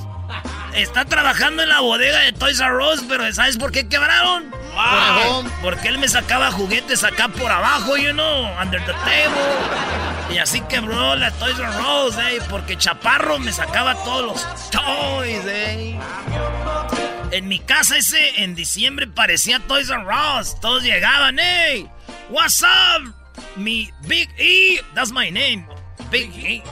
Está 0.75 1.05
trabajando 1.05 1.63
en 1.63 1.69
la 1.69 1.81
bodega 1.81 2.19
de 2.21 2.33
Toys 2.33 2.61
R 2.61 2.77
Us, 2.93 3.05
pero 3.09 3.33
¿sabes 3.33 3.57
por 3.57 3.73
qué 3.73 3.89
quebraron? 3.89 4.60
Porque 5.63 5.89
él 5.89 5.99
me 5.99 6.09
sacaba 6.09 6.51
juguetes 6.51 7.05
acá 7.05 7.29
por 7.29 7.51
abajo, 7.51 7.97
you 7.97 8.13
know, 8.13 8.49
under 8.61 8.81
the 8.85 8.93
table. 8.93 10.35
Y 10.35 10.39
así 10.39 10.61
quebró 10.63 11.17
la 11.17 11.31
Toys 11.33 11.59
R 11.59 11.71
Us, 12.07 12.17
eh, 12.19 12.41
porque 12.49 12.77
Chaparro 12.77 13.39
me 13.39 13.53
sacaba 13.53 13.95
todos 14.05 14.27
los 14.27 14.71
toys, 14.71 15.45
eh. 15.47 15.99
En 17.33 17.49
mi 17.49 17.59
casa 17.59 17.97
ese, 17.97 18.43
en 18.43 18.55
diciembre, 18.55 19.07
parecía 19.07 19.61
Toys 19.61 19.91
R 19.91 20.05
Us. 20.39 20.59
Todos 20.61 20.83
llegaban, 20.83 21.39
hey, 21.39 21.89
what's 22.29 22.63
up? 22.63 23.13
Mi 23.57 23.91
Big 24.07 24.29
E, 24.39 24.81
that's 24.95 25.13
my 25.13 25.31
name. 25.31 25.67
Big 26.11 26.33
E. 26.37 26.63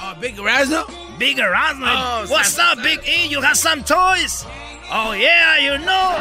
Oh, 0.00 0.14
Big 0.20 0.36
Erasmo? 0.36 0.86
Big 1.18 1.38
Erasmo. 1.38 1.86
Oh, 1.86 2.26
what's 2.28 2.58
up, 2.58 2.82
Big 2.82 3.00
E? 3.06 3.28
You 3.28 3.40
have 3.40 3.56
some 3.56 3.82
toys? 3.84 4.44
Oh, 4.90 5.12
yeah, 5.12 5.58
you 5.58 5.78
know. 5.78 6.18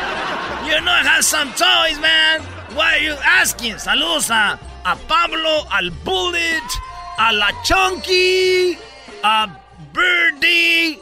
You 0.65 0.80
know 0.81 0.91
I 0.91 1.03
have 1.03 1.26
some 1.26 1.49
toys, 1.49 1.99
man. 1.99 2.41
Why 2.76 2.95
are 2.95 2.99
you 2.99 3.15
asking? 3.23 3.73
Saludos 3.76 4.30
a, 4.30 4.60
a 4.85 4.95
Pablo, 5.07 5.64
al 5.72 5.90
Bullet, 6.03 6.64
a 7.19 7.34
la 7.34 7.52
Chunky, 7.64 8.77
a 9.23 9.48
Birdie. 9.94 10.99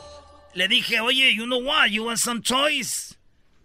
Le 0.55 0.67
dije, 0.67 0.99
oye, 0.99 1.31
you 1.33 1.45
know 1.45 1.59
what? 1.59 1.91
You 1.91 2.05
want 2.05 2.19
some 2.19 2.41
toys? 2.41 3.15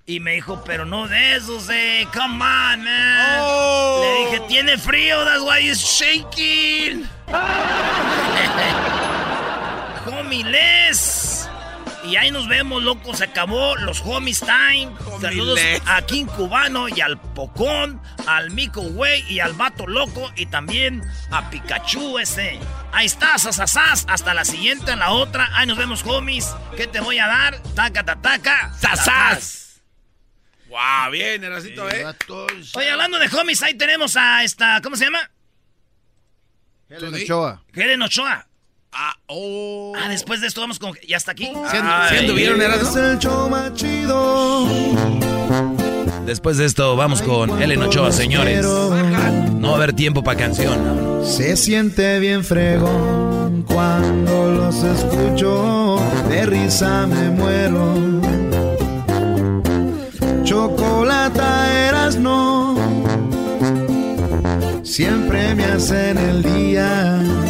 Y 0.06 0.20
me 0.20 0.40
dijo, 0.40 0.62
pero 0.64 0.84
no 0.84 1.08
de 1.08 1.16
esos, 1.34 1.68
eh. 1.70 2.04
Come 2.12 2.42
on, 2.42 2.84
man. 2.84 3.40
Oh. 3.42 4.00
Le 4.02 4.38
dije, 4.38 4.48
tiene 4.48 4.76
frío, 4.76 5.24
that's 5.24 5.42
why 5.42 5.60
he's 5.60 5.80
shaking. 5.80 7.08
Homie, 10.06 10.44
Les. 10.44 11.25
Y 12.06 12.16
ahí 12.16 12.30
nos 12.30 12.46
vemos, 12.46 12.82
loco. 12.82 13.14
Se 13.14 13.24
acabó 13.24 13.76
los 13.76 14.00
homies 14.02 14.40
time. 14.40 14.92
Saludos 15.20 15.58
a 15.86 16.02
King 16.02 16.26
Cubano 16.26 16.88
y 16.88 17.00
al 17.00 17.18
Pocón, 17.20 18.00
al 18.26 18.50
Mico 18.50 18.80
Güey 18.82 19.24
y 19.32 19.40
al 19.40 19.54
Vato 19.54 19.86
Loco. 19.86 20.32
Y 20.36 20.46
también 20.46 21.02
a 21.30 21.50
Pikachu 21.50 22.18
ese. 22.18 22.60
Ahí 22.92 23.06
está, 23.06 23.38
sasasas. 23.38 24.06
Hasta 24.08 24.34
la 24.34 24.44
siguiente, 24.44 24.92
en 24.92 25.00
la 25.00 25.10
otra. 25.10 25.50
Ahí 25.54 25.66
nos 25.66 25.78
vemos, 25.78 26.04
homies. 26.04 26.54
¿Qué 26.76 26.86
te 26.86 27.00
voy 27.00 27.18
a 27.18 27.26
dar? 27.26 27.62
Taca, 27.74 28.04
taca, 28.04 28.72
sasas. 28.78 29.82
Wow, 30.68 31.10
bien, 31.10 31.42
Erasito, 31.42 31.88
eh. 31.90 32.04
Oye, 32.74 32.90
hablando 32.90 33.18
de 33.18 33.28
homies, 33.28 33.62
ahí 33.62 33.74
tenemos 33.74 34.16
a 34.16 34.44
esta. 34.44 34.80
¿Cómo 34.80 34.96
se 34.96 35.04
llama? 35.04 35.30
Helen 36.88 37.14
Ochoa. 37.14 37.64
Helen 37.72 38.02
Ochoa. 38.02 38.46
Ah, 38.92 39.14
oh. 39.26 39.92
Ah, 39.96 40.08
después 40.08 40.40
de 40.40 40.46
esto 40.46 40.60
vamos 40.60 40.78
con... 40.78 40.94
¿Ya 41.06 41.16
está 41.16 41.32
aquí? 41.32 41.44
¿Sí 41.70 41.76
anduvieron, 42.16 42.58
Después 46.24 46.56
de 46.56 46.64
esto 46.64 46.96
vamos 46.96 47.22
con 47.22 47.62
Ellen 47.62 47.82
Ochoa, 47.82 48.10
señores. 48.10 48.64
No 48.64 49.68
va 49.68 49.72
a 49.72 49.76
haber 49.76 49.92
tiempo 49.92 50.24
para 50.24 50.38
canción. 50.38 51.24
Se 51.24 51.56
siente 51.56 52.18
bien 52.18 52.44
fregón 52.44 53.62
cuando 53.62 54.52
los 54.52 54.82
escucho. 54.82 55.98
De 56.28 56.46
risa 56.46 57.06
me 57.06 57.30
muero. 57.30 57.94
Chocolata 60.42 61.88
eras 61.88 62.16
no. 62.16 62.76
Siempre 64.82 65.54
me 65.54 65.64
hacen 65.64 66.18
el 66.18 66.42
día. 66.42 67.45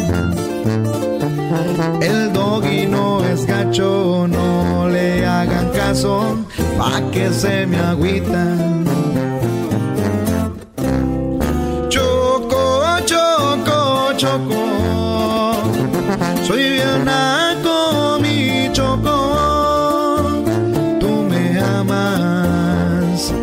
El 2.01 2.33
doggy 2.33 2.85
no 2.87 3.23
es 3.23 3.45
gacho, 3.45 4.27
no 4.27 4.87
le 4.89 5.25
hagan 5.25 5.69
caso, 5.69 6.37
pa' 6.77 7.01
que 7.11 7.31
se 7.31 7.65
me 7.65 7.77
agüitan. 7.77 8.85
Choco, 11.89 12.63
choco, 13.05 14.13
choco, 14.17 14.61
soy 16.47 16.69
bien 16.69 17.05
naco, 17.05 18.19
mi 18.21 18.69
choco. 18.71 19.17
Tú 20.99 21.09
me 21.29 21.59
amas, 21.59 23.33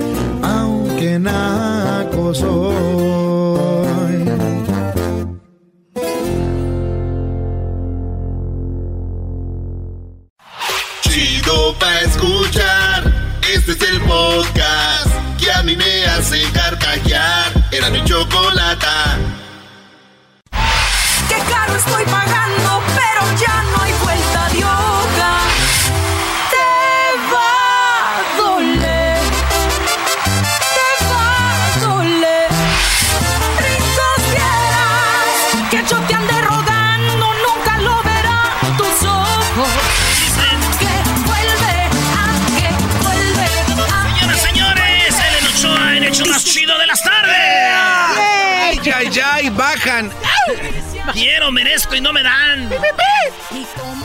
aunque 0.43 1.19
naco 1.19 2.35
soy. 2.35 2.84
Podcast 14.15 15.11
que 15.39 15.51
a 15.51 15.63
mí 15.63 15.77
me 15.77 16.05
hace 16.07 16.41
carcajear. 16.53 17.53
Era 17.73 17.91
mi 17.91 18.03
chocolata. 18.05 19.19
Quiero, 51.25 51.51
merezco 51.51 51.95
y 51.95 52.03
no 52.03 52.13
me 52.13 52.23
dan. 52.23 52.69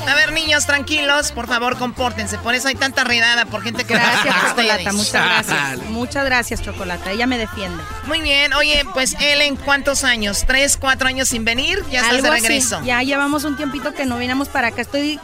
A 0.07 0.15
ver, 0.15 0.31
niños, 0.31 0.65
tranquilos, 0.65 1.33
por 1.33 1.47
favor, 1.47 1.77
compórtense. 1.77 2.37
Por 2.37 2.55
eso 2.55 2.69
hay 2.69 2.75
tanta 2.75 3.03
redada 3.03 3.43
por 3.45 3.61
gente 3.61 3.83
que 3.83 3.93
Gracias, 3.93 4.33
a 4.33 4.49
Chocolata. 4.51 4.93
Muchas 4.93 5.25
gracias. 5.25 5.79
Muchas 5.89 6.23
gracias, 6.23 6.61
Chocolata. 6.61 7.11
Ella 7.11 7.27
me 7.27 7.37
defiende. 7.37 7.83
Muy 8.05 8.21
bien, 8.21 8.53
oye, 8.53 8.85
pues 8.93 9.17
Ellen, 9.19 9.57
¿cuántos 9.57 10.05
años? 10.05 10.45
¿Tres, 10.47 10.77
cuatro 10.77 11.09
años 11.09 11.27
sin 11.27 11.43
venir? 11.43 11.83
Ya 11.91 11.99
estás 11.99 12.21
de 12.21 12.27
Algo 12.29 12.31
así. 12.31 12.41
regreso. 12.47 12.81
Ya 12.85 13.03
llevamos 13.03 13.43
un 13.43 13.57
tiempito 13.57 13.93
que 13.93 14.05
no 14.05 14.17
vinimos 14.17 14.47
para 14.47 14.69
acá. 14.69 14.79
Estoy 14.81 15.19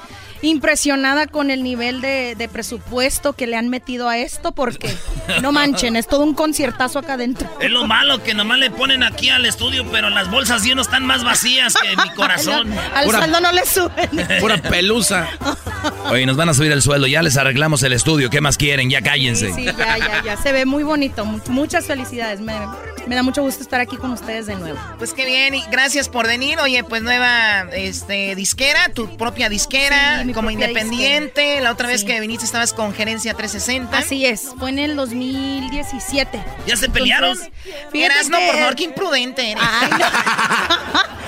impresionada 0.46 1.28
con 1.28 1.52
el 1.52 1.64
nivel 1.64 2.02
de, 2.02 2.36
de 2.36 2.48
presupuesto 2.50 3.34
que 3.34 3.48
le 3.48 3.56
han 3.58 3.70
metido 3.70 4.08
a 4.10 4.18
esto 4.18 4.52
porque 4.54 4.94
no 5.42 5.52
manchen, 5.52 5.96
es 5.96 6.08
todo 6.08 6.22
un 6.24 6.34
conciertazo 6.34 7.00
acá 7.00 7.14
adentro. 7.14 7.50
Es 7.60 7.72
lo 7.72 7.86
malo 7.88 8.22
que 8.24 8.34
nomás 8.34 8.60
le 8.60 8.72
ponen 8.72 9.04
aquí 9.04 9.30
al 9.30 9.46
estudio, 9.46 9.86
pero 9.92 10.10
las 10.10 10.30
bolsas 10.30 10.62
sí 10.64 10.74
no 10.76 10.82
están 10.82 11.06
más 11.06 11.24
vacías 11.24 11.74
que 11.76 11.96
mi 11.96 12.10
corazón. 12.16 12.74
Al 12.96 13.10
saldo 13.12 13.40
no 13.42 13.52
le 13.52 13.66
suben. 13.66 14.10
Pura 14.40 14.58
pelusa. 14.62 15.28
Oye, 16.10 16.26
nos 16.26 16.36
van 16.38 16.50
a 16.50 16.54
subir 16.54 16.72
el 16.72 16.82
sueldo. 16.82 17.08
Ya 17.08 17.22
les 17.22 17.38
arreglamos 17.38 17.84
el 17.84 17.94
estudio. 17.94 18.30
¿Qué 18.30 18.42
más 18.42 18.58
quieren? 18.58 18.90
Ya 18.90 19.02
cállense. 19.02 19.54
Sí, 19.54 19.66
ya, 19.66 19.98
ya, 19.98 20.24
ya. 20.24 20.38
Se 20.38 20.52
ve 20.52 20.66
muy 20.66 20.84
bonito. 20.84 21.26
Mu- 21.26 21.40
Muchas 21.48 21.86
felicidades. 21.86 22.40
Me, 22.42 22.54
me 23.08 23.16
da 23.16 23.24
mucho 23.24 23.42
gusto 23.42 23.62
estar 23.64 23.80
aquí 23.82 23.98
con 23.98 24.12
ustedes 24.12 24.46
de 24.48 24.56
nuevo. 24.56 24.78
Pues 24.98 25.14
qué 25.14 25.26
bien, 25.26 25.56
y 25.56 25.64
gracias 25.72 26.10
por 26.10 26.28
venir. 26.28 26.60
Oye, 26.60 26.84
pues 26.84 27.02
nueva 27.02 27.62
este, 27.74 28.36
disquera, 28.36 28.90
tu 28.90 29.16
propia 29.18 29.50
disquera, 29.50 30.20
Sí, 30.20 30.26
mi 30.26 30.34
como 30.36 30.52
independiente. 30.52 31.60
La 31.62 31.72
otra 31.72 31.88
vez 31.88 32.02
Sí. 32.02 32.06
que 32.07 32.20
viniste 32.20 32.45
estabas 32.45 32.74
con 32.74 32.94
Gerencia 32.94 33.34
360. 33.34 33.98
Así 33.98 34.26
es, 34.28 34.49
fue 34.60 34.70
en 34.70 34.78
el 34.78 34.95
2017. 34.95 36.44
¿Ya 36.68 36.76
se 36.76 36.90
pelearon? 36.90 37.32
Entonces, 37.32 37.52
fíjate 37.91 38.14
Erasno, 38.14 38.38
que- 38.38 38.45
por 38.45 38.56
favor, 38.60 38.76
qué 38.76 38.84
imprudente 38.84 39.52
eres. 39.52 39.64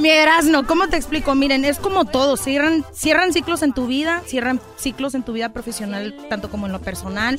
Mi 0.00 0.08
Erasno, 0.08 0.66
¿cómo 0.66 0.88
te 0.88 0.96
explico? 0.96 1.34
Miren, 1.34 1.66
es 1.66 1.78
como 1.78 2.06
todo, 2.06 2.38
cierran, 2.38 2.86
cierran 2.94 3.34
ciclos 3.34 3.62
en 3.62 3.74
tu 3.74 3.86
vida, 3.86 4.22
cierran 4.24 4.58
ciclos 4.78 5.14
en 5.14 5.22
tu 5.22 5.34
vida 5.34 5.52
profesional, 5.52 6.16
tanto 6.30 6.50
como 6.50 6.64
en 6.64 6.72
lo 6.72 6.80
personal. 6.80 7.38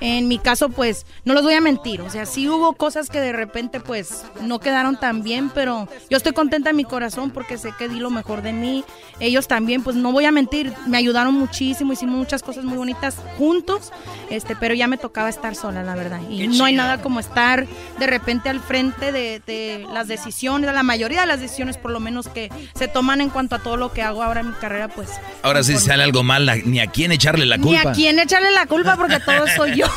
En 0.00 0.28
mi 0.28 0.38
caso, 0.38 0.68
pues, 0.68 1.06
no 1.24 1.32
los 1.32 1.42
voy 1.42 1.54
a 1.54 1.62
mentir, 1.62 2.02
o 2.02 2.10
sea, 2.10 2.26
sí 2.26 2.50
hubo 2.50 2.74
cosas 2.74 3.08
que 3.08 3.18
de 3.18 3.32
repente, 3.32 3.80
pues, 3.80 4.26
no 4.42 4.60
quedaron 4.60 5.00
tan 5.00 5.22
bien, 5.22 5.50
pero 5.54 5.88
yo 6.10 6.18
estoy 6.18 6.32
contenta 6.32 6.68
en 6.68 6.76
mi 6.76 6.84
corazón 6.84 7.30
porque 7.30 7.56
sé 7.56 7.72
que 7.78 7.88
di 7.88 7.98
lo 7.98 8.10
mejor 8.10 8.42
de 8.42 8.52
mí. 8.52 8.84
Ellos 9.18 9.48
también, 9.48 9.82
pues, 9.82 9.96
no 9.96 10.12
voy 10.12 10.26
a 10.26 10.32
mentir, 10.32 10.74
me 10.86 10.98
ayudaron 10.98 11.32
muchísimo, 11.32 11.94
hicimos 11.94 12.16
muchas 12.16 12.42
cosas 12.42 12.66
muy 12.66 12.76
bonitas 12.76 13.16
juntos, 13.38 13.90
este, 14.28 14.54
pero 14.54 14.74
ya 14.74 14.86
me 14.86 14.98
tocaba 14.98 15.30
estar 15.30 15.54
sola, 15.54 15.82
la 15.82 15.94
verdad. 15.94 16.20
Y 16.28 16.46
no 16.46 16.66
hay 16.66 16.74
nada 16.74 17.00
como 17.00 17.20
estar 17.20 17.66
de 17.98 18.06
repente 18.06 18.50
al 18.50 18.60
frente 18.60 19.12
de, 19.12 19.40
de 19.46 19.86
las 19.90 20.08
decisiones, 20.08 20.68
de 20.68 20.74
la 20.74 20.82
mayoría 20.82 21.22
de 21.22 21.26
las 21.26 21.40
decisiones 21.40 21.78
por 21.78 21.90
lo 21.90 22.01
menos 22.02 22.28
que 22.28 22.50
se 22.78 22.88
toman 22.88 23.20
en 23.22 23.30
cuanto 23.30 23.56
a 23.56 23.58
todo 23.60 23.76
lo 23.78 23.92
que 23.92 24.02
hago 24.02 24.22
ahora 24.22 24.40
en 24.40 24.48
mi 24.48 24.54
carrera, 24.56 24.88
pues 24.88 25.08
Ahora 25.42 25.62
sí 25.62 25.78
si 25.78 25.86
sale 25.86 26.02
algo 26.02 26.22
mal, 26.22 26.44
la- 26.44 26.56
ni 26.56 26.80
a 26.80 26.86
quién 26.88 27.12
echarle 27.12 27.46
la 27.46 27.56
ni 27.56 27.62
culpa. 27.64 27.90
a 27.90 27.92
quién 27.92 28.18
echarle 28.18 28.50
la 28.50 28.66
culpa 28.66 28.96
porque 28.96 29.18
todo 29.20 29.46
soy 29.56 29.76
yo. 29.76 29.86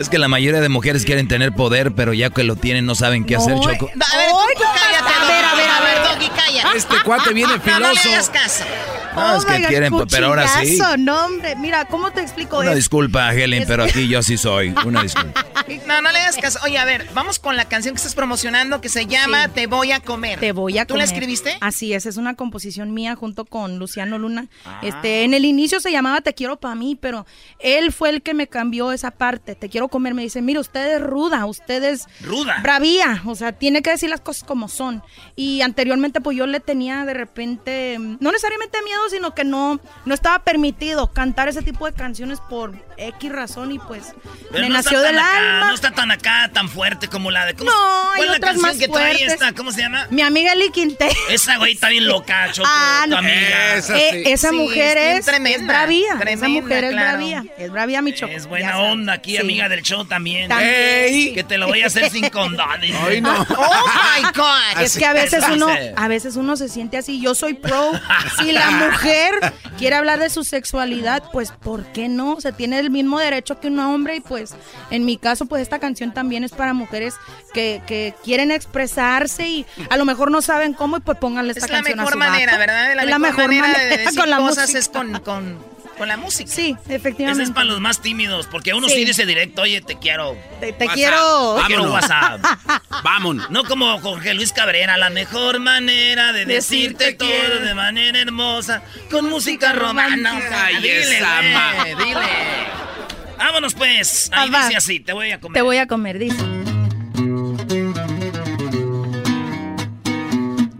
Es 0.00 0.08
que 0.08 0.18
la 0.18 0.28
mayoría 0.28 0.60
de 0.60 0.68
mujeres 0.68 1.04
quieren 1.04 1.26
tener 1.26 1.52
poder, 1.52 1.92
pero 1.92 2.12
ya 2.12 2.30
que 2.30 2.44
lo 2.44 2.54
tienen 2.54 2.86
no 2.86 2.94
saben 2.94 3.24
qué 3.26 3.34
hacer, 3.34 3.54
Choco. 3.58 3.66
A 3.66 4.16
ver, 4.16 4.30
cállate, 4.56 5.12
A 5.12 5.26
ver, 5.26 5.44
a 5.44 5.54
ver, 5.56 5.68
a 5.68 5.80
ver. 5.80 6.08
Doggy, 6.20 6.28
cállate. 6.36 6.78
Este 6.78 6.94
cuate 7.04 7.34
viene 7.34 7.54
No, 7.66 7.80
no 7.80 7.92
le 7.92 7.98
filoso. 7.98 8.08
hagas 8.10 8.30
caso. 8.30 8.64
No, 9.18 9.36
es 9.38 9.44
que 9.44 9.52
Oiga, 9.54 9.68
quieren, 9.68 9.92
pero 10.10 10.26
ahora 10.28 10.46
sí. 10.48 10.78
No, 10.98 11.26
hombre, 11.26 11.56
mira, 11.56 11.84
¿cómo 11.86 12.10
te 12.12 12.20
explico 12.20 12.56
Una 12.58 12.66
esto? 12.66 12.76
disculpa, 12.76 13.32
Helen, 13.34 13.62
Es 13.62 13.68
pero 13.68 13.84
aquí 13.84 14.08
yo 14.08 14.22
sí 14.22 14.36
soy. 14.36 14.74
Una 14.86 15.02
disculpa. 15.02 15.44
No, 15.86 16.00
no 16.00 16.10
le 16.12 16.18
hagas 16.20 16.36
caso. 16.36 16.58
Oye, 16.64 16.78
a 16.78 16.84
ver, 16.84 17.06
vamos 17.14 17.38
con 17.38 17.56
la 17.56 17.66
canción 17.66 17.94
que 17.94 17.98
estás 17.98 18.14
promocionando 18.14 18.80
que 18.80 18.88
se 18.88 19.06
llama 19.06 19.44
Sí. 19.46 19.50
Te 19.54 19.66
voy 19.66 19.92
a 19.92 20.00
comer. 20.00 20.38
Te 20.40 20.52
voy 20.52 20.78
a 20.78 20.86
¿Tú 20.86 20.94
la 20.94 21.04
comer. 21.04 21.14
escribiste? 21.14 21.56
Así 21.60 21.92
es, 21.92 22.06
es 22.06 22.16
una 22.16 22.34
composición 22.34 22.94
mía 22.94 23.14
junto 23.16 23.44
con 23.44 23.78
Luciano 23.78 24.18
Luna. 24.18 24.46
Ah. 24.64 24.80
Este, 24.82 25.24
en 25.24 25.34
el 25.34 25.44
inicio 25.44 25.80
se 25.80 25.90
llamaba 25.92 26.20
Te 26.20 26.34
quiero 26.34 26.56
para 26.58 26.74
mí, 26.74 26.96
pero 27.00 27.26
él 27.58 27.92
fue 27.92 28.10
el 28.10 28.22
que 28.22 28.34
me 28.34 28.46
cambió 28.46 28.92
esa 28.92 29.10
parte. 29.10 29.54
Te 29.54 29.68
quiero 29.68 29.88
comer, 29.88 30.14
me 30.14 30.22
dice, 30.22 30.40
mira, 30.42 30.60
usted 30.60 30.96
es 30.96 31.02
ruda, 31.02 31.44
usted 31.46 31.82
es 31.82 32.06
Ruda. 32.22 32.58
bravía, 32.62 33.22
o 33.26 33.34
sea, 33.34 33.52
tiene 33.52 33.82
que 33.82 33.90
decir 33.90 34.08
las 34.10 34.20
cosas 34.20 34.44
como 34.44 34.68
son. 34.68 35.02
Y 35.36 35.60
anteriormente 35.62 36.20
pues 36.20 36.36
yo 36.36 36.46
le 36.46 36.60
tenía 36.60 37.04
de 37.04 37.14
repente, 37.14 37.98
mm, 37.98 38.18
no 38.20 38.30
necesariamente 38.32 38.78
miedo, 38.82 39.07
sino 39.08 39.34
que 39.34 39.44
no, 39.44 39.80
no 40.04 40.14
estaba 40.14 40.40
permitido 40.40 41.12
cantar 41.12 41.48
ese 41.48 41.62
tipo 41.62 41.86
de 41.86 41.92
canciones 41.92 42.40
por 42.40 42.72
X 42.98 43.32
razón 43.32 43.72
y 43.72 43.78
pues 43.78 44.12
Pero 44.50 44.62
me 44.64 44.68
no 44.68 44.74
nació 44.74 44.98
está 44.98 45.06
del 45.12 45.16
tan 45.16 45.24
acá, 45.26 45.38
alma. 45.54 45.66
No 45.68 45.74
está 45.74 45.90
tan 45.92 46.10
acá, 46.10 46.50
tan 46.52 46.68
fuerte 46.68 47.08
como 47.08 47.30
la 47.30 47.46
de. 47.46 47.54
¿cómo 47.54 47.70
No, 47.70 48.10
hay 48.12 48.16
¿Cuál 48.16 48.20
es 48.22 48.26
la 48.30 48.36
otras 48.36 48.52
canción 48.62 48.78
que 48.78 48.88
trae 48.88 49.24
esta? 49.24 49.52
¿Cómo 49.52 49.72
se 49.72 49.82
llama? 49.82 50.06
Mi 50.10 50.22
amiga 50.22 50.52
Eli. 50.52 50.70
Esa 51.30 51.56
güey 51.58 51.72
está 51.74 51.88
bien 51.88 52.06
loca, 52.06 52.48
Choco. 52.52 52.68
Ah, 52.70 53.02
tu 53.04 53.10
no. 53.10 53.18
amiga. 53.18 53.76
Eh, 53.78 54.22
esa 54.26 54.50
Sí, 54.50 54.56
mujer 54.56 54.96
es 54.98 55.18
es, 55.20 55.26
tremenda, 55.26 55.58
es 55.58 55.66
bravía. 55.66 56.14
esa 56.26 56.48
mujer 56.48 56.84
es 56.84 56.92
claro. 56.92 57.08
bravía. 57.18 57.44
Es 57.58 57.70
bravía, 57.70 58.02
mi 58.02 58.14
choco. 58.14 58.32
Es 58.32 58.46
buena 58.46 58.78
onda 58.78 59.14
aquí, 59.14 59.32
Sí. 59.32 59.38
amiga 59.38 59.68
del 59.68 59.82
show 59.82 60.04
también. 60.04 60.48
También. 60.48 60.70
Ey, 60.74 61.34
que 61.34 61.44
te 61.44 61.56
lo 61.58 61.68
voy 61.68 61.82
a 61.82 61.86
hacer 61.86 62.10
sin 62.10 62.28
condones. 62.30 62.94
Ay, 63.06 63.20
no. 63.20 63.46
Oh 63.58 63.84
my 64.16 64.22
God. 64.34 64.82
Es 64.82 64.96
que 64.96 65.04
a 65.06 65.12
veces 65.12 65.44
uno, 65.52 65.68
se- 65.74 65.92
a 65.96 66.08
veces 66.08 66.36
uno 66.36 66.56
se 66.56 66.68
siente 66.68 66.96
así. 66.96 67.20
Yo 67.20 67.34
soy 67.34 67.54
pro. 67.54 67.92
Si 68.40 68.52
la 68.52 68.70
mujer 68.70 69.34
quiere 69.78 69.96
hablar 69.96 70.18
de 70.20 70.30
su 70.30 70.44
sexualidad, 70.44 71.22
pues 71.32 71.50
¿por 71.52 71.84
qué 71.92 72.08
no? 72.08 72.40
Se 72.40 72.52
tiene 72.52 72.87
el 72.88 72.92
mismo 72.92 73.18
derecho 73.18 73.60
que 73.60 73.68
un 73.68 73.78
hombre 73.78 74.16
y 74.16 74.20
pues 74.20 74.54
en 74.90 75.04
mi 75.04 75.16
caso 75.16 75.46
pues 75.46 75.62
esta 75.62 75.78
canción 75.78 76.12
también 76.12 76.42
es 76.44 76.52
para 76.52 76.72
mujeres 76.74 77.14
que, 77.54 77.80
que 77.86 78.14
quieren 78.24 78.50
expresarse 78.50 79.46
y 79.48 79.66
a 79.90 79.96
lo 79.96 80.04
mejor 80.04 80.30
no 80.30 80.42
saben 80.42 80.72
cómo 80.72 80.96
y 80.96 81.00
pues 81.00 81.18
pónganle 81.18 81.52
esta 81.52 81.66
Es 81.66 81.70
la 81.70 81.78
canción 81.78 82.00
a 82.00 82.02
mejor 82.02 82.12
su 82.14 82.18
manera, 82.18 82.52
vato. 82.52 82.58
¿verdad? 82.60 82.94
La, 82.96 83.02
Es 83.02 83.10
la 83.10 83.18
mejor, 83.18 83.36
mejor 83.48 83.54
manera, 83.54 83.66
de 83.78 83.84
manera 83.84 83.96
decir 84.04 84.20
con 84.20 84.30
la 84.30 84.36
cosas 84.38 84.58
música. 84.74 84.78
es 84.78 84.88
con, 84.88 85.20
con, 85.20 85.58
con 85.98 86.08
la 86.08 86.16
música. 86.16 86.50
Sí, 86.50 86.76
Ese 86.84 86.94
efectivamente. 86.94 87.42
es 87.42 87.50
para 87.50 87.66
los 87.66 87.80
más 87.80 88.00
tímidos, 88.00 88.46
porque 88.46 88.72
uno 88.72 88.88
Sí. 88.88 88.94
sí, 88.94 89.04
dice 89.04 89.26
directo, 89.26 89.62
oye, 89.62 89.80
te 89.82 89.98
quiero. 89.98 90.36
Te, 90.60 90.74
quiero. 90.74 91.56
Te 91.60 91.66
quiero. 91.66 91.92
WhatsApp. 91.92 92.40
Vámonos. 93.04 93.50
No 93.50 93.64
como 93.64 93.98
Jorge 94.00 94.32
Luis 94.34 94.52
Cabrera, 94.52 94.96
la 94.96 95.10
mejor 95.10 95.58
manera 95.60 96.32
de 96.32 96.46
decirte 96.46 97.06
Decirte 97.06 97.12
todo 97.14 97.28
quiero. 97.28 97.60
de 97.66 97.74
manera 97.74 98.18
hermosa, 98.20 98.82
con 99.10 99.28
música 99.28 99.72
romántica. 99.72 100.64
Ay, 100.66 100.76
dile, 100.76 101.18
esa 101.18 101.36
güey, 101.40 101.52
ma- 101.52 102.04
dile. 102.04 102.26
Vámonos 103.36 103.74
pues. 103.74 104.30
Ahí 104.32 104.48
Ah, 104.48 104.52
va. 104.58 104.64
dice 104.66 104.76
así, 104.76 105.00
te 105.00 105.12
voy 105.12 105.30
a 105.32 105.40
comer. 105.40 105.54
Te 105.54 105.62
voy 105.62 105.76
a 105.78 105.86
comer, 105.86 106.18
dice. 106.18 106.36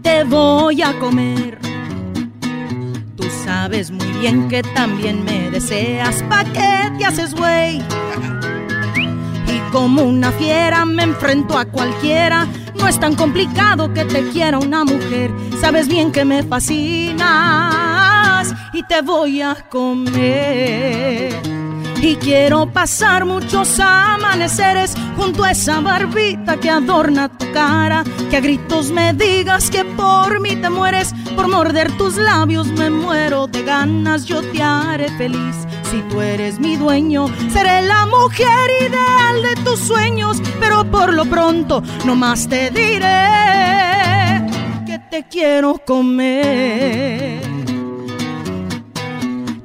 Te 0.01 0.23
voy 0.23 0.81
a 0.81 0.93
comer. 0.99 1.57
Sabes 3.29 3.91
muy 3.91 4.07
bien 4.19 4.47
que 4.47 4.61
también 4.61 5.23
me 5.23 5.49
deseas. 5.51 6.23
¿Pa' 6.23 6.43
qué 6.45 6.91
te 6.97 7.05
haces 7.05 7.33
güey? 7.33 7.77
Y 9.47 9.59
como 9.71 10.03
una 10.03 10.31
fiera 10.31 10.85
me 10.85 11.03
enfrento 11.03 11.57
a 11.57 11.65
cualquiera. 11.65 12.47
No 12.75 12.87
es 12.87 12.99
tan 12.99 13.15
complicado 13.15 13.93
que 13.93 14.05
te 14.05 14.29
quiera 14.29 14.57
una 14.57 14.83
mujer. 14.83 15.31
Sabes 15.59 15.87
bien 15.87 16.11
que 16.11 16.25
me 16.25 16.43
fascinas 16.43 17.19
y 18.73 18.83
te 18.83 19.01
voy 19.01 19.41
a 19.41 19.55
comer. 19.69 21.58
Y 22.01 22.15
quiero 22.15 22.71
pasar 22.71 23.25
muchos 23.25 23.77
amaneceres 23.79 24.93
junto 25.17 25.43
a 25.43 25.51
esa 25.51 25.81
barbita 25.81 26.57
que 26.57 26.69
adorna 26.69 27.27
tu 27.27 27.51
cara. 27.51 28.05
Que 28.29 28.37
a 28.37 28.39
gritos 28.39 28.89
me 28.89 29.13
digas 29.13 29.69
que 29.69 29.83
por 29.83 30.39
mí 30.39 30.55
te 30.55 30.69
mueres. 30.69 31.13
Por 31.35 31.49
morder 31.49 31.91
tus 31.97 32.15
labios 32.15 32.67
me 32.67 32.89
muero 32.89 33.47
de 33.47 33.63
ganas. 33.63 34.25
Yo 34.25 34.41
te 34.41 34.63
haré 34.63 35.09
feliz. 35.17 35.55
Si 35.91 36.01
tú 36.03 36.21
eres 36.21 36.57
mi 36.57 36.77
dueño, 36.77 37.27
seré 37.51 37.81
la 37.81 38.05
mujer 38.05 38.69
ideal 38.79 39.41
de 39.41 39.61
tus 39.63 39.79
sueños. 39.79 40.41
Pero 40.59 40.89
por 40.89 41.13
lo 41.13 41.25
pronto, 41.25 41.83
nomás 42.05 42.47
te 42.47 42.69
diré 42.69 44.47
que 44.85 44.99
te 45.11 45.27
quiero 45.27 45.81
comer. 45.85 47.41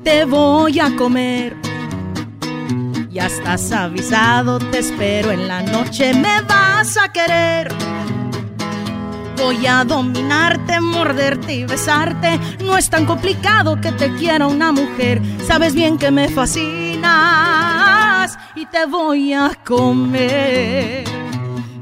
Te 0.03 0.25
voy 0.25 0.81
a 0.81 0.95
comer. 0.97 1.74
Ya 3.15 3.27
estás 3.27 3.71
avisado, 3.71 4.59
te 4.59 4.81
espero 4.81 5.31
en 5.31 5.47
la 5.47 5.63
noche, 5.63 6.13
me 6.15 6.41
vas 6.43 6.97
a 6.97 7.13
querer. 7.13 7.73
Voy 9.37 9.65
a 9.69 9.85
dominarte, 9.85 10.81
morderte 10.81 11.55
y 11.55 11.65
besarte. 11.65 12.41
No 12.65 12.77
es 12.77 12.91
tan 12.91 13.07
complicado 13.07 13.81
que 13.81 13.93
te 13.93 14.13
quiera 14.17 14.49
una 14.49 14.73
mujer. 14.73 15.23
Sabes 15.47 15.77
bien 15.77 15.97
que 15.97 16.11
me 16.11 16.29
fascinas 16.29 17.07
y 18.57 18.67
te 18.67 18.85
voy 18.87 19.33
a 19.33 19.53
comer. 19.65 21.24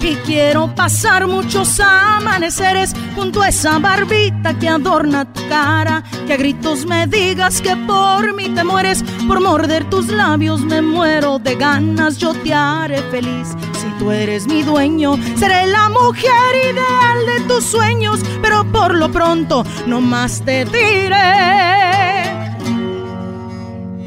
Y 0.05 0.17
quiero 0.27 0.75
pasar 0.75 1.29
muchos 1.29 1.79
amaneceres 1.79 2.93
junto 3.15 3.41
a 3.41 3.51
esa 3.51 3.79
barbita 3.79 4.59
que 4.59 4.69
adorna 4.69 5.33
tu 5.33 5.47
cara. 5.49 6.03
Que 6.27 6.33
a 6.33 6.37
gritos 6.37 6.85
me 6.87 7.07
digas 7.07 7.63
que 7.63 7.77
por 7.77 8.35
mí 8.35 8.49
te 8.49 8.65
mueres. 8.65 9.05
Por 9.29 9.41
morder 9.41 9.89
tus 9.89 10.09
labios 10.09 10.63
me 10.63 10.83
muero 10.83 11.39
de 11.39 11.55
ganas. 11.55 12.19
Yo 12.19 12.35
te 12.35 12.53
haré 12.53 13.01
feliz. 13.13 13.51
Si 13.81 13.87
tú 14.01 14.11
eres 14.11 14.49
mi 14.49 14.65
dueño, 14.65 15.17
seré 15.37 15.67
la 15.67 15.89
mujer 15.89 16.53
ideal 16.57 17.25
de 17.25 17.41
tus 17.47 17.63
sueños. 17.63 18.19
Pero 18.43 18.65
por 18.73 18.97
lo 18.97 19.09
pronto, 19.09 19.65
nomás 19.87 20.43
te 20.45 20.65
diré 20.65 21.15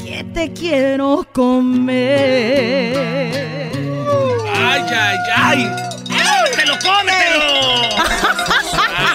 que 0.03 0.25
te 0.33 0.51
quiero 0.51 1.25
comer. 1.31 2.75
Ay, 4.75 4.83
ay, 4.93 5.17
ay. 5.37 5.75
¡Cómetelo, 6.09 6.77
cómetelo! 6.83 7.89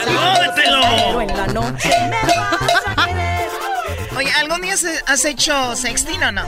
¡Cómetelo! 0.06 1.20
En 1.20 1.36
la 1.36 1.46
noche. 1.48 1.90
Oye, 4.16 4.32
¿algún 4.32 4.62
día 4.62 4.74
has 5.06 5.24
hecho 5.26 5.76
sexting 5.76 6.22
o 6.22 6.32
no? 6.32 6.42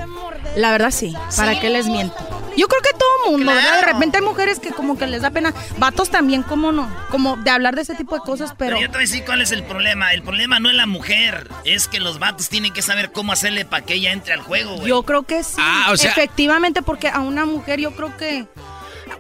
La 0.56 0.70
verdad 0.72 0.90
sí, 0.90 1.14
¿para 1.36 1.52
¿Sí? 1.52 1.60
qué 1.60 1.68
les 1.68 1.88
miento? 1.88 2.16
Yo 2.56 2.68
creo 2.68 2.80
que 2.82 2.92
todo 2.92 3.30
mundo, 3.32 3.52
¿verdad? 3.52 3.80
De 3.80 3.92
repente 3.92 4.18
hay 4.18 4.24
mujeres 4.24 4.58
que 4.58 4.72
como 4.72 4.96
que 4.98 5.06
les 5.06 5.20
da 5.22 5.30
pena, 5.30 5.52
vatos 5.78 6.10
también, 6.10 6.42
¿cómo 6.42 6.72
no? 6.72 6.90
Como 7.10 7.36
de 7.36 7.50
hablar 7.50 7.74
de 7.76 7.82
ese 7.82 7.94
tipo 7.94 8.14
de 8.14 8.20
cosas, 8.22 8.54
pero... 8.58 8.76
Pero 8.76 8.80
yo 8.80 8.86
te 8.88 8.92
voy 8.92 9.04
a 9.04 9.08
decir 9.08 9.24
cuál 9.26 9.40
es 9.42 9.52
el 9.52 9.62
problema. 9.64 10.12
El 10.12 10.22
problema 10.22 10.58
no 10.60 10.68
es 10.70 10.74
la 10.76 10.84
mujer, 10.86 11.48
es 11.64 11.88
que 11.88 12.00
los 12.00 12.18
vatos 12.18 12.48
tienen 12.50 12.72
que 12.74 12.80
saber 12.82 13.10
cómo 13.12 13.32
hacerle 13.32 13.64
para 13.66 13.84
que 13.86 13.94
ella 13.94 14.12
entre 14.12 14.34
al 14.34 14.40
juego, 14.40 14.76
güey. 14.76 14.88
Yo 14.88 15.02
creo 15.02 15.22
que 15.22 15.42
sí. 15.44 15.56
Ah, 15.58 15.88
o 15.92 15.96
sea- 15.98 16.10
Efectivamente, 16.10 16.82
porque 16.82 17.08
a 17.08 17.20
una 17.20 17.44
mujer 17.46 17.78
yo 17.80 17.92
creo 17.94 18.14
que. 18.18 18.46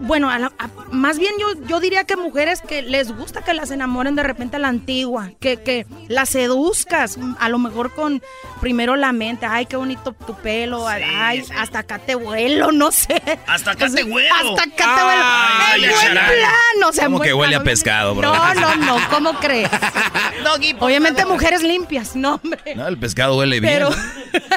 Bueno, 0.00 0.30
a 0.30 0.38
la- 0.38 0.52
a- 0.58 0.68
más 0.90 1.18
bien 1.18 1.32
yo, 1.40 1.46
yo 1.66 1.80
diría 1.80 2.04
que 2.04 2.16
mujeres 2.16 2.60
que 2.60 2.82
les 2.82 3.14
gusta 3.16 3.42
que 3.42 3.54
las 3.54 3.70
enamoren 3.70 4.14
de 4.16 4.22
repente 4.22 4.56
a 4.56 4.58
la 4.58 4.68
antigua, 4.68 5.30
que, 5.40 5.62
que 5.62 5.86
las 6.08 6.30
seduzcas, 6.30 7.18
a 7.38 7.48
lo 7.48 7.58
mejor 7.58 7.92
con 7.94 8.22
primero 8.60 8.96
la 8.96 9.12
mente, 9.12 9.46
ay, 9.46 9.66
qué 9.66 9.76
bonito 9.76 10.12
tu 10.26 10.34
pelo, 10.36 10.86
ay, 10.88 11.44
hasta 11.56 11.80
acá 11.80 11.98
te 11.98 12.14
vuelo, 12.14 12.72
no 12.72 12.90
sé. 12.92 13.20
Hasta 13.46 13.72
acá 13.72 13.86
O 13.86 13.88
sea, 13.88 14.04
te 14.04 14.10
huelo. 14.10 14.34
Hasta 14.34 14.62
acá 14.62 14.94
te 14.96 15.02
vuelo. 15.02 15.22
Ay, 15.24 15.84
en 15.84 15.90
buen 15.90 16.10
plan, 16.12 16.88
o 16.88 16.92
sea, 16.92 17.04
en 17.04 17.06
¿Cómo 17.08 17.18
buen 17.18 17.28
que 17.28 17.34
huele 17.34 17.56
a 17.56 17.62
pescado, 17.64 18.14
bro? 18.14 18.32
No, 18.34 18.54
no, 18.54 18.76
no, 18.76 18.98
¿cómo 19.10 19.34
crees? 19.38 19.70
Doggy, 20.44 20.74
Obviamente 20.80 21.22
favor. 21.22 21.34
mujeres 21.34 21.62
limpias, 21.62 22.16
no, 22.16 22.40
hombre. 22.42 22.74
No, 22.74 22.86
el 22.88 22.98
pescado 22.98 23.36
huele 23.36 23.60
bien. 23.60 23.72
Pero, 23.74 23.90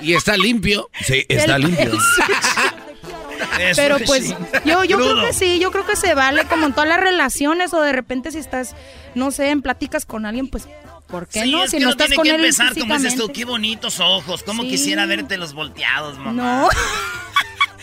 Y 0.02 0.14
está 0.14 0.38
limpio. 0.38 0.90
Sí, 1.02 1.26
está 1.30 1.56
el- 1.58 1.64
limpio. 1.64 1.92
el- 1.92 2.00
Eso 3.60 3.82
Pero 3.82 3.98
pues 4.06 4.28
sí. 4.28 4.36
yo, 4.66 4.84
yo 4.84 4.98
creo 4.98 5.22
que 5.26 5.34
sí, 5.34 5.60
yo 5.60 5.72
creo 5.72 5.86
que 5.86 5.96
se 5.96 6.14
vale 6.14 6.46
como 6.46 6.66
en 6.68 6.74
todas 6.74 6.90
las 6.90 7.00
relaciones 7.00 7.74
o 7.74 7.82
de 7.82 7.92
repente 7.92 8.32
si 8.32 8.38
estás, 8.40 8.76
no 9.16 9.32
sé, 9.32 9.50
en 9.50 9.62
pláticas 9.62 10.06
con 10.06 10.26
alguien, 10.26 10.48
pues, 10.50 10.68
¿por 11.08 11.28
qué 11.28 11.42
Sí, 11.44 11.52
no? 11.52 11.64
es 11.64 11.72
Si 11.72 11.78
que 11.78 11.84
no 11.84 11.90
estás 11.92 12.08
tiene 12.08 12.16
con 12.18 12.24
que 12.24 12.30
él 12.32 12.36
empezar, 12.42 12.78
como 12.78 12.96
dices 12.98 13.16
tú, 13.16 13.30
qué 13.34 13.46
bonitos 13.46 14.00
ojos, 14.00 14.44
cómo 14.44 14.64
Sí. 14.64 14.70
quisiera 14.70 15.06
verte 15.06 15.38
los 15.38 15.54
volteados, 15.54 16.18
mamá. 16.18 16.32
No. 16.34 16.70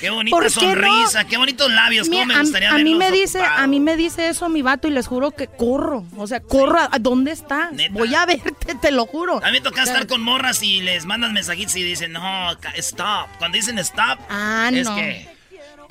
Qué 0.01 0.11
bonita 0.11 0.35
¿Por 0.37 0.43
qué 0.43 0.51
sonrisa, 0.51 1.25
qué 1.29 1.37
bonitos 1.37 1.71
labios, 1.71 2.09
Mira, 2.09 2.23
cómo 2.23 2.33
me 2.33 2.35
a- 2.35 2.41
gustaría 2.43 2.71
a, 2.71 2.79
mí 2.79 2.83
verlos 2.93 2.99
me 2.99 3.11
dice, 3.13 3.39
ocupados. 3.39 3.61
a 3.63 3.67
mí 3.69 3.79
me 3.79 3.97
dice 3.97 4.29
eso 4.31 4.49
mi 4.49 4.61
vato 4.61 4.89
y 4.89 4.91
les 4.91 5.07
juro 5.07 5.31
que 5.31 5.47
corro, 5.47 6.05
o 6.17 6.27
sea, 6.27 6.41
corro, 6.41 6.81
¿a, 6.81 6.89
a 6.91 6.99
dónde 6.99 7.31
estás? 7.31 7.71
¿Neta? 7.71 7.93
Voy 7.95 8.13
a 8.13 8.27
verte, 8.27 8.75
te 8.81 8.91
lo 8.91 9.07
juro. 9.07 9.37
A 9.45 9.47
mí 9.47 9.53
me 9.53 9.61
toca 9.61 9.83
O 9.83 9.85
sea, 9.85 9.95
estar 9.95 10.09
con 10.09 10.21
morras 10.21 10.61
y 10.65 10.81
les 10.81 11.05
mandan 11.07 11.33
mensajitos 11.33 11.77
y 11.77 11.85
dicen, 11.85 12.11
no, 12.11 12.51
stop. 12.75 13.29
Cuando 13.39 13.55
dicen 13.55 13.79
stop, 13.79 14.19
Ah, 14.29 14.71
es 14.73 14.89
no. 14.89 14.97
que 14.97 15.29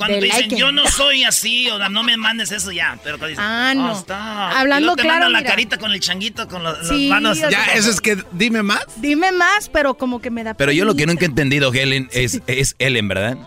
Cuando 0.08 0.26
dicen, 0.26 0.42
like. 0.42 0.56
yo 0.58 0.72
no 0.72 0.88
soy 0.88 1.24
así, 1.24 1.70
o 1.70 1.78
no 1.90 2.04
me 2.04 2.18
mandes 2.18 2.52
eso 2.52 2.72
ya. 2.72 2.98
Pero 3.04 3.18
cuando 3.18 3.30
dicen, 3.30 3.44
Ah, 3.46 3.74
no. 3.76 3.94
"Oh, 3.94 3.98
stop". 3.98 4.16
Hablando 4.18 4.80
Y 4.80 4.84
luego 4.84 4.96
te 4.98 5.02
claro, 5.04 5.16
mandan 5.26 5.34
la 5.34 5.40
mira. 5.40 5.50
carita 5.52 5.78
con 5.78 5.92
el 5.92 6.00
changuito, 6.00 6.48
con 6.48 6.64
los, 6.64 6.88
Sí, 6.88 7.08
las 7.10 7.22
manos. 7.22 7.38
sea- 7.38 7.50
Ya, 7.50 7.66
eso 7.74 7.90
es 7.90 8.02
que 8.02 8.18
dime 8.32 8.64
más. 8.64 8.82
Dime 8.98 9.32
más, 9.32 9.70
pero 9.70 9.96
como 9.96 10.20
que 10.22 10.30
me 10.32 10.44
da 10.44 10.54
Pero 10.54 10.72
yo 10.72 10.86
lo 10.86 10.96
que 10.96 11.06
nunca 11.06 11.26
he 11.26 11.28
entendido, 11.28 11.74
Helen, 11.74 12.10
es, 12.12 12.42
es 12.48 12.76
Ellen, 12.80 13.08
¿verdad? 13.08 13.38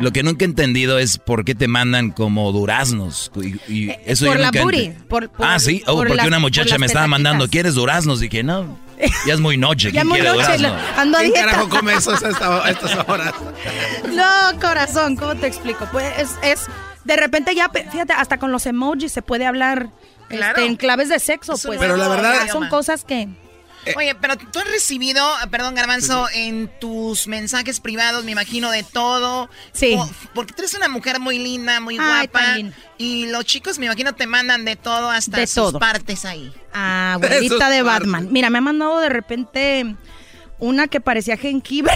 Lo 0.00 0.12
que 0.12 0.22
nunca 0.22 0.44
he 0.44 0.48
entendido 0.48 0.98
es 0.98 1.18
por 1.18 1.44
qué 1.44 1.54
te 1.54 1.68
mandan 1.68 2.10
como 2.10 2.50
duraznos. 2.52 3.30
Y, 3.36 3.72
y 3.72 3.90
eso 4.06 4.26
Eh, 4.26 4.28
por 4.28 4.36
yo 4.36 4.42
la 4.42 4.46
nunca 4.50 4.62
booty, 4.62 4.92
por- 5.08 5.28
por- 5.30 5.46
ah, 5.46 5.58
sí. 5.58 5.82
Oh, 5.86 5.94
por 5.96 6.06
porque 6.08 6.16
las- 6.16 6.26
una 6.26 6.38
muchacha 6.38 6.78
me 6.78 6.86
estaba 6.86 7.06
mandando, 7.06 7.48
¿quieres 7.48 7.74
duraznos? 7.74 8.20
Dije, 8.20 8.42
no, 8.42 8.78
ya 9.26 9.34
es 9.34 9.40
muy 9.40 9.56
noche. 9.56 9.88
Ya 9.92 10.00
¿Quién 10.02 10.08
muy 10.08 10.20
quiere 10.20 10.36
noche, 10.36 10.56
durazno? 10.58 10.76
ando 10.96 11.18
a 11.18 11.20
¿Quién 11.20 11.32
dieta. 11.32 11.48
carajo 11.50 11.68
come 11.68 11.94
eso 11.94 12.10
a 12.12 12.14
esta- 12.14 12.64
a 12.64 12.70
estas 12.70 12.96
horas? 13.08 13.32
No, 14.12 14.60
corazón, 14.60 15.16
¿cómo 15.16 15.34
te 15.36 15.46
explico? 15.46 15.88
Pues 15.92 16.06
es, 16.18 16.30
es 16.42 16.66
de 17.04 17.16
repente 17.16 17.54
ya, 17.54 17.68
fíjate, 17.70 18.12
hasta 18.12 18.38
con 18.38 18.52
los 18.52 18.66
emojis 18.66 19.12
se 19.12 19.22
puede 19.22 19.46
hablar 19.46 19.88
Claro. 20.28 20.56
este, 20.58 20.66
en 20.66 20.76
claves 20.76 21.08
de 21.10 21.18
sexo, 21.18 21.54
pues. 21.64 21.78
Pero 21.78 21.96
la 21.96 22.04
Ya 22.04 22.10
verdad- 22.10 22.48
son 22.50 22.68
cosas 22.68 23.04
que... 23.04 23.28
Oye, 23.96 24.14
pero 24.14 24.36
tú 24.36 24.58
has 24.58 24.70
recibido, 24.70 25.26
perdón, 25.50 25.74
Garbanzo, 25.74 26.28
en 26.32 26.70
tus 26.80 27.26
mensajes 27.26 27.80
privados, 27.80 28.24
me 28.24 28.32
imagino, 28.32 28.70
de 28.70 28.82
todo. 28.82 29.48
Sí. 29.72 29.94
Po- 29.96 30.10
Porque 30.34 30.52
tú 30.54 30.62
eres 30.62 30.74
una 30.74 30.88
mujer 30.88 31.20
muy 31.20 31.38
linda, 31.38 31.80
muy 31.80 31.98
Ay, 32.00 32.26
guapa. 32.28 32.56
Y 32.98 33.26
los 33.26 33.44
chicos, 33.44 33.78
me 33.78 33.86
imagino, 33.86 34.14
te 34.14 34.26
mandan 34.26 34.64
de 34.64 34.76
todo 34.76 35.10
hasta 35.10 35.38
De 35.38 35.46
sus 35.46 35.54
todo. 35.54 35.78
partes 35.78 36.24
ahí. 36.24 36.52
Ah, 36.72 37.12
abuelita 37.14 37.68
de 37.70 37.82
Batman. 37.82 38.28
Mira, 38.30 38.50
me 38.50 38.58
ha 38.58 38.62
mandado 38.62 38.98
de 39.00 39.08
repente 39.08 39.96
una 40.58 40.88
que 40.88 41.00
parecía 41.00 41.36
jengibre. 41.36 41.92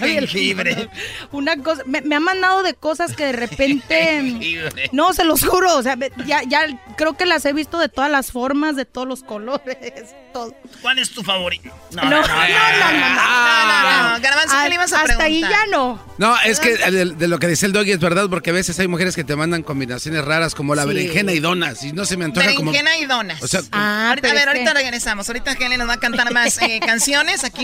Jengibre. 0.00 0.88
Una 1.32 1.56
cosa, 1.56 1.82
me, 1.86 2.00
me 2.02 2.14
ha 2.16 2.20
mandado 2.20 2.62
de 2.62 2.74
cosas 2.74 3.14
que 3.16 3.24
de 3.26 3.32
repente... 3.32 4.60
No, 4.92 5.12
se 5.12 5.24
los 5.24 5.44
juro, 5.44 5.76
o 5.76 5.82
sea, 5.82 5.96
ya, 6.26 6.42
ya 6.42 6.66
creo 6.96 7.14
que 7.16 7.26
las 7.26 7.44
he 7.44 7.52
visto 7.52 7.78
de 7.78 7.88
todas 7.88 8.10
las 8.10 8.30
formas, 8.32 8.76
de 8.76 8.84
todos 8.84 9.06
los 9.08 9.22
colores, 9.22 10.14
todo. 10.32 10.54
¿Cuál 10.82 10.98
es 10.98 11.10
tu 11.10 11.22
favorito? 11.22 11.70
No, 11.92 12.02
no, 12.02 12.10
no, 12.10 12.20
no, 12.20 12.24
no, 12.26 12.92
no, 12.92 14.10
no, 14.14 14.20
Garbanzo, 14.20 14.56
¿qué 14.62 14.68
le 14.68 14.74
ibas 14.74 14.92
a 14.92 15.02
Hasta 15.02 15.22
ahí 15.24 15.40
ya 15.40 15.66
no. 15.70 15.98
No, 16.18 16.36
es 16.44 16.60
que 16.60 16.76
de, 16.76 17.06
de 17.06 17.28
lo 17.28 17.38
que 17.38 17.46
dice 17.48 17.66
el 17.66 17.72
doggy 17.72 17.92
es 17.92 18.00
verdad, 18.00 18.28
porque 18.28 18.50
a 18.50 18.52
veces 18.52 18.78
hay 18.80 18.88
mujeres 18.88 19.16
que 19.16 19.24
te 19.24 19.34
mandan 19.36 19.62
combinaciones 19.62 20.24
raras 20.24 20.54
como 20.54 20.74
la 20.74 20.82
Sí. 20.82 20.88
berenjena 20.88 21.32
y 21.32 21.40
donas, 21.40 21.82
y 21.84 21.92
no 21.92 22.04
se 22.04 22.16
me 22.16 22.26
antoja 22.26 22.54
como... 22.54 22.70
Berenjena 22.70 22.98
y 22.98 23.06
donas. 23.06 23.42
O 23.42 23.48
sea, 23.48 23.60
Ah, 23.72 24.10
ahorita, 24.10 24.30
a 24.30 24.34
ver, 24.34 24.48
ahorita 24.48 24.72
que- 24.74 24.78
regresamos. 24.80 25.28
Ahorita 25.28 25.52
Helen 25.52 25.78
nos 25.78 25.88
va 25.88 25.94
a 25.94 26.00
cantar 26.00 26.32
más 26.32 26.60
eh, 26.62 26.80
canciones 26.84 27.42
aquí. 27.44 27.63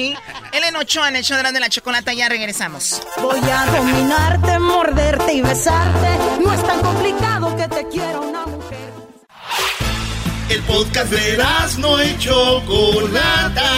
Ochoa 0.81 1.09
en 1.10 1.16
el 1.16 1.22
show 1.22 1.36
de 1.36 1.43
la, 1.43 1.52
de 1.52 1.60
la 1.60 1.68
chocolata, 1.68 2.14
ya 2.14 2.27
regresamos. 2.31 3.02
Voy 3.20 3.39
a 3.39 3.66
dominarte, 3.66 4.59
morderte 4.59 5.35
y 5.35 5.43
besarte. 5.43 6.09
No 6.43 6.55
es 6.55 6.66
tan 6.66 6.81
complicado 6.81 7.55
que 7.55 7.68
te 7.68 7.86
quiera 7.89 8.18
una 8.18 8.47
mujer. 8.47 8.93
El 10.48 10.62
podcast 10.62 11.12
de 11.12 11.36
no 11.78 12.02
y 12.02 12.16
Chocolata. 12.18 13.72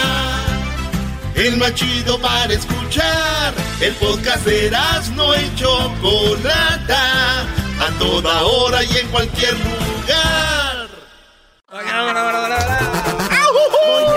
El 1.35 1.57
más 1.57 1.75
chido 1.75 2.17
para 2.19 2.53
escuchar. 2.53 3.53
El 3.81 3.93
podcast 3.95 4.45
de 4.45 4.71
no 5.15 5.35
y 5.35 5.55
Chocolata. 5.55 7.41
A 7.41 7.89
toda 7.99 8.43
hora 8.43 8.81
y 8.81 8.97
en 8.97 9.07
cualquier 9.09 9.53
lugar. 9.59 10.87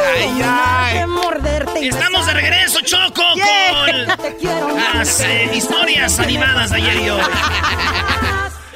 Dominarte, 0.07 1.07
morderte 1.07 1.81
y 1.85 1.89
Estamos 1.89 2.27
de 2.27 2.35
regreso, 2.35 2.81
Choco, 2.83 3.23
Yeah. 3.35 4.61
Con 4.61 4.77
las 4.99 5.20
eh, 5.20 5.51
historias 5.55 6.19
animadas 6.19 6.70
de 6.70 6.77
ayer 6.77 6.97
y 6.97 7.11
hoy. 7.11 7.20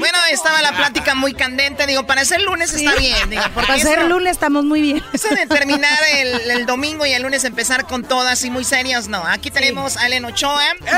Bueno, 0.00 0.18
estaba 0.32 0.60
la 0.62 0.72
plática 0.72 1.14
muy 1.14 1.34
candente. 1.34 1.86
Digo, 1.86 2.06
para 2.06 2.24
ser 2.24 2.40
lunes 2.42 2.72
está 2.74 2.94
bien. 2.96 3.30
Digo, 3.30 3.42
Para 3.54 3.78
ser 3.78 4.04
lunes 4.06 4.32
estamos 4.32 4.64
muy 4.64 4.80
bien. 4.80 5.02
Eso 5.12 5.28
de 5.28 5.46
terminar 5.46 5.98
el, 6.14 6.50
el 6.50 6.66
domingo 6.66 7.06
y 7.06 7.12
el 7.12 7.22
lunes 7.22 7.44
empezar 7.44 7.86
con 7.86 8.02
todas 8.02 8.42
y 8.44 8.50
muy 8.50 8.64
serios, 8.64 9.08
no. 9.08 9.22
Aquí 9.26 9.50
tenemos 9.50 9.96
a 9.96 10.06
Ellen 10.06 10.24
Ochoa. 10.24 10.64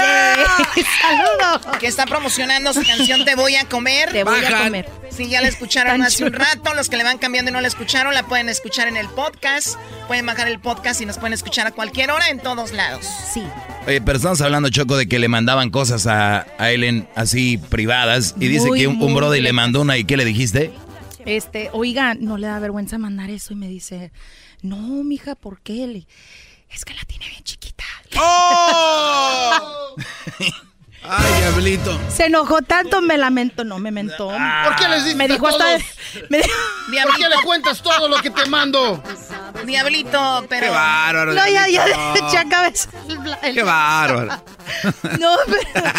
¡Saludos! 1.02 1.76
Que 1.78 1.86
está 1.86 2.06
promocionando 2.06 2.72
su 2.72 2.82
canción 2.84 3.24
Te 3.24 3.34
voy 3.34 3.56
a 3.56 3.64
comer. 3.68 4.10
Te 4.10 4.24
voy 4.24 4.44
a 4.44 4.64
comer. 4.64 4.88
Sí, 5.10 5.28
ya 5.28 5.42
la 5.42 5.48
escucharon 5.48 5.92
Tan 5.92 6.02
hace 6.02 6.24
un 6.24 6.32
rato. 6.32 6.72
Los 6.74 6.88
que 6.88 6.96
le 6.96 7.04
van 7.04 7.18
cambiando 7.18 7.50
y 7.50 7.54
no 7.54 7.60
la 7.60 7.68
escucharon, 7.68 8.14
la 8.14 8.22
pueden 8.22 8.48
escuchar 8.48 8.88
en 8.88 8.96
el 8.96 9.08
podcast. 9.08 9.76
Pueden 10.06 10.24
bajar 10.26 10.48
el 10.48 10.58
podcast 10.58 11.00
y 11.00 11.06
nos 11.06 11.18
pueden 11.18 11.34
escuchar 11.34 11.66
a 11.66 11.72
cualquier 11.72 12.10
hora 12.10 12.28
en 12.28 12.38
todos 12.40 12.72
lados. 12.72 13.06
Sí. 13.32 13.42
Oye, 13.86 14.00
pero 14.00 14.16
estamos 14.16 14.40
hablando, 14.40 14.70
Choco, 14.70 14.96
de 14.96 15.06
que 15.08 15.18
le 15.18 15.28
mandaban 15.28 15.70
cosas 15.70 16.06
a, 16.06 16.46
a 16.58 16.70
Ellen 16.70 17.08
así 17.14 17.58
privadas. 17.58 18.34
Y 18.38 18.48
dice 18.48 18.68
que 18.76 18.86
un, 18.96 19.02
un 19.02 19.14
brother 19.14 19.42
le 19.42 19.52
mandó 19.52 19.80
una. 19.80 19.96
¿Y 19.98 20.04
qué 20.04 20.16
le 20.16 20.24
dijiste? 20.24 20.72
Este, 21.24 21.70
oiga, 21.72 22.14
no 22.14 22.36
le 22.36 22.46
da 22.48 22.58
vergüenza 22.58 22.98
mandar 22.98 23.30
eso 23.30 23.52
y 23.52 23.56
me 23.56 23.68
dice, 23.68 24.10
no, 24.62 24.76
mija, 25.04 25.34
¿por 25.34 25.60
qué? 25.60 25.86
Le- 25.86 26.06
es 26.70 26.84
que 26.84 26.94
la 26.94 27.02
tiene 27.04 27.28
bien 27.28 27.42
chiquita. 27.44 27.84
¡Oh! 28.18 29.94
Ay, 31.04 31.40
diablito. 31.40 31.98
Se 32.08 32.26
enojó 32.26 32.62
tanto, 32.62 33.00
me 33.02 33.18
lamentó, 33.18 33.64
no 33.64 33.80
me 33.80 33.90
mentó. 33.90 34.28
¿Por 34.28 34.76
qué 34.76 34.88
les 34.88 35.02
dices 35.02 35.16
Me 35.16 35.26
dijo 35.26 35.48
hasta, 35.48 35.64
me 36.30 36.38
dijo- 36.38 36.48
¿Por 37.08 37.16
qué 37.16 37.28
le 37.28 37.36
cuentas 37.44 37.82
todo 37.82 38.08
lo 38.08 38.18
que 38.18 38.30
te 38.30 38.46
mando? 38.46 39.02
Diablito, 39.66 40.44
pero. 40.48 40.66
Qué 40.66 40.70
bárbaro. 40.72 41.32
no, 41.34 41.44
ya, 41.48 41.66
ya, 41.68 41.86
diablito. 41.86 42.14
le 42.14 42.28
eché 42.28 42.38
a 42.38 42.48
cabeza 42.48 42.88
Qué 43.52 43.62
bárbaro. 43.64 44.42
No, 45.18 45.34
pero, 45.46 45.92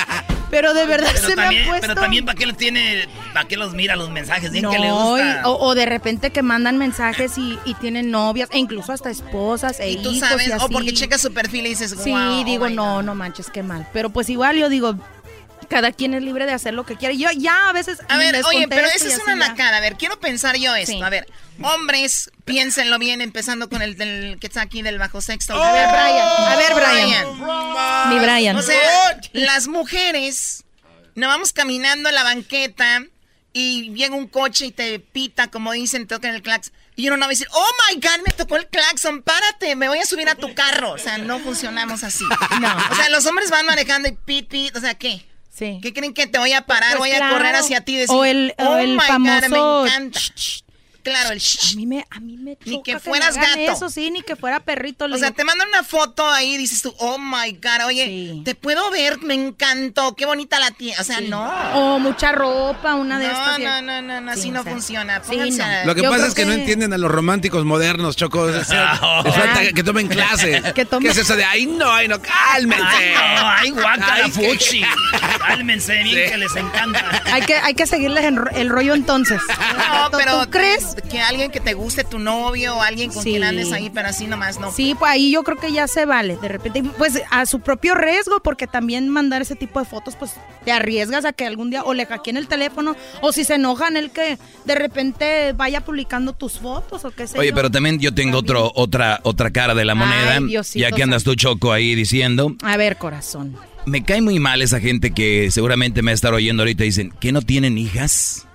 pero 0.53 0.73
de 0.75 0.85
verdad 0.85 1.09
Pero 1.15 1.27
se 1.27 1.35
me 1.35 1.41
han 1.41 1.65
puesto. 1.65 1.81
pero 1.87 1.95
también 1.95 2.25
¿para 2.25 2.37
qué 2.37 2.45
lo 2.45 2.53
tiene? 2.53 3.07
¿Para 3.33 3.47
qué 3.47 3.57
los 3.57 3.73
mira 3.73 3.95
los 3.95 4.11
mensajes? 4.11 4.51
Bien 4.51 4.63
No, 4.63 4.69
que 4.69 4.77
le 4.77 4.87
y- 4.87 4.91
gusta. 4.91 5.41
o, 5.49 5.65
o 5.67 5.73
de 5.73 5.87
repente 5.87 6.29
que 6.29 6.43
mandan 6.43 6.77
mensajes 6.77 7.37
y, 7.39 7.57
y 7.65 7.73
tienen 7.73 8.11
novias, 8.11 8.49
e 8.51 8.59
incluso 8.59 8.91
hasta 8.93 9.09
esposas 9.09 9.79
e 9.79 9.89
Y 9.89 10.03
tú 10.03 10.11
hijos 10.11 10.29
sabes, 10.29 10.47
y 10.47 10.51
así. 10.51 10.63
o 10.63 10.69
porque 10.69 10.93
checas 10.93 11.21
su 11.21 11.33
perfil 11.33 11.65
y 11.65 11.69
dices, 11.69 11.95
Sí, 12.03 12.11
wow, 12.11 12.43
digo, 12.45 12.65
oh 12.65 12.69
my 12.69 12.75
no, 12.75 12.95
God. 12.97 13.03
no 13.03 13.15
manches, 13.15 13.49
qué 13.49 13.63
mal. 13.63 13.87
Pero 13.93 14.11
pues 14.11 14.29
igual 14.29 14.55
yo 14.57 14.69
digo, 14.69 14.95
cada 15.65 15.91
quien 15.91 16.13
es 16.13 16.23
libre 16.23 16.45
de 16.45 16.53
hacer 16.53 16.73
lo 16.73 16.85
que 16.85 16.95
quiere. 16.95 17.17
Yo 17.17 17.29
ya 17.31 17.69
a 17.69 17.73
veces. 17.73 17.99
A 18.09 18.17
ver, 18.17 18.41
oye, 18.45 18.67
pero 18.67 18.87
y 18.87 18.95
es 18.95 19.19
una 19.19 19.35
nacada. 19.35 19.77
A 19.77 19.79
ver, 19.79 19.95
quiero 19.95 20.19
pensar 20.19 20.57
yo 20.57 20.75
esto. 20.75 20.93
Sí. 20.93 21.01
A 21.01 21.09
ver, 21.09 21.27
hombres, 21.61 22.31
piénsenlo 22.45 22.99
bien, 22.99 23.21
empezando 23.21 23.69
con 23.69 23.81
el 23.81 23.95
del, 23.95 24.37
que 24.39 24.47
está 24.47 24.61
aquí 24.61 24.81
del 24.81 24.99
bajo 24.99 25.21
sexto. 25.21 25.61
A 25.61 25.71
ver, 25.71 25.87
Brian. 25.89 26.27
A 26.27 26.55
ver, 26.55 26.73
Brian. 26.75 28.09
Mi 28.09 28.19
Brian. 28.19 28.55
O 28.55 28.61
sea, 28.61 29.19
las 29.33 29.67
mujeres, 29.67 30.63
nos 31.15 31.27
vamos 31.27 31.53
caminando 31.53 32.09
en 32.09 32.15
la 32.15 32.23
banqueta 32.23 33.03
y 33.53 33.93
llega 33.93 34.15
un 34.15 34.27
coche 34.27 34.65
y 34.65 34.71
te 34.71 34.99
pita, 34.99 35.47
como 35.47 35.71
dicen, 35.71 36.07
toca 36.07 36.29
el 36.29 36.41
claxon. 36.41 36.73
Y 36.95 37.07
uno 37.07 37.17
no 37.17 37.21
va 37.21 37.27
a 37.27 37.29
decir, 37.29 37.47
oh 37.51 37.69
my 37.89 37.95
God, 37.95 38.25
me 38.25 38.33
tocó 38.33 38.55
el 38.55 38.67
claxon, 38.67 39.23
párate, 39.23 39.75
me 39.75 39.87
voy 39.87 39.97
a 39.99 40.05
subir 40.05 40.29
a 40.29 40.35
tu 40.35 40.53
carro. 40.53 40.91
O 40.91 40.97
sea, 40.97 41.17
no 41.17 41.39
funcionamos 41.39 42.03
así. 42.03 42.25
No. 42.61 42.75
O 42.91 42.95
sea, 42.95 43.09
los 43.09 43.25
hombres 43.25 43.49
van 43.49 43.65
manejando 43.65 44.09
y 44.09 44.11
pit, 44.11 44.47
pit, 44.47 44.75
o 44.75 44.79
sea, 44.79 44.93
¿qué? 44.95 45.25
Sí. 45.55 45.79
¿Qué 45.83 45.93
creen 45.93 46.15
que 46.15 46.25
te 46.25 46.39
voy 46.39 46.51
a 46.53 46.61
parar? 46.65 46.97
Pues 46.97 46.99
voy 46.99 47.09
claro. 47.11 47.35
a 47.35 47.37
correr 47.37 47.55
hacia 47.55 47.81
ti 47.81 47.93
y 47.93 47.97
decir, 47.97 48.15
O 48.15 48.25
el- 48.25 48.55
o 48.57 48.63
oh 48.63 48.77
el 48.79 48.89
my 48.93 48.95
God, 48.95 49.03
famoso 49.05 49.49
me 49.49 49.87
encanta. 49.87 50.19
Claro, 51.03 51.31
el 51.31 51.39
A 51.41 51.75
mí 51.75 51.85
me, 51.85 52.05
a 52.09 52.19
mí 52.19 52.37
me 52.37 52.57
Ni 52.65 52.75
choca 52.77 52.83
que 52.83 52.93
me 52.93 52.99
fueras 52.99 53.37
hagan 53.37 53.59
gato. 53.59 53.71
Eso 53.73 53.89
sí, 53.89 54.09
ni 54.11 54.21
que 54.21 54.35
fuera 54.35 54.59
perrito. 54.61 55.05
O 55.05 55.17
sea, 55.17 55.31
te 55.31 55.43
mandan 55.43 55.67
una 55.67 55.83
foto 55.83 56.27
ahí 56.29 56.53
y 56.55 56.57
dices 56.57 56.81
tú, 56.81 56.93
oh 56.99 57.17
my 57.17 57.51
God, 57.61 57.87
oye, 57.87 58.05
Sí. 58.05 58.41
te 58.45 58.55
puedo 58.55 58.89
ver, 58.91 59.19
me 59.21 59.33
encantó, 59.33 60.15
qué 60.15 60.25
bonita 60.25 60.59
la 60.59 60.71
tía. 60.71 60.95
O 60.99 61.03
sea, 61.03 61.17
sí. 61.19 61.27
no. 61.27 61.43
O 61.75 61.99
mucha 61.99 62.31
ropa, 62.31 62.95
una 62.95 63.19
de 63.19 63.27
No, 63.27 63.31
estas. 63.33 63.59
no, 63.59 63.81
no, 63.81 64.01
no, 64.01 64.21
no, 64.21 64.31
así 64.31 64.43
Sí, 64.43 64.51
no 64.51 64.61
o 64.61 64.63
sea, 64.63 64.71
funciona. 64.73 65.19
no. 65.19 65.63
a- 65.63 65.85
Lo 65.85 65.95
que 65.95 66.01
Yo 66.03 66.09
pasa 66.09 66.27
es 66.27 66.33
que, 66.33 66.45
no 66.45 66.51
que- 66.53 66.59
entienden 66.61 66.93
a 66.93 66.97
los 66.97 67.11
románticos 67.11 67.65
modernos, 67.65 68.15
Choco. 68.15 68.41
O 68.41 68.63
sea, 68.63 69.21
les 69.25 69.35
falta 69.35 69.61
que 69.73 69.83
tomen 69.83 70.07
clases. 70.07 70.61
Que 70.73 70.85
tomen- 70.87 71.01
¿Qué 71.03 71.07
es 71.09 71.17
eso 71.17 71.35
de 71.35 71.43
ay 71.43 71.65
no, 71.65 71.91
ay 71.91 72.07
no, 72.07 72.21
cálmense? 72.21 72.83
Ay, 72.85 73.71
no, 73.71 73.83
ay, 73.85 74.31
que- 74.31 74.31
fuchi. 74.31 74.83
Cálmense 75.37 76.01
bien 76.03 76.29
que 76.31 76.37
les 76.37 76.55
encanta. 76.55 77.21
Hay 77.25 77.41
que, 77.41 77.55
hay 77.55 77.73
que 77.73 77.85
seguirles 77.87 78.23
en 78.25 78.37
ro- 78.37 78.51
el 78.51 78.69
rollo 78.69 78.93
entonces. 78.93 79.41
No, 79.77 80.09
¿Tú- 80.11 80.17
pero 80.17 80.43
¿Tú 80.45 80.49
crees? 80.51 80.92
Que 81.01 81.19
alguien 81.19 81.51
que 81.51 81.59
te 81.59 81.73
guste 81.73 82.03
tu 82.03 82.19
novio 82.19 82.75
o 82.77 82.81
alguien 82.81 83.11
con 83.11 83.23
Sí. 83.23 83.31
quien 83.31 83.43
andes 83.43 83.71
ahí, 83.71 83.89
pero 83.89 84.07
así 84.09 84.27
nomás 84.27 84.59
no. 84.59 84.71
Sí, 84.71 84.95
pues 84.97 85.11
ahí 85.11 85.31
yo 85.31 85.43
creo 85.43 85.57
que 85.57 85.71
ya 85.71 85.87
se 85.87 86.05
vale. 86.05 86.37
De 86.41 86.47
repente, 86.47 86.83
pues 86.97 87.21
a 87.31 87.45
su 87.45 87.59
propio 87.61 87.95
riesgo, 87.95 88.41
porque 88.43 88.67
también 88.67 89.09
mandar 89.09 89.41
ese 89.41 89.55
tipo 89.55 89.79
de 89.79 89.85
fotos, 89.85 90.15
pues 90.15 90.31
te 90.65 90.71
arriesgas 90.71 91.25
a 91.25 91.33
que 91.33 91.45
algún 91.45 91.69
día 91.69 91.83
o 91.83 91.93
le 91.93 92.05
hackeen 92.05 92.37
el 92.37 92.47
teléfono, 92.47 92.95
o 93.21 93.31
si 93.31 93.43
se 93.43 93.55
enojan, 93.55 93.97
el 93.97 94.11
que 94.11 94.37
de 94.65 94.75
repente 94.75 95.53
vaya 95.53 95.81
publicando 95.81 96.33
tus 96.33 96.59
fotos 96.59 97.05
o 97.05 97.11
qué 97.11 97.27
sé 97.27 97.37
Oye, 97.39 97.49
yo. 97.49 97.55
pero 97.55 97.69
también 97.71 97.99
yo 97.99 98.13
tengo 98.13 98.37
otro, 98.39 98.71
otra, 98.75 99.19
otra 99.23 99.51
cara 99.51 99.73
de 99.75 99.85
la 99.85 99.95
moneda. 99.95 100.35
Ay, 100.37 100.45
Diosito 100.45 100.79
ya 100.79 100.91
que 100.91 101.03
andas 101.03 101.23
tú, 101.23 101.35
Choco, 101.35 101.71
ahí 101.71 101.95
diciendo. 101.95 102.55
A 102.63 102.77
ver, 102.77 102.97
corazón. 102.97 103.55
Me 103.85 104.03
cae 104.05 104.21
muy 104.21 104.39
mal 104.39 104.61
esa 104.61 104.79
gente 104.79 105.11
que 105.11 105.51
seguramente 105.51 106.01
me 106.01 106.11
va 106.11 106.13
a 106.13 106.15
estar 106.15 106.33
oyendo 106.33 106.63
ahorita 106.63 106.83
y 106.83 106.87
dicen, 106.87 107.13
¿que 107.19 107.31
no 107.33 107.41
tienen 107.41 107.77
hijas? 107.77 108.47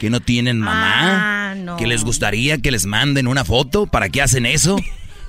¿Que 0.00 0.10
no 0.10 0.18
tienen 0.20 0.58
mamá? 0.58 1.50
Ah, 1.50 1.54
no. 1.54 1.76
¿Que 1.76 1.86
les 1.86 2.02
gustaría 2.04 2.58
que 2.58 2.70
les 2.72 2.86
manden 2.86 3.28
una 3.28 3.44
foto? 3.44 3.86
¿Para 3.86 4.08
qué 4.08 4.22
hacen 4.22 4.46
eso? 4.46 4.76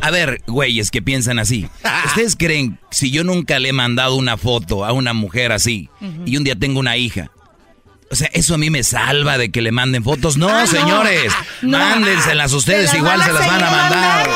A 0.02 0.10
ver, 0.10 0.42
güeyes 0.48 0.90
que 0.90 1.02
piensan 1.02 1.38
así. 1.40 1.68
¿Ustedes 2.06 2.36
creen 2.36 2.80
si 2.90 3.12
yo 3.12 3.24
nunca 3.24 3.60
le 3.60 3.70
he 3.70 3.74
mandado 3.74 4.16
una 4.16 4.38
foto 4.38 4.84
a 4.86 4.94
una 4.94 5.14
mujer 5.14 5.52
así 5.52 5.90
y 6.26 6.38
un 6.38 6.44
día 6.44 6.56
tengo 6.56 6.80
una 6.80 6.98
hija? 6.98 7.30
O 8.10 8.16
sea, 8.16 8.30
eso 8.34 8.56
a 8.56 8.58
mí 8.58 8.70
me 8.70 8.84
salva 8.84 9.38
de 9.38 9.52
que 9.52 9.62
le 9.62 9.72
manden 9.72 10.04
fotos. 10.04 10.36
No, 10.38 10.50
Ah, 10.50 10.66
señores, 10.68 11.32
No. 11.62 11.78
mándenselas 11.78 12.52
ustedes, 12.54 12.90
Se 12.92 12.98
igual 12.98 13.22
se 13.24 13.32
las 13.32 13.46
van 13.48 13.64
a 13.64 13.70
mandar. 13.72 14.30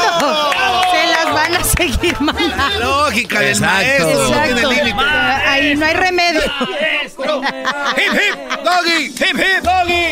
Van 1.52 1.62
a 1.62 1.64
seguir 1.64 2.16
mandando. 2.22 2.80
Lógica 2.80 3.40
del 3.40 3.50
Exacto. 3.50 3.76
maestro, 3.76 4.08
no 4.30 4.30
tiene 4.44 4.50
Exacto. 4.62 4.72
límite. 4.72 5.06
Ahí 5.48 5.76
no 5.76 5.86
hay 5.86 5.94
remedio. 5.94 6.42
¡Hip, 6.42 8.14
hip! 8.14 8.64
¡Doggy! 8.64 9.06
¡Hip, 9.06 9.40
hip! 9.40 9.64
¡Doggy! 9.64 10.12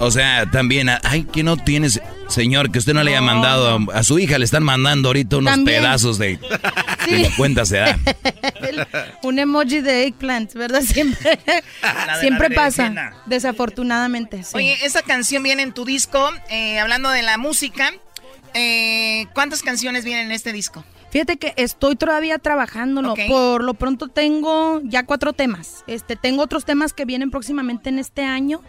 O 0.00 0.10
sea, 0.10 0.46
también, 0.50 0.88
ay, 1.02 1.24
que 1.24 1.42
no 1.42 1.56
tienes, 1.56 2.00
señor, 2.28 2.70
que 2.70 2.78
usted 2.78 2.94
no 2.94 3.02
le 3.02 3.10
haya 3.12 3.20
mandado 3.20 3.80
a, 3.92 3.98
a 3.98 4.02
su 4.04 4.18
hija, 4.20 4.38
le 4.38 4.44
están 4.44 4.62
mandando 4.62 5.08
ahorita 5.08 5.38
unos 5.38 5.52
También. 5.54 5.80
pedazos 5.82 6.18
de, 6.18 6.38
Sí. 7.04 7.22
de 7.22 7.30
cuenta 7.36 7.64
se 7.66 7.78
da. 7.78 7.98
Un 9.22 9.38
emoji 9.40 9.80
de 9.80 10.04
eggplant, 10.04 10.52
¿verdad? 10.54 10.82
Siempre, 10.82 11.38
siempre 12.20 12.50
pasa. 12.50 13.12
Desafortunadamente, 13.26 14.44
sí. 14.44 14.50
Oye, 14.54 14.78
esa 14.84 15.02
canción 15.02 15.42
viene 15.42 15.62
en 15.62 15.72
tu 15.72 15.84
disco. 15.84 16.30
eh, 16.48 16.78
hablando 16.78 17.10
de 17.10 17.22
la 17.22 17.36
música, 17.38 17.92
eh, 18.54 19.26
¿cuántas 19.34 19.62
canciones 19.62 20.04
vienen 20.04 20.26
en 20.26 20.32
este 20.32 20.52
disco? 20.52 20.84
Fíjate 21.10 21.38
que 21.38 21.54
estoy 21.56 21.96
todavía 21.96 22.38
trabajándolo. 22.38 23.14
Por 23.28 23.64
lo 23.64 23.74
pronto 23.74 24.08
tengo 24.08 24.80
ya 24.84 25.04
cuatro 25.04 25.32
temas. 25.32 25.84
Este, 25.86 26.16
tengo 26.16 26.42
otros 26.42 26.64
temas 26.64 26.92
que 26.92 27.06
vienen 27.06 27.30
próximamente 27.30 27.88
en 27.88 27.98
este 27.98 28.24
año. 28.24 28.60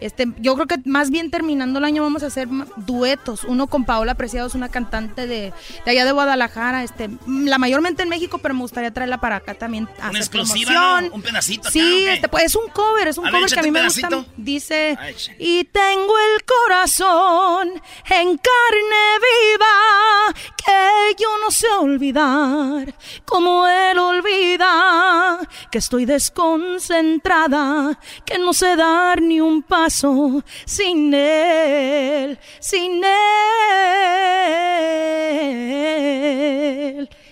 Este, 0.00 0.26
yo 0.38 0.54
creo 0.54 0.66
que 0.66 0.76
más 0.84 1.10
bien 1.10 1.30
terminando 1.30 1.78
el 1.78 1.84
año 1.84 2.02
vamos 2.02 2.22
a 2.22 2.26
hacer 2.26 2.48
duetos. 2.76 3.44
Uno 3.44 3.66
con 3.66 3.84
Paola 3.84 4.14
Preciado, 4.14 4.46
es 4.46 4.54
una 4.54 4.68
cantante 4.68 5.26
de, 5.26 5.52
de 5.84 5.90
allá 5.90 6.04
de 6.04 6.12
Guadalajara. 6.12 6.82
Este, 6.84 7.08
mm, 7.08 7.46
la 7.46 7.58
mayormente 7.58 8.02
en 8.02 8.08
México, 8.08 8.38
pero 8.38 8.54
me 8.54 8.60
gustaría 8.60 8.90
traerla 8.92 9.18
para 9.18 9.36
acá 9.36 9.54
también. 9.54 9.88
a 10.00 10.10
Una 10.10 10.20
hacer 10.20 10.20
exclusiva, 10.22 10.70
promoción. 10.72 11.08
¿no? 11.08 11.14
Un 11.14 11.22
pedacito 11.22 11.70
Sí, 11.70 12.06
este, 12.08 12.28
pues, 12.28 12.44
es 12.44 12.56
un 12.56 12.68
cover, 12.68 13.08
es 13.08 13.18
un 13.18 13.26
A 13.26 13.30
ver, 13.30 13.40
cover 13.42 13.52
que 13.54 13.60
a 13.60 13.62
mí 13.62 13.70
me 13.70 13.84
gusta. 13.84 14.08
Dice, 14.36 14.98
y 15.38 15.64
tengo 15.64 16.14
el 16.18 16.44
corazón 16.44 17.68
en 18.10 18.38
carne 18.38 19.04
viva 19.26 20.34
que 20.56 21.16
yo 21.22 21.28
no 21.42 21.50
sé 21.50 21.66
olvidar, 21.80 22.94
como 23.24 23.66
él 23.66 23.98
olvida 23.98 25.38
que 25.70 25.78
estoy 25.78 26.04
desconcentrada, 26.06 27.98
que 28.24 28.38
no 28.38 28.52
sé 28.52 28.76
dar 28.76 29.22
ni 29.22 29.40
un 29.40 29.62
paso 29.86 30.42
sin 30.64 31.14
él, 31.14 32.38
sin 32.58 33.04
él. 33.04 33.08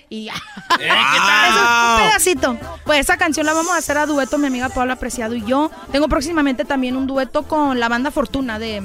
Y 0.08 0.26
ya. 0.26 0.34
¿qué 0.78 0.86
tal? 0.86 1.50
Eso 1.50 1.58
es 1.58 1.66
un 1.90 1.96
pedacito. 1.96 2.56
Pues 2.84 3.00
esa 3.00 3.16
canción 3.16 3.44
la 3.44 3.54
vamos 3.54 3.72
a 3.72 3.78
hacer 3.78 3.98
a 3.98 4.06
dueto 4.06 4.38
mi 4.38 4.46
amiga 4.46 4.68
Paula 4.68 4.94
Preciado 4.94 5.34
y 5.34 5.44
yo. 5.44 5.72
Tengo 5.90 6.06
próximamente 6.06 6.64
también 6.64 6.96
un 6.96 7.08
dueto 7.08 7.42
con 7.42 7.80
la 7.80 7.88
banda 7.88 8.12
Fortuna 8.12 8.60
de 8.60 8.84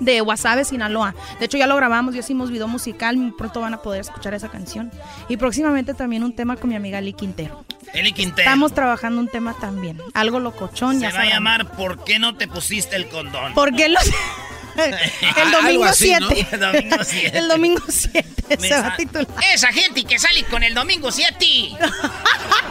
de 0.00 0.22
Wasabe, 0.22 0.64
Sinaloa. 0.64 1.14
De 1.38 1.46
hecho, 1.46 1.56
ya 1.56 1.66
lo 1.66 1.76
grabamos, 1.76 2.14
ya 2.14 2.20
hicimos 2.20 2.50
video 2.50 2.68
musical, 2.68 3.34
pronto 3.36 3.60
van 3.60 3.74
a 3.74 3.82
poder 3.82 4.00
escuchar 4.00 4.34
esa 4.34 4.48
canción. 4.48 4.90
Y 5.28 5.36
próximamente 5.36 5.94
también 5.94 6.24
un 6.24 6.34
tema 6.34 6.56
con 6.56 6.70
mi 6.70 6.76
amiga 6.76 7.00
Lee 7.00 7.12
Quintero. 7.12 7.64
Eli 7.92 8.12
Quintero. 8.12 8.42
Estamos 8.42 8.74
trabajando 8.74 9.20
un 9.20 9.28
tema 9.28 9.54
también, 9.58 10.00
algo 10.14 10.40
locochón, 10.40 10.96
Se 10.96 11.02
ya 11.02 11.12
va 11.12 11.22
a 11.22 11.26
llamar 11.26 11.72
¿Por 11.72 12.04
qué 12.04 12.18
no 12.18 12.36
te 12.36 12.48
pusiste 12.48 12.96
el 12.96 13.08
condón? 13.08 13.54
¿Por 13.54 13.74
qué 13.74 13.88
los...? 13.88 14.02
El 15.36 15.50
domingo 15.50 15.84
así, 15.84 16.12
¿no? 16.18 16.28
7. 16.28 16.48
El 16.52 16.60
domingo 16.60 16.96
7. 17.02 17.38
El 17.38 17.48
domingo 17.48 17.82
7 17.88 18.58
se 18.58 18.70
va 18.70 18.86
a 18.88 18.96
titular. 18.96 19.26
Esa 19.52 19.72
gente 19.72 20.04
que 20.04 20.18
sale 20.18 20.44
con 20.44 20.62
el 20.62 20.74
domingo 20.74 21.10
7. 21.10 21.36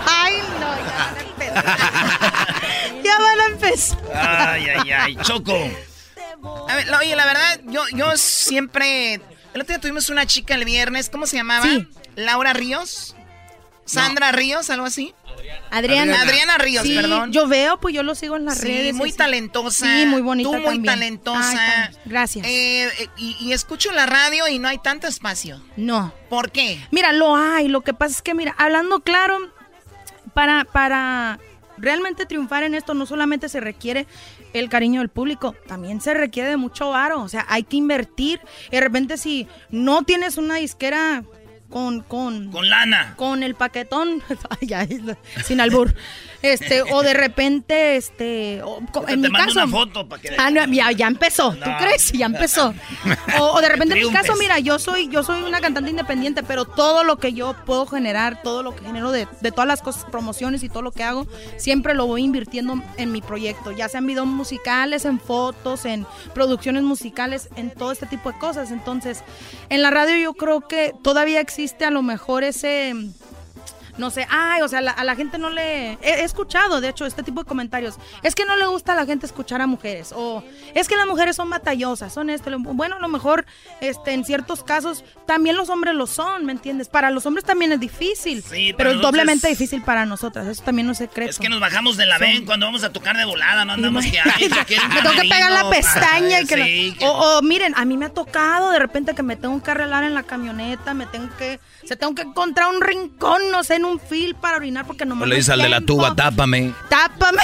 Ay, 0.06 0.34
no, 0.60 0.76
ya 0.78 0.98
van 0.98 1.18
a 1.18 1.22
empezar. 1.30 1.64
ya 3.04 3.20
van 3.20 3.40
a 3.40 3.46
empezar. 3.46 4.00
Ay, 4.16 4.66
ay, 4.70 4.92
ay. 4.92 5.18
Choco. 5.24 5.58
A 6.70 6.76
ver, 6.76 6.88
oye, 6.96 7.16
la 7.16 7.26
verdad, 7.26 7.62
yo, 7.66 7.84
yo 7.96 8.16
siempre. 8.18 9.16
El 9.54 9.62
otro 9.62 9.66
día 9.74 9.80
tuvimos 9.82 10.10
una 10.10 10.26
chica 10.26 10.56
el 10.56 10.66
viernes, 10.66 11.10
¿cómo 11.10 11.26
se 11.26 11.38
llamaba? 11.38 11.66
Sí. 11.66 11.88
Laura 12.16 12.54
Ríos. 12.54 13.16
Sandra 13.86 14.32
Ríos, 14.32 14.70
algo 14.70 14.86
así. 14.86 15.16
Adriana. 15.72 16.22
Adriana 16.22 16.60
Ríos, 16.60 16.84
Sí, 16.86 16.94
perdón. 16.96 17.32
Yo 17.32 17.48
veo, 17.48 17.80
pues 17.80 17.96
yo 17.96 18.04
lo 18.04 18.14
sigo 18.14 18.36
en 18.36 18.46
las 18.46 18.60
Sí, 18.60 18.68
redes. 18.68 18.94
muy 18.94 19.10
sí, 19.10 19.18
talentosa. 19.18 19.86
Sí, 19.88 20.06
muy 20.06 20.22
bonita 20.22 20.48
Tú 20.50 20.54
muy 20.58 20.64
también. 20.64 20.84
talentosa. 20.86 21.86
Ay, 21.88 21.96
gracias. 22.06 22.46
Eh, 22.46 22.84
eh, 22.86 23.08
y, 23.18 23.36
y 23.40 23.54
escucho 23.54 23.92
la 23.92 24.06
radio 24.06 24.48
y 24.48 24.60
no 24.60 24.68
hay 24.68 24.78
tanto 24.78 25.08
espacio. 25.08 25.60
No. 25.76 26.14
¿Por 26.30 26.52
qué? 26.52 26.80
Mira, 26.92 27.14
lo 27.14 27.36
hay. 27.36 27.68
Lo 27.68 27.82
que 27.82 27.96
pasa 27.96 28.14
es 28.18 28.22
que, 28.22 28.36
mira, 28.36 28.54
hablando 28.60 29.00
claro, 29.00 29.40
para, 30.36 30.66
para 30.66 31.40
realmente 31.80 32.28
triunfar 32.28 32.62
en 32.62 32.76
esto 32.76 32.94
no 32.94 33.08
solamente 33.08 33.50
se 33.50 33.60
requiere 33.60 34.06
el 34.54 34.70
cariño 34.70 35.02
del 35.02 35.10
público, 35.10 35.56
también 35.68 36.02
se 36.02 36.14
requiere 36.14 36.50
de 36.50 36.58
mucho 36.58 36.90
varo. 36.90 37.22
O 37.22 37.30
sea, 37.30 37.46
hay 37.50 37.64
que 37.64 37.78
invertir. 37.78 38.40
Y 38.68 38.72
de 38.76 38.82
repente 38.82 39.18
si 39.18 39.48
no 39.70 40.04
tienes 40.04 40.38
una 40.38 40.56
disquera 40.56 41.24
con... 41.70 42.02
Con, 42.02 42.52
Con 42.52 42.70
lana. 42.70 43.14
con 43.16 43.44
el 43.44 43.56
paquetón, 43.56 44.24
Ay, 44.62 45.00
sin 45.44 45.62
albur. 45.62 45.94
Este, 46.42 46.82
o 46.84 47.02
de 47.04 47.14
repente, 47.14 47.96
este, 47.98 48.62
o 48.64 48.80
en 48.80 48.88
te 49.08 49.18
mi 49.18 49.30
mando 49.30 49.48
caso. 49.54 49.60
una 49.64 49.68
foto 49.68 50.08
para 50.08 50.22
que 50.22 50.30
Ah, 50.38 50.50
no, 50.50 50.66
ya, 50.66 50.92
ya 50.92 51.08
empezó. 51.08 51.52
¿Tú 51.54 51.60
No. 51.70 51.78
crees? 51.80 52.12
Ya 52.14 52.26
empezó. 52.28 52.74
O, 53.40 53.44
o 53.54 53.62
de 53.62 53.70
repente 53.70 54.00
en 54.00 54.08
mi 54.08 54.14
caso, 54.14 54.34
mira, 54.40 54.60
yo 54.60 54.80
soy, 54.80 55.10
yo 55.10 55.24
soy 55.24 55.42
una 55.44 55.60
cantante 55.60 55.90
independiente, 55.90 56.44
pero 56.44 56.66
todo 56.66 57.04
lo 57.04 57.18
que 57.18 57.34
yo 57.34 57.56
puedo 57.66 57.86
generar, 57.86 58.42
todo 58.42 58.64
lo 58.64 58.76
que 58.76 58.86
genero 58.86 59.12
de, 59.12 59.28
de 59.42 59.52
todas 59.52 59.68
las 59.68 59.82
cosas, 59.82 60.06
promociones 60.06 60.64
y 60.64 60.70
todo 60.70 60.82
lo 60.82 60.92
que 60.92 61.04
hago, 61.04 61.28
siempre 61.58 61.94
lo 61.94 62.06
voy 62.08 62.24
invirtiendo 62.24 62.82
en 62.98 63.12
mi 63.12 63.22
proyecto, 63.22 63.72
ya 63.72 63.90
sean 63.90 64.06
videos 64.08 64.28
musicales, 64.28 65.06
en 65.06 65.20
fotos, 65.20 65.86
en 65.86 66.06
producciones 66.34 66.84
musicales, 66.84 67.50
en 67.56 67.70
todo 67.72 67.92
este 67.92 68.06
tipo 68.06 68.32
de 68.32 68.38
cosas. 68.40 68.72
Entonces, 68.72 69.24
en 69.70 69.82
la 69.82 69.92
radio 69.92 70.16
yo 70.18 70.34
creo 70.34 70.62
que 70.68 70.94
todavía 71.04 71.42
existe 71.42 71.86
a 71.86 71.92
lo 71.92 72.02
mejor 72.02 72.44
ese 72.44 72.94
no 74.00 74.10
sé, 74.10 74.26
ay, 74.30 74.62
o 74.62 74.68
sea, 74.68 74.82
la- 74.82 74.92
a 74.92 75.04
la 75.04 75.16
gente 75.16 75.38
no 75.38 75.50
le... 75.50 75.94
He, 75.94 75.98
he 76.02 76.24
escuchado, 76.24 76.82
de 76.82 76.90
hecho, 76.90 77.06
este 77.06 77.22
tipo 77.24 77.42
de 77.44 77.48
comentarios. 77.48 77.96
Es 78.24 78.34
que 78.34 78.46
no 78.46 78.56
le 78.58 78.66
gusta 78.66 78.94
a 78.94 78.96
la 78.96 79.06
gente 79.06 79.26
escuchar 79.26 79.62
a 79.62 79.68
mujeres. 79.68 80.12
O 80.16 80.44
es 80.74 80.88
que 80.88 80.96
las 80.98 81.06
mujeres 81.06 81.36
son 81.36 81.50
batallosas, 81.50 82.14
son 82.14 82.30
esto. 82.30 82.50
Bueno, 82.60 82.96
a 82.96 83.00
lo 83.00 83.08
mejor 83.10 83.46
este, 83.82 84.14
en 84.14 84.26
ciertos 84.26 84.64
casos 84.64 85.04
también 85.28 85.56
los 85.58 85.70
hombres 85.70 85.94
lo 85.94 86.08
son, 86.08 86.46
¿me 86.46 86.52
entiendes? 86.54 86.88
Para 86.90 87.10
los 87.12 87.26
hombres 87.26 87.46
también 87.46 87.72
es 87.72 87.80
difícil. 87.80 88.42
Sí, 88.42 88.74
pero 88.76 88.78
pero 88.78 88.92
es 88.92 89.02
doblemente 89.02 89.48
difícil 89.50 89.82
para 89.84 90.06
nosotras. 90.06 90.48
Eso 90.48 90.64
también 90.64 90.86
no 90.88 90.94
es 90.94 90.98
secreto. 91.00 91.30
Es 91.30 91.38
que 91.38 91.50
nos 91.50 91.60
bajamos 91.60 91.98
de 91.98 92.06
la 92.06 92.18
Son- 92.18 92.28
ven 92.28 92.46
cuando 92.46 92.66
vamos 92.66 92.84
a 92.84 92.92
tocar 92.92 93.16
de 93.18 93.26
volada, 93.26 93.66
no 93.66 93.74
andamos 93.74 94.06
que 94.06 94.20
ay, 94.20 94.50
que 94.66 94.78
me 94.80 95.02
tengo 95.02 95.12
que 95.22 95.28
pegar 95.30 95.52
la 95.52 95.70
pestaña 95.70 96.42
y 96.42 96.46
que- 96.46 96.96
o, 97.06 97.38
o, 97.38 97.42
miren, 97.42 97.74
a 97.76 97.86
mí 97.86 97.98
me 97.98 98.06
ha 98.06 98.10
tocado 98.14 98.72
de 98.72 98.80
repente 98.80 99.14
que 99.14 99.24
me 99.24 99.36
tengo 99.36 99.62
que 99.62 99.72
arreglar 99.72 100.04
en 100.04 100.14
la 100.14 100.24
camioneta, 100.24 100.94
me 100.94 101.06
tengo 101.08 101.30
que, 101.38 101.60
se 101.84 101.96
tengo 101.96 102.16
que 102.16 102.22
encontrar 102.24 102.70
un 102.70 102.82
rincón, 102.82 103.42
no 103.52 103.64
sé, 103.64 103.76
en 103.76 103.86
un 103.86 103.89
fil 103.98 104.36
para 104.36 104.58
orinar 104.58 104.86
porque 104.86 105.06
no 105.06 105.14
O 105.16 105.18
me 105.18 105.26
le 105.28 105.38
dices 105.38 105.50
al 105.50 105.62
de 105.62 105.70
la 105.70 105.82
tuba, 105.82 106.14
tápame. 106.16 106.74
tápame. 106.90 107.42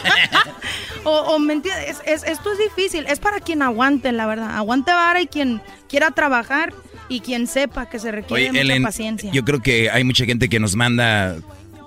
o, 1.04 1.10
o, 1.10 1.38
me 1.38 1.52
entiendes, 1.54 1.98
Es- 2.06 2.22
es- 2.22 2.30
esto 2.30 2.52
es 2.52 2.58
difícil, 2.58 3.04
es 3.08 3.18
para 3.18 3.40
quien 3.40 3.62
aguante, 3.62 4.12
la 4.12 4.26
verdad, 4.26 4.56
aguante 4.56 4.92
vara 4.92 5.20
y 5.20 5.26
quien 5.26 5.60
quiera 5.88 6.10
trabajar 6.12 6.72
y 7.08 7.20
quien 7.20 7.46
sepa 7.46 7.90
que 7.90 7.98
se 7.98 8.10
requiere 8.12 8.44
Oye, 8.44 8.48
mucha 8.52 8.60
Ellen, 8.62 8.82
paciencia. 8.82 9.30
yo 9.32 9.44
creo 9.44 9.60
que 9.60 9.90
hay 9.90 10.04
mucha 10.04 10.24
gente 10.24 10.48
que 10.48 10.58
nos 10.60 10.76
manda 10.76 11.36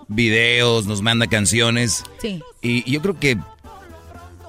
videos, 0.08 0.86
nos 0.86 1.02
manda 1.02 1.26
canciones. 1.28 2.04
Sí. 2.22 2.44
Y 2.62 2.90
yo 2.92 3.02
creo 3.02 3.20
que 3.20 3.38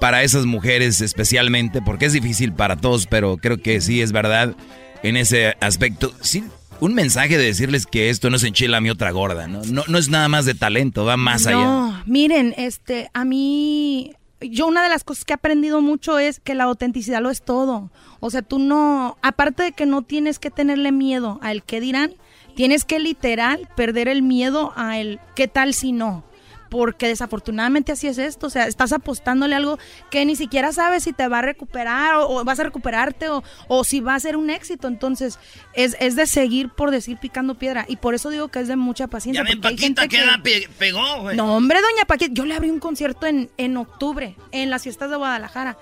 para 0.01 0.23
esas 0.23 0.45
mujeres 0.45 1.01
especialmente, 1.01 1.81
porque 1.81 2.05
es 2.07 2.13
difícil 2.13 2.53
para 2.53 2.77
todos, 2.77 3.07
pero 3.07 3.39
creo 3.39 3.57
que 3.63 3.81
sí 3.81 4.03
es 4.03 4.13
verdad 4.13 4.55
en 5.03 5.17
ese 5.17 5.57
aspecto. 5.61 6.13
Sí, 6.21 6.45
un 6.81 6.95
mensaje 6.95 7.39
de 7.39 7.45
decirles 7.45 7.87
que 7.87 8.11
esto 8.11 8.31
no 8.31 8.37
es 8.37 8.45
enchila 8.45 8.81
mi 8.81 8.91
otra 8.91 9.11
gorda, 9.11 9.47
¿no? 9.47 9.63
No, 9.65 9.85
no 9.89 9.99
es 9.99 10.09
nada 10.09 10.29
más 10.29 10.45
de 10.45 10.55
talento, 10.55 11.05
va 11.05 11.17
más 11.17 11.47
allá. 11.47 11.57
No, 11.57 12.03
miren, 12.07 12.55
este, 12.57 13.11
a 13.15 13.25
mí, 13.25 14.13
yo 14.41 14.67
una 14.67 14.83
de 14.83 14.89
las 14.89 15.05
cosas 15.05 15.25
que 15.25 15.33
he 15.33 15.35
aprendido 15.35 15.81
mucho 15.81 16.19
es 16.19 16.41
que 16.41 16.55
la 16.55 16.65
autenticidad 16.65 17.21
lo 17.21 17.31
es 17.31 17.43
todo. 17.43 17.91
O 18.21 18.31
sea, 18.31 18.43
tú 18.43 18.59
no, 18.59 19.19
aparte 19.23 19.63
de 19.63 19.73
que 19.73 19.87
no 19.87 20.03
tienes 20.03 20.39
que 20.39 20.51
tenerle 20.51 20.93
miedo 20.93 21.39
al 21.43 21.63
qué 21.63 21.81
dirán, 21.81 22.15
tienes 22.55 22.85
que 22.85 22.99
literal 22.99 23.69
perder 23.77 24.09
el 24.09 24.23
miedo 24.23 24.73
a 24.77 24.99
el 24.99 25.21
qué 25.35 25.49
tal 25.49 25.75
si 25.75 25.93
no. 25.93 26.25
Porque 26.69 27.07
desafortunadamente 27.09 27.93
así 27.93 28.09
es 28.09 28.19
esto, 28.19 28.49
o 28.49 28.51
sea, 28.51 28.67
estás 28.67 28.93
apostándole 28.93 29.55
algo 29.55 29.79
que 30.11 30.25
ni 30.25 30.35
siquiera 30.37 30.73
sabes 30.73 31.05
si 31.05 31.13
te 31.13 31.29
va 31.29 31.39
a 31.39 31.43
recuperar 31.43 32.17
o, 32.17 32.29
o 32.29 32.45
vas 32.45 32.59
a 32.61 32.65
recuperarte 32.65 33.29
o, 33.29 33.45
o 33.69 33.85
si 33.85 34.01
va 34.01 34.15
a 34.15 34.21
ser 34.21 34.37
un 34.37 34.51
éxito. 34.51 34.89
Entonces, 34.89 35.39
es, 35.75 35.97
es 36.01 36.17
de 36.17 36.27
seguir 36.27 36.69
por 36.71 36.91
decir 36.91 37.19
picando 37.19 37.55
piedra. 37.55 37.85
Y 37.89 37.97
por 37.97 38.15
eso 38.15 38.31
digo 38.31 38.49
que 38.49 38.61
es 38.61 38.69
de 38.69 38.77
mucha 38.77 39.07
paciencia. 39.07 39.43
Ya 39.43 39.47
porque 39.49 39.69
hay 39.69 39.75
Paquita, 39.75 40.03
gente 40.03 40.09
¿qué 40.09 40.17
que- 40.17 40.23
edad 40.25 40.43
pe- 40.43 40.69
pegó, 40.79 41.23
güey? 41.23 41.37
no, 41.37 41.57
hombre, 41.57 41.81
doña 41.81 42.05
Paquita, 42.07 42.33
yo 42.35 42.45
le 42.45 42.55
abrí 42.55 42.71
un 42.71 42.81
concierto 42.81 43.27
en, 43.27 43.49
en 43.57 43.77
octubre, 43.77 44.35
en 44.53 44.71
las 44.71 44.83
fiestas 44.83 45.11
de 45.11 45.17
Guadalajara. 45.17 45.79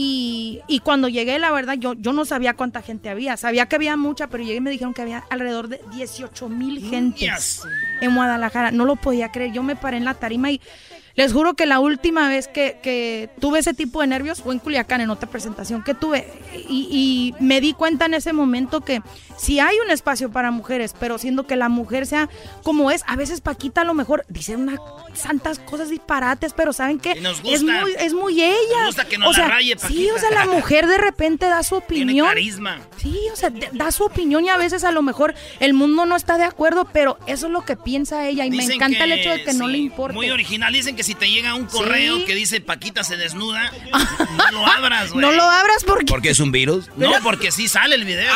Y, 0.00 0.60
y 0.68 0.78
cuando 0.78 1.08
llegué, 1.08 1.40
la 1.40 1.50
verdad, 1.50 1.74
yo, 1.74 1.94
yo 1.94 2.12
no 2.12 2.24
sabía 2.24 2.54
cuánta 2.54 2.82
gente 2.82 3.08
había. 3.08 3.36
Sabía 3.36 3.66
que 3.66 3.74
había 3.74 3.96
mucha, 3.96 4.28
pero 4.28 4.44
llegué 4.44 4.58
y 4.58 4.60
me 4.60 4.70
dijeron 4.70 4.94
que 4.94 5.02
había 5.02 5.24
alrededor 5.28 5.66
de 5.66 5.80
18 5.92 6.48
mil 6.48 6.88
gentes 6.88 7.62
en 8.00 8.14
Guadalajara. 8.14 8.70
No 8.70 8.84
lo 8.84 8.94
podía 8.94 9.32
creer. 9.32 9.52
Yo 9.52 9.64
me 9.64 9.74
paré 9.74 9.96
en 9.96 10.04
la 10.04 10.14
tarima 10.14 10.52
y 10.52 10.60
Les 11.16 11.32
juro 11.32 11.54
que 11.54 11.66
la 11.66 11.80
última 11.80 12.28
vez 12.28 12.46
que, 12.46 12.78
que 12.80 13.28
tuve 13.40 13.58
ese 13.58 13.74
tipo 13.74 14.00
de 14.00 14.06
nervios 14.06 14.40
fue 14.40 14.54
en 14.54 14.60
Culiacán, 14.60 15.00
en 15.00 15.10
otra 15.10 15.28
presentación 15.28 15.82
que 15.82 15.94
tuve. 15.94 16.28
Y, 16.68 17.34
y 17.40 17.42
me 17.42 17.60
di 17.60 17.72
cuenta 17.72 18.06
en 18.06 18.14
ese 18.14 18.32
momento 18.32 18.82
que 18.82 19.02
si 19.38 19.60
hay 19.60 19.78
un 19.84 19.90
espacio 19.90 20.30
para 20.30 20.50
mujeres, 20.50 20.94
pero 20.98 21.16
siendo 21.18 21.46
que 21.46 21.56
la 21.56 21.68
mujer 21.68 22.06
sea 22.06 22.28
como 22.62 22.90
es, 22.90 23.02
a 23.06 23.16
veces 23.16 23.40
Paquita 23.40 23.82
a 23.82 23.84
lo 23.84 23.94
mejor 23.94 24.24
dice 24.28 24.56
unas 24.56 24.78
santas 25.14 25.58
cosas 25.60 25.88
disparates, 25.90 26.52
pero 26.52 26.72
¿saben 26.72 26.98
qué? 26.98 27.14
Nos 27.16 27.38
Es 27.38 27.62
gusta. 27.62 27.80
muy, 27.80 27.92
es 27.98 28.12
muy 28.14 28.42
ella. 28.42 28.78
Nos 28.78 28.86
gusta 28.86 29.04
que 29.06 29.18
nos 29.18 29.30
o 29.30 29.32
sea, 29.32 29.48
la 29.48 29.54
raye, 29.54 29.72
Sí, 29.78 29.82
Paquita. 29.82 30.14
o 30.14 30.18
sea, 30.18 30.30
la 30.30 30.46
mujer 30.46 30.86
de 30.86 30.98
repente 30.98 31.46
da 31.46 31.62
su 31.62 31.80
Tiene 31.88 32.04
opinión. 32.04 32.26
carisma. 32.28 32.78
Sí, 32.98 33.16
o 33.32 33.36
sea, 33.36 33.50
da 33.72 33.90
su 33.92 34.04
opinión 34.04 34.44
y 34.44 34.48
a 34.48 34.56
veces 34.56 34.84
a 34.84 34.90
lo 34.92 35.02
mejor 35.02 35.34
el 35.60 35.72
mundo 35.74 36.04
no 36.06 36.16
está 36.16 36.36
de 36.38 36.44
acuerdo, 36.44 36.86
pero 36.92 37.18
eso 37.26 37.46
es 37.46 37.52
lo 37.52 37.64
que 37.64 37.76
piensa 37.76 38.26
ella 38.28 38.44
y 38.44 38.50
me 38.50 38.64
encanta 38.64 39.04
el 39.04 39.12
hecho 39.12 39.30
de 39.30 39.44
que 39.44 39.52
no 39.54 39.66
sí, 39.66 39.72
le 39.72 39.78
importe. 39.78 40.14
Muy 40.14 40.30
original. 40.30 40.72
Dicen 40.72 40.96
que 40.96 41.02
si 41.04 41.14
te 41.14 41.30
llega 41.30 41.54
un 41.54 41.66
correo 41.66 42.16
Sí. 42.16 42.24
que 42.24 42.34
dice 42.34 42.60
Paquita 42.60 43.04
se 43.04 43.16
desnuda, 43.16 43.72
no 44.36 44.50
lo 44.52 44.66
abras, 44.66 45.12
güey. 45.12 45.24
No 45.24 45.32
lo 45.32 45.42
abras 45.42 45.84
porque... 45.84 46.06
¿Porque 46.06 46.30
es 46.30 46.40
un 46.40 46.50
virus? 46.52 46.90
No, 46.96 47.12
porque 47.22 47.50
sí 47.52 47.68
sale 47.68 47.94
el 47.94 48.04
video. 48.04 48.32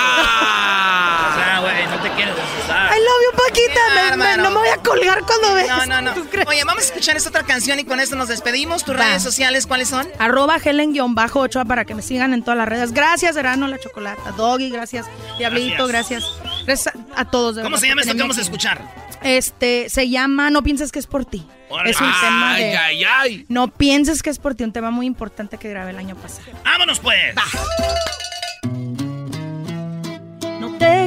O 0.93 1.35
sea, 1.35 1.59
güey, 1.61 1.87
no 1.87 2.03
te 2.03 2.11
quieres 2.11 2.35
asustar. 2.35 2.93
I 2.97 3.01
love 3.01 3.23
you, 3.33 3.39
Paquita. 3.45 3.81
Me- 4.11 4.17
me- 4.17 4.37
no 4.37 4.51
me 4.51 4.57
voy 4.59 4.69
a 4.69 4.77
colgar 4.79 5.23
cuando 5.27 5.55
veas. 5.55 5.87
No, 5.89 6.01
no, 6.03 6.15
no. 6.15 6.23
Oye, 6.47 6.65
vamos 6.65 6.83
a 6.83 6.87
escuchar 6.87 7.17
esta 7.17 7.29
otra 7.31 7.43
canción 7.45 7.79
y 7.79 7.85
con 7.85 8.01
esto 8.01 8.17
nos 8.17 8.29
despedimos. 8.29 8.85
¿Tus 8.85 8.95
Va. 8.95 9.05
redes 9.07 9.23
sociales 9.23 9.67
cuáles 9.67 9.89
son? 9.89 10.09
Arroba 10.19 10.59
Helen-8 10.59 11.67
para 11.67 11.85
que 11.85 11.95
me 11.95 12.03
sigan 12.03 12.35
en 12.35 12.43
todas 12.43 12.59
las 12.59 12.69
redes. 12.69 12.93
Gracias, 12.93 13.37
Erano 13.37 13.67
La 13.69 13.79
Chocolata. 13.79 14.33
Doggy, 14.33 14.71
gracias. 14.71 15.07
Diablito, 15.39 15.87
gracias. 15.87 16.25
Gracias 16.67 16.95
a 17.17 17.25
todos. 17.25 17.57
de 17.57 17.63
¿Cómo 17.63 17.77
se 17.79 17.89
llama 17.89 18.03
esto 18.03 18.15
que 18.15 18.21
vamos 18.21 18.39
a 18.39 18.43
escuchar? 18.43 18.81
Este, 19.23 19.89
se 19.89 20.09
llama 20.09 20.51
No 20.51 20.63
pienses 20.63 20.91
que 20.93 20.99
es 20.99 21.07
por 21.07 21.25
ti. 21.25 21.47
Es 21.87 21.99
un 22.01 22.13
tema 22.21 22.57
de... 22.57 22.77
Ay, 22.77 23.05
ay. 23.05 23.47
No 23.49 23.69
pienses 23.69 24.23
que 24.23 24.29
es 24.31 24.39
por 24.39 24.55
ti, 24.55 24.63
un 24.65 24.73
tema 24.73 24.91
muy 24.91 25.07
importante 25.07 25.57
que 25.57 25.71
grabé 25.71 25.93
el 25.93 25.99
año 25.99 26.17
pasado. 26.17 26.43
¡Vámonos, 26.65 27.01
pues! 27.01 27.35
No 27.35 27.43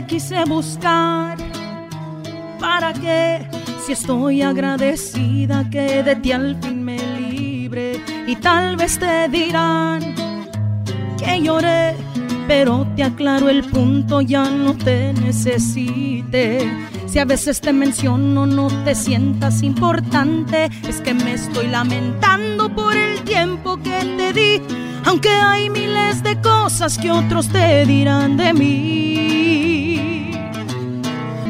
quise 0.07 0.43
buscar. 0.45 1.37
¿Para 2.59 2.93
qué? 2.93 3.47
Si 3.85 3.91
estoy 3.91 4.41
agradecida 4.41 5.69
que 5.69 6.03
de 6.03 6.15
ti 6.15 6.31
al 6.31 6.55
fin 6.61 6.83
me 6.83 6.97
libre. 7.19 8.01
Y 8.27 8.35
tal 8.37 8.75
vez 8.75 8.97
te 8.97 9.27
dirán 9.29 10.15
que 11.17 11.41
lloré. 11.41 11.95
Pero 12.47 12.87
te 12.95 13.03
aclaro 13.03 13.49
el 13.49 13.63
punto, 13.63 14.21
ya 14.21 14.49
no 14.49 14.75
te 14.75 15.13
necesite. 15.13 16.69
Si 17.07 17.17
a 17.17 17.25
veces 17.25 17.59
te 17.59 17.73
menciono, 17.73 18.45
no 18.45 18.67
te 18.83 18.93
sientas 18.93 19.63
importante. 19.63 20.69
Es 20.87 21.01
que 21.01 21.13
me 21.13 21.33
estoy 21.33 21.67
lamentando 21.67 22.73
por 22.73 22.95
el 22.95 23.21
tiempo 23.23 23.77
que 23.77 23.97
te 24.17 24.33
di. 24.33 24.61
Aunque 25.05 25.29
hay 25.29 25.69
miles 25.69 26.21
de 26.23 26.39
cosas 26.41 26.97
que 26.99 27.11
otros 27.11 27.49
te 27.49 27.85
dirán 27.85 28.37
de 28.37 28.53
mí. 28.53 29.84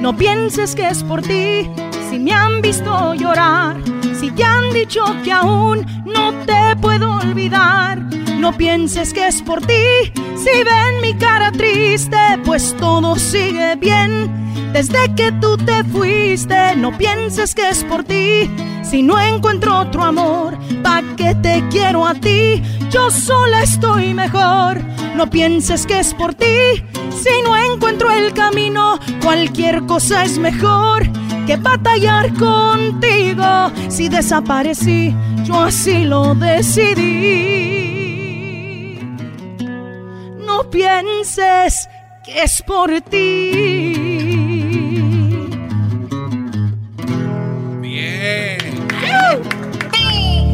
No 0.05 0.15
pienses 0.15 0.75
que 0.75 0.87
es 0.87 1.01
por 1.01 1.23
ti, 1.23 1.67
si 2.11 2.19
me 2.19 2.31
han 2.31 2.61
visto 2.61 3.15
llorar, 3.15 3.75
si 4.13 4.29
te 4.29 4.43
han 4.43 4.71
dicho 4.71 5.03
que 5.23 5.31
aún 5.31 5.83
no 6.05 6.31
te 6.45 6.75
puedo 6.79 7.17
olvidar. 7.17 8.03
No 8.37 8.55
pienses 8.55 9.11
que 9.11 9.27
es 9.27 9.41
por 9.41 9.65
ti, 9.65 10.13
si 10.35 10.63
ven 10.63 11.01
mi 11.01 11.15
cara 11.15 11.51
triste, 11.51 12.17
pues 12.45 12.75
todo 12.79 13.15
sigue 13.15 13.77
bien. 13.77 14.29
Desde 14.73 15.11
que 15.15 15.31
tú 15.41 15.57
te 15.57 15.83
fuiste, 15.85 16.75
no 16.75 16.95
pienses 16.95 17.55
que 17.55 17.67
es 17.67 17.83
por 17.83 18.03
ti. 18.03 18.47
Si 18.83 19.01
no 19.01 19.19
encuentro 19.19 19.79
otro 19.79 20.03
amor, 20.03 20.55
¿pa' 20.83 21.01
qué 21.17 21.33
te 21.33 21.67
quiero 21.71 22.05
a 22.05 22.13
ti? 22.13 22.61
Yo 22.89 23.09
sola 23.11 23.63
estoy 23.63 24.13
mejor. 24.13 24.81
No 25.15 25.29
pienses 25.29 25.85
que 25.85 25.99
es 25.99 26.13
por 26.13 26.33
ti. 26.33 26.83
Si 27.11 27.41
no 27.43 27.55
encuentro 27.55 28.11
el 28.11 28.33
camino, 28.33 28.99
cualquier 29.21 29.85
cosa 29.85 30.23
es 30.23 30.37
mejor 30.37 31.07
que 31.45 31.57
batallar 31.57 32.33
contigo. 32.33 33.71
Si 33.89 34.09
desaparecí, 34.09 35.15
yo 35.43 35.61
así 35.61 36.05
lo 36.05 36.35
decidí. 36.35 37.55
No 40.45 40.69
pienses 40.69 41.87
que 42.23 42.43
es 42.43 42.61
por 42.63 43.01
ti. 43.01 44.15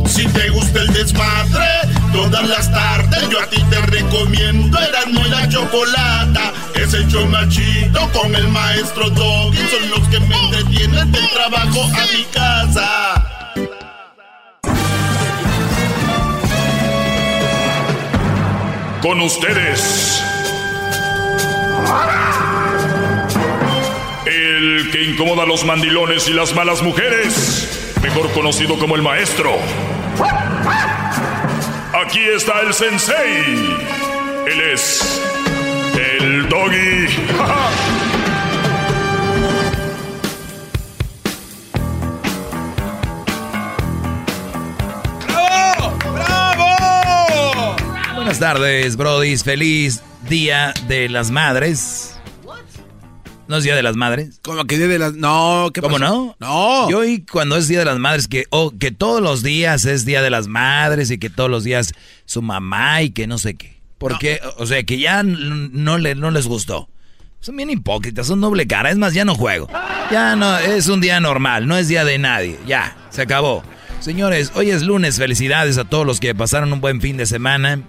Si 0.05 0.27
te 0.27 0.49
gusta 0.49 0.81
el 0.81 0.93
desmadre, 0.93 1.80
todas 2.11 2.47
las 2.47 2.71
tardes 2.71 3.29
yo 3.29 3.39
a 3.39 3.47
ti 3.47 3.63
te 3.69 3.79
recomiendo 3.81 4.77
Erasmo 4.77 5.21
y 5.25 5.29
la 5.29 5.47
Chocolata. 5.47 6.53
Es 6.75 6.93
el 6.93 7.07
chido 7.49 8.11
con 8.11 8.35
el 8.35 8.47
maestro 8.49 9.09
Doggy. 9.09 9.57
Son 9.57 9.89
los 9.89 10.07
que 10.09 10.19
me 10.19 10.35
entretienen 10.35 11.11
del 11.11 11.29
trabajo 11.29 11.83
a 11.83 12.05
mi 12.15 12.23
casa. 12.25 13.27
Con 19.01 19.21
ustedes. 19.21 20.23
El 24.25 24.89
que 24.91 25.03
incomoda 25.03 25.43
a 25.43 25.45
los 25.45 25.65
mandilones 25.65 26.27
y 26.27 26.33
las 26.33 26.53
malas 26.53 26.81
mujeres. 26.81 27.93
Mejor 28.01 28.31
conocido 28.31 28.77
como 28.77 28.95
el 28.95 29.01
maestro. 29.01 29.57
Aquí 32.05 32.19
está 32.35 32.61
el 32.61 32.73
sensei. 32.73 33.77
Él 34.47 34.61
es 34.73 35.21
el 35.93 36.49
doggy. 36.49 37.07
¡Bravo! 45.27 45.93
¡Bravo! 46.13 47.75
Buenas 48.15 48.39
tardes, 48.39 48.97
brodis. 48.97 49.43
Feliz 49.43 50.01
Día 50.27 50.73
de 50.87 51.07
las 51.07 51.29
Madres. 51.29 52.10
¿No 53.51 53.57
es 53.57 53.65
Día 53.65 53.75
de 53.75 53.83
las 53.83 53.97
Madres? 53.97 54.39
Como 54.43 54.63
que 54.63 54.77
día 54.77 54.87
de 54.87 54.97
las... 54.97 55.15
No, 55.15 55.71
¿qué 55.73 55.81
¿Cómo 55.81 55.99
pasó? 55.99 56.09
no? 56.09 56.35
No. 56.39 56.89
Yo 56.89 56.99
oí 56.99 57.25
cuando 57.29 57.57
es 57.57 57.67
Día 57.67 57.79
de 57.79 57.85
las 57.85 57.99
Madres 57.99 58.29
que, 58.29 58.45
oh, 58.49 58.71
que 58.71 58.91
todos 58.91 59.21
los 59.21 59.43
días 59.43 59.83
es 59.83 60.05
Día 60.05 60.21
de 60.21 60.29
las 60.29 60.47
Madres 60.47 61.11
y 61.11 61.17
que 61.17 61.29
todos 61.29 61.49
los 61.49 61.65
días 61.65 61.91
su 62.23 62.41
mamá 62.41 63.01
y 63.01 63.09
que 63.09 63.27
no 63.27 63.37
sé 63.37 63.55
qué. 63.55 63.81
Porque, 63.97 64.39
o 64.55 64.65
sea, 64.65 64.81
que 64.83 64.99
ya 64.99 65.21
no, 65.23 65.97
le, 65.97 66.15
no 66.15 66.31
les 66.31 66.47
gustó. 66.47 66.87
Son 67.41 67.57
bien 67.57 67.69
hipócritas, 67.69 68.25
son 68.25 68.39
doble 68.39 68.65
cara. 68.67 68.89
Es 68.89 68.97
más, 68.97 69.13
ya 69.13 69.25
no 69.25 69.35
juego. 69.35 69.67
Ya 70.09 70.37
no, 70.37 70.57
es 70.57 70.87
un 70.87 71.01
día 71.01 71.19
normal, 71.19 71.67
no 71.67 71.75
es 71.75 71.89
día 71.89 72.05
de 72.05 72.19
nadie. 72.19 72.57
Ya, 72.65 72.95
se 73.09 73.23
acabó. 73.23 73.63
Señores, 73.99 74.53
hoy 74.55 74.71
es 74.71 74.81
lunes. 74.81 75.17
Felicidades 75.17 75.77
a 75.77 75.83
todos 75.83 76.05
los 76.05 76.21
que 76.21 76.33
pasaron 76.33 76.71
un 76.71 76.79
buen 76.79 77.01
fin 77.01 77.17
de 77.17 77.25
semana. 77.25 77.81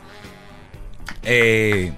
Eh, 1.22 1.92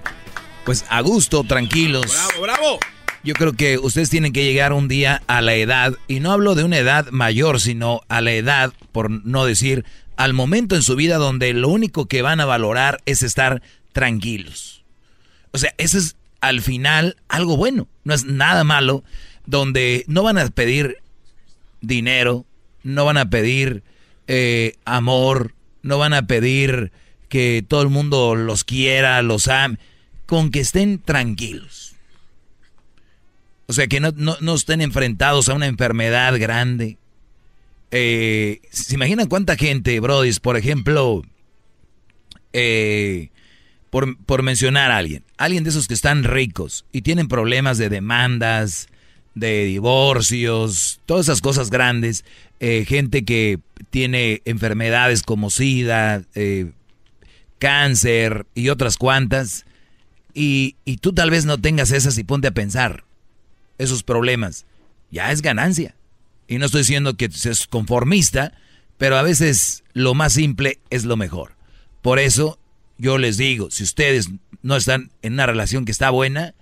pues 0.65 0.85
a 0.87 1.01
gusto, 1.01 1.43
tranquilos. 1.43 2.05
¡Bravo, 2.11 2.41
bravo! 2.43 2.79
Yo 3.25 3.33
creo 3.33 3.53
que 3.53 3.79
ustedes 3.79 4.11
tienen 4.11 4.33
que 4.33 4.45
llegar 4.45 4.71
un 4.71 4.87
día 4.87 5.23
a 5.25 5.41
la 5.41 5.55
edad, 5.55 5.95
y 6.07 6.19
no 6.19 6.31
hablo 6.31 6.53
de 6.53 6.63
una 6.63 6.77
edad 6.77 7.09
mayor, 7.09 7.59
sino 7.59 8.01
a 8.07 8.21
la 8.21 8.33
edad, 8.33 8.71
por 8.91 9.09
no 9.09 9.45
decir, 9.45 9.83
al 10.15 10.33
momento 10.33 10.75
en 10.75 10.83
su 10.83 10.95
vida 10.95 11.17
donde 11.17 11.51
lo 11.53 11.69
único 11.69 12.05
que 12.05 12.21
van 12.21 12.39
a 12.39 12.45
valorar 12.45 13.01
es 13.07 13.23
estar 13.23 13.63
tranquilos. 13.93 14.83
O 15.49 15.57
sea, 15.57 15.73
eso 15.79 15.97
es 15.97 16.17
al 16.39 16.61
final 16.61 17.17
algo 17.27 17.57
bueno, 17.57 17.87
no 18.03 18.13
es 18.13 18.25
nada 18.25 18.63
malo, 18.63 19.03
donde 19.47 20.05
no 20.05 20.21
van 20.21 20.37
a 20.37 20.47
pedir 20.49 20.97
dinero, 21.81 22.45
no 22.83 23.05
van 23.05 23.17
a 23.17 23.31
pedir 23.31 23.81
eh, 24.27 24.75
amor, 24.85 25.55
no 25.81 25.97
van 25.97 26.13
a 26.13 26.27
pedir 26.27 26.91
que 27.27 27.65
todo 27.67 27.81
el 27.81 27.89
mundo 27.89 28.35
los 28.35 28.63
quiera, 28.63 29.19
los 29.23 29.47
ame, 29.47 29.79
con 30.27 30.51
que 30.51 30.59
estén 30.59 30.99
tranquilos. 30.99 31.84
O 33.67 33.73
sea, 33.73 33.87
que 33.87 33.99
no, 33.99 34.11
no- 34.15 34.37
no 34.41 34.55
estén 34.55 34.81
enfrentados 34.81 35.49
a 35.49 35.53
una 35.53 35.65
enfermedad 35.67 36.37
grande. 36.39 36.97
Eh, 37.91 38.61
¿Se 38.71 38.95
imaginan 38.95 39.27
cuánta 39.27 39.55
gente, 39.55 39.99
Brodis, 39.99 40.39
por 40.39 40.57
ejemplo, 40.57 41.23
eh, 42.53 43.29
por, 43.89 44.17
por 44.25 44.43
mencionar 44.43 44.91
a 44.91 44.97
alguien, 44.97 45.23
alguien 45.37 45.63
de 45.63 45.69
esos 45.69 45.87
que 45.87 45.93
están 45.93 46.23
ricos 46.23 46.85
y 46.91 47.01
tienen 47.01 47.27
problemas 47.27 47.77
de 47.77 47.89
demandas, 47.89 48.87
de 49.35 49.65
divorcios, 49.65 50.99
todas 51.05 51.25
esas 51.27 51.41
cosas 51.41 51.69
grandes, 51.69 52.23
eh, 52.59 52.85
gente 52.87 53.23
que 53.25 53.59
tiene 53.89 54.41
enfermedades 54.45 55.23
como 55.23 55.49
SIDA, 55.49 56.23
cáncer 57.59 58.45
y 58.55 58.69
otras 58.69 58.97
cuantas, 58.97 59.65
y, 60.33 60.75
y 60.85 60.97
tú 60.97 61.13
tal 61.13 61.31
vez 61.31 61.45
no 61.45 61.57
tengas 61.59 61.91
esas 61.91 62.17
y 62.17 62.23
ponte 62.23 62.47
a 62.47 62.51
pensar 62.51 63.03
esos 63.77 64.03
problemas, 64.03 64.65
ya 65.11 65.31
es 65.31 65.41
ganancia. 65.41 65.95
Y 66.47 66.57
no 66.57 66.65
estoy 66.65 66.81
diciendo 66.81 67.15
que 67.17 67.29
seas 67.31 67.67
conformista, 67.67 68.53
Pero 68.97 69.17
a 69.17 69.23
veces 69.23 69.83
lo 69.91 70.13
más 70.13 70.31
simple 70.33 70.79
es 70.89 71.03
lo 71.03 71.17
mejor. 71.17 71.55
Por 72.01 72.17
eso 72.17 72.59
yo 72.97 73.17
les 73.17 73.35
digo, 73.35 73.69
si 73.69 73.83
ustedes 73.83 74.29
no 74.61 74.77
están 74.77 75.11
en 75.21 75.33
una 75.33 75.45
relación 75.45 75.83
que 75.83 75.91
está 75.91 76.09
buena, 76.11 76.53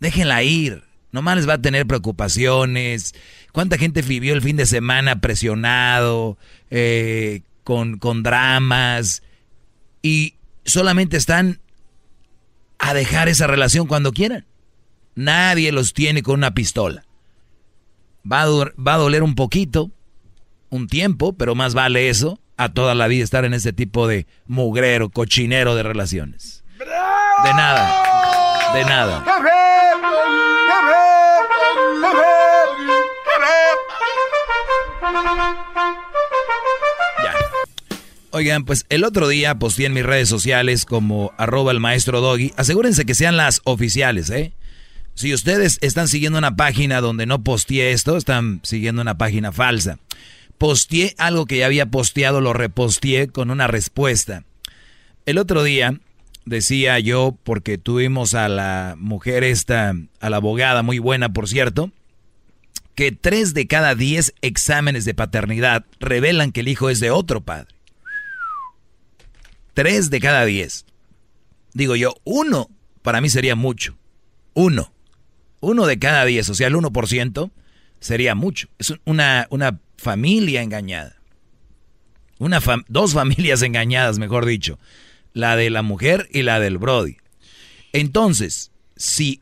déjenla 0.00 0.42
ir. 0.42 0.84
Nomás 1.10 1.36
les 1.36 1.48
va 1.48 1.54
a 1.54 1.60
tener 1.60 1.86
preocupaciones. 1.86 3.14
¿Cuánta 3.52 3.76
gente 3.76 4.00
vivió 4.00 4.32
el 4.32 4.40
fin 4.40 4.56
de 4.56 4.64
semana 4.64 5.20
presionado, 5.20 6.38
eh, 6.70 7.42
con, 7.62 7.98
con 7.98 8.22
dramas? 8.22 9.22
Y 10.00 10.36
solamente 10.64 11.18
están 11.18 11.60
a 12.78 12.94
dejar 12.94 13.28
esa 13.28 13.46
relación 13.46 13.86
cuando 13.86 14.12
quieran. 14.12 14.46
Nadie 15.14 15.72
los 15.72 15.92
tiene 15.92 16.22
con 16.22 16.36
una 16.36 16.54
pistola. 16.54 17.04
Va 18.30 18.42
a, 18.42 18.46
va 18.46 18.94
a 18.94 18.98
doler 18.98 19.22
un 19.22 19.34
poquito, 19.34 19.90
un 20.70 20.86
tiempo, 20.86 21.34
pero 21.34 21.54
más 21.54 21.74
vale 21.74 22.08
eso 22.08 22.40
a 22.56 22.70
toda 22.70 22.94
la 22.94 23.08
vida 23.08 23.24
estar 23.24 23.44
en 23.44 23.54
ese 23.54 23.72
tipo 23.72 24.06
de 24.06 24.26
mugrero, 24.46 25.10
cochinero 25.10 25.74
de 25.74 25.82
relaciones. 25.82 26.64
De 26.78 27.54
nada, 27.54 28.72
de 28.74 28.84
nada. 28.84 29.24
Ya. 37.22 37.34
Oigan, 38.30 38.64
pues 38.64 38.86
el 38.88 39.04
otro 39.04 39.28
día 39.28 39.56
posté 39.56 39.86
en 39.86 39.92
mis 39.92 40.04
redes 40.06 40.28
sociales 40.28 40.84
como 40.84 41.32
arroba 41.36 41.72
el 41.72 41.80
maestro 41.80 42.20
Doggy. 42.20 42.52
Asegúrense 42.56 43.04
que 43.04 43.14
sean 43.14 43.36
las 43.36 43.60
oficiales, 43.64 44.30
¿eh? 44.30 44.52
Si 45.14 45.34
ustedes 45.34 45.78
están 45.82 46.08
siguiendo 46.08 46.38
una 46.38 46.56
página 46.56 47.00
donde 47.00 47.26
no 47.26 47.44
posteé 47.44 47.92
esto, 47.92 48.16
están 48.16 48.60
siguiendo 48.62 49.02
una 49.02 49.18
página 49.18 49.52
falsa. 49.52 49.98
Posteé 50.58 51.14
algo 51.18 51.46
que 51.46 51.58
ya 51.58 51.66
había 51.66 51.86
posteado, 51.86 52.40
lo 52.40 52.52
reposteé 52.52 53.28
con 53.28 53.50
una 53.50 53.66
respuesta. 53.66 54.44
El 55.26 55.38
otro 55.38 55.62
día 55.62 56.00
decía 56.44 56.98
yo, 56.98 57.36
porque 57.42 57.78
tuvimos 57.78 58.34
a 58.34 58.48
la 58.48 58.94
mujer 58.98 59.44
esta, 59.44 59.94
a 60.20 60.30
la 60.30 60.36
abogada, 60.36 60.82
muy 60.82 60.98
buena 60.98 61.32
por 61.32 61.48
cierto, 61.48 61.92
que 62.94 63.12
tres 63.12 63.54
de 63.54 63.66
cada 63.66 63.94
diez 63.94 64.34
exámenes 64.42 65.04
de 65.04 65.14
paternidad 65.14 65.84
revelan 66.00 66.52
que 66.52 66.60
el 66.60 66.68
hijo 66.68 66.90
es 66.90 67.00
de 67.00 67.10
otro 67.10 67.42
padre. 67.42 67.68
Tres 69.74 70.10
de 70.10 70.20
cada 70.20 70.44
diez. 70.44 70.84
Digo 71.72 71.96
yo, 71.96 72.14
uno 72.24 72.68
para 73.02 73.20
mí 73.20 73.28
sería 73.28 73.56
mucho. 73.56 73.96
Uno. 74.54 74.92
Uno 75.62 75.86
de 75.86 75.96
cada 76.00 76.24
diez, 76.24 76.48
o 76.50 76.54
sea, 76.54 76.66
el 76.66 76.74
1% 76.74 77.50
sería 78.00 78.34
mucho. 78.34 78.68
Es 78.80 78.92
una, 79.04 79.46
una 79.48 79.78
familia 79.96 80.60
engañada. 80.60 81.16
Una 82.38 82.60
dos 82.88 83.14
familias 83.14 83.62
engañadas, 83.62 84.18
mejor 84.18 84.44
dicho. 84.44 84.80
La 85.32 85.54
de 85.54 85.70
la 85.70 85.82
mujer 85.82 86.28
y 86.32 86.42
la 86.42 86.58
del 86.58 86.78
Brody. 86.78 87.16
Entonces, 87.92 88.72
si 88.96 89.40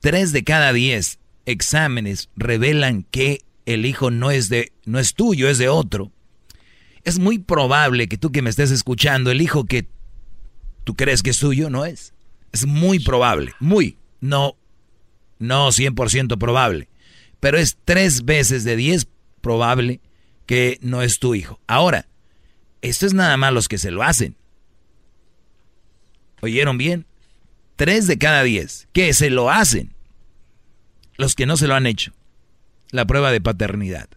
tres 0.00 0.32
de 0.32 0.44
cada 0.44 0.74
diez 0.74 1.18
exámenes 1.46 2.28
revelan 2.36 3.04
que 3.10 3.40
el 3.64 3.86
hijo 3.86 4.10
no 4.10 4.30
es 4.30 4.50
de 4.50 4.70
no 4.84 4.98
es 4.98 5.14
tuyo, 5.14 5.48
es 5.48 5.56
de 5.56 5.70
otro, 5.70 6.12
es 7.04 7.18
muy 7.18 7.38
probable 7.38 8.06
que 8.06 8.18
tú 8.18 8.32
que 8.32 8.42
me 8.42 8.50
estés 8.50 8.70
escuchando, 8.70 9.30
el 9.30 9.40
hijo 9.40 9.64
que 9.64 9.86
tú 10.84 10.94
crees 10.94 11.22
que 11.22 11.30
es 11.30 11.38
tuyo 11.38 11.70
no 11.70 11.86
es. 11.86 12.12
Es 12.52 12.66
muy 12.66 12.98
probable, 12.98 13.54
muy, 13.60 13.96
no 14.20 14.56
no 15.44 15.68
100% 15.68 16.38
probable, 16.38 16.88
pero 17.40 17.58
es 17.58 17.76
tres 17.84 18.24
veces 18.24 18.64
de 18.64 18.76
10 18.76 19.06
probable 19.40 20.00
que 20.46 20.78
no 20.82 21.02
es 21.02 21.18
tu 21.18 21.34
hijo. 21.34 21.60
Ahora, 21.66 22.06
esto 22.82 23.06
es 23.06 23.14
nada 23.14 23.36
más 23.36 23.52
los 23.52 23.68
que 23.68 23.78
se 23.78 23.90
lo 23.90 24.02
hacen. 24.02 24.36
¿Oyeron 26.40 26.76
bien? 26.76 27.06
Tres 27.76 28.06
de 28.06 28.18
cada 28.18 28.42
diez 28.42 28.88
que 28.92 29.12
se 29.14 29.30
lo 29.30 29.50
hacen. 29.50 29.94
Los 31.16 31.34
que 31.34 31.46
no 31.46 31.56
se 31.56 31.66
lo 31.66 31.74
han 31.74 31.86
hecho. 31.86 32.12
La 32.90 33.06
prueba 33.06 33.32
de 33.32 33.40
paternidad. 33.40 34.08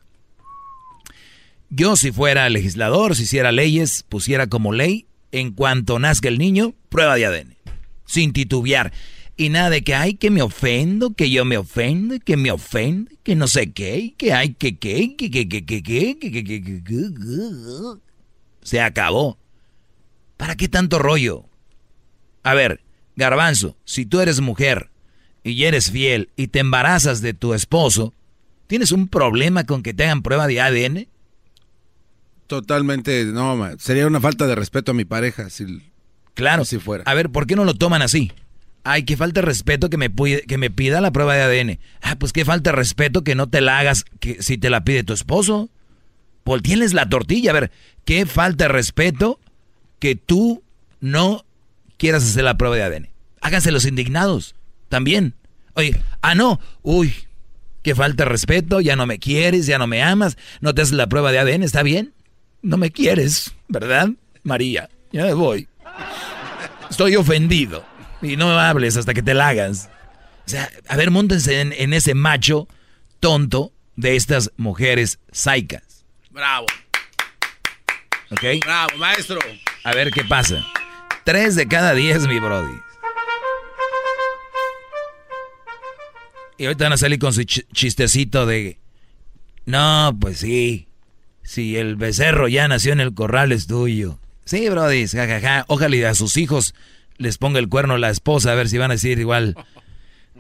Yo 1.70 1.96
si 1.96 2.12
fuera 2.12 2.50
legislador, 2.50 3.16
si 3.16 3.24
hiciera 3.24 3.52
leyes, 3.52 4.04
pusiera 4.04 4.48
como 4.48 4.74
ley, 4.74 5.08
en 5.32 5.52
cuanto 5.52 6.00
nazca 6.00 6.28
el 6.28 6.38
niño, 6.38 6.74
prueba 6.90 7.16
de 7.16 7.26
ADN. 7.26 7.56
Sin 8.06 8.34
titubear. 8.34 8.94
Y 9.40 9.50
nada 9.50 9.70
de 9.70 9.84
que, 9.84 9.94
ay, 9.94 10.16
que 10.16 10.32
me 10.32 10.42
ofendo, 10.42 11.14
que 11.14 11.30
yo 11.30 11.46
me 11.46 11.58
ofendo, 11.58 12.20
que 12.20 12.36
me 12.36 12.50
ofende, 12.50 13.18
que 13.22 13.36
no 13.36 13.48
sé 13.48 13.72
qué, 13.72 14.16
que 14.18 14.34
hay 14.34 14.56
que, 14.56 14.80
que, 14.80 15.16
que, 15.16 15.30
que, 15.30 15.48
que, 15.48 15.64
que, 15.64 15.84
que, 15.84 15.84
que, 15.84 16.20
que, 16.20 16.44
que, 16.44 16.64
que, 16.64 16.84
que, 16.84 17.14
Se 18.64 18.82
acabó. 18.82 19.38
¿Para 20.38 20.56
qué 20.56 20.68
tanto 20.68 20.98
rollo? 20.98 21.46
A 22.42 22.56
ver, 22.56 22.82
garbanzo, 23.16 23.78
si 23.86 24.08
tú 24.08 24.22
eres 24.22 24.42
mujer 24.42 24.90
y 25.44 25.64
eres 25.66 25.92
fiel 25.92 26.32
y 26.36 26.48
te 26.48 26.58
embarazas 26.58 27.22
de 27.22 27.36
tu 27.36 27.54
esposo, 27.54 28.16
¿tienes 28.66 28.92
un 28.92 29.08
problema 29.08 29.66
con 29.66 29.84
que 29.84 29.94
te 29.94 30.06
hagan 30.06 30.24
prueba 30.24 30.48
de 30.48 30.62
ADN? 30.62 31.08
Totalmente, 32.48 33.26
no, 33.26 33.70
sería 33.78 34.08
una 34.08 34.20
falta 34.20 34.48
de 34.48 34.56
respeto 34.56 34.92
a 34.92 34.96
mi 34.96 35.06
pareja 35.06 35.52
si 35.52 35.84
claro. 36.34 36.66
si 36.66 36.80
fuera. 36.80 37.04
A 37.06 37.14
ver, 37.14 37.30
¿por 37.30 37.46
qué 37.46 37.56
no 37.56 37.66
lo 37.66 37.76
toman 37.76 38.02
así? 38.02 38.32
Ay, 38.90 39.04
qué 39.04 39.18
falta 39.18 39.42
de 39.42 39.46
respeto 39.46 39.90
que 39.90 39.98
me, 39.98 40.10
que 40.10 40.58
me 40.58 40.70
pida 40.70 41.02
la 41.02 41.12
prueba 41.12 41.36
de 41.36 41.42
ADN. 41.42 41.80
Ah, 42.02 42.16
pues 42.18 42.32
qué 42.32 42.46
falta 42.46 42.70
de 42.72 42.78
respeto 42.78 43.22
que 43.22 43.36
no 43.36 43.48
te 43.50 43.60
la 43.60 43.80
hagas 43.80 44.06
que, 44.22 44.42
si 44.42 44.58
te 44.58 44.70
la 44.70 44.86
pide 44.86 45.04
tu 45.04 45.12
esposo. 45.12 45.70
Tienes 46.64 46.94
la 46.94 47.10
tortilla. 47.10 47.52
A 47.52 47.54
ver, 47.54 47.72
qué 48.06 48.26
falta 48.26 48.64
de 48.64 48.70
respeto 48.70 49.42
que 50.00 50.16
tú 50.16 50.64
no 51.02 51.44
quieras 51.98 52.24
hacer 52.24 52.46
la 52.46 52.58
prueba 52.58 52.78
de 52.78 52.84
ADN. 52.84 53.10
Háganse 53.42 53.72
los 53.72 53.86
indignados 53.86 54.56
también. 54.88 55.36
Oye, 55.74 56.00
ah, 56.22 56.34
no, 56.34 56.62
uy, 56.82 57.14
qué 57.84 57.94
falta 57.94 58.24
de 58.24 58.30
respeto, 58.30 58.80
ya 58.80 58.96
no 58.96 59.06
me 59.06 59.20
quieres, 59.20 59.66
ya 59.66 59.78
no 59.78 59.88
me 59.88 60.02
amas, 60.02 60.38
no 60.62 60.74
te 60.74 60.82
haces 60.82 60.96
la 60.96 61.08
prueba 61.08 61.34
de 61.34 61.40
ADN, 61.40 61.64
¿está 61.64 61.84
bien? 61.84 62.14
No 62.62 62.78
me 62.78 62.92
quieres, 62.92 63.54
¿verdad, 63.68 64.10
María? 64.44 64.90
Ya 65.12 65.26
me 65.26 65.34
voy. 65.34 65.68
Estoy 66.90 67.18
ofendido. 67.18 67.97
Y 68.22 68.36
no 68.36 68.48
me 68.48 68.60
hables 68.60 68.98
hasta 68.98 69.14
que 69.14 69.22
te 69.22 69.34
la 69.34 69.50
hagas. 69.50 69.90
O 70.46 70.50
sea, 70.50 70.70
a 70.88 70.96
ver, 70.96 71.12
montense 71.12 71.60
en, 71.62 71.94
ese 71.94 72.14
macho 72.14 72.68
tonto 73.20 73.74
de 73.96 74.16
estas 74.16 74.52
mujeres 74.58 75.20
saicas. 75.32 76.06
Bravo. 76.32 76.66
¿Ok? 78.32 78.44
Bravo, 78.62 78.98
maestro. 78.98 79.40
A 79.84 79.94
ver 79.94 80.12
qué 80.12 80.24
pasa. 80.24 80.66
Tres 81.26 81.56
de 81.56 81.68
cada 81.68 81.94
diez, 81.94 82.28
mi 82.28 82.40
brody. 82.40 82.80
Y 86.58 86.66
ahorita 86.66 86.86
van 86.86 86.94
a 86.94 86.98
salir 86.98 87.20
con 87.20 87.34
su 87.34 87.44
chistecito 87.44 88.46
de... 88.46 88.80
No, 89.66 90.18
pues 90.20 90.40
sí. 90.40 90.88
Si 91.44 91.78
el 91.78 91.98
becerro 91.98 92.48
ya 92.48 92.68
nació 92.68 92.94
en 92.94 93.02
el 93.02 93.14
corral 93.14 93.52
es 93.52 93.68
tuyo. 93.68 94.18
Sí, 94.46 94.70
brody, 94.70 95.08
jajaja. 95.08 95.66
Ojalá 95.68 96.10
a 96.10 96.16
sus 96.16 96.38
hijos 96.38 96.74
les 97.18 97.38
ponga 97.38 97.60
el 97.60 97.70
cuerno 97.70 97.96
a 97.96 98.00
la 98.00 98.10
esposa, 98.10 98.52
a 98.52 98.56
ver 98.56 98.70
si 98.70 98.78
van 98.78 98.92
a 98.92 98.96
decir 98.96 99.20
igual 99.20 99.56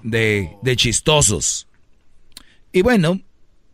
de, 0.03 0.51
de 0.61 0.75
chistosos. 0.75 1.67
Y 2.71 2.81
bueno, 2.81 3.21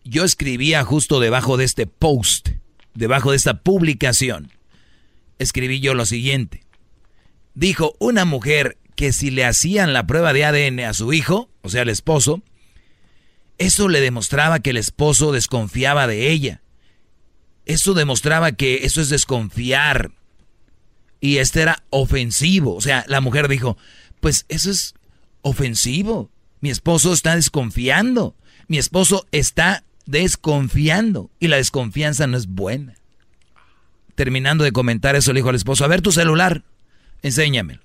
yo 0.03 0.23
escribía 0.23 0.83
justo 0.83 1.19
debajo 1.19 1.57
de 1.57 1.65
este 1.65 1.87
post, 1.87 2.49
debajo 2.93 3.31
de 3.31 3.37
esta 3.37 3.61
publicación, 3.61 4.51
escribí 5.39 5.79
yo 5.79 5.93
lo 5.93 6.05
siguiente. 6.05 6.63
Dijo 7.53 7.95
una 7.99 8.25
mujer 8.25 8.77
que 8.95 9.13
si 9.13 9.31
le 9.31 9.45
hacían 9.45 9.93
la 9.93 10.05
prueba 10.07 10.33
de 10.33 10.45
ADN 10.45 10.79
a 10.81 10.93
su 10.93 11.13
hijo, 11.13 11.49
o 11.61 11.69
sea, 11.69 11.81
el 11.83 11.89
esposo, 11.89 12.43
eso 13.57 13.87
le 13.87 14.01
demostraba 14.01 14.59
que 14.59 14.71
el 14.71 14.77
esposo 14.77 15.31
desconfiaba 15.31 16.07
de 16.07 16.31
ella. 16.31 16.61
Eso 17.65 17.93
demostraba 17.93 18.51
que 18.51 18.83
eso 18.83 19.01
es 19.01 19.09
desconfiar 19.09 20.11
y 21.23 21.37
este 21.37 21.61
era 21.61 21.85
ofensivo. 21.89 22.75
O 22.75 22.81
sea, 22.81 23.05
la 23.07 23.21
mujer 23.21 23.47
dijo, 23.47 23.77
pues 24.19 24.45
eso 24.49 24.69
es 24.69 24.93
ofensivo. 25.41 26.29
Mi 26.59 26.69
esposo 26.69 27.13
está 27.13 27.37
desconfiando. 27.37 28.35
Mi 28.67 28.77
esposo 28.77 29.25
está 29.31 29.85
desconfiando. 30.05 31.31
Y 31.39 31.47
la 31.47 31.55
desconfianza 31.55 32.27
no 32.27 32.35
es 32.35 32.47
buena. 32.47 32.95
Terminando 34.15 34.65
de 34.65 34.73
comentar 34.73 35.15
eso, 35.15 35.31
le 35.31 35.39
dijo 35.39 35.47
al 35.47 35.55
esposo, 35.55 35.85
a 35.85 35.87
ver 35.87 36.01
tu 36.01 36.11
celular, 36.11 36.65
enséñamelo. 37.21 37.79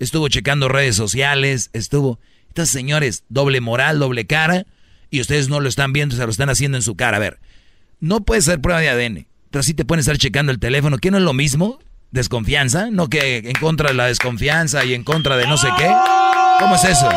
Estuvo 0.00 0.26
checando 0.26 0.68
redes 0.68 0.96
sociales, 0.96 1.70
estuvo... 1.74 2.18
Estas 2.48 2.70
señores, 2.70 3.22
doble 3.28 3.60
moral, 3.60 4.00
doble 4.00 4.26
cara, 4.26 4.66
y 5.10 5.20
ustedes 5.20 5.48
no 5.48 5.60
lo 5.60 5.68
están 5.68 5.92
viendo, 5.92 6.16
se 6.16 6.24
lo 6.24 6.30
están 6.30 6.50
haciendo 6.50 6.76
en 6.76 6.82
su 6.82 6.96
cara. 6.96 7.18
A 7.18 7.20
ver, 7.20 7.38
no 8.00 8.24
puede 8.24 8.42
ser 8.42 8.60
prueba 8.60 8.80
de 8.80 8.88
ADN, 8.88 9.26
pero 9.52 9.62
sí 9.62 9.74
te 9.74 9.84
pueden 9.84 10.00
estar 10.00 10.18
checando 10.18 10.50
el 10.50 10.58
teléfono, 10.58 10.98
¿qué 10.98 11.12
no 11.12 11.18
es 11.18 11.22
lo 11.22 11.34
mismo? 11.34 11.78
Desconfianza, 12.14 12.90
no 12.92 13.08
que 13.08 13.38
en 13.38 13.54
contra 13.54 13.88
de 13.88 13.94
la 13.94 14.06
desconfianza 14.06 14.84
y 14.84 14.94
en 14.94 15.02
contra 15.02 15.36
de 15.36 15.48
no 15.48 15.56
sé 15.58 15.68
qué. 15.76 15.92
¿Cómo 16.60 16.76
es 16.76 16.84
eso? 16.84 17.08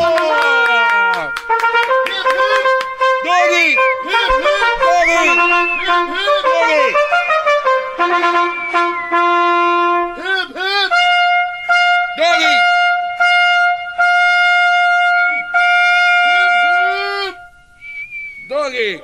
Doggy. 18.49 19.01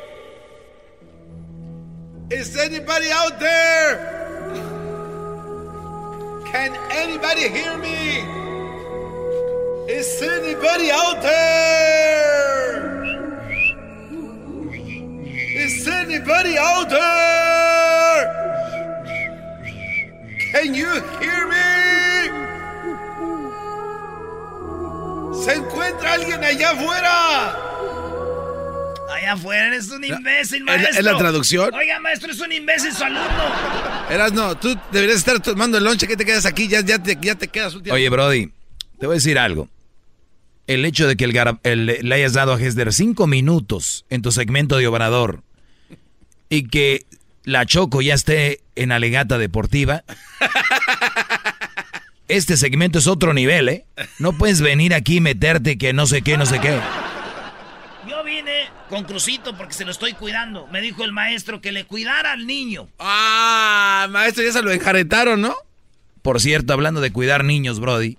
Is 2.32 2.58
anybody 2.58 3.12
out 3.12 3.40
there? 3.40 4.23
Can 6.54 6.76
anybody 6.92 7.50
hear 7.50 7.78
me? 7.80 8.20
Is 9.92 10.22
anybody 10.22 10.92
out 10.92 11.20
there? 11.20 13.04
Is 15.64 15.88
anybody 15.88 16.56
out 16.60 16.90
there? 16.92 18.22
Can 20.52 20.76
you 20.76 20.94
hear 21.20 21.48
me? 21.48 21.72
¿Se 25.44 25.56
encuentra 25.56 26.14
alguien 26.14 26.44
allá 26.44 26.70
afuera? 26.70 27.73
Allá 29.14 29.34
afuera, 29.34 29.68
eres 29.68 29.90
un 29.90 30.04
imbécil, 30.04 30.60
¿es 30.62 30.66
la- 30.66 30.72
maestro. 30.78 31.00
es 31.00 31.06
la 31.06 31.18
traducción? 31.18 31.74
Oiga, 31.74 32.00
maestro, 32.00 32.32
es 32.32 32.40
un 32.40 32.52
imbécil 32.52 32.94
su 32.94 33.04
alumno. 33.04 33.44
Eras 34.10 34.34
no, 34.34 34.56
tú 34.58 34.78
deberías 34.92 35.18
estar 35.20 35.40
tomando 35.40 35.78
el 35.78 35.84
lonche 35.84 36.08
que 36.08 36.18
te 36.18 36.26
quedas 36.26 36.46
aquí, 36.46 36.68
ya, 36.68 36.82
ya, 36.82 36.98
te, 37.02 37.18
ya 37.22 37.36
te 37.36 37.48
quedas 37.48 37.74
último. 37.76 37.96
Oye, 37.96 38.10
Brody, 38.10 38.52
te 39.00 39.06
voy 39.08 39.14
a 39.14 39.18
decir 39.18 39.38
algo. 39.40 39.70
El 40.68 40.86
hecho 40.86 41.08
de 41.08 41.16
que 41.18 41.26
el 41.26 41.34
el- 41.64 41.86
le 42.02 42.16
hayas 42.16 42.34
dado 42.34 42.54
a 42.54 42.60
Hesler 42.62 42.94
cinco 42.94 43.28
minutos 43.28 44.06
en 44.10 44.22
tu 44.22 44.32
segmento 44.32 44.78
de 44.78 44.88
Obrador 44.88 45.44
y 46.50 46.68
que 46.70 47.06
la 47.44 47.66
Choco 47.66 48.02
ya 48.02 48.14
esté 48.14 48.62
en 48.76 48.92
alegata 48.94 49.38
deportiva, 49.38 50.04
este 52.28 52.58
segmento 52.58 53.00
es 53.00 53.08
otro 53.08 53.34
nivel, 53.34 53.70
¿eh? 53.70 53.86
No 54.20 54.34
puedes 54.38 54.62
venir 54.62 54.94
aquí 54.94 55.18
y 55.18 55.22
meterte 55.22 55.78
que 55.78 55.94
no 55.94 56.08
sé 56.08 56.22
qué, 56.22 56.38
no 56.38 56.46
sé 56.46 56.60
qué. 56.60 56.80
Con 58.94 59.06
Crucito 59.06 59.56
porque 59.58 59.74
se 59.74 59.86
lo 59.86 59.92
estoy 59.92 60.14
cuidando. 60.14 60.68
Me 60.68 60.82
dijo 60.82 61.04
el 61.04 61.12
maestro 61.12 61.62
que 61.62 61.72
le 61.72 61.86
cuidara 61.86 62.32
al 62.34 62.46
niño. 62.48 62.88
Ah, 63.00 64.08
maestro, 64.12 64.44
ya 64.44 64.52
se 64.52 64.62
lo 64.62 64.72
enjaretaron, 64.72 65.42
¿no? 65.42 65.56
Por 66.22 66.40
cierto, 66.40 66.74
hablando 66.74 67.02
de 67.02 67.12
cuidar 67.12 67.44
niños, 67.44 67.80
Brody, 67.80 68.18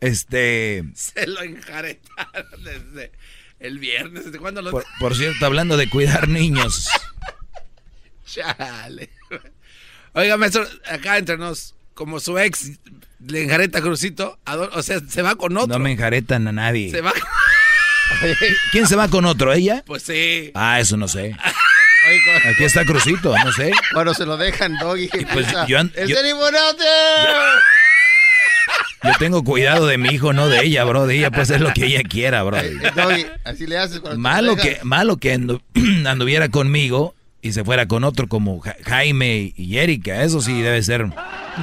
este... 0.00 0.84
Se 0.94 1.26
lo 1.26 1.42
enjaretaron 1.42 2.46
desde 2.64 3.12
el 3.60 3.78
viernes. 3.78 4.24
¿Desde 4.26 4.38
cuándo 4.38 4.62
lo.? 4.62 4.70
Por, 4.70 4.84
por 5.00 5.14
cierto, 5.14 5.44
hablando 5.46 5.76
de 5.76 5.88
cuidar 5.90 6.28
niños. 6.28 6.88
Chale. 8.26 9.10
Oiga, 10.12 10.36
maestro, 10.36 10.66
acá 10.88 11.18
entre 11.18 11.36
nos, 11.36 11.74
como 11.94 12.20
su 12.20 12.38
ex 12.38 12.72
le 13.26 13.42
enjareta 13.42 13.78
a 13.78 13.82
Crucito, 13.82 14.38
¿a 14.44 14.56
dó- 14.56 14.70
o 14.72 14.82
sea, 14.82 15.00
se 15.00 15.22
va 15.22 15.36
con 15.36 15.56
otro. 15.56 15.68
No 15.78 15.78
me 15.82 15.92
enjaretan 15.92 16.46
a 16.48 16.52
nadie. 16.52 16.90
Se 16.90 17.00
va. 17.00 17.12
¿Quién 18.72 18.86
se 18.86 18.96
va 18.96 19.08
con 19.08 19.24
otro? 19.24 19.52
¿Ella? 19.52 19.82
Pues 19.86 20.02
sí. 20.02 20.50
Ah, 20.54 20.80
eso 20.80 20.96
no 20.96 21.08
sé. 21.08 21.36
Aquí 22.48 22.62
está 22.64 22.84
Crucito, 22.84 23.34
no 23.44 23.52
sé. 23.52 23.72
Cuando 23.92 24.14
se 24.14 24.24
lo 24.26 24.36
dejan, 24.36 24.76
Doggy. 24.78 25.08
pues, 25.08 25.22
empieza, 25.24 25.66
yo 25.66 25.78
an- 25.80 25.92
"¿Is 26.00 26.08
yo- 26.08 26.18
anyone 26.20 26.56
out 26.56 26.76
there?" 26.76 27.28
Yo 29.02 29.10
tengo 29.18 29.44
cuidado 29.44 29.86
de 29.86 29.98
mi 29.98 30.08
hijo, 30.10 30.32
no 30.32 30.48
de 30.48 30.64
ella, 30.64 30.84
bro. 30.84 31.06
De 31.06 31.16
ella 31.16 31.30
puede 31.30 31.42
hacer 31.42 31.60
lo 31.60 31.72
que 31.74 31.86
ella 31.86 32.02
quiera, 32.08 32.42
bro. 32.42 32.58
Doggy, 32.94 33.26
así 33.44 33.66
le 33.66 33.78
haces 33.78 34.00
cuando 34.00 34.16
te 34.16 34.20
Malo 34.22 34.52
lo 34.52 34.56
que, 34.56 34.70
dejan. 34.70 34.88
malo 34.88 35.16
que 35.18 35.34
andu- 35.36 35.62
anduviera 36.08 36.48
conmigo 36.48 37.14
y 37.42 37.52
se 37.52 37.64
fuera 37.64 37.86
con 37.86 38.04
otro 38.04 38.26
como 38.28 38.58
Ja- 38.60 38.76
Jaime 38.84 39.52
y 39.56 39.78
Erika. 39.78 40.22
Eso 40.22 40.40
sí 40.40 40.60
debe 40.62 40.82
ser 40.82 41.02
un 41.02 41.12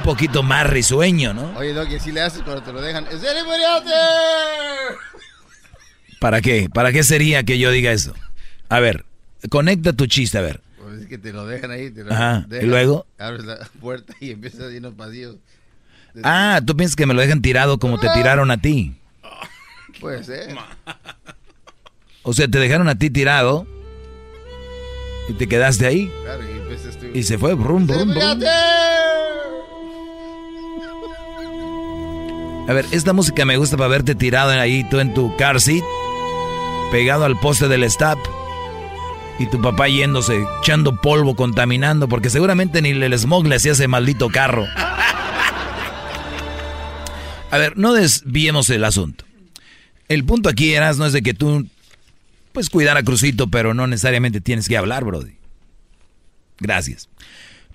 poquito 0.04 0.42
más 0.42 0.66
risueño, 0.68 1.34
¿no? 1.34 1.52
Oye, 1.58 1.72
Doggy, 1.72 1.96
así 1.96 2.12
le 2.12 2.20
haces 2.22 2.42
cuando 2.42 2.62
te 2.62 2.72
lo 2.72 2.80
dejan. 2.80 3.04
¿Is 3.06 3.24
anybody 3.26 3.64
out 3.64 3.84
there? 3.84 4.96
¿Para 6.24 6.40
qué? 6.40 6.70
¿Para 6.72 6.90
qué 6.90 7.02
sería 7.04 7.42
que 7.42 7.58
yo 7.58 7.70
diga 7.70 7.92
eso? 7.92 8.14
A 8.70 8.80
ver, 8.80 9.04
conecta 9.50 9.92
tu 9.92 10.06
chiste, 10.06 10.38
a 10.38 10.40
ver. 10.40 10.62
Pues 10.82 11.02
es 11.02 11.06
que 11.06 11.18
te 11.18 11.34
lo 11.34 11.44
dejan 11.44 11.70
ahí. 11.70 11.90
Te 11.90 12.02
lo 12.02 12.14
Ajá, 12.14 12.46
¿y 12.62 12.64
luego? 12.64 13.04
Abres 13.18 13.44
la 13.44 13.58
puerta 13.78 14.14
y 14.20 14.30
empiezas 14.30 14.62
a 14.62 14.80
los 14.80 14.94
pasillos. 14.94 15.36
Ah, 16.22 16.62
tú 16.64 16.74
piensas 16.78 16.96
que 16.96 17.04
me 17.04 17.12
lo 17.12 17.20
dejan 17.20 17.42
tirado 17.42 17.78
como 17.78 18.00
te 18.00 18.08
tiraron 18.14 18.50
a 18.50 18.56
ti. 18.56 18.94
Puede 20.00 20.24
ser. 20.24 20.56
O 22.22 22.32
sea, 22.32 22.48
te 22.48 22.58
dejaron 22.58 22.88
a 22.88 22.94
ti 22.94 23.10
tirado 23.10 23.66
y 25.28 25.34
te 25.34 25.46
quedaste 25.46 25.84
ahí. 25.84 26.10
Claro, 26.22 26.42
y 26.42 26.56
empiezas 26.56 26.96
tú. 26.96 27.04
Y 27.12 27.22
se 27.24 27.36
fue, 27.36 27.52
brum, 27.52 27.86
brum, 27.86 27.96
"Is 27.96 28.16
anybody 28.16 28.20
brum. 28.20 28.30
out 28.30 28.38
there?" 28.38 29.04
A 32.66 32.72
ver, 32.72 32.86
esta 32.92 33.12
música 33.12 33.44
me 33.44 33.58
gusta 33.58 33.76
para 33.76 33.88
verte 33.88 34.14
tirado 34.14 34.52
ahí, 34.52 34.88
tú 34.88 35.00
en 35.00 35.12
tu 35.12 35.36
car 35.36 35.60
seat, 35.60 35.84
pegado 36.90 37.24
al 37.24 37.38
poste 37.38 37.68
del 37.68 37.84
stop, 37.84 38.18
y 39.38 39.46
tu 39.46 39.60
papá 39.60 39.88
yéndose, 39.88 40.44
echando 40.60 41.00
polvo, 41.00 41.34
contaminando, 41.34 42.08
porque 42.08 42.30
seguramente 42.30 42.80
ni 42.82 42.90
el 42.90 43.18
smog 43.18 43.46
le 43.46 43.56
hacía 43.56 43.72
ese 43.72 43.88
maldito 43.88 44.28
carro. 44.28 44.66
A 47.50 47.58
ver, 47.58 47.76
no 47.76 47.92
desviemos 47.92 48.70
el 48.70 48.84
asunto. 48.84 49.24
El 50.08 50.24
punto 50.24 50.48
aquí, 50.48 50.74
Eras, 50.74 50.98
no 50.98 51.06
es 51.06 51.12
de 51.12 51.22
que 51.22 51.34
tú, 51.34 51.66
pues, 52.52 52.70
cuidar 52.70 52.96
a 52.96 53.02
Crucito, 53.02 53.48
pero 53.48 53.74
no 53.74 53.86
necesariamente 53.86 54.40
tienes 54.40 54.68
que 54.68 54.76
hablar, 54.76 55.04
Brody. 55.04 55.36
Gracias. 56.58 57.08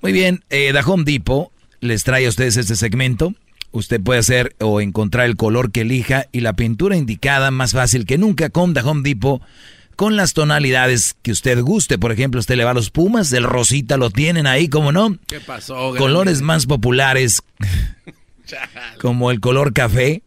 Muy 0.01 0.11
bien, 0.11 0.43
eh, 0.49 0.73
Home 0.85 1.03
Depot 1.03 1.51
les 1.81 2.03
trae 2.03 2.25
a 2.25 2.29
ustedes 2.29 2.57
este 2.57 2.75
segmento. 2.75 3.33
Usted 3.71 4.01
puede 4.01 4.19
hacer 4.19 4.55
o 4.59 4.81
encontrar 4.81 5.25
el 5.27 5.35
color 5.35 5.71
que 5.71 5.81
elija 5.81 6.25
y 6.31 6.39
la 6.39 6.53
pintura 6.53 6.95
indicada 6.95 7.51
más 7.51 7.73
fácil 7.73 8.05
que 8.05 8.17
nunca 8.17 8.49
con 8.49 8.73
The 8.73 8.81
Home 8.81 9.01
Depot 9.03 9.41
con 9.99 10.15
las 10.15 10.33
tonalidades 10.33 11.17
que 11.21 11.31
usted 11.31 11.61
guste. 11.61 11.97
Por 11.97 12.13
ejemplo, 12.13 12.39
usted 12.39 12.55
le 12.55 12.63
va 12.63 12.71
a 12.71 12.73
los 12.73 12.89
Pumas, 12.89 13.33
el 13.33 13.43
rosita 13.43 13.97
lo 13.97 14.09
tienen 14.09 14.47
ahí, 14.47 14.69
como 14.69 14.93
no. 14.93 15.17
¿Qué 15.27 15.41
pasó? 15.41 15.93
Colores 15.97 16.41
más 16.41 16.67
populares 16.67 17.43
como 19.01 19.29
el 19.29 19.41
color 19.41 19.73
café, 19.73 20.23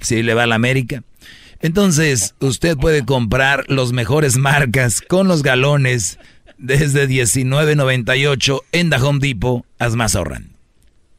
si 0.00 0.22
le 0.22 0.32
va 0.32 0.44
a 0.44 0.46
la 0.46 0.54
América. 0.54 1.02
Entonces, 1.60 2.34
usted 2.40 2.78
puede 2.78 3.04
comprar 3.04 3.66
los 3.68 3.92
mejores 3.92 4.38
marcas 4.38 5.02
con 5.02 5.28
los 5.28 5.42
galones 5.42 6.18
desde 6.56 7.06
19.98 7.06 8.62
en 8.72 8.88
The 8.88 8.96
Home 8.96 9.18
Depot. 9.20 9.66
Haz 9.78 9.94
más 9.94 10.16
ahorran. 10.16 10.59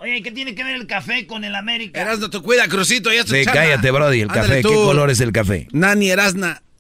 Oye, 0.02 0.24
¿qué 0.24 0.32
tiene 0.32 0.56
que 0.56 0.64
ver 0.64 0.76
el 0.76 0.88
café 0.88 1.28
con 1.28 1.44
el 1.44 1.54
América? 1.54 2.02
Erasno, 2.02 2.28
te 2.32 2.40
cuida, 2.40 2.68
Crucito, 2.68 3.14
ya 3.14 3.24
Sí, 3.24 3.46
cállate, 3.46 3.92
Brody, 3.92 4.22
el 4.22 4.30
Ándale 4.32 4.48
café. 4.48 4.62
tú. 4.64 4.70
¿Qué 4.70 4.76
color 4.76 5.12
es 5.12 5.20
el 5.22 5.32
café? 5.32 5.68
Nani 5.72 6.10
Erasna. 6.10 6.62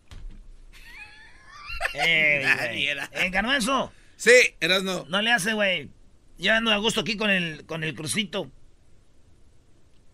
Eh, 1.94 2.46
güey. 2.70 2.88
Eh, 2.88 3.30
Garbanzo. 3.32 3.92
Sí, 4.16 4.32
Erasno. 4.62 5.06
No 5.10 5.22
le 5.22 5.32
hace, 5.32 5.54
güey. 5.54 5.90
Yo 6.38 6.54
ando 6.54 6.72
a 6.72 6.78
gusto 6.78 7.02
aquí 7.02 7.18
con 7.18 7.30
el, 7.30 7.66
con 7.66 7.84
el 7.84 7.94
crucito. 7.96 8.50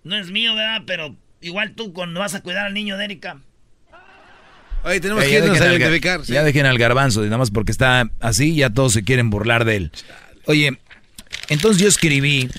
No 0.04 0.18
es 0.18 0.32
mío, 0.32 0.56
¿verdad? 0.56 0.84
Pero 0.88 1.16
igual 1.40 1.76
tú 1.76 1.94
cuando 1.94 2.20
vas 2.20 2.34
a 2.34 2.42
cuidar 2.42 2.66
al 2.66 2.74
niño 2.74 2.98
de 2.98 3.06
Erika. 3.06 3.42
Oye, 4.84 5.00
tenemos 5.02 5.24
que 5.24 5.32
irnos 5.38 5.62
a 5.62 5.66
identificar. 5.68 6.26
sí. 6.26 6.34
Ya 6.34 6.44
dejen 6.44 6.66
al 6.66 6.78
garbanzo, 6.78 7.22
nada 7.24 7.38
más 7.38 7.52
porque 7.52 7.72
está 7.72 8.10
así, 8.20 8.56
ya 8.56 8.70
todos 8.72 8.94
se 8.94 9.04
quieren 9.04 9.30
burlar 9.30 9.64
de 9.66 9.76
él. 9.76 9.92
Oye, 10.46 10.80
entonces 11.50 11.82
yo 11.82 11.90
escribí, 11.90 12.50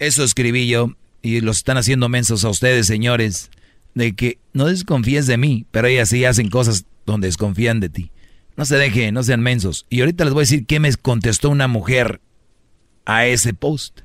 eso 0.00 0.24
escribí 0.24 0.66
yo, 0.66 0.96
y 1.22 1.40
los 1.42 1.58
están 1.58 1.76
haciendo 1.76 2.08
mensos 2.08 2.44
a 2.44 2.48
ustedes, 2.48 2.86
señores, 2.86 3.50
de 3.94 4.14
que 4.14 4.38
no 4.52 4.66
desconfíes 4.66 5.26
de 5.26 5.36
mí, 5.36 5.66
pero 5.70 5.86
ellas 5.86 6.08
sí 6.08 6.24
hacen 6.24 6.50
cosas 6.50 6.86
donde 7.06 7.28
desconfían 7.28 7.80
de 7.80 7.90
ti. 7.90 8.10
No 8.56 8.64
se 8.64 8.76
dejen, 8.76 9.14
no 9.14 9.22
sean 9.22 9.40
mensos. 9.40 9.86
Y 9.90 10.00
ahorita 10.00 10.24
les 10.24 10.32
voy 10.32 10.40
a 10.40 10.44
decir 10.48 10.66
qué 10.66 10.80
me 10.80 10.92
contestó 10.94 11.50
una 11.50 11.68
mujer 11.68 12.20
a 13.04 13.26
ese 13.26 13.54
post. 13.54 14.00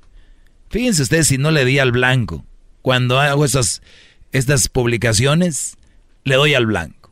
Fíjense 0.70 1.04
ustedes 1.04 1.28
si 1.28 1.38
no 1.38 1.52
le 1.52 1.66
di 1.66 1.80
al 1.80 1.92
blanco. 1.92 2.46
Cuando 2.82 3.20
hago 3.20 3.46
esas, 3.46 3.82
estas 4.32 4.68
publicaciones, 4.68 5.78
le 6.24 6.36
doy 6.36 6.54
al 6.54 6.66
blanco. 6.66 7.12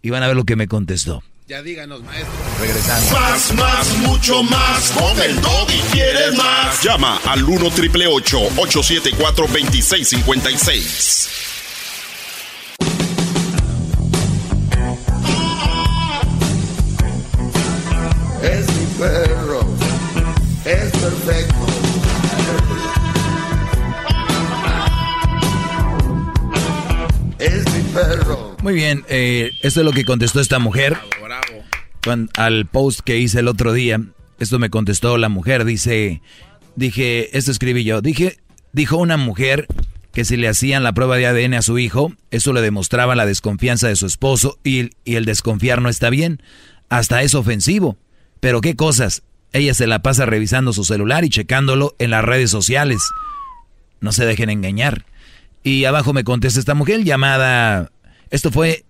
Y 0.00 0.10
van 0.10 0.22
a 0.22 0.26
ver 0.26 0.36
lo 0.36 0.44
que 0.44 0.56
me 0.56 0.68
contestó. 0.68 1.22
Ya 1.52 1.60
díganos, 1.62 2.02
maestro. 2.02 2.32
Regresando. 2.58 3.20
Más, 3.20 3.52
más, 3.52 3.96
mucho 3.98 4.42
más. 4.42 4.90
Con 4.92 5.20
el 5.20 5.36
y 5.36 5.80
quieres 5.92 6.34
más. 6.34 6.82
Llama 6.82 7.20
al 7.26 7.44
1 7.44 7.70
triple 7.72 8.06
874 8.06 9.46
2656. 9.48 11.28
Es 18.42 18.66
mi 18.68 18.86
perro, 18.98 19.60
es 20.64 20.90
perfecto. 20.90 21.66
Es 27.38 27.70
mi 27.74 27.82
perro. 27.92 28.51
Muy 28.62 28.74
bien, 28.74 29.04
eh, 29.08 29.50
esto 29.62 29.80
es 29.80 29.86
lo 29.86 29.92
que 29.92 30.04
contestó 30.04 30.40
esta 30.40 30.58
mujer 30.60 30.96
cuan- 32.04 32.28
al 32.36 32.66
post 32.66 33.00
que 33.00 33.18
hice 33.18 33.40
el 33.40 33.48
otro 33.48 33.72
día. 33.72 34.00
Esto 34.38 34.58
me 34.58 34.70
contestó 34.70 35.18
la 35.18 35.28
mujer, 35.28 35.64
dice, 35.64 36.22
dije, 36.76 37.36
esto 37.36 37.50
escribí 37.50 37.84
yo, 37.84 38.00
dije, 38.00 38.38
dijo 38.72 38.96
una 38.98 39.16
mujer 39.16 39.66
que 40.12 40.24
si 40.24 40.36
le 40.36 40.48
hacían 40.48 40.82
la 40.84 40.92
prueba 40.92 41.16
de 41.16 41.26
ADN 41.26 41.54
a 41.54 41.62
su 41.62 41.78
hijo, 41.78 42.12
eso 42.30 42.52
le 42.52 42.60
demostraba 42.60 43.14
la 43.16 43.26
desconfianza 43.26 43.88
de 43.88 43.96
su 43.96 44.06
esposo 44.06 44.58
y, 44.62 44.90
y 45.04 45.16
el 45.16 45.24
desconfiar 45.24 45.80
no 45.82 45.88
está 45.88 46.10
bien, 46.10 46.40
hasta 46.88 47.22
es 47.22 47.34
ofensivo. 47.34 47.96
Pero 48.40 48.60
qué 48.60 48.76
cosas, 48.76 49.22
ella 49.52 49.74
se 49.74 49.86
la 49.86 50.02
pasa 50.02 50.26
revisando 50.26 50.72
su 50.72 50.84
celular 50.84 51.24
y 51.24 51.30
checándolo 51.30 51.94
en 51.98 52.10
las 52.10 52.24
redes 52.24 52.50
sociales. 52.50 53.02
No 54.00 54.12
se 54.12 54.26
dejen 54.26 54.50
engañar. 54.50 55.04
Y 55.62 55.84
abajo 55.84 56.12
me 56.12 56.24
contesta 56.24 56.58
esta 56.60 56.74
mujer 56.74 57.04
llamada, 57.04 57.92
esto 58.32 58.50
fue, 58.50 58.84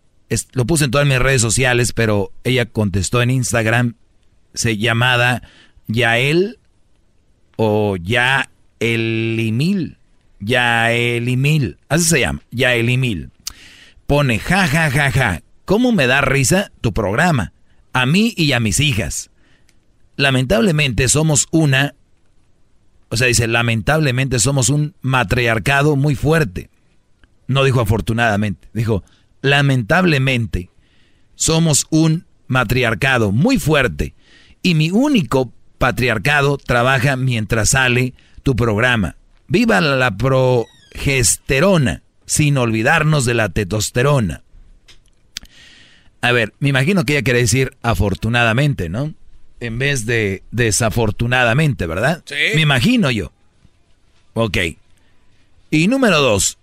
lo 0.53 0.65
puse 0.67 0.87
en 0.87 0.93
todas 0.93 1.07
mis 1.07 1.19
redes 1.19 1.43
sociales, 1.43 1.93
pero 1.93 2.33
ella 2.45 2.65
contestó 2.65 3.21
en 3.23 3.31
Instagram, 3.31 3.97
se 4.55 4.79
llamada 4.79 5.43
Yael 5.89 6.61
o 7.57 7.97
Yaelimil. 7.97 9.99
Yaelimil. 10.39 11.79
Así 11.89 12.05
se 12.05 12.21
llama. 12.21 12.41
Yaelimil. 12.53 13.31
Pone 14.07 14.39
ja 14.39 14.69
ja 14.69 14.91
ja 14.91 15.11
ja. 15.11 15.43
¿Cómo 15.65 15.91
me 15.91 16.07
da 16.07 16.21
risa 16.21 16.71
tu 16.81 16.93
programa? 16.93 17.53
A 17.93 18.07
mí 18.07 18.33
y 18.37 18.53
a 18.53 18.61
mis 18.61 18.79
hijas. 18.79 19.31
Lamentablemente 20.17 21.09
somos 21.09 21.49
una. 21.51 21.97
O 23.09 23.17
sea, 23.17 23.27
dice, 23.27 23.49
lamentablemente 23.49 24.39
somos 24.39 24.69
un 24.69 24.95
matriarcado 25.01 25.97
muy 25.97 26.15
fuerte. 26.15 26.71
No 27.49 27.65
dijo 27.65 27.81
afortunadamente. 27.81 28.69
Dijo, 28.73 29.03
lamentablemente 29.43 30.71
somos 31.35 31.87
un 31.91 32.25
matriarcado 32.47 33.33
muy 33.33 33.59
fuerte. 33.59 34.15
Y 34.63 34.75
mi 34.75 34.91
único 34.91 35.53
patriarcado 35.79 36.57
trabaja 36.57 37.17
mientras 37.17 37.71
sale 37.71 38.15
tu 38.43 38.55
programa. 38.55 39.17
Viva 39.49 39.81
la 39.81 40.17
progesterona, 40.17 42.03
sin 42.25 42.57
olvidarnos 42.57 43.25
de 43.25 43.35
la 43.35 43.49
testosterona. 43.49 44.43
A 46.21 46.31
ver, 46.31 46.55
me 46.61 46.69
imagino 46.69 47.05
que 47.05 47.15
ella 47.15 47.25
quiere 47.25 47.41
decir 47.41 47.77
afortunadamente, 47.83 48.89
¿no? 48.89 49.13
En 49.59 49.79
vez 49.79 50.07
de 50.07 50.45
desafortunadamente, 50.53 51.87
¿verdad? 51.87 52.23
Sí. 52.25 52.37
Me 52.55 52.61
imagino 52.61 53.11
yo. 53.11 53.33
Ok. 54.35 54.59
Y 55.71 55.89
número 55.89 56.21
dos, 56.21 56.59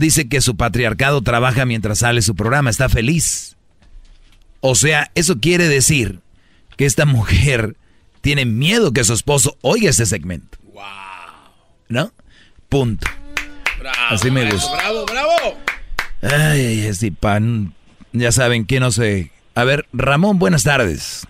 dice 0.00 0.28
que 0.28 0.40
su 0.40 0.56
patriarcado 0.56 1.22
trabaja 1.22 1.64
mientras 1.64 2.00
sale 2.00 2.22
su 2.22 2.34
programa, 2.34 2.70
está 2.70 2.88
feliz. 2.88 3.56
O 4.60 4.74
sea, 4.74 5.10
eso 5.14 5.38
quiere 5.38 5.68
decir 5.68 6.20
que 6.76 6.86
esta 6.86 7.06
mujer 7.06 7.76
tiene 8.20 8.44
miedo 8.44 8.92
que 8.92 9.04
su 9.04 9.12
esposo 9.12 9.56
oiga 9.62 9.90
ese 9.90 10.06
segmento. 10.06 10.58
¿No? 11.88 12.12
Punto. 12.68 13.06
Así 14.10 14.30
me 14.30 14.50
gusta. 14.50 14.76
Bravo, 14.76 15.06
bravo. 15.06 15.56
Ay, 16.22 16.60
ay, 16.60 16.80
este 16.86 17.10
pan. 17.10 17.74
Ya 18.12 18.32
saben 18.32 18.66
que 18.66 18.80
no 18.80 18.92
sé. 18.92 19.30
A 19.54 19.64
ver, 19.64 19.86
Ramón, 19.92 20.38
buenas 20.38 20.62
tardes. 20.62 21.26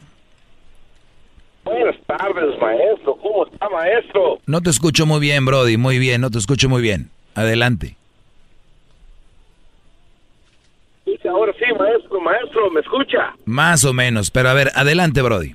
Buenas 1.64 1.96
tardes, 2.06 2.58
maestro. 2.60 3.16
¿Cómo 3.22 3.46
está, 3.46 3.68
maestro? 3.68 4.40
No 4.46 4.60
te 4.60 4.70
escucho 4.70 5.06
muy 5.06 5.20
bien, 5.20 5.44
Brody. 5.46 5.76
Muy 5.76 5.98
bien, 5.98 6.20
no 6.20 6.30
te 6.30 6.38
escucho 6.38 6.68
muy 6.68 6.82
bien. 6.82 7.10
Adelante. 7.34 7.96
Dice 11.10 11.28
ahora 11.28 11.52
sí, 11.58 11.64
maestro, 11.78 12.20
maestro, 12.20 12.70
¿me 12.70 12.80
escucha? 12.80 13.34
Más 13.44 13.84
o 13.84 13.92
menos. 13.92 14.30
Pero 14.30 14.48
a 14.48 14.54
ver, 14.54 14.70
adelante, 14.74 15.22
Brody. 15.22 15.54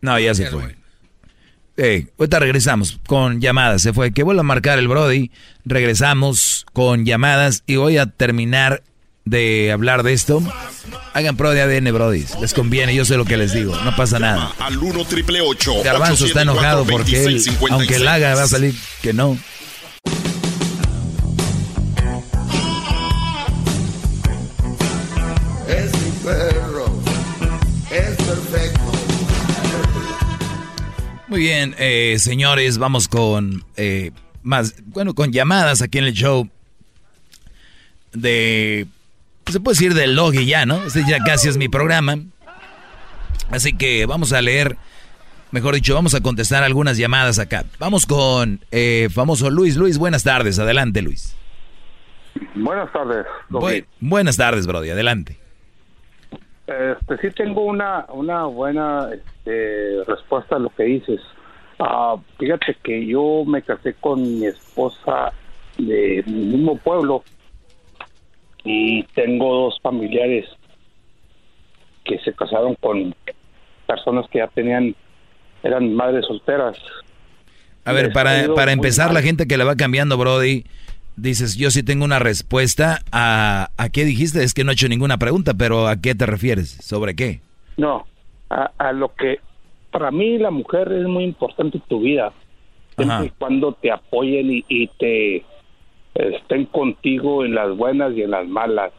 No, 0.00 0.18
ya 0.18 0.34
se 0.34 0.46
fue. 0.46 0.76
Eh, 1.76 2.06
ahorita 2.18 2.38
regresamos 2.38 2.98
con 3.06 3.40
llamadas. 3.40 3.82
Se 3.82 3.92
fue. 3.92 4.12
Que 4.12 4.22
vuelva 4.22 4.40
a 4.40 4.44
marcar 4.44 4.78
el 4.78 4.88
Brody. 4.88 5.30
Regresamos 5.64 6.66
con 6.72 7.04
llamadas 7.04 7.62
y 7.66 7.76
voy 7.76 7.98
a 7.98 8.06
terminar 8.06 8.82
de 9.24 9.70
hablar 9.72 10.02
de 10.02 10.12
esto. 10.12 10.42
Hagan 11.12 11.36
pro 11.36 11.50
de 11.50 11.60
ADN, 11.60 11.92
Brody. 11.92 12.24
Les 12.40 12.54
conviene, 12.54 12.94
yo 12.94 13.04
sé 13.04 13.16
lo 13.16 13.24
que 13.24 13.36
les 13.36 13.52
digo. 13.52 13.76
No 13.84 13.94
pasa 13.96 14.18
nada. 14.18 14.52
Al 14.58 14.78
1 14.78 15.04
triple 15.04 15.40
8. 15.40 15.82
Garbanzo 15.84 16.24
está 16.24 16.42
enojado 16.42 16.84
porque 16.86 17.24
él, 17.24 17.42
aunque 17.70 17.96
él 17.96 18.08
haga, 18.08 18.34
va 18.34 18.44
a 18.44 18.48
salir 18.48 18.74
que 19.02 19.12
no. 19.12 19.36
Muy 31.38 31.44
bien, 31.46 31.76
eh, 31.78 32.16
señores, 32.18 32.78
vamos 32.78 33.06
con 33.06 33.62
eh, 33.76 34.10
más, 34.42 34.74
bueno, 34.86 35.14
con 35.14 35.30
llamadas 35.30 35.82
aquí 35.82 35.98
en 35.98 36.04
el 36.06 36.12
show 36.12 36.48
de, 38.12 38.88
pues, 39.44 39.52
se 39.52 39.60
puede 39.60 39.74
decir 39.76 39.94
del 39.94 40.16
Logi 40.16 40.46
ya, 40.46 40.66
¿no? 40.66 40.84
Este 40.84 41.04
ya 41.08 41.18
casi 41.20 41.48
es 41.48 41.56
mi 41.56 41.68
programa. 41.68 42.16
Así 43.52 43.72
que 43.72 44.04
vamos 44.06 44.32
a 44.32 44.42
leer, 44.42 44.78
mejor 45.52 45.76
dicho, 45.76 45.94
vamos 45.94 46.12
a 46.14 46.20
contestar 46.22 46.64
algunas 46.64 46.96
llamadas 46.98 47.38
acá. 47.38 47.64
Vamos 47.78 48.04
con 48.04 48.58
eh, 48.72 49.08
famoso 49.14 49.48
Luis. 49.48 49.76
Luis, 49.76 49.96
buenas 49.96 50.24
tardes. 50.24 50.58
Adelante, 50.58 51.02
Luis. 51.02 51.36
Buenas 52.56 52.92
tardes. 52.92 53.24
Bu- 53.48 53.86
buenas 54.00 54.36
tardes, 54.36 54.66
Brody. 54.66 54.90
Adelante. 54.90 55.38
Este, 56.68 57.16
sí 57.18 57.34
tengo 57.34 57.62
una, 57.62 58.04
una 58.10 58.44
buena 58.44 59.08
este, 59.10 60.04
respuesta 60.06 60.56
a 60.56 60.58
lo 60.58 60.68
que 60.68 60.82
dices. 60.84 61.20
Ah, 61.78 62.16
fíjate 62.38 62.76
que 62.82 63.06
yo 63.06 63.44
me 63.46 63.62
casé 63.62 63.94
con 63.94 64.20
mi 64.20 64.46
esposa 64.46 65.32
de 65.78 66.22
mi 66.26 66.44
mismo 66.44 66.76
pueblo 66.76 67.24
y 68.64 69.02
tengo 69.14 69.62
dos 69.62 69.78
familiares 69.80 70.44
que 72.04 72.18
se 72.18 72.34
casaron 72.34 72.74
con 72.74 73.14
personas 73.86 74.26
que 74.30 74.38
ya 74.38 74.48
tenían, 74.48 74.94
eran 75.62 75.94
madres 75.94 76.26
solteras. 76.26 76.76
A 77.86 77.92
ver, 77.92 78.12
para, 78.12 78.52
para 78.54 78.72
empezar, 78.72 79.14
la 79.14 79.22
gente 79.22 79.46
que 79.46 79.56
le 79.56 79.64
va 79.64 79.74
cambiando, 79.76 80.18
Brody, 80.18 80.64
dices, 81.18 81.56
yo 81.56 81.70
sí 81.70 81.82
tengo 81.82 82.04
una 82.04 82.18
respuesta 82.18 83.00
a... 83.12 83.70
¿A 83.76 83.88
qué 83.90 84.04
dijiste? 84.04 84.42
Es 84.42 84.54
que 84.54 84.64
no 84.64 84.70
he 84.70 84.74
hecho 84.74 84.88
ninguna 84.88 85.18
pregunta, 85.18 85.54
pero 85.54 85.88
¿a 85.88 86.00
qué 86.00 86.14
te 86.14 86.26
refieres? 86.26 86.70
¿Sobre 86.70 87.14
qué? 87.14 87.40
No, 87.76 88.06
a, 88.50 88.70
a 88.78 88.92
lo 88.92 89.14
que 89.14 89.38
para 89.90 90.10
mí 90.10 90.38
la 90.38 90.50
mujer 90.50 90.92
es 90.92 91.06
muy 91.06 91.24
importante 91.24 91.78
en 91.78 91.84
tu 91.84 92.00
vida. 92.00 92.32
Siempre 92.96 93.14
Ajá. 93.14 93.24
y 93.26 93.30
cuando 93.30 93.72
te 93.72 93.90
apoyen 93.90 94.50
y, 94.50 94.64
y 94.68 94.86
te 94.98 95.44
estén 96.14 96.66
contigo 96.66 97.44
en 97.44 97.54
las 97.54 97.76
buenas 97.76 98.14
y 98.16 98.22
en 98.22 98.30
las 98.32 98.46
malas. 98.48 98.92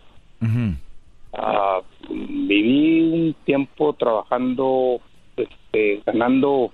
Ah, 1.33 1.81
viví 2.09 3.01
un 3.01 3.35
tiempo 3.45 3.93
trabajando, 3.93 4.99
este, 5.35 6.01
ganando 6.05 6.71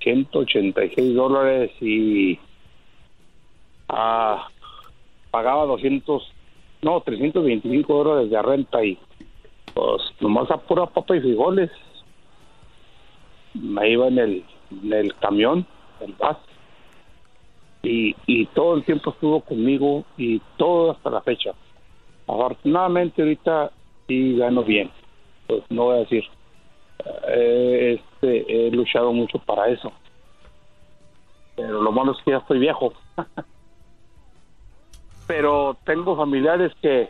186 0.00 1.14
dólares 1.14 1.70
y 1.80 2.38
ah, 3.88 4.48
pagaba 5.30 5.66
200, 5.66 6.32
no, 6.82 7.00
325 7.00 8.04
dólares 8.04 8.30
de 8.30 8.42
renta 8.42 8.84
y 8.84 8.98
pues 9.74 10.02
nomás 10.20 10.50
a 10.50 10.56
pura 10.58 10.86
papa 10.86 11.16
y 11.16 11.20
frijoles. 11.20 11.70
Me 13.54 13.90
iba 13.90 14.08
en 14.08 14.18
el, 14.18 14.44
en 14.82 14.92
el 14.92 15.14
camión, 15.16 15.66
el 16.00 16.12
bus, 16.12 16.36
y, 17.82 18.14
y 18.26 18.46
todo 18.46 18.76
el 18.76 18.84
tiempo 18.84 19.10
estuvo 19.10 19.40
conmigo 19.40 20.04
y 20.16 20.40
todo 20.56 20.92
hasta 20.92 21.10
la 21.10 21.22
fecha. 21.22 21.52
Afortunadamente 22.26 23.22
ahorita 23.22 23.72
sí 24.06 24.36
gano 24.36 24.62
bien, 24.62 24.90
pues 25.46 25.62
no 25.70 25.84
voy 25.84 25.96
a 25.96 26.00
decir. 26.00 26.24
Eh, 27.28 28.00
este, 28.00 28.66
he 28.66 28.70
luchado 28.70 29.12
mucho 29.12 29.38
para 29.38 29.68
eso. 29.68 29.92
Pero 31.56 31.82
lo 31.82 31.92
malo 31.92 32.12
es 32.12 32.18
que 32.24 32.32
ya 32.32 32.38
estoy 32.38 32.58
viejo. 32.58 32.92
Pero 35.28 35.76
tengo 35.84 36.16
familiares 36.16 36.72
que 36.82 37.08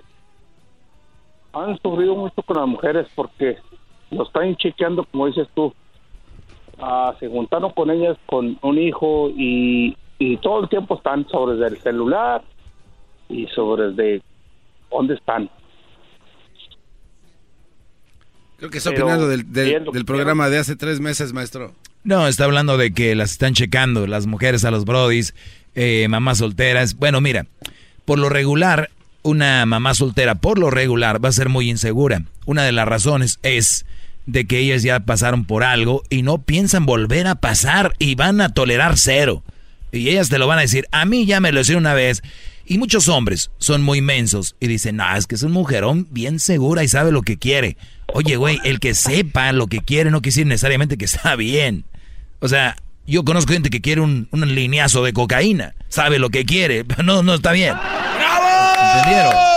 han 1.55 1.78
sufrido 1.81 2.15
mucho 2.15 2.43
con 2.43 2.57
las 2.59 2.66
mujeres 2.69 3.07
porque 3.15 3.57
lo 4.11 4.24
están 4.24 4.55
chequeando, 4.57 5.05
como 5.05 5.27
dices 5.28 5.49
tú. 5.55 5.73
Ah, 6.81 7.15
se 7.19 7.28
juntaron 7.28 7.70
con 7.73 7.90
ellas 7.90 8.16
con 8.27 8.59
un 8.61 8.78
hijo 8.78 9.31
y, 9.31 9.97
y 10.19 10.36
todo 10.39 10.62
el 10.65 10.69
tiempo 10.69 10.97
están 10.97 11.27
sobre 11.28 11.65
el 11.66 11.78
celular 11.81 12.43
y 13.31 13.47
sobre 13.49 13.93
de 13.93 14.23
dónde 14.90 15.15
están. 15.15 15.49
Creo 18.59 18.70
que 18.70 18.78
está 18.78 18.90
Pero, 18.90 19.05
opinando 19.05 19.28
del, 19.28 19.53
del- 19.53 19.85
del 19.93 20.05
programa 20.05 20.49
de 20.49 20.59
hace 20.59 20.74
tres 20.77 21.01
meses, 21.01 21.32
maestro. 21.32 21.73
No, 22.05 22.27
está 22.27 22.45
hablando 22.45 22.77
de 22.77 22.93
que 22.93 23.15
las 23.15 23.32
están 23.32 23.55
checando 23.55 24.07
las 24.07 24.27
mujeres 24.27 24.65
a 24.65 24.70
los 24.70 24.85
brodis, 24.85 25.35
eh, 25.74 26.07
mamás 26.09 26.39
solteras. 26.39 26.95
Bueno, 26.97 27.20
mira, 27.20 27.47
por 28.09 28.18
lo 28.18 28.30
regular, 28.30 28.89
una 29.22 29.66
mamá 29.66 29.93
soltera, 29.93 30.36
por 30.36 30.59
lo 30.59 30.70
regular, 30.70 31.22
va 31.22 31.28
a 31.28 31.32
ser 31.32 31.51
muy 31.51 31.68
insegura. 31.68 32.22
Una 32.47 32.64
de 32.64 32.72
las 32.72 32.89
razones 32.89 33.39
es 33.43 33.85
de 34.24 34.47
que 34.47 34.60
ellas 34.60 34.82
ya 34.82 35.01
pasaron 35.01 35.44
por 35.44 35.62
algo 35.62 36.02
y 36.09 36.22
no 36.22 36.39
piensan 36.39 36.86
volver 36.86 37.26
a 37.26 37.35
pasar 37.35 37.93
y 37.98 38.14
van 38.14 38.40
a 38.40 38.48
tolerar 38.48 38.97
cero. 38.97 39.43
Y 39.93 40.09
ellas 40.09 40.30
te 40.30 40.39
lo 40.39 40.47
van 40.47 40.56
a 40.56 40.62
decir, 40.62 40.86
a 40.90 41.05
mí 41.05 41.26
ya 41.26 41.40
me 41.40 41.52
lo 41.52 41.60
hicieron 41.60 41.82
una 41.82 41.93
vez. 41.93 42.22
Y 42.64 42.78
muchos 42.78 43.09
hombres 43.09 43.51
son 43.59 43.82
muy 43.82 44.01
mensos 44.01 44.56
y 44.59 44.68
dicen, 44.68 44.97
no, 44.97 45.14
es 45.14 45.26
que 45.26 45.35
es 45.35 45.43
un 45.43 45.52
mujerón 45.52 46.06
bien 46.10 46.39
segura 46.39 46.85
y 46.85 46.89
sabe 46.89 47.12
lo 47.12 47.20
que 47.20 47.36
quiere. 47.36 47.76
Oye, 48.14 48.36
güey, 48.36 48.59
el 48.64 48.80
que 48.80 48.94
sepa 48.94 49.52
lo 49.52 49.66
que 49.66 49.80
quiere 49.80 50.10
no 50.10 50.22
quiere 50.22 50.32
decir 50.32 50.47
necesariamente 50.47 50.97
que 50.97 51.05
está 51.05 51.36
bien. 51.36 51.85
O 52.40 52.48
sea, 52.48 52.74
yo 53.12 53.24
conozco 53.24 53.52
gente 53.52 53.70
que 53.70 53.80
quiere 53.80 54.01
un, 54.01 54.28
un 54.30 54.55
lineazo 54.55 55.02
de 55.02 55.12
cocaína, 55.12 55.74
sabe 55.89 56.18
lo 56.18 56.30
que 56.30 56.44
quiere, 56.44 56.85
pero 56.86 57.02
no, 57.02 57.22
no 57.22 57.35
está 57.35 57.52
bien. 57.52 57.74
¡Bravo! 57.74 58.47
¿Entendieron? 58.97 59.48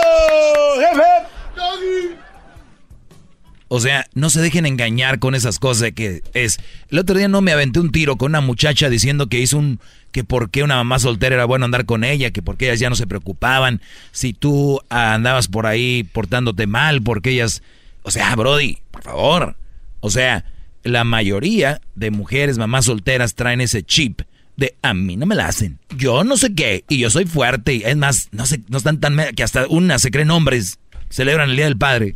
O 3.74 3.80
sea, 3.80 4.06
no 4.12 4.28
se 4.28 4.42
dejen 4.42 4.66
engañar 4.66 5.18
con 5.18 5.34
esas 5.34 5.58
cosas 5.58 5.92
que 5.92 6.22
es. 6.34 6.58
El 6.90 6.98
otro 6.98 7.16
día 7.16 7.28
no 7.28 7.40
me 7.40 7.52
aventé 7.52 7.80
un 7.80 7.90
tiro 7.90 8.16
con 8.16 8.32
una 8.32 8.42
muchacha 8.42 8.90
diciendo 8.90 9.28
que 9.28 9.38
hizo 9.38 9.56
un. 9.56 9.80
que 10.10 10.24
por 10.24 10.50
qué 10.50 10.62
una 10.62 10.76
mamá 10.76 10.98
soltera 10.98 11.36
era 11.36 11.46
bueno 11.46 11.64
andar 11.64 11.86
con 11.86 12.04
ella, 12.04 12.32
que 12.32 12.42
porque 12.42 12.66
ellas 12.66 12.80
ya 12.80 12.90
no 12.90 12.96
se 12.96 13.06
preocupaban. 13.06 13.80
Si 14.10 14.34
tú 14.34 14.82
andabas 14.90 15.48
por 15.48 15.64
ahí 15.64 16.04
portándote 16.04 16.66
mal, 16.66 17.00
porque 17.00 17.30
ellas. 17.30 17.62
O 18.02 18.10
sea, 18.10 18.36
Brody, 18.36 18.76
por 18.90 19.04
favor. 19.04 19.56
O 20.00 20.10
sea, 20.10 20.44
la 20.82 21.04
mayoría 21.04 21.80
de 21.94 22.10
mujeres, 22.10 22.58
mamás 22.58 22.86
solteras, 22.86 23.34
traen 23.34 23.60
ese 23.60 23.82
chip 23.82 24.22
de 24.56 24.76
a 24.82 24.94
mí 24.94 25.16
no 25.16 25.26
me 25.26 25.34
la 25.34 25.46
hacen. 25.46 25.78
Yo 25.96 26.24
no 26.24 26.36
sé 26.36 26.54
qué, 26.54 26.84
y 26.88 26.98
yo 26.98 27.10
soy 27.10 27.24
fuerte, 27.24 27.74
y 27.74 27.82
es 27.84 27.96
más, 27.96 28.28
no 28.32 28.46
sé, 28.46 28.60
no 28.68 28.78
están 28.78 29.00
tan 29.00 29.16
que 29.34 29.42
hasta 29.42 29.66
una 29.68 29.98
se 29.98 30.10
creen 30.10 30.30
hombres, 30.30 30.78
celebran 31.08 31.50
el 31.50 31.56
Día 31.56 31.64
del 31.66 31.78
Padre. 31.78 32.14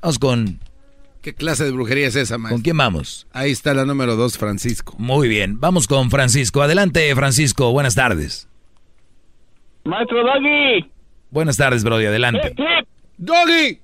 Vamos 0.00 0.18
con 0.18 0.60
¿Qué 1.22 1.34
clase 1.34 1.64
de 1.64 1.70
brujería 1.70 2.08
es 2.08 2.16
esa, 2.16 2.36
maestro? 2.36 2.56
¿Con 2.56 2.62
quién 2.62 2.76
vamos? 2.76 3.28
Ahí 3.32 3.52
está 3.52 3.74
la 3.74 3.84
número 3.84 4.16
dos, 4.16 4.36
Francisco. 4.38 4.96
Muy 4.98 5.28
bien, 5.28 5.60
vamos 5.60 5.86
con 5.86 6.10
Francisco. 6.10 6.62
Adelante, 6.62 7.14
Francisco, 7.14 7.70
buenas 7.70 7.94
tardes. 7.94 8.48
Maestro 9.84 10.18
Doggy. 10.24 10.90
Buenas 11.30 11.56
tardes, 11.56 11.84
Brody, 11.84 12.06
adelante. 12.06 12.48
Hip, 12.48 12.58
hip. 12.58 12.88
Doggy. 13.18 13.80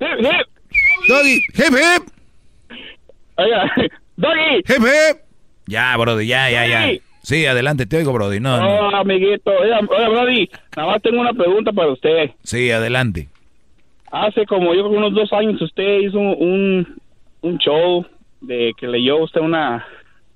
Hip, 0.00 0.18
hip. 0.20 1.08
Doggy, 1.08 1.34
hip, 1.54 1.72
hip. 1.72 2.17
Oiga, 3.38 3.72
Doggy. 4.16 4.56
Hip, 4.58 4.82
hip. 4.82 5.18
Ya, 5.66 5.96
Brody, 5.96 6.26
ya, 6.26 6.50
ya, 6.50 6.66
ya. 6.66 6.98
Sí, 7.22 7.44
adelante, 7.46 7.86
te 7.86 7.98
oigo, 7.98 8.12
Brody. 8.12 8.40
No, 8.40 8.54
Oh, 8.56 8.90
no. 8.90 8.96
amiguito. 8.96 9.50
Oiga, 9.50 9.80
oiga, 9.80 10.08
Brody, 10.08 10.50
nada 10.76 10.92
más 10.92 11.02
tengo 11.02 11.20
una 11.20 11.32
pregunta 11.32 11.72
para 11.72 11.92
usted. 11.92 12.30
Sí, 12.42 12.70
adelante. 12.70 13.28
Hace 14.10 14.46
como 14.46 14.74
yo 14.74 14.84
creo 14.88 14.98
unos 14.98 15.14
dos 15.14 15.32
años 15.32 15.60
usted 15.60 15.98
hizo 16.00 16.18
un, 16.18 16.96
un 17.42 17.58
show 17.58 18.06
de 18.40 18.72
que 18.78 18.86
leyó 18.88 19.18
usted 19.18 19.40
una 19.42 19.86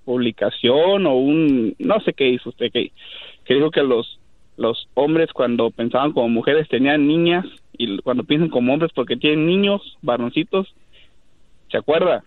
publicación 0.04 1.06
o 1.06 1.14
un 1.14 1.74
no 1.78 2.00
sé 2.00 2.12
qué 2.12 2.28
hizo 2.28 2.50
usted 2.50 2.70
que, 2.72 2.90
que 3.44 3.54
dijo 3.54 3.70
que 3.70 3.82
los 3.82 4.18
los 4.58 4.86
hombres 4.94 5.30
cuando 5.32 5.70
pensaban 5.70 6.12
como 6.12 6.28
mujeres 6.28 6.68
tenían 6.68 7.06
niñas 7.06 7.46
y 7.78 7.98
cuando 8.02 8.24
piensan 8.24 8.50
como 8.50 8.72
hombres 8.74 8.90
porque 8.94 9.16
tienen 9.16 9.46
niños 9.46 9.96
varoncitos 10.02 10.74
¿se 11.70 11.78
acuerda? 11.78 12.22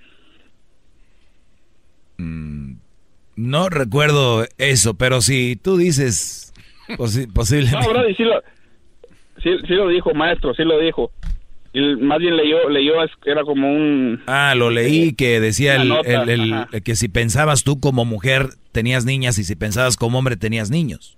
No 2.18 3.70
recuerdo 3.70 4.46
eso, 4.58 4.94
pero 4.94 5.22
si 5.22 5.56
tú 5.58 5.78
dices 5.78 6.54
posi- 6.98 7.28
posiblemente. 7.34 7.86
No, 7.88 7.94
Brody, 7.94 8.16
sí 8.16 8.24
lo, 8.24 8.42
sí, 9.44 9.50
sí 9.68 9.74
lo 9.74 9.88
dijo, 9.90 10.14
maestro, 10.14 10.54
sí 10.54 10.64
lo 10.64 10.80
dijo. 10.80 11.12
Y 11.74 11.82
más 11.98 12.20
bien 12.20 12.38
leyó, 12.38 12.70
leyó, 12.70 12.94
era 13.26 13.44
como 13.44 13.70
un... 13.70 14.22
Ah, 14.28 14.54
lo 14.56 14.70
leí 14.70 15.14
que 15.14 15.42
decía 15.42 15.76
el, 15.76 15.88
Una 15.92 15.96
nota, 15.98 16.24
el- 16.24 16.30
el- 16.30 16.54
ajá. 16.54 16.70
que 16.80 16.96
si 16.96 17.10
pensabas 17.10 17.66
tú 17.66 17.82
como 17.82 18.06
mujer 18.06 18.48
tenías 18.72 19.04
niñas 19.04 19.38
y 19.40 19.44
si 19.44 19.58
pensabas 19.58 19.98
como 19.98 20.18
hombre 20.18 20.38
tenías 20.38 20.72
niños. 20.72 21.18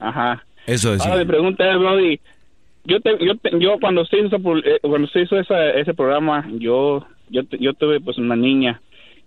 Ajá. 0.00 0.44
Eso 0.66 0.92
es. 0.92 1.02
Ahora 1.06 1.20
mi 1.20 1.24
pregunta 1.24 1.70
es, 1.70 1.78
Brody, 1.78 2.20
yo, 2.84 3.00
te, 3.00 3.10
yo, 3.24 3.36
te- 3.36 3.58
yo 3.60 3.78
cuando 3.80 4.02
usted 4.02 4.18
hizo, 4.24 4.36
eh, 4.64 4.78
cuando 4.82 5.06
usted 5.06 5.20
hizo 5.20 5.38
esa- 5.38 5.70
ese 5.70 5.94
programa, 5.94 6.44
yo, 6.58 7.06
yo, 7.30 7.42
yo 7.60 7.74
tuve 7.74 8.00
pues 8.00 8.18
una 8.18 8.34
niña 8.34 8.80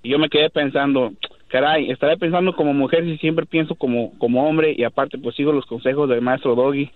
y 0.04 0.10
yo 0.10 0.20
me 0.20 0.30
quedé 0.30 0.50
pensando, 0.50 1.14
caray, 1.48 1.92
estaré 1.92 2.18
pensando 2.18 2.56
como 2.56 2.74
mujer 2.74 3.04
si 3.06 3.18
siempre 3.18 3.46
pienso 3.46 3.76
como, 3.76 4.18
como 4.18 4.48
hombre 4.48 4.74
y 4.76 4.84
aparte 4.84 5.18
pues 5.18 5.36
sigo 5.36 5.52
los 5.52 5.66
consejos 5.66 6.10
del 6.10 6.22
maestro 6.22 6.56
Doggy. 6.56 6.92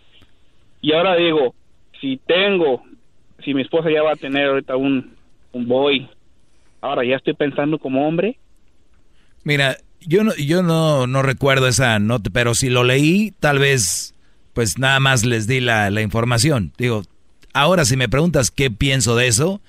Y 0.81 0.93
ahora 0.93 1.15
digo, 1.15 1.53
si 2.01 2.17
tengo, 2.25 2.83
si 3.43 3.53
mi 3.53 3.61
esposa 3.61 3.89
ya 3.91 4.03
va 4.03 4.13
a 4.13 4.17
tener 4.17 4.47
ahorita 4.47 4.75
un, 4.75 5.13
un 5.51 5.67
boy, 5.67 6.07
ahora 6.81 7.03
ya 7.05 7.15
estoy 7.15 7.33
pensando 7.33 7.77
como 7.77 8.07
hombre. 8.07 8.37
Mira, 9.43 9.77
yo 10.01 10.23
no, 10.23 10.35
yo 10.35 10.63
no, 10.63 11.07
no 11.07 11.21
recuerdo 11.21 11.67
esa 11.67 11.99
nota, 11.99 12.29
pero 12.33 12.55
si 12.55 12.69
lo 12.69 12.83
leí, 12.83 13.33
tal 13.39 13.59
vez, 13.59 14.15
pues 14.53 14.79
nada 14.79 14.99
más 14.99 15.25
les 15.25 15.47
di 15.47 15.59
la, 15.59 15.89
la 15.91 16.01
información. 16.01 16.73
Digo, 16.77 17.03
ahora 17.53 17.85
si 17.85 17.97
me 17.97 18.09
preguntas 18.09 18.51
qué 18.51 18.71
pienso 18.71 19.15
de 19.15 19.27
eso, 19.27 19.61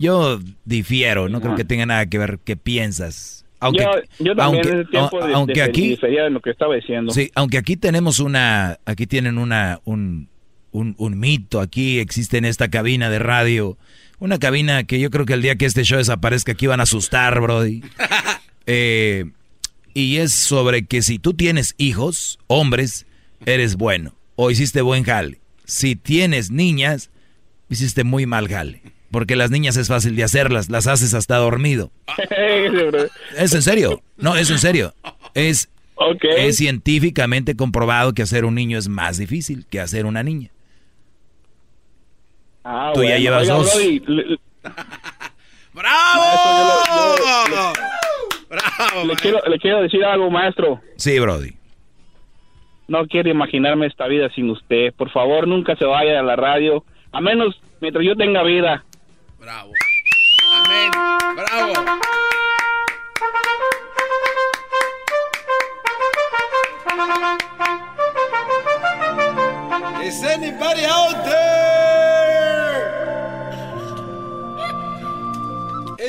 yo 0.00 0.40
difiero, 0.64 1.28
no 1.28 1.40
creo 1.40 1.54
que 1.54 1.64
tenga 1.64 1.86
nada 1.86 2.06
que 2.06 2.18
ver 2.18 2.40
qué 2.44 2.56
piensas. 2.56 3.44
Aunque, 3.60 3.82
yo, 3.82 4.24
yo 4.24 4.34
también 4.34 4.64
aunque, 4.64 4.68
en 4.70 4.80
ese 4.80 4.90
tiempo 4.90 5.24
de- 5.26 5.34
aunque 5.34 5.52
de- 5.52 5.62
aquí, 5.62 5.96
de 5.96 6.30
lo 6.30 6.40
que 6.40 6.50
estaba 6.50 6.74
diciendo. 6.74 7.12
sí, 7.12 7.30
aunque 7.34 7.58
aquí 7.58 7.76
tenemos 7.76 8.18
una, 8.18 8.78
aquí 8.86 9.06
tienen 9.06 9.36
una, 9.36 9.80
un, 9.84 10.28
un, 10.72 10.94
un 10.98 11.18
mito, 11.20 11.60
aquí 11.60 11.98
existe 11.98 12.38
en 12.38 12.46
esta 12.46 12.68
cabina 12.70 13.10
de 13.10 13.18
radio, 13.18 13.76
una 14.18 14.38
cabina 14.38 14.84
que 14.84 14.98
yo 14.98 15.10
creo 15.10 15.26
que 15.26 15.34
el 15.34 15.42
día 15.42 15.56
que 15.56 15.66
este 15.66 15.84
show 15.84 15.98
desaparezca 15.98 16.52
aquí 16.52 16.66
van 16.66 16.80
a 16.80 16.84
asustar, 16.84 17.40
Brody. 17.40 17.82
Eh, 18.66 19.24
y 19.94 20.18
es 20.18 20.32
sobre 20.32 20.84
que 20.86 21.02
si 21.02 21.18
tú 21.18 21.34
tienes 21.34 21.74
hijos, 21.76 22.38
hombres, 22.46 23.06
eres 23.46 23.74
bueno 23.76 24.14
o 24.36 24.50
hiciste 24.52 24.80
buen 24.82 25.02
jale. 25.02 25.40
Si 25.64 25.96
tienes 25.96 26.50
niñas, 26.52 27.10
hiciste 27.68 28.04
muy 28.04 28.26
mal 28.26 28.46
jale. 28.48 28.82
Porque 29.10 29.34
las 29.36 29.50
niñas 29.50 29.76
es 29.76 29.88
fácil 29.88 30.14
de 30.16 30.22
hacerlas, 30.24 30.70
las 30.70 30.86
haces 30.86 31.14
hasta 31.14 31.36
dormido. 31.36 31.90
¿Es 33.36 33.54
en 33.54 33.62
serio? 33.62 34.02
No, 34.16 34.36
es 34.36 34.50
en 34.50 34.58
serio. 34.58 34.94
Es, 35.34 35.68
es 36.36 36.56
científicamente 36.56 37.56
comprobado 37.56 38.12
que 38.14 38.22
hacer 38.22 38.44
un 38.44 38.54
niño 38.54 38.78
es 38.78 38.88
más 38.88 39.18
difícil 39.18 39.66
que 39.68 39.80
hacer 39.80 40.06
una 40.06 40.22
niña. 40.22 40.50
Ah, 42.64 42.92
Tú 42.94 43.02
ya 43.02 43.18
llevas 43.18 43.42
Oiga, 43.42 43.54
dos. 43.54 43.74
Brody, 43.74 44.00
le- 44.06 44.24
le- 44.26 44.38
¡Bravo! 48.48 49.04
Le, 49.06 49.14
quiero, 49.16 49.40
le 49.48 49.58
quiero 49.58 49.82
decir 49.82 50.04
algo, 50.04 50.30
maestro. 50.30 50.80
Sí, 50.96 51.18
Brody. 51.18 51.52
No 52.88 53.06
quiero 53.06 53.30
imaginarme 53.30 53.86
esta 53.86 54.06
vida 54.08 54.28
sin 54.34 54.50
usted. 54.50 54.92
Por 54.94 55.10
favor, 55.10 55.46
nunca 55.46 55.76
se 55.76 55.84
vaya 55.84 56.18
a 56.18 56.22
la 56.22 56.36
radio. 56.36 56.84
A 57.12 57.20
menos 57.20 57.60
mientras 57.80 58.04
yo 58.04 58.16
tenga 58.16 58.42
vida. 58.42 58.84
Bravo. 59.40 59.72
Amén. 60.52 60.90
Bravo. 61.34 61.72
Is 70.04 70.22
anybody 70.22 70.84
out 70.84 71.24
there? 71.24 71.40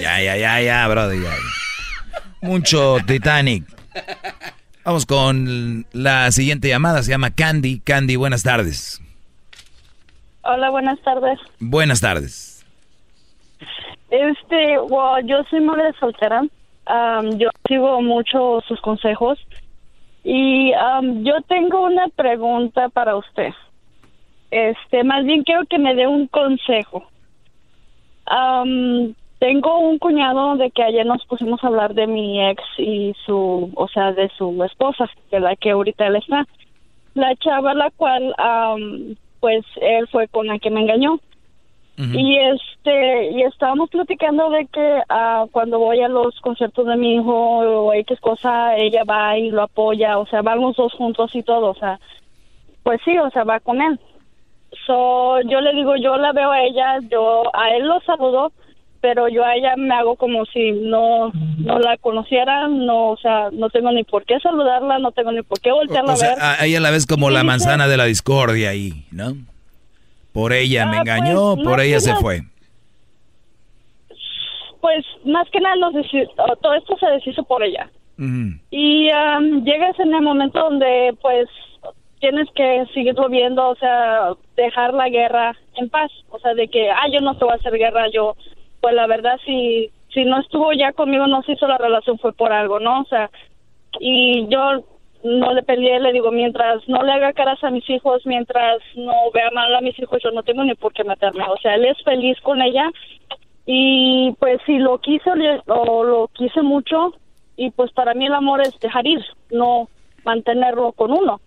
Ya, 0.01 0.19
ya, 0.19 0.35
ya, 0.35 0.59
ya, 0.59 0.87
ya. 0.89 1.37
Mucho 2.41 2.97
Titanic. 3.07 3.63
Vamos 4.83 5.05
con 5.05 5.85
la 5.93 6.29
siguiente 6.33 6.67
llamada. 6.67 7.01
Se 7.01 7.11
llama 7.11 7.31
Candy. 7.31 7.79
Candy, 7.79 8.17
buenas 8.17 8.43
tardes. 8.43 8.99
Hola, 10.41 10.69
buenas 10.69 10.99
tardes. 11.01 11.39
Buenas 11.59 12.01
tardes. 12.01 12.50
Este, 14.11 14.77
wow, 14.77 15.19
yo 15.23 15.43
soy 15.49 15.61
madre 15.61 15.93
soltera. 15.97 16.43
Am, 16.85 17.37
yo 17.37 17.49
sigo 17.67 18.01
mucho 18.01 18.61
sus 18.67 18.79
consejos. 18.81 19.39
Y 20.23 20.73
am, 20.73 21.23
yo 21.23 21.41
tengo 21.47 21.85
una 21.85 22.09
pregunta 22.09 22.89
para 22.89 23.15
usted. 23.15 23.53
Este, 24.51 25.05
más 25.05 25.23
bien 25.25 25.43
quiero 25.43 25.65
que 25.65 25.79
me 25.79 25.95
dé 25.95 26.07
un 26.07 26.27
consejo. 26.27 27.05
Am, 28.25 29.13
tengo 29.39 29.79
un 29.79 29.97
cuñado 29.97 30.57
de 30.57 30.69
que 30.71 30.83
ayer 30.83 31.05
nos 31.05 31.25
pusimos 31.25 31.63
a 31.63 31.67
hablar 31.67 31.93
de 31.93 32.05
mi 32.05 32.45
ex 32.45 32.61
y 32.77 33.15
su, 33.25 33.71
o 33.73 33.87
sea, 33.87 34.11
de 34.11 34.29
su 34.37 34.61
esposa, 34.65 35.09
de 35.31 35.39
la 35.39 35.55
que 35.55 35.71
ahorita 35.71 36.05
él 36.05 36.17
está. 36.17 36.45
La 37.13 37.33
chava 37.37 37.73
la 37.73 37.89
cual, 37.91 38.35
pues, 39.39 39.65
él 39.81 40.07
fue 40.09 40.27
con 40.27 40.47
la 40.47 40.59
que 40.59 40.69
me 40.69 40.81
engañó. 40.81 41.19
Y 41.97 42.35
este, 42.37 43.31
y 43.31 43.43
estábamos 43.43 43.89
platicando 43.91 44.49
de 44.49 44.65
que 44.67 45.01
ah, 45.09 45.45
cuando 45.51 45.77
voy 45.77 46.01
a 46.01 46.07
los 46.07 46.39
conciertos 46.41 46.87
de 46.87 46.95
mi 46.95 47.15
hijo 47.15 47.31
o 47.59 47.93
X 47.93 48.19
cosa, 48.19 48.75
ella 48.75 49.03
va 49.03 49.37
y 49.37 49.51
lo 49.51 49.61
apoya, 49.63 50.17
o 50.17 50.25
sea, 50.25 50.41
van 50.41 50.61
los 50.61 50.75
dos 50.75 50.93
juntos 50.93 51.35
y 51.35 51.43
todo, 51.43 51.69
o 51.71 51.75
sea, 51.75 51.99
pues 52.81 52.99
sí, 53.05 53.15
o 53.19 53.29
sea, 53.29 53.43
va 53.43 53.59
con 53.59 53.81
él. 53.81 53.99
So, 54.87 55.41
yo 55.41 55.61
le 55.61 55.73
digo, 55.73 55.95
yo 55.97 56.17
la 56.17 56.31
veo 56.31 56.49
a 56.51 56.63
ella, 56.63 56.97
yo 57.09 57.43
a 57.55 57.69
él 57.75 57.87
lo 57.87 57.99
saludo 58.01 58.51
pero 59.01 59.27
yo 59.27 59.43
a 59.43 59.55
ella 59.55 59.73
me 59.77 59.95
hago 59.95 60.15
como 60.15 60.45
si 60.45 60.73
no 60.73 61.31
no 61.57 61.79
la 61.79 61.97
conociera, 61.97 62.67
no, 62.67 63.09
o 63.09 63.17
sea, 63.17 63.49
no 63.51 63.71
tengo 63.71 63.91
ni 63.91 64.03
por 64.03 64.25
qué 64.25 64.39
saludarla, 64.39 64.99
no 64.99 65.11
tengo 65.11 65.31
ni 65.31 65.41
por 65.41 65.59
qué 65.59 65.71
voltearla 65.71 66.13
O 66.13 66.15
a 66.15 66.19
ver. 66.19 66.37
a 66.39 66.65
ella 66.67 66.79
la 66.79 66.91
ves 66.91 67.07
como 67.07 67.31
la 67.31 67.39
dice- 67.39 67.47
manzana 67.47 67.87
de 67.87 67.97
la 67.97 68.05
discordia 68.05 68.69
ahí, 68.69 69.05
¿no? 69.11 69.33
Por 70.33 70.53
ella 70.53 70.85
me 70.85 70.97
Ah, 70.97 71.01
engañó, 71.01 71.55
pues, 71.55 71.65
por 71.67 71.77
más 71.77 71.85
ella 71.85 71.99
se 71.99 72.09
nada- 72.09 72.21
fue. 72.21 72.41
Pues 74.79 75.05
más 75.25 75.47
que 75.51 75.59
nada 75.59 75.75
nos 75.75 75.93
todo 76.61 76.73
esto 76.73 76.97
se 76.97 77.05
deshizo 77.07 77.43
por 77.43 77.63
ella. 77.63 77.89
Y 78.69 79.09
am, 79.09 79.63
llegas 79.63 79.99
en 79.99 80.13
el 80.13 80.21
momento 80.21 80.59
donde 80.59 81.15
pues 81.21 81.47
tienes 82.19 82.47
que 82.53 82.85
seguirlo 82.93 83.29
viendo, 83.29 83.67
o 83.69 83.75
sea, 83.75 84.33
dejar 84.55 84.93
la 84.93 85.09
guerra 85.09 85.55
en 85.75 85.89
paz, 85.89 86.11
o 86.29 86.37
sea, 86.37 86.53
de 86.53 86.67
que, 86.67 86.89
ah, 86.91 87.07
yo 87.11 87.19
no 87.21 87.35
te 87.35 87.45
voy 87.45 87.53
a 87.53 87.55
hacer 87.55 87.73
guerra, 87.73 88.09
yo, 88.13 88.35
pues 88.79 88.93
la 88.93 89.07
verdad, 89.07 89.39
si, 89.43 89.89
si 90.13 90.23
no 90.23 90.39
estuvo 90.39 90.71
ya 90.73 90.91
conmigo, 90.93 91.25
no 91.25 91.41
se 91.41 91.53
hizo 91.53 91.65
la 91.67 91.79
relación, 91.79 92.19
fue 92.19 92.31
por 92.33 92.51
algo, 92.53 92.79
¿no? 92.79 93.01
O 93.01 93.05
sea, 93.05 93.31
y 93.99 94.47
yo 94.49 94.83
no 95.23 95.53
le 95.53 95.63
peleé, 95.63 95.99
le 95.99 96.13
digo, 96.13 96.31
mientras 96.31 96.87
no 96.87 97.03
le 97.03 97.11
haga 97.11 97.33
caras 97.33 97.63
a 97.63 97.69
mis 97.69 97.87
hijos, 97.89 98.25
mientras 98.25 98.79
no 98.95 99.13
vea 99.33 99.51
mal 99.51 99.73
a 99.75 99.81
mis 99.81 99.97
hijos, 99.99 100.21
yo 100.23 100.31
no 100.31 100.43
tengo 100.43 100.63
ni 100.63 100.75
por 100.75 100.93
qué 100.93 101.03
meterme, 101.03 101.43
o 101.47 101.57
sea, 101.57 101.75
él 101.75 101.85
es 101.85 102.01
feliz 102.03 102.39
con 102.41 102.61
ella 102.61 102.89
y 103.65 104.31
pues 104.39 104.59
si 104.65 104.79
lo 104.79 104.99
quise 104.99 105.29
o 105.67 106.03
lo 106.03 106.27
quise 106.29 106.61
mucho 106.61 107.13
y 107.55 107.71
pues 107.71 107.91
para 107.91 108.13
mí 108.13 108.25
el 108.25 108.33
amor 108.33 108.61
es 108.61 108.79
dejar 108.79 109.05
ir, 109.05 109.23
no 109.51 109.89
mantenerlo 110.23 110.93
con 110.93 111.11
uno. 111.11 111.41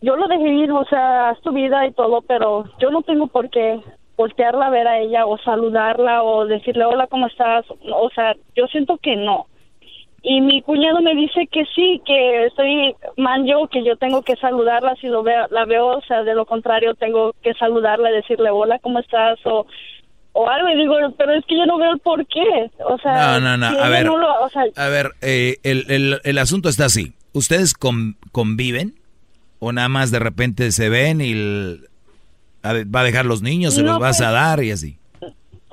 Yo 0.00 0.16
lo 0.16 0.26
dejé 0.26 0.48
ir, 0.48 0.72
o 0.72 0.84
sea, 0.86 1.30
es 1.30 1.40
tu 1.40 1.52
vida 1.52 1.86
y 1.86 1.92
todo, 1.92 2.22
pero 2.22 2.64
yo 2.78 2.90
no 2.90 3.02
tengo 3.02 3.28
por 3.28 3.48
qué 3.48 3.80
voltearla 4.16 4.66
a 4.66 4.70
ver 4.70 4.86
a 4.86 4.98
ella 4.98 5.26
o 5.26 5.38
saludarla 5.38 6.22
o 6.22 6.46
decirle 6.46 6.84
hola, 6.84 7.06
¿cómo 7.06 7.26
estás? 7.26 7.64
O 7.70 8.10
sea, 8.10 8.34
yo 8.54 8.66
siento 8.66 8.98
que 8.98 9.16
no. 9.16 9.46
Y 10.26 10.40
mi 10.40 10.62
cuñado 10.62 11.02
me 11.02 11.14
dice 11.14 11.46
que 11.52 11.64
sí, 11.74 12.00
que 12.06 12.46
estoy 12.46 12.94
mal 13.18 13.44
yo, 13.44 13.68
que 13.68 13.84
yo 13.84 13.94
tengo 13.98 14.22
que 14.22 14.36
saludarla 14.36 14.94
si 14.98 15.08
lo 15.08 15.22
veo, 15.22 15.46
la 15.50 15.66
veo, 15.66 15.98
o 15.98 16.02
sea, 16.08 16.22
de 16.22 16.34
lo 16.34 16.46
contrario 16.46 16.94
tengo 16.94 17.34
que 17.42 17.52
saludarla, 17.54 18.08
decirle 18.10 18.48
hola, 18.48 18.78
¿cómo 18.78 19.00
estás? 19.00 19.38
O, 19.44 19.66
o 20.32 20.48
algo, 20.48 20.70
y 20.70 20.78
digo, 20.78 20.94
pero 21.18 21.34
es 21.34 21.44
que 21.44 21.58
yo 21.58 21.66
no 21.66 21.76
veo 21.76 21.92
el 21.92 21.98
por 22.00 22.26
qué. 22.26 22.70
O 22.88 22.96
sea, 22.98 23.38
No, 23.38 23.56
no, 23.58 23.66
a 23.66 23.88
ver. 23.90 24.06
no 24.06 24.16
lo- 24.16 24.42
o 24.42 24.48
sea, 24.48 24.64
A 24.76 24.88
ver, 24.88 25.10
eh, 25.20 25.58
el, 25.62 25.84
el- 25.90 26.20
el 26.24 26.38
asunto 26.38 26.70
está 26.70 26.86
así. 26.86 27.12
¿Ustedes 27.34 27.74
con- 27.74 28.16
conviven? 28.32 28.94
¿O 29.58 29.72
nada 29.72 29.90
más 29.90 30.10
de 30.10 30.20
repente 30.20 30.72
se 30.72 30.88
ven 30.88 31.20
y 31.20 31.32
el- 31.32 31.88
a 32.62 32.72
ver, 32.72 32.86
va 32.92 33.00
a 33.00 33.04
dejar 33.04 33.26
los 33.26 33.42
niños, 33.42 33.74
se 33.74 33.82
No, 33.82 33.92
los 33.92 34.00
vas 34.00 34.16
pues- 34.18 34.26
a 34.28 34.32
dar 34.32 34.64
y 34.64 34.70
así? 34.70 34.96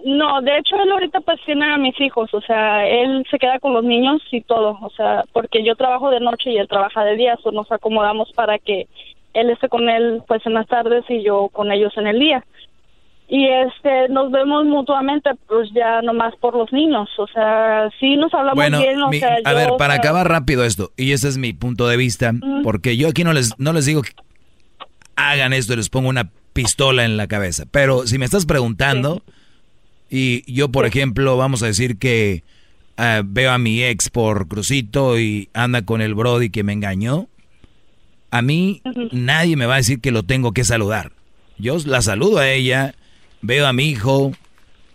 No, 0.05 0.41
de 0.41 0.57
hecho 0.57 0.75
él 0.81 0.91
ahorita 0.91 1.21
pues 1.21 1.39
tiene 1.45 1.65
a 1.73 1.77
mis 1.77 1.99
hijos, 2.01 2.33
o 2.33 2.41
sea, 2.41 2.87
él 2.87 3.25
se 3.29 3.37
queda 3.37 3.59
con 3.59 3.73
los 3.73 3.83
niños 3.83 4.21
y 4.31 4.41
todo, 4.41 4.77
o 4.81 4.89
sea, 4.91 5.23
porque 5.31 5.63
yo 5.63 5.75
trabajo 5.75 6.09
de 6.09 6.19
noche 6.19 6.51
y 6.51 6.57
él 6.57 6.67
trabaja 6.67 7.03
de 7.03 7.15
día, 7.15 7.37
o 7.43 7.51
nos 7.51 7.71
acomodamos 7.71 8.31
para 8.33 8.57
que 8.57 8.87
él 9.33 9.49
esté 9.49 9.69
con 9.69 9.89
él 9.89 10.21
pues 10.27 10.45
en 10.45 10.53
las 10.55 10.67
tardes 10.67 11.03
y 11.09 11.23
yo 11.23 11.49
con 11.49 11.71
ellos 11.71 11.93
en 11.97 12.07
el 12.07 12.19
día. 12.19 12.43
Y 13.29 13.47
este, 13.47 14.09
nos 14.09 14.29
vemos 14.29 14.65
mutuamente 14.65 15.29
pues 15.47 15.69
ya 15.73 16.01
nomás 16.01 16.35
por 16.37 16.53
los 16.55 16.71
niños, 16.73 17.07
o 17.17 17.27
sea, 17.27 17.89
sí 17.99 18.17
nos 18.17 18.33
hablamos 18.33 18.55
Bueno, 18.55 18.79
bien, 18.79 19.01
o 19.01 19.07
mi- 19.09 19.19
sea, 19.19 19.35
a 19.43 19.51
yo, 19.51 19.55
ver, 19.57 19.69
o 19.71 19.77
para 19.77 19.93
sea, 19.93 20.01
acabar 20.01 20.27
rápido 20.27 20.65
esto, 20.65 20.89
y 20.97 21.13
ese 21.13 21.29
es 21.29 21.37
mi 21.37 21.53
punto 21.53 21.87
de 21.87 21.95
vista, 21.95 22.33
porque 22.63 22.97
yo 22.97 23.07
aquí 23.07 23.23
no 23.23 23.31
les, 23.33 23.57
no 23.57 23.71
les 23.71 23.85
digo 23.85 24.01
que 24.01 24.11
hagan 25.15 25.53
esto 25.53 25.73
y 25.73 25.77
les 25.77 25.89
pongo 25.89 26.09
una 26.09 26.29
pistola 26.53 27.05
en 27.05 27.15
la 27.15 27.27
cabeza, 27.27 27.63
pero 27.71 28.05
si 28.07 28.17
me 28.17 28.25
estás 28.25 28.45
preguntando, 28.45 29.21
y 30.11 30.43
yo, 30.51 30.69
por 30.69 30.85
ejemplo, 30.85 31.37
vamos 31.37 31.63
a 31.63 31.67
decir 31.67 31.97
que 31.97 32.43
ah, 32.97 33.21
veo 33.25 33.51
a 33.51 33.57
mi 33.57 33.81
ex 33.81 34.09
por 34.09 34.49
crucito 34.49 35.17
y 35.17 35.49
anda 35.53 35.83
con 35.83 36.01
el 36.01 36.13
Brody 36.13 36.49
que 36.49 36.63
me 36.63 36.73
engañó, 36.73 37.29
a 38.29 38.41
mí 38.41 38.81
nadie 39.11 39.55
me 39.55 39.65
va 39.65 39.75
a 39.75 39.77
decir 39.77 40.01
que 40.01 40.11
lo 40.11 40.23
tengo 40.23 40.51
que 40.51 40.65
saludar. 40.65 41.13
Yo 41.57 41.77
la 41.85 42.01
saludo 42.01 42.39
a 42.39 42.49
ella, 42.49 42.93
veo 43.41 43.65
a 43.65 43.73
mi 43.73 43.85
hijo, 43.85 44.33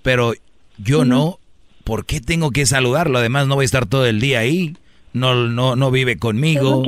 pero 0.02 0.34
yo 0.78 1.04
no. 1.04 1.38
¿Por 1.82 2.04
qué 2.04 2.20
tengo 2.20 2.50
que 2.50 2.66
saludarlo? 2.66 3.18
Además, 3.18 3.46
no 3.46 3.54
voy 3.54 3.62
a 3.62 3.66
estar 3.66 3.86
todo 3.86 4.06
el 4.06 4.20
día 4.20 4.40
ahí. 4.40 4.76
No, 5.12 5.34
no, 5.48 5.76
no 5.76 5.90
vive 5.90 6.18
conmigo. 6.18 6.82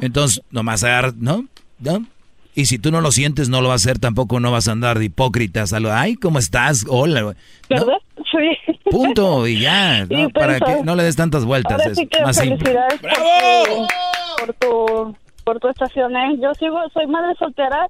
Entonces, 0.00 0.42
nomás 0.50 0.84
agarra, 0.84 1.12
¿no? 1.16 1.46
¿no? 1.80 2.06
Y 2.54 2.66
si 2.66 2.78
tú 2.78 2.90
no 2.92 3.00
lo 3.00 3.10
sientes, 3.10 3.48
no 3.48 3.60
lo 3.60 3.68
vas 3.68 3.84
a 3.84 3.90
hacer 3.90 3.98
tampoco, 3.98 4.38
no 4.38 4.52
vas 4.52 4.68
a 4.68 4.72
andar 4.72 4.98
de 4.98 5.06
hipócrita. 5.06 5.66
Saludar, 5.66 5.98
ay, 5.98 6.14
¿cómo 6.14 6.38
estás? 6.38 6.84
Hola. 6.88 7.20
¿no? 7.22 7.34
¿verdad? 7.68 7.98
Sí. 8.16 8.74
Punto, 8.90 9.46
y 9.46 9.60
ya. 9.60 10.04
¿no? 10.10 10.16
Sí, 10.16 10.32
Para 10.32 10.60
que 10.60 10.84
no 10.84 10.94
le 10.94 11.02
des 11.02 11.16
tantas 11.16 11.44
vueltas. 11.44 11.72
Ahora 11.72 11.90
es 11.90 11.98
sí 11.98 12.06
que 12.06 12.22
más 12.22 12.36
simple. 12.36 12.58
felicidades 12.58 13.00
por 13.00 14.54
tu, 14.54 14.66
por 14.68 15.14
tu 15.14 15.16
por 15.44 15.60
tu 15.60 15.68
estación, 15.68 16.16
¿eh? 16.16 16.38
Yo 16.40 16.54
sigo, 16.54 16.78
soy 16.94 17.06
madre 17.06 17.34
soltera, 17.38 17.86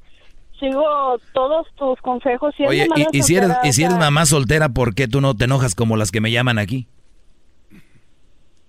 sigo 0.59 0.83
todos 1.33 1.67
tus 1.77 2.01
consejos. 2.01 2.53
siendo 2.57 2.71
Oye, 2.71 2.89
y, 2.97 3.19
y 3.19 3.23
si 3.23 3.37
eres, 3.37 3.53
y 3.63 3.73
si 3.73 3.85
eres 3.85 3.97
mamá 3.97 4.27
soltera, 4.27 4.69
¿por 4.71 4.95
qué 4.95 5.07
tú 5.07 5.21
no 5.21 5.35
te 5.37 5.45
enojas 5.45 5.75
como 5.75 5.97
las 5.97 6.11
que 6.11 6.21
me 6.21 6.33
llaman 6.33 6.59
aquí? 6.59 6.89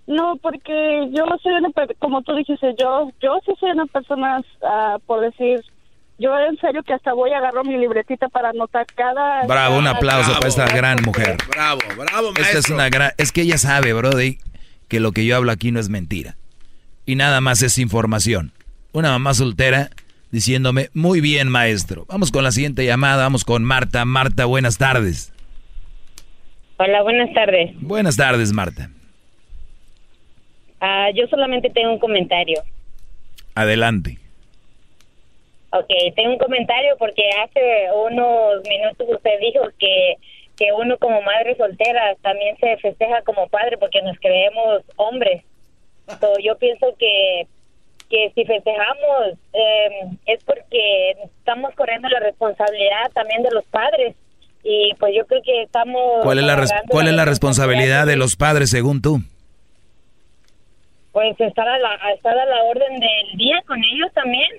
No, 0.07 0.35
porque 0.38 1.09
yo 1.11 1.26
soy 1.41 1.53
una, 1.53 1.69
como 1.97 2.22
tú 2.22 2.35
dijiste, 2.35 2.76
yo 2.80 3.09
yo 3.22 3.39
sí 3.43 3.53
soy 3.59 3.72
una 3.72 3.88
persona, 3.88 4.39
ah, 4.63 4.97
por 5.07 5.22
decir, 5.22 5.61
yo 6.18 6.38
en 6.40 6.58
serio 6.60 6.84
que 6.84 6.94
hasta 6.94 7.14
voy 7.14 7.32
a 7.32 7.38
agarrar 7.38 7.66
mi 7.66 7.78
libretita 7.78 8.30
para 8.30 8.50
anotar 8.50 8.86
cada... 8.96 9.46
Bravo, 9.46 9.78
un 9.78 9.88
aplauso 9.88 10.34
para 10.34 10.48
esta 10.48 10.66
gran 10.68 11.02
mujer. 11.04 11.38
Bravo, 11.50 11.82
bravo, 11.98 12.32
maestro. 12.32 12.44
Esta 12.44 12.58
es 12.60 12.70
una 12.70 12.90
gran, 12.90 13.12
es 13.18 13.32
que 13.32 13.42
ella 13.42 13.58
sabe, 13.58 13.94
Brody, 13.94 14.38
que 14.88 15.00
lo 15.00 15.12
que 15.12 15.26
yo 15.26 15.36
hablo 15.36 15.52
aquí 15.52 15.72
no 15.72 15.80
es 15.80 15.90
mentira. 15.90 16.38
Y 17.06 17.16
nada 17.16 17.42
más 17.42 17.62
es 17.62 17.78
información. 17.78 18.54
Una 18.94 19.10
mamá 19.10 19.34
soltera 19.34 19.90
diciéndome, 20.32 20.90
muy 20.94 21.22
bien, 21.22 21.50
maestro. 21.50 22.06
Vamos 22.08 22.32
con 22.32 22.44
la 22.44 22.52
siguiente 22.52 22.86
llamada, 22.86 23.24
vamos 23.24 23.44
con 23.44 23.64
Marta. 23.64 24.06
Marta, 24.06 24.46
buenas 24.46 24.78
tardes. 24.78 25.34
Hola, 26.78 27.04
buenas 27.04 27.34
tardes. 27.34 27.72
Buenas 27.80 28.18
tardes, 28.18 28.52
Marta. 28.52 28.90
Ah, 30.82 31.08
yo 31.16 31.28
solamente 31.28 31.70
tengo 31.70 31.94
un 31.94 32.00
comentario. 32.00 32.62
Adelante. 33.54 34.20
Ok, 35.77 35.89
tengo 36.15 36.31
un 36.31 36.38
comentario 36.38 36.95
porque 36.97 37.27
hace 37.43 37.88
unos 38.07 38.61
minutos 38.68 39.07
usted 39.10 39.39
dijo 39.41 39.64
que, 39.77 40.15
que 40.57 40.72
uno 40.72 40.97
como 40.97 41.22
madre 41.22 41.56
soltera 41.57 42.15
también 42.22 42.56
se 42.57 42.77
festeja 42.77 43.22
como 43.23 43.47
padre 43.49 43.77
porque 43.77 44.02
nos 44.02 44.18
creemos 44.19 44.84
hombres. 44.95 45.43
So, 46.22 46.34
yo 46.41 46.57
pienso 46.57 46.95
que, 46.97 47.47
que 48.10 48.31
si 48.35 48.45
festejamos 48.45 49.34
eh, 49.53 49.89
es 50.27 50.43
porque 50.45 51.11
estamos 51.23 51.73
corriendo 51.76 52.07
la 52.10 52.19
responsabilidad 52.19 53.11
también 53.14 53.43
de 53.43 53.52
los 53.52 53.65
padres. 53.65 54.15
Y 54.64 54.93
pues 54.99 55.14
yo 55.15 55.27
creo 55.27 55.41
que 55.43 55.61
estamos... 55.64 56.23
¿Cuál 56.23 56.39
es 56.39 56.45
la, 56.45 56.56
res- 56.56 56.73
cuál 56.88 57.07
es 57.07 57.14
la 57.14 57.26
responsabilidad 57.26 58.06
de 58.07 58.15
los 58.15 58.35
padres 58.35 58.69
según 58.69 59.02
tú? 59.02 59.18
Pues 61.11 61.39
estar 61.39 61.68
a, 61.68 61.77
la, 61.80 61.95
estar 62.14 62.38
a 62.38 62.45
la 62.45 62.64
orden 62.64 62.99
del 62.99 63.38
día 63.38 63.61
con 63.68 63.77
ellos 63.84 64.11
también. 64.14 64.49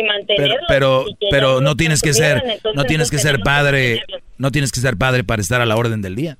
Y 0.00 0.36
Pero, 0.36 1.04
mantenerlos. 1.04 1.16
pero, 1.30 1.60
no 1.60 1.76
tienes 1.76 2.00
que 2.00 2.12
ser, 2.12 2.60
no 2.74 2.84
tienes 2.84 3.10
que 3.10 3.18
ser 3.18 3.40
padre, 3.40 4.02
no 4.38 4.50
tienes 4.50 4.72
que 4.72 4.80
ser 4.80 4.96
padre 4.96 5.24
para 5.24 5.42
estar 5.42 5.60
a 5.60 5.66
la 5.66 5.76
orden 5.76 6.02
del 6.02 6.14
día. 6.16 6.38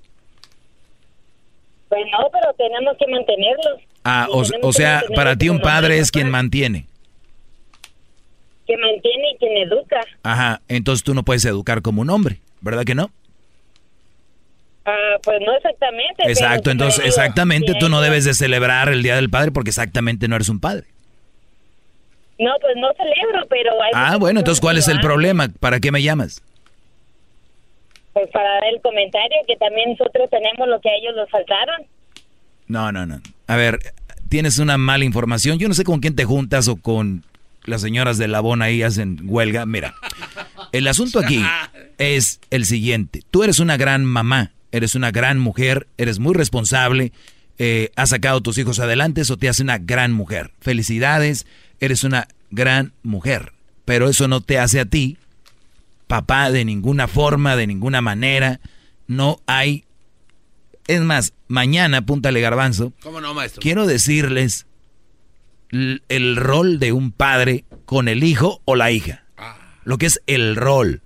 Pues 1.88 2.02
no, 2.12 2.28
pero 2.30 2.52
tenemos 2.54 2.96
que 2.98 3.06
mantenerlos. 3.10 3.80
Ah, 4.04 4.28
o, 4.30 4.44
o 4.62 4.72
sea, 4.72 5.02
para 5.14 5.36
ti 5.36 5.48
un 5.48 5.60
padre 5.60 5.98
es 5.98 6.10
quien 6.10 6.30
mantiene. 6.30 6.86
Que 8.66 8.76
mantiene 8.76 9.32
y 9.34 9.36
quien 9.38 9.56
educa. 9.58 10.00
Ajá, 10.22 10.60
entonces 10.68 11.02
tú 11.02 11.14
no 11.14 11.24
puedes 11.24 11.44
educar 11.44 11.82
como 11.82 12.00
un 12.02 12.10
hombre, 12.10 12.40
¿verdad 12.60 12.84
que 12.84 12.94
no? 12.94 13.10
Ah, 14.86 15.16
pues 15.22 15.38
no 15.44 15.54
exactamente. 15.56 16.22
Exacto, 16.26 16.70
entonces 16.70 17.04
exactamente 17.04 17.74
tú 17.78 17.88
no 17.88 18.00
debes 18.00 18.24
de 18.24 18.34
celebrar 18.34 18.88
el 18.88 19.02
Día 19.02 19.16
del 19.16 19.28
Padre 19.28 19.50
porque 19.50 19.70
exactamente 19.70 20.28
no 20.28 20.36
eres 20.36 20.48
un 20.48 20.60
padre. 20.60 20.86
No, 22.40 22.52
pues 22.60 22.74
no 22.76 22.88
celebro, 22.96 23.46
pero 23.50 23.70
hay 23.82 23.90
Ah, 23.94 24.16
bueno, 24.18 24.40
entonces 24.40 24.62
¿cuál 24.62 24.78
es 24.78 24.88
el 24.88 24.98
problema? 25.00 25.48
¿Para 25.60 25.78
qué 25.78 25.92
me 25.92 26.02
llamas? 26.02 26.42
Pues 28.14 28.28
para 28.30 28.48
dar 28.54 28.64
el 28.72 28.80
comentario 28.80 29.36
que 29.46 29.56
también 29.56 29.90
nosotros 29.90 30.28
tenemos 30.30 30.66
lo 30.66 30.80
que 30.80 30.88
a 30.88 30.94
ellos 30.94 31.14
nos 31.14 31.28
faltaron. 31.28 31.82
No, 32.66 32.90
no, 32.92 33.04
no. 33.04 33.20
A 33.46 33.56
ver, 33.56 33.78
tienes 34.30 34.58
una 34.58 34.78
mala 34.78 35.04
información. 35.04 35.58
Yo 35.58 35.68
no 35.68 35.74
sé 35.74 35.84
con 35.84 36.00
quién 36.00 36.16
te 36.16 36.24
juntas 36.24 36.66
o 36.68 36.76
con 36.76 37.24
las 37.64 37.82
señoras 37.82 38.16
de 38.16 38.26
Labón 38.26 38.62
ahí 38.62 38.82
hacen 38.82 39.18
huelga. 39.24 39.66
Mira, 39.66 39.94
el 40.72 40.88
asunto 40.88 41.18
aquí 41.18 41.44
es 41.98 42.40
el 42.48 42.64
siguiente. 42.64 43.20
Tú 43.30 43.42
eres 43.42 43.58
una 43.58 43.76
gran 43.76 44.04
mamá, 44.06 44.52
eres 44.72 44.94
una 44.94 45.10
gran 45.10 45.38
mujer, 45.38 45.88
eres 45.98 46.18
muy 46.18 46.34
responsable, 46.34 47.12
eh, 47.58 47.90
has 47.96 48.08
sacado 48.08 48.38
a 48.38 48.42
tus 48.42 48.56
hijos 48.56 48.80
adelante, 48.80 49.20
eso 49.20 49.36
te 49.36 49.48
hace 49.48 49.62
una 49.62 49.76
gran 49.76 50.12
mujer. 50.12 50.52
Felicidades, 50.60 51.46
eres 51.80 52.04
una 52.04 52.28
gran 52.50 52.92
mujer. 53.02 53.52
Pero 53.84 54.08
eso 54.08 54.28
no 54.28 54.40
te 54.40 54.58
hace 54.58 54.80
a 54.80 54.84
ti 54.84 55.18
papá 56.10 56.50
de 56.50 56.64
ninguna 56.64 57.06
forma, 57.06 57.54
de 57.54 57.68
ninguna 57.68 58.00
manera. 58.00 58.60
no 59.06 59.40
hay... 59.46 59.84
Es 60.88 61.00
más, 61.02 61.34
mañana, 61.46 61.98
apúntale 61.98 62.40
garbanzo. 62.40 62.92
¿Cómo 63.00 63.20
no, 63.20 63.32
maestro? 63.32 63.62
Quiero 63.62 63.86
decirles 63.86 64.66
el 65.70 66.36
rol 66.36 66.80
de 66.80 66.90
un 66.92 67.12
padre 67.12 67.64
con 67.84 68.08
el 68.08 68.24
hijo 68.24 68.60
o 68.64 68.74
la 68.74 68.90
hija. 68.90 69.24
Lo 69.84 69.98
que 69.98 70.06
es 70.06 70.20
el 70.26 70.56
rol. 70.56 71.02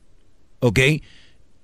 ¿Ok? 0.61 0.81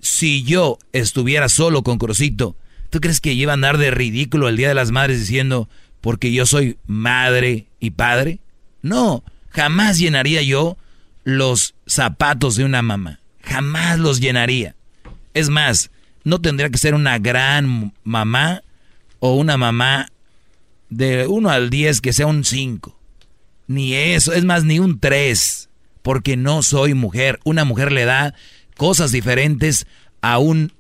Si 0.01 0.43
yo 0.43 0.79
estuviera 0.93 1.49
solo 1.49 1.83
con 1.83 1.97
Crucito, 1.97 2.57
¿tú 2.91 3.01
crees 3.01 3.23
que 3.23 3.33
iba 3.33 3.53
a 3.53 3.55
andar 3.55 3.79
de 3.79 3.91
ridículo 3.91 4.49
el 4.51 4.59
Día 4.59 4.69
de 4.69 4.75
las 4.75 4.91
Madres 4.91 5.19
diciendo, 5.19 5.71
porque 6.03 6.31
yo 6.31 6.45
soy 6.45 6.77
madre 6.87 7.69
y 7.81 7.93
padre? 7.93 8.41
No, 8.83 9.25
jamás 9.51 9.99
llenaría 9.99 10.43
yo 10.43 10.77
los 11.25 11.75
zapatos 11.87 12.57
de 12.57 12.65
una 12.65 12.83
mamá. 12.83 13.21
Jamás 13.43 13.99
los 13.99 14.21
llenaría. 14.21 14.75
Es 15.35 15.49
más, 15.49 15.91
no 16.25 16.41
tendría 16.41 16.71
que 16.71 16.79
ser 16.79 16.95
una 16.95 17.19
gran 17.19 17.93
mamá 18.05 18.63
o 19.19 19.35
una 19.35 19.57
mamá 19.57 20.11
de 20.89 21.27
1 21.27 21.51
al 21.51 21.71
10 21.71 22.01
que 22.01 22.13
sea 22.13 22.27
un 22.27 22.45
5. 22.45 22.99
Ni 23.67 23.95
eso, 23.95 24.33
es 24.33 24.45
más, 24.45 24.65
ni 24.65 24.79
un 24.79 24.99
3. 24.99 25.69
Porque 26.03 26.37
no 26.37 26.63
soy 26.63 26.95
mujer. 26.95 27.39
Una 27.45 27.65
mujer 27.65 27.93
le 27.93 28.05
da 28.05 28.35
cosas 28.77 29.13
diferentes 29.13 29.87
a 30.23 30.39
un 30.39 30.73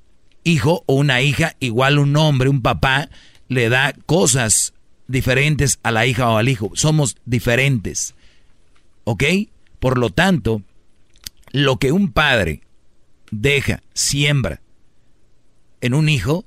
hijo 0.43 0.85
o 0.87 0.95
una 0.95 1.21
hija, 1.21 1.55
igual 1.61 1.99
un 1.99 2.17
hombre, 2.17 2.49
un 2.49 2.63
papá, 2.63 3.09
le 3.49 3.69
da 3.69 3.95
cosas 4.07 4.73
diferentes 5.11 5.79
a 5.83 5.91
la 5.91 6.07
hija 6.07 6.29
o 6.29 6.37
al 6.37 6.49
hijo. 6.49 6.71
Somos 6.75 7.17
diferentes. 7.25 8.15
¿Ok? 9.05 9.25
Por 9.79 9.99
lo 9.99 10.11
tanto, 10.11 10.63
lo 11.53 11.79
que 11.79 11.93
un 11.93 12.13
padre 12.13 12.63
deja, 13.31 13.83
siembra 13.95 14.61
en 15.81 15.95
un 15.95 16.09
hijo, 16.09 16.45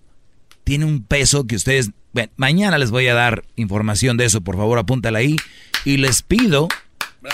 tiene 0.64 0.86
un 0.86 1.04
peso 1.04 1.46
que 1.46 1.56
ustedes... 1.56 1.92
Bueno, 2.14 2.32
mañana 2.38 2.78
les 2.78 2.92
voy 2.92 3.08
a 3.08 3.16
dar 3.16 3.44
información 3.56 4.18
de 4.18 4.26
eso, 4.26 4.42
por 4.42 4.56
favor 4.56 4.78
apúntala 4.78 5.20
ahí. 5.20 5.36
Y 5.84 5.98
les 5.98 6.22
pido, 6.22 6.68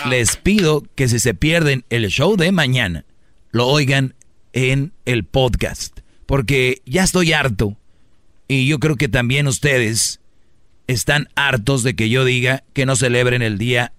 les 0.08 0.36
pido 0.36 0.84
que 0.94 1.08
si 1.08 1.20
se 1.20 1.34
pierden 1.34 1.84
el 1.90 2.08
show 2.08 2.36
de 2.36 2.50
mañana, 2.50 3.04
lo 3.50 3.68
oigan 3.68 4.14
en 4.52 4.92
el 5.04 5.24
podcast. 5.24 6.00
Porque 6.24 6.80
ya 6.86 7.04
estoy 7.04 7.32
harto. 7.32 7.76
Y 8.48 8.66
yo 8.66 8.80
creo 8.80 8.96
que 8.96 9.08
también 9.08 9.46
ustedes 9.46 10.20
están 10.90 11.28
hartos 11.34 11.82
de 11.82 11.94
que 11.94 12.08
yo 12.08 12.24
diga 12.24 12.64
que 12.72 12.86
no 12.86 12.96
celebren 12.96 13.42
el 13.42 13.58
Día 13.58 13.92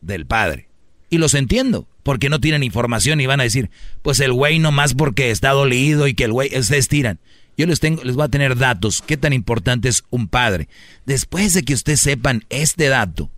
del 0.00 0.26
Padre. 0.26 0.68
Y 1.10 1.18
los 1.18 1.34
entiendo, 1.34 1.86
porque 2.02 2.28
no 2.28 2.40
tienen 2.40 2.62
información 2.62 3.20
y 3.20 3.26
van 3.26 3.40
a 3.40 3.44
decir, 3.44 3.70
pues 4.02 4.20
el 4.20 4.32
güey 4.32 4.58
nomás 4.58 4.94
porque 4.94 5.30
está 5.30 5.50
dolido 5.50 6.08
y 6.08 6.14
que 6.14 6.24
el 6.24 6.32
güey, 6.32 6.50
se 6.62 6.78
estiran. 6.78 7.20
Yo 7.56 7.66
les, 7.66 7.78
tengo, 7.78 8.02
les 8.02 8.16
voy 8.16 8.24
a 8.24 8.28
tener 8.28 8.56
datos, 8.56 9.02
qué 9.06 9.16
tan 9.16 9.32
importante 9.32 9.88
es 9.88 10.02
un 10.10 10.28
padre. 10.28 10.68
Después 11.04 11.54
de 11.54 11.62
que 11.62 11.74
ustedes 11.74 12.00
sepan 12.00 12.44
este 12.48 12.88
dato 12.88 13.30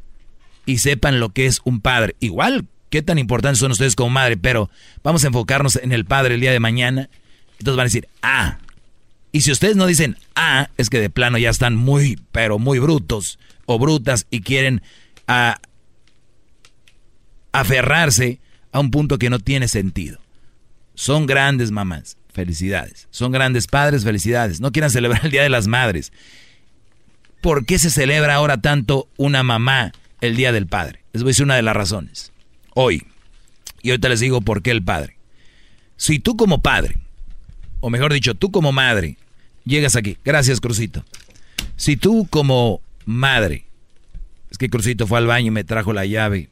y 0.65 0.79
sepan 0.79 1.21
lo 1.21 1.31
que 1.31 1.47
es 1.47 1.61
un 1.65 1.81
padre, 1.81 2.17
igual 2.21 2.67
qué 2.89 3.03
tan 3.03 3.19
importantes 3.19 3.59
son 3.59 3.73
ustedes 3.73 3.97
como 3.97 4.11
madre, 4.11 4.37
pero 4.37 4.71
vamos 5.03 5.25
a 5.25 5.27
enfocarnos 5.27 5.77
en 5.77 5.93
el 5.93 6.05
padre 6.05 6.37
el 6.37 6.41
día 6.41 6.53
de 6.53 6.61
mañana. 6.61 7.11
Entonces 7.59 7.77
van 7.77 7.85
a 7.85 7.85
decir, 7.85 8.09
ah, 8.23 8.59
y 9.37 9.43
si 9.43 9.53
ustedes 9.53 9.77
no 9.77 9.85
dicen, 9.85 10.17
ah, 10.35 10.71
es 10.79 10.89
que 10.89 10.99
de 10.99 11.11
plano 11.11 11.37
ya 11.37 11.51
están 11.51 11.77
muy, 11.77 12.19
pero 12.33 12.59
muy 12.59 12.79
brutos 12.79 13.39
o 13.67 13.79
brutas 13.79 14.27
y 14.31 14.41
quieren 14.41 14.81
ah, 15.29 15.61
aferrarse 17.53 18.41
a 18.73 18.81
un 18.81 18.91
punto 18.91 19.19
que 19.19 19.29
no 19.29 19.39
tiene 19.39 19.69
sentido. 19.69 20.21
Son 20.95 21.27
grandes 21.27 21.71
mamás, 21.71 22.17
felicidades. 22.33 23.09
Son 23.11 23.31
grandes 23.31 23.67
padres, 23.67 24.05
felicidades. 24.05 24.63
No 24.63 24.73
quieran 24.73 24.91
celebrar 24.91 25.27
el 25.27 25.31
Día 25.31 25.43
de 25.43 25.51
las 25.51 25.67
Madres. 25.67 26.15
¿Por 27.43 27.67
qué 27.67 27.79
se 27.79 27.91
celebra 27.91 28.37
ahora 28.37 28.63
tanto 28.63 29.07
una 29.19 29.43
mamá 29.43 29.93
el 30.23 30.35
Día 30.35 30.51
del 30.51 30.67
Padre? 30.67 31.05
Les 31.13 31.23
voy 31.23 31.29
a 31.29 31.33
decir 31.33 31.45
una 31.45 31.57
de 31.57 31.63
las 31.63 31.77
razones. 31.77 32.33
Hoy. 32.73 33.07
Y 33.83 33.91
ahorita 33.91 34.09
les 34.09 34.21
digo 34.21 34.41
por 34.41 34.63
qué 34.63 34.71
el 34.71 34.83
padre. 34.83 35.19
Si 35.99 36.21
tú 36.21 36.39
como 36.39 36.63
padre, 36.63 36.97
o 37.81 37.91
mejor 37.91 38.15
dicho, 38.15 38.35
tú 38.35 38.51
como 38.51 38.73
madre, 38.73 39.19
llegas 39.67 39.97
aquí. 39.97 40.17
Gracias, 40.25 40.61
Crucito. 40.61 41.05
Si 41.77 41.97
tú 41.97 42.27
como 42.31 42.81
madre, 43.05 43.67
es 44.51 44.57
que 44.57 44.71
Crucito 44.71 45.07
fue 45.07 45.19
al 45.19 45.27
baño 45.27 45.49
y 45.49 45.51
me 45.51 45.65
trajo 45.65 45.93
la 45.93 46.07
llave. 46.07 46.49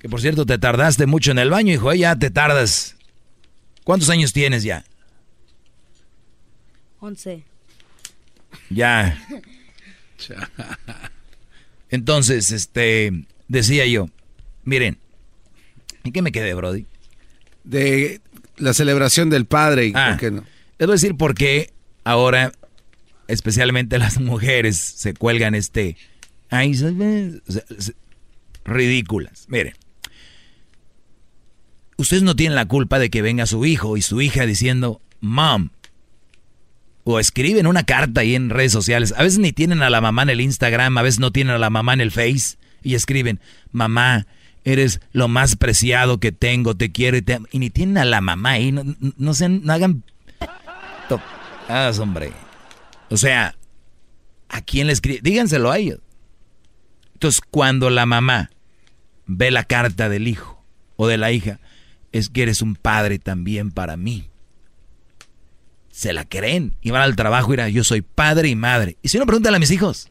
Que 0.00 0.08
por 0.10 0.20
cierto, 0.20 0.44
te 0.44 0.58
tardaste 0.58 1.06
mucho 1.06 1.30
en 1.30 1.38
el 1.38 1.48
baño, 1.50 1.72
hijo. 1.72 1.90
¿eh? 1.92 1.98
Ya 1.98 2.16
te 2.16 2.30
tardas. 2.30 2.96
¿Cuántos 3.84 4.10
años 4.10 4.32
tienes 4.32 4.62
ya? 4.62 4.84
Once. 7.00 7.44
Ya. 8.68 9.18
Entonces, 11.90 12.50
este, 12.50 13.24
decía 13.48 13.86
yo, 13.86 14.08
miren, 14.64 14.98
¿en 16.04 16.12
qué 16.12 16.20
me 16.20 16.32
quedé, 16.32 16.52
Brody? 16.54 16.86
De 17.64 18.20
la 18.56 18.74
celebración 18.74 19.30
del 19.30 19.46
padre. 19.46 19.86
y 19.86 19.92
Ah, 19.94 20.08
¿por 20.10 20.18
qué 20.20 20.30
no? 20.32 20.44
Les 20.78 20.86
voy 20.86 20.92
a 20.92 20.96
decir 20.96 21.16
por 21.16 21.34
qué 21.34 21.72
ahora, 22.04 22.52
especialmente 23.28 23.98
las 23.98 24.20
mujeres, 24.20 24.76
se 24.78 25.14
cuelgan 25.14 25.54
este... 25.54 25.96
Ay, 26.50 26.74
ridículas. 28.64 29.46
Miren, 29.48 29.74
ustedes 31.96 32.22
no 32.22 32.36
tienen 32.36 32.54
la 32.54 32.66
culpa 32.68 32.98
de 32.98 33.10
que 33.10 33.22
venga 33.22 33.46
su 33.46 33.64
hijo 33.64 33.96
y 33.96 34.02
su 34.02 34.20
hija 34.20 34.46
diciendo, 34.46 35.00
mom, 35.20 35.70
o 37.04 37.18
escriben 37.20 37.66
una 37.66 37.84
carta 37.84 38.20
ahí 38.20 38.34
en 38.34 38.50
redes 38.50 38.72
sociales. 38.72 39.14
A 39.16 39.22
veces 39.22 39.38
ni 39.38 39.52
tienen 39.52 39.82
a 39.82 39.90
la 39.90 40.00
mamá 40.00 40.22
en 40.22 40.30
el 40.30 40.40
Instagram, 40.40 40.98
a 40.98 41.02
veces 41.02 41.20
no 41.20 41.32
tienen 41.32 41.54
a 41.54 41.58
la 41.58 41.70
mamá 41.70 41.94
en 41.94 42.00
el 42.00 42.10
Face 42.10 42.58
y 42.82 42.94
escriben, 42.94 43.40
mamá, 43.72 44.26
eres 44.64 45.00
lo 45.12 45.28
más 45.28 45.56
preciado 45.56 46.18
que 46.20 46.32
tengo, 46.32 46.76
te 46.76 46.92
quiero 46.92 47.16
y 47.16 47.22
te 47.22 47.34
amo". 47.34 47.46
Y 47.50 47.60
ni 47.60 47.70
tienen 47.70 47.98
a 47.98 48.04
la 48.04 48.20
mamá 48.20 48.50
ahí, 48.50 48.72
no, 48.72 48.84
no 49.16 49.34
sean- 49.34 49.62
no 49.64 49.72
hagan... 49.72 50.04
Ah, 51.68 51.90
hombre. 52.00 52.32
O 53.10 53.16
sea, 53.16 53.56
¿a 54.48 54.60
quién 54.62 54.86
le 54.86 54.92
escribe? 54.92 55.20
Díganselo 55.22 55.70
a 55.70 55.78
ellos. 55.78 56.00
Entonces, 57.14 57.40
cuando 57.50 57.90
la 57.90 58.06
mamá 58.06 58.50
ve 59.26 59.50
la 59.50 59.64
carta 59.64 60.08
del 60.08 60.28
hijo 60.28 60.64
o 60.96 61.06
de 61.06 61.16
la 61.16 61.32
hija, 61.32 61.60
es 62.12 62.28
que 62.28 62.42
eres 62.42 62.62
un 62.62 62.76
padre 62.76 63.18
también 63.18 63.70
para 63.70 63.96
mí 63.96 64.30
se 65.96 66.12
la 66.12 66.26
creen 66.26 66.76
y 66.82 66.90
van 66.90 67.00
al 67.00 67.16
trabajo 67.16 67.48
y 67.48 67.56
dirán, 67.56 67.72
yo 67.72 67.82
soy 67.82 68.02
padre 68.02 68.50
y 68.50 68.54
madre. 68.54 68.98
Y 69.00 69.08
si 69.08 69.16
no, 69.16 69.24
pregúntale 69.24 69.56
a 69.56 69.60
mis 69.60 69.70
hijos. 69.70 70.10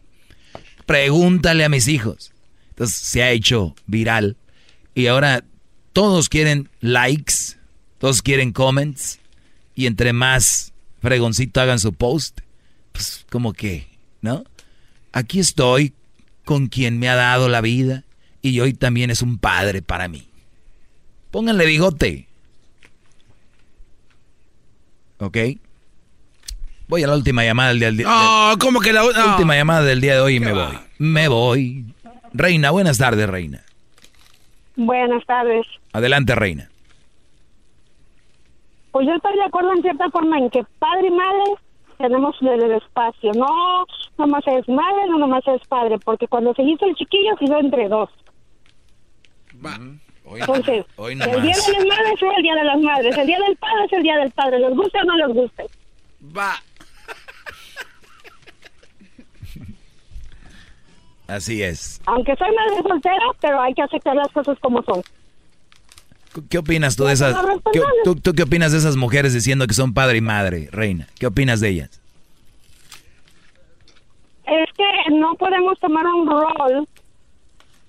Pregúntale 0.87 1.63
a 1.63 1.69
mis 1.69 1.87
hijos. 1.87 2.33
Entonces 2.69 2.95
se 2.97 3.21
ha 3.21 3.29
hecho 3.29 3.75
viral 3.85 4.35
y 4.95 5.05
ahora 5.05 5.43
todos 5.93 6.27
quieren 6.27 6.71
likes, 6.79 7.59
todos 7.99 8.23
quieren 8.23 8.51
comments 8.51 9.19
y 9.75 9.85
entre 9.85 10.11
más 10.11 10.73
fregoncito 11.05 11.61
hagan 11.61 11.77
su 11.77 11.93
post, 11.93 12.39
pues 12.91 13.27
como 13.29 13.53
que, 13.53 13.87
¿no? 14.21 14.43
Aquí 15.13 15.39
estoy 15.39 15.93
con 16.45 16.65
quien 16.65 16.97
me 16.97 17.07
ha 17.07 17.15
dado 17.15 17.47
la 17.47 17.61
vida 17.61 18.03
y 18.41 18.59
hoy 18.59 18.73
también 18.73 19.11
es 19.11 19.21
un 19.21 19.37
padre 19.37 19.83
para 19.83 20.07
mí. 20.07 20.27
Pónganle 21.29 21.67
bigote. 21.67 22.27
¿Ok? 25.19 25.37
Voy 26.87 27.03
a 27.03 27.07
la 27.07 27.15
última 27.15 27.43
llamada 27.43 27.69
del 27.69 27.79
día 27.79 27.87
del 27.87 27.97
día. 27.97 28.07
No, 28.07 28.57
¿cómo 28.59 28.79
que 28.79 28.91
la 28.91 29.03
última 29.03 29.55
llamada 29.55 29.83
del 29.83 30.01
día 30.01 30.15
de 30.15 30.21
hoy 30.21 30.35
y 30.37 30.39
me 30.39 30.53
voy. 30.53 30.79
Me 30.97 31.27
voy. 31.27 31.85
Reina, 32.33 32.71
buenas 32.71 32.97
tardes, 32.97 33.29
Reina. 33.29 33.63
Buenas 34.75 35.23
tardes. 35.27 35.67
Adelante, 35.93 36.33
Reina. 36.33 36.69
Pues 38.95 39.07
yo 39.07 39.13
estoy 39.13 39.35
de 39.35 39.43
acuerdo 39.43 39.73
en 39.73 39.81
cierta 39.81 40.09
forma 40.09 40.37
en 40.37 40.49
que 40.49 40.63
padre 40.79 41.07
y 41.07 41.11
madre 41.11 41.43
tenemos 41.97 42.33
el, 42.39 42.63
el 42.63 42.71
espacio. 42.71 43.33
No 43.33 43.85
nomás 44.17 44.47
es 44.47 44.69
madre, 44.69 45.09
no 45.09 45.17
nomás 45.17 45.45
es 45.47 45.67
padre, 45.67 45.99
porque 45.99 46.29
cuando 46.29 46.53
se 46.53 46.63
hizo 46.63 46.85
el 46.85 46.95
chiquillo 46.95 47.35
se 47.37 47.43
hizo 47.43 47.59
entre 47.59 47.89
dos. 47.89 48.09
Entonces, 50.23 50.85
hoy 50.95 51.11
el 51.11 51.19
día 51.19 51.55
de 51.57 51.73
las 51.73 51.85
madres 51.85 52.13
es 52.13 52.37
el 52.37 52.41
día 52.41 52.55
de 52.55 52.63
las 52.63 52.79
madres, 52.79 53.17
el 53.17 53.27
día 53.27 53.39
del 53.45 53.57
padre 53.57 53.83
es 53.85 53.91
el 53.91 54.03
día 54.03 54.17
del 54.17 54.31
padre, 54.31 54.59
les 54.59 54.73
guste 54.73 54.97
o 54.97 55.03
no 55.03 55.27
les 55.27 55.35
guste. 55.35 55.65
Va. 56.37 56.53
Así 61.27 61.61
es. 61.61 62.01
Aunque 62.05 62.33
soy 62.37 62.55
madre 62.55 62.81
soltera, 62.81 63.25
pero 63.41 63.59
hay 63.59 63.73
que 63.73 63.81
aceptar 63.81 64.15
las 64.15 64.31
cosas 64.31 64.57
como 64.61 64.81
son. 64.83 65.01
¿Qué 66.49 66.57
opinas 66.57 66.95
tú 66.95 67.05
de 67.05 67.13
esas? 67.13 67.35
¿qué, 67.71 67.81
tú, 68.03 68.15
tú 68.15 68.33
qué 68.33 68.43
opinas 68.43 68.71
de 68.71 68.77
esas 68.77 68.95
mujeres 68.95 69.33
diciendo 69.33 69.67
que 69.67 69.73
son 69.73 69.93
padre 69.93 70.17
y 70.17 70.21
madre, 70.21 70.69
Reina? 70.71 71.07
¿Qué 71.19 71.27
opinas 71.27 71.59
de 71.59 71.69
ellas? 71.69 72.01
Es 74.45 74.69
que 74.73 75.13
no 75.13 75.35
podemos 75.35 75.79
tomar 75.79 76.05
un 76.05 76.27
rol 76.27 76.87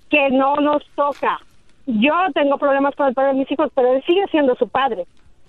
que 0.09 0.29
no 0.31 0.55
nos 0.55 0.83
toca. 0.95 1.39
Yo 1.85 2.13
tengo 2.33 2.57
problemas 2.57 2.95
con 2.95 3.07
el 3.07 3.13
padre 3.13 3.33
de 3.33 3.39
mis 3.39 3.51
hijos, 3.51 3.71
pero 3.75 3.93
él 3.93 4.03
sigue 4.05 4.25
siendo 4.31 4.55
su 4.55 4.67
padre. 4.67 5.05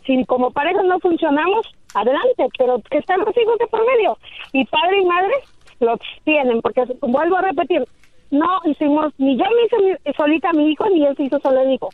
si 0.07 0.25
como 0.25 0.51
pareja 0.51 0.83
no 0.83 0.99
funcionamos, 1.01 1.67
adelante, 1.95 2.47
pero 2.59 2.81
que 2.91 2.99
están 2.99 3.21
los 3.21 3.37
hijos 3.37 3.59
de 3.59 3.67
por 3.67 3.85
medio. 3.87 4.19
Y 4.53 4.65
padre 4.67 5.01
y 5.01 5.05
madre 5.05 5.35
los 5.81 5.99
tienen, 6.25 6.61
porque 6.61 6.85
vuelvo 7.01 7.37
a 7.39 7.43
repetir, 7.43 7.85
no 8.31 8.61
hicimos, 8.65 9.13
ni 9.19 9.37
yo 9.37 9.45
me 9.45 9.89
hice 9.95 10.15
solita 10.17 10.51
a 10.51 10.53
mi 10.53 10.71
hijo, 10.71 10.89
ni 10.91 11.05
él 11.05 11.17
se 11.17 11.25
hizo 11.25 11.39
solo 11.41 11.61
el 11.61 11.73
hijo. 11.73 11.89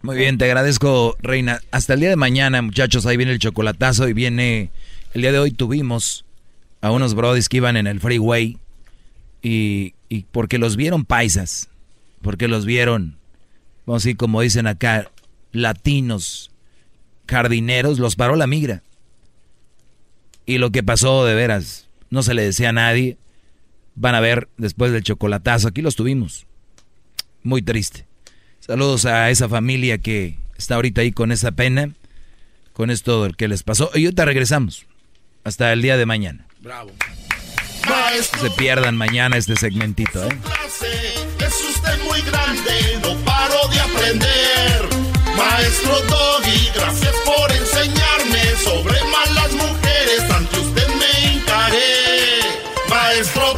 Muy 0.00 0.16
bien, 0.16 0.38
te 0.38 0.44
agradezco, 0.44 1.16
Reina. 1.20 1.60
Hasta 1.72 1.94
el 1.94 2.00
día 2.00 2.08
de 2.08 2.16
mañana, 2.16 2.62
muchachos, 2.62 3.04
ahí 3.04 3.16
viene 3.16 3.32
el 3.32 3.38
chocolatazo 3.38 4.08
y 4.08 4.12
viene... 4.12 4.70
El 5.12 5.22
día 5.22 5.32
de 5.32 5.38
hoy 5.38 5.50
tuvimos 5.50 6.24
a 6.80 6.92
unos 6.92 7.14
brodis 7.14 7.48
que 7.48 7.56
iban 7.56 7.76
en 7.76 7.86
el 7.86 7.98
freeway 7.98 8.58
y, 9.42 9.94
y 10.08 10.22
porque 10.30 10.58
los 10.58 10.76
vieron 10.76 11.04
paisas, 11.04 11.68
porque 12.22 12.46
los 12.46 12.66
vieron, 12.66 13.16
vamos 13.86 14.02
a 14.02 14.04
decir, 14.04 14.16
como 14.16 14.42
dicen 14.42 14.66
acá, 14.66 15.10
latinos, 15.50 16.50
jardineros, 17.26 17.98
los 17.98 18.16
paró 18.16 18.36
la 18.36 18.46
migra. 18.46 18.82
Y 20.46 20.58
lo 20.58 20.70
que 20.70 20.82
pasó 20.82 21.24
de 21.24 21.34
veras, 21.34 21.88
no 22.10 22.22
se 22.22 22.34
le 22.34 22.42
decía 22.42 22.68
a 22.68 22.72
nadie. 22.72 23.18
Van 23.94 24.14
a 24.14 24.20
ver 24.20 24.48
después 24.58 24.92
del 24.92 25.02
chocolatazo, 25.02 25.68
aquí 25.68 25.82
los 25.82 25.96
tuvimos. 25.96 26.46
Muy 27.42 27.62
triste. 27.62 28.06
Saludos 28.68 29.06
a 29.06 29.30
esa 29.30 29.48
familia 29.48 29.96
que 29.96 30.36
está 30.58 30.74
ahorita 30.74 31.00
ahí 31.00 31.10
con 31.10 31.32
esa 31.32 31.52
pena, 31.52 31.88
con 32.74 32.90
esto 32.90 33.26
que 33.34 33.48
les 33.48 33.62
pasó. 33.62 33.90
Y 33.94 34.04
ahorita 34.04 34.26
regresamos. 34.26 34.84
Hasta 35.42 35.72
el 35.72 35.80
día 35.80 35.96
de 35.96 36.04
mañana. 36.04 36.46
Bravo. 36.60 36.90
No 37.88 37.90
Maestro, 37.90 38.42
se 38.42 38.50
pierdan 38.50 38.94
mañana 38.94 39.38
este 39.38 39.56
segmentito, 39.56 40.22
¿eh? 40.22 40.38
es 41.38 41.54
usted 41.76 41.98
muy 42.04 42.20
grande, 42.20 42.98
no 43.00 43.16
paro 43.24 43.68
de 43.68 43.80
aprender. 43.80 44.88
Maestro 45.34 46.02
Doggy, 46.02 46.70
gracias 46.74 47.14
por 47.24 47.50
enseñarme 47.50 48.44
sobre 48.62 48.98
malas 49.04 49.52
mujeres. 49.54 50.30
Ante 50.30 50.58
usted 50.58 50.88
me 50.88 51.32
hincaré. 51.32 52.40
Maestro 52.90 53.46
Doggy. 53.54 53.57